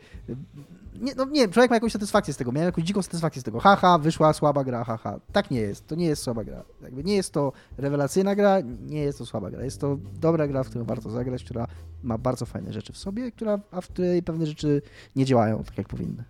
nie, 1.01 1.15
no 1.15 1.25
nie, 1.25 1.49
człowiek 1.49 1.71
ma 1.71 1.77
jakąś 1.77 1.93
satysfakcję 1.93 2.35
z 2.35 2.37
tego, 2.37 2.53
miałem 2.53 2.67
jakąś 2.67 2.85
dziką 2.85 3.03
satysfakcję 3.03 3.43
z 3.43 3.45
tego. 3.45 3.61
Haha, 3.61 3.99
wyszła 3.99 4.33
słaba 4.33 4.65
gra, 4.65 4.85
haha. 4.85 5.21
Tak 5.33 5.51
nie 5.51 5.61
jest, 5.61 5.87
to 5.87 5.95
nie 5.95 6.07
jest 6.07 6.23
słaba 6.23 6.45
gra. 6.45 6.65
Jakby 6.83 7.05
nie 7.05 7.15
jest 7.17 7.33
to 7.33 7.53
rewelacyjna 7.79 8.35
gra, 8.35 8.61
nie 8.87 9.01
jest 9.01 9.19
to 9.19 9.27
słaba 9.27 9.51
gra. 9.51 9.65
Jest 9.65 9.81
to 9.81 9.99
dobra 10.21 10.49
gra, 10.49 10.65
w 10.65 10.69
którą 10.69 10.85
warto 10.85 11.11
zagrać, 11.11 11.45
która 11.45 11.67
ma 12.03 12.19
bardzo 12.19 12.47
fajne 12.47 12.73
rzeczy 12.73 12.93
w 12.93 12.99
sobie, 12.99 13.33
która, 13.33 13.61
a 13.71 13.81
w 13.81 13.89
której 13.89 14.23
pewne 14.23 14.47
rzeczy 14.47 14.83
nie 15.17 15.25
działają 15.25 15.65
tak, 15.65 15.79
jak 15.79 15.89
powinny 15.89 16.25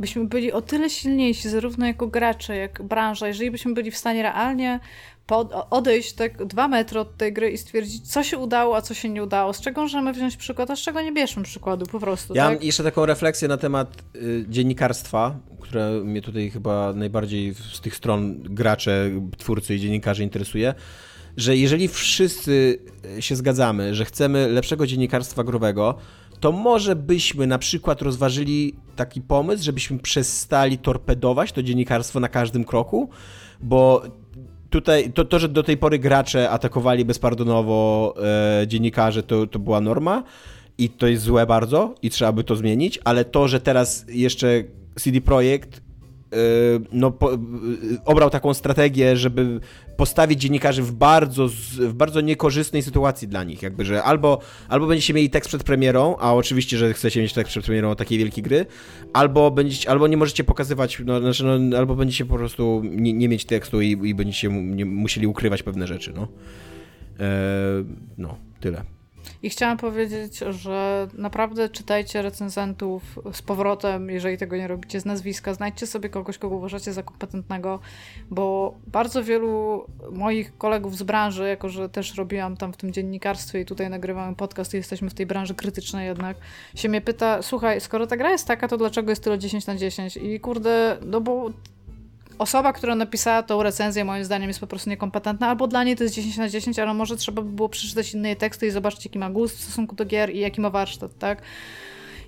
byśmy 0.00 0.24
byli 0.24 0.52
o 0.52 0.62
tyle 0.62 0.90
silniejsi, 0.90 1.48
zarówno 1.48 1.86
jako 1.86 2.06
gracze, 2.06 2.56
jak 2.56 2.82
branża, 2.82 3.28
jeżeli 3.28 3.50
byśmy 3.50 3.74
byli 3.74 3.90
w 3.90 3.96
stanie 3.96 4.22
realnie 4.22 4.80
pod, 5.26 5.52
odejść 5.70 6.12
tak 6.12 6.44
dwa 6.44 6.68
metry 6.68 7.00
od 7.00 7.16
tej 7.16 7.32
gry 7.32 7.50
i 7.50 7.58
stwierdzić, 7.58 8.12
co 8.12 8.22
się 8.22 8.38
udało, 8.38 8.76
a 8.76 8.82
co 8.82 8.94
się 8.94 9.08
nie 9.08 9.22
udało, 9.22 9.52
z 9.52 9.60
czego 9.60 9.80
możemy 9.80 10.12
wziąć 10.12 10.36
przykład, 10.36 10.70
a 10.70 10.76
z 10.76 10.80
czego 10.80 11.00
nie 11.00 11.12
bierzemy 11.12 11.44
przykładu, 11.44 11.86
po 11.86 12.00
prostu. 12.00 12.34
Ja 12.34 12.44
tak? 12.44 12.54
mam 12.54 12.62
jeszcze 12.62 12.82
taką 12.82 13.06
refleksję 13.06 13.48
na 13.48 13.56
temat 13.56 13.96
y, 14.16 14.44
dziennikarstwa, 14.48 15.36
które 15.60 15.90
mnie 16.04 16.22
tutaj 16.22 16.50
chyba 16.50 16.92
najbardziej 16.92 17.54
z 17.54 17.80
tych 17.80 17.96
stron 17.96 18.42
gracze, 18.42 19.10
twórcy 19.38 19.74
i 19.74 19.80
dziennikarze 19.80 20.22
interesuje 20.22 20.74
że 21.36 21.56
jeżeli 21.56 21.88
wszyscy 21.88 22.78
się 23.20 23.36
zgadzamy, 23.36 23.94
że 23.94 24.04
chcemy 24.04 24.48
lepszego 24.48 24.86
dziennikarstwa 24.86 25.44
growego, 25.44 25.98
to 26.40 26.52
może 26.52 26.96
byśmy 26.96 27.46
na 27.46 27.58
przykład 27.58 28.02
rozważyli 28.02 28.74
taki 28.96 29.20
pomysł, 29.20 29.64
żebyśmy 29.64 29.98
przestali 29.98 30.78
torpedować 30.78 31.52
to 31.52 31.62
dziennikarstwo 31.62 32.20
na 32.20 32.28
każdym 32.28 32.64
kroku, 32.64 33.08
bo 33.60 34.02
tutaj 34.70 35.12
to, 35.12 35.24
to 35.24 35.38
że 35.38 35.48
do 35.48 35.62
tej 35.62 35.76
pory 35.76 35.98
gracze 35.98 36.50
atakowali 36.50 37.04
bezpardonowo 37.04 38.14
e, 38.62 39.22
to, 39.26 39.46
to 39.46 39.58
była 39.58 39.80
norma 39.80 40.22
i 40.78 40.88
to 40.88 41.06
jest 41.06 41.22
złe 41.22 41.46
bardzo 41.46 41.94
i 42.02 42.10
trzeba 42.10 42.32
by 42.32 42.44
to 42.44 42.56
zmienić, 42.56 42.98
ale 43.04 43.24
to, 43.24 43.48
że 43.48 43.60
teraz 43.60 44.04
jeszcze 44.08 44.64
CD 44.96 45.20
Projekt 45.20 45.89
no, 46.92 47.10
po, 47.10 47.34
y, 47.34 47.38
obrał 48.04 48.30
taką 48.30 48.54
strategię, 48.54 49.16
żeby 49.16 49.60
postawić 49.96 50.40
dziennikarzy 50.40 50.82
w 50.82 50.92
bardzo, 50.92 51.48
w 51.48 51.92
bardzo 51.92 52.20
niekorzystnej 52.20 52.82
sytuacji 52.82 53.28
dla 53.28 53.44
nich. 53.44 53.62
Jakby, 53.62 53.84
że 53.84 54.02
albo, 54.02 54.40
albo 54.68 54.86
będziecie 54.86 55.14
mieli 55.14 55.30
tekst 55.30 55.48
przed 55.48 55.64
premierą, 55.64 56.16
a 56.16 56.34
oczywiście, 56.34 56.78
że 56.78 56.94
chcecie 56.94 57.20
mieć 57.20 57.32
tekst 57.32 57.50
przed 57.50 57.64
premierą 57.64 57.96
takiej 57.96 58.18
wielkiej 58.18 58.44
gry, 58.44 58.66
albo, 59.12 59.50
będziecie, 59.50 59.90
albo 59.90 60.06
nie 60.06 60.16
możecie 60.16 60.44
pokazywać, 60.44 61.02
no, 61.04 61.20
znaczy, 61.20 61.44
no, 61.44 61.78
albo 61.78 61.94
będziecie 61.94 62.26
po 62.26 62.36
prostu 62.36 62.82
nie, 62.84 63.12
nie 63.12 63.28
mieć 63.28 63.44
tekstu 63.44 63.80
i, 63.80 63.90
i 63.90 64.14
będziecie 64.14 64.48
musieli 64.48 65.26
ukrywać 65.26 65.62
pewne 65.62 65.86
rzeczy. 65.86 66.12
No, 66.16 66.28
eee, 67.20 67.84
no 68.18 68.36
tyle. 68.60 68.99
I 69.42 69.50
chciałam 69.50 69.76
powiedzieć, 69.76 70.38
że 70.38 71.08
naprawdę 71.14 71.68
czytajcie 71.68 72.22
recenzentów 72.22 73.18
z 73.32 73.42
powrotem, 73.42 74.10
jeżeli 74.10 74.38
tego 74.38 74.56
nie 74.56 74.68
robicie 74.68 75.00
z 75.00 75.04
nazwiska. 75.04 75.54
Znajdźcie 75.54 75.86
sobie 75.86 76.08
kogoś, 76.08 76.38
kogo 76.38 76.56
uważacie 76.56 76.92
za 76.92 77.02
kompetentnego, 77.02 77.78
bo 78.30 78.74
bardzo 78.86 79.24
wielu 79.24 79.84
moich 80.12 80.58
kolegów 80.58 80.96
z 80.96 81.02
branży, 81.02 81.48
jako 81.48 81.68
że 81.68 81.88
też 81.88 82.14
robiłam 82.14 82.56
tam 82.56 82.72
w 82.72 82.76
tym 82.76 82.92
dziennikarstwie 82.92 83.60
i 83.60 83.64
tutaj 83.64 83.90
nagrywamy 83.90 84.36
podcast 84.36 84.74
i 84.74 84.76
jesteśmy 84.76 85.10
w 85.10 85.14
tej 85.14 85.26
branży 85.26 85.54
krytycznej 85.54 86.06
jednak, 86.06 86.36
się 86.74 86.88
mnie 86.88 87.00
pyta, 87.00 87.42
słuchaj, 87.42 87.80
skoro 87.80 88.06
ta 88.06 88.16
gra 88.16 88.30
jest 88.30 88.46
taka, 88.46 88.68
to 88.68 88.76
dlaczego 88.76 89.10
jest 89.10 89.24
tyle 89.24 89.38
10 89.38 89.66
na 89.66 89.76
10? 89.76 90.16
I 90.16 90.40
kurde, 90.40 90.96
no 91.06 91.20
bo 91.20 91.50
osoba, 92.40 92.72
która 92.72 92.94
napisała 92.94 93.42
tą 93.42 93.62
recenzję, 93.62 94.04
moim 94.04 94.24
zdaniem 94.24 94.48
jest 94.48 94.60
po 94.60 94.66
prostu 94.66 94.90
niekompetentna, 94.90 95.48
albo 95.48 95.66
dla 95.66 95.84
niej 95.84 95.96
to 95.96 96.02
jest 96.02 96.14
10 96.14 96.36
na 96.36 96.48
10, 96.48 96.78
ale 96.78 96.94
może 96.94 97.16
trzeba 97.16 97.42
by 97.42 97.50
było 97.50 97.68
przeczytać 97.68 98.14
inne 98.14 98.36
teksty 98.36 98.66
i 98.66 98.70
zobaczyć, 98.70 99.04
jaki 99.04 99.18
ma 99.18 99.30
gust 99.30 99.58
w 99.58 99.60
stosunku 99.60 99.96
do 99.96 100.04
gier 100.04 100.34
i 100.34 100.38
jaki 100.38 100.60
ma 100.60 100.70
warsztat, 100.70 101.18
tak? 101.18 101.42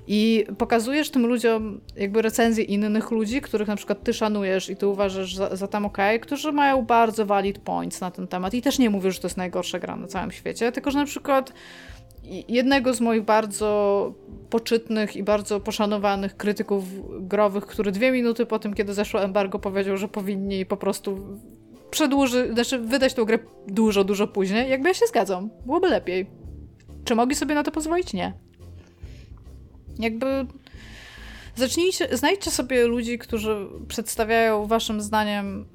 I 0.06 0.46
pokazujesz 0.58 1.10
tym 1.10 1.26
ludziom 1.26 1.80
jakby 1.96 2.22
recenzje 2.22 2.64
innych 2.64 3.10
ludzi, 3.10 3.40
których 3.40 3.68
na 3.68 3.76
przykład 3.76 4.04
ty 4.04 4.14
szanujesz 4.14 4.70
i 4.70 4.76
ty 4.76 4.86
uważasz 4.86 5.34
za, 5.34 5.56
za 5.56 5.68
tam 5.68 5.84
ok, 5.84 5.98
którzy 6.20 6.52
mają 6.52 6.82
bardzo 6.82 7.26
valid 7.26 7.58
points 7.58 8.00
na 8.00 8.10
ten 8.10 8.28
temat. 8.28 8.54
I 8.54 8.62
też 8.62 8.78
nie 8.78 8.90
mówię, 8.90 9.12
że 9.12 9.20
to 9.20 9.26
jest 9.26 9.36
najgorsza 9.36 9.78
gra 9.78 9.96
na 9.96 10.06
całym 10.06 10.32
świecie, 10.32 10.72
tylko 10.72 10.90
że 10.90 10.98
na 10.98 11.04
przykład 11.04 11.52
jednego 12.48 12.94
z 12.94 13.00
moich 13.00 13.22
bardzo 13.22 14.14
poczytnych 14.50 15.16
i 15.16 15.22
bardzo 15.22 15.60
poszanowanych 15.60 16.36
krytyków 16.36 16.84
growych, 17.28 17.66
który 17.66 17.92
dwie 17.92 18.12
minuty 18.12 18.46
po 18.46 18.58
tym, 18.58 18.74
kiedy 18.74 18.94
zeszło 18.94 19.22
embargo, 19.22 19.58
powiedział, 19.58 19.96
że 19.96 20.08
powinni 20.08 20.66
po 20.66 20.76
prostu 20.76 21.38
przedłuży, 21.90 22.50
znaczy 22.52 22.78
wydać 22.78 23.14
tą 23.14 23.24
grę 23.24 23.38
dużo, 23.68 24.04
dużo 24.04 24.28
później, 24.28 24.70
jakby 24.70 24.88
ja 24.88 24.94
się 24.94 25.06
zgadzam. 25.06 25.50
Byłoby 25.66 25.88
lepiej. 25.88 26.26
Czy 27.04 27.14
mogli 27.14 27.36
sobie 27.36 27.54
na 27.54 27.62
to 27.62 27.70
pozwolić? 27.70 28.12
Nie. 28.12 28.32
Jakby 29.98 30.46
zacznijcie, 31.56 32.16
znajdźcie 32.16 32.50
sobie 32.50 32.86
ludzi, 32.86 33.18
którzy 33.18 33.68
przedstawiają 33.88 34.66
waszym 34.66 35.00
zdaniem 35.00 35.66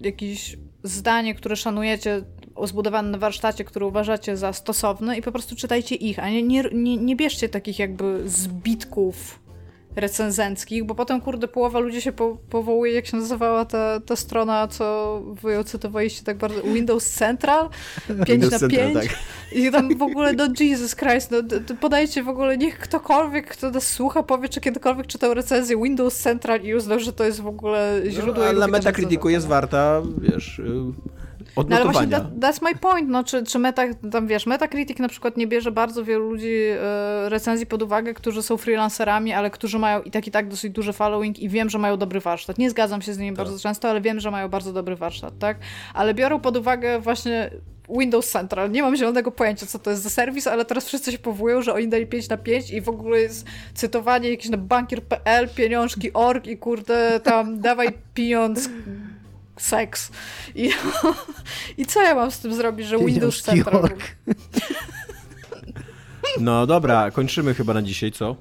jakieś 0.00 0.56
zdanie, 0.82 1.34
które 1.34 1.56
szanujecie, 1.56 2.22
zbudowane 2.64 3.10
na 3.10 3.18
warsztacie, 3.18 3.64
które 3.64 3.86
uważacie 3.86 4.36
za 4.36 4.52
stosowne 4.52 5.18
i 5.18 5.22
po 5.22 5.32
prostu 5.32 5.56
czytajcie 5.56 5.94
ich, 5.94 6.18
a 6.18 6.30
nie, 6.30 6.42
nie, 6.42 6.64
nie, 6.72 6.96
nie 6.96 7.16
bierzcie 7.16 7.48
takich 7.48 7.78
jakby 7.78 8.22
zbitków 8.26 9.46
recenzenckich, 9.96 10.84
bo 10.84 10.94
potem, 10.94 11.20
kurde, 11.20 11.48
połowa 11.48 11.78
ludzi 11.78 12.02
się 12.02 12.12
po, 12.12 12.36
powołuje, 12.50 12.92
jak 12.92 13.06
się 13.06 13.16
nazywała 13.16 13.64
ta, 13.64 14.00
ta 14.00 14.16
strona, 14.16 14.68
co 14.68 15.22
wy 15.42 15.52
ją 15.52 15.64
cytowaliście 15.64 16.24
tak 16.24 16.38
bardzo, 16.38 16.62
Windows 16.62 17.10
Central, 17.10 17.68
5 18.06 18.28
Windows 18.28 18.52
na 18.52 18.58
Central, 18.58 18.92
5 18.92 19.08
tak. 19.08 19.18
i 19.52 19.70
tam 19.70 19.98
w 19.98 20.02
ogóle, 20.02 20.32
no 20.32 20.48
Jesus 20.60 20.96
Christ, 20.96 21.30
no, 21.30 21.38
podajcie 21.80 22.22
w 22.22 22.28
ogóle, 22.28 22.58
niech 22.58 22.78
ktokolwiek, 22.78 23.46
kto 23.46 23.70
nas 23.70 23.86
słucha, 23.86 24.22
powie, 24.22 24.48
czy 24.48 24.60
kiedykolwiek 24.60 25.06
czytał 25.06 25.34
recenzję 25.34 25.82
Windows 25.82 26.16
Central 26.16 26.60
i 26.60 26.74
uznał, 26.74 27.00
że 27.00 27.12
to 27.12 27.24
jest 27.24 27.40
w 27.40 27.46
ogóle 27.46 28.02
źródło... 28.08 28.42
No, 28.42 28.48
ale 28.48 28.58
na 28.58 28.66
Metacriticu 28.66 29.28
jest 29.28 29.46
warta, 29.46 30.02
wiesz... 30.18 30.58
Y, 30.58 30.62
odnotowania. 30.62 31.25
No 31.56 31.76
ale 31.76 31.84
właśnie 31.84 32.06
that, 32.06 32.24
that's 32.40 32.62
my 32.62 32.74
point, 32.74 33.08
no, 33.08 33.24
czy, 33.24 33.44
czy 33.44 33.58
meta, 33.58 33.82
tam 34.12 34.26
wiesz, 34.26 34.46
Metacritic 34.46 34.98
na 34.98 35.08
przykład 35.08 35.36
nie 35.36 35.46
bierze 35.46 35.72
bardzo 35.72 36.04
wielu 36.04 36.30
ludzi 36.30 36.54
e, 36.80 37.28
recenzji 37.28 37.66
pod 37.66 37.82
uwagę, 37.82 38.14
którzy 38.14 38.42
są 38.42 38.56
freelancerami, 38.56 39.32
ale 39.32 39.50
którzy 39.50 39.78
mają 39.78 40.02
i 40.02 40.10
tak 40.10 40.26
i 40.26 40.30
tak 40.30 40.48
dosyć 40.48 40.72
duży 40.72 40.92
following 40.92 41.38
i 41.38 41.48
wiem, 41.48 41.70
że 41.70 41.78
mają 41.78 41.96
dobry 41.96 42.20
warsztat. 42.20 42.58
Nie 42.58 42.70
zgadzam 42.70 43.02
się 43.02 43.14
z 43.14 43.18
nimi 43.18 43.36
tak. 43.36 43.46
bardzo 43.46 43.58
często, 43.58 43.90
ale 43.90 44.00
wiem, 44.00 44.20
że 44.20 44.30
mają 44.30 44.48
bardzo 44.48 44.72
dobry 44.72 44.96
warsztat, 44.96 45.38
tak? 45.38 45.58
Ale 45.94 46.14
biorą 46.14 46.40
pod 46.40 46.56
uwagę 46.56 47.00
właśnie 47.00 47.50
Windows 47.88 48.30
Central. 48.30 48.70
Nie 48.70 48.82
mam 48.82 48.96
zielonego 48.96 49.30
pojęcia, 49.30 49.66
co 49.66 49.78
to 49.78 49.90
jest 49.90 50.02
za 50.02 50.10
serwis, 50.10 50.46
ale 50.46 50.64
teraz 50.64 50.86
wszyscy 50.86 51.12
się 51.12 51.18
powołują, 51.18 51.62
że 51.62 51.74
oni 51.74 51.88
dali 51.88 52.06
5 52.06 52.28
na 52.28 52.36
5 52.36 52.70
i 52.70 52.80
w 52.80 52.88
ogóle 52.88 53.20
jest 53.20 53.46
cytowanie 53.74 54.30
jakieś 54.30 54.48
na 54.48 54.56
bankier.pl, 54.56 55.48
pieniążki.org 55.48 56.46
i 56.46 56.56
kurde, 56.56 57.20
tam 57.20 57.60
dawaj 57.60 57.88
pieniądz 58.14 58.68
seks. 59.56 60.10
I, 60.54 60.70
I 61.78 61.86
co 61.86 62.02
ja 62.02 62.14
mam 62.14 62.30
z 62.30 62.38
tym 62.38 62.54
zrobić, 62.54 62.86
że 62.86 62.98
Windows 62.98 63.42
Central... 63.42 63.82
No 66.40 66.66
dobra, 66.66 67.10
kończymy 67.10 67.54
chyba 67.54 67.74
na 67.74 67.82
dzisiaj, 67.82 68.12
co? 68.12 68.36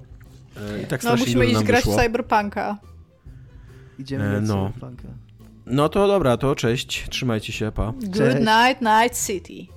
E, 0.58 0.82
I 0.82 0.86
tak 0.86 1.04
no 1.04 1.16
musimy 1.16 1.46
iść 1.46 1.64
grać 1.64 1.84
wyszło. 1.86 1.98
w 1.98 2.02
Cyberpunka. 2.02 2.78
Idziemy 4.00 4.38
e, 4.38 4.42
no. 4.42 4.68
Cyberpunka. 4.68 5.08
No 5.66 5.90
to 5.90 6.08
dobra, 6.08 6.38
to 6.38 6.56
cześć, 6.56 7.06
trzymajcie 7.10 7.54
się, 7.54 7.72
pa. 7.72 7.92
Good 7.92 8.14
cześć. 8.14 8.38
night, 8.38 8.82
night 8.82 9.26
city. 9.28 9.75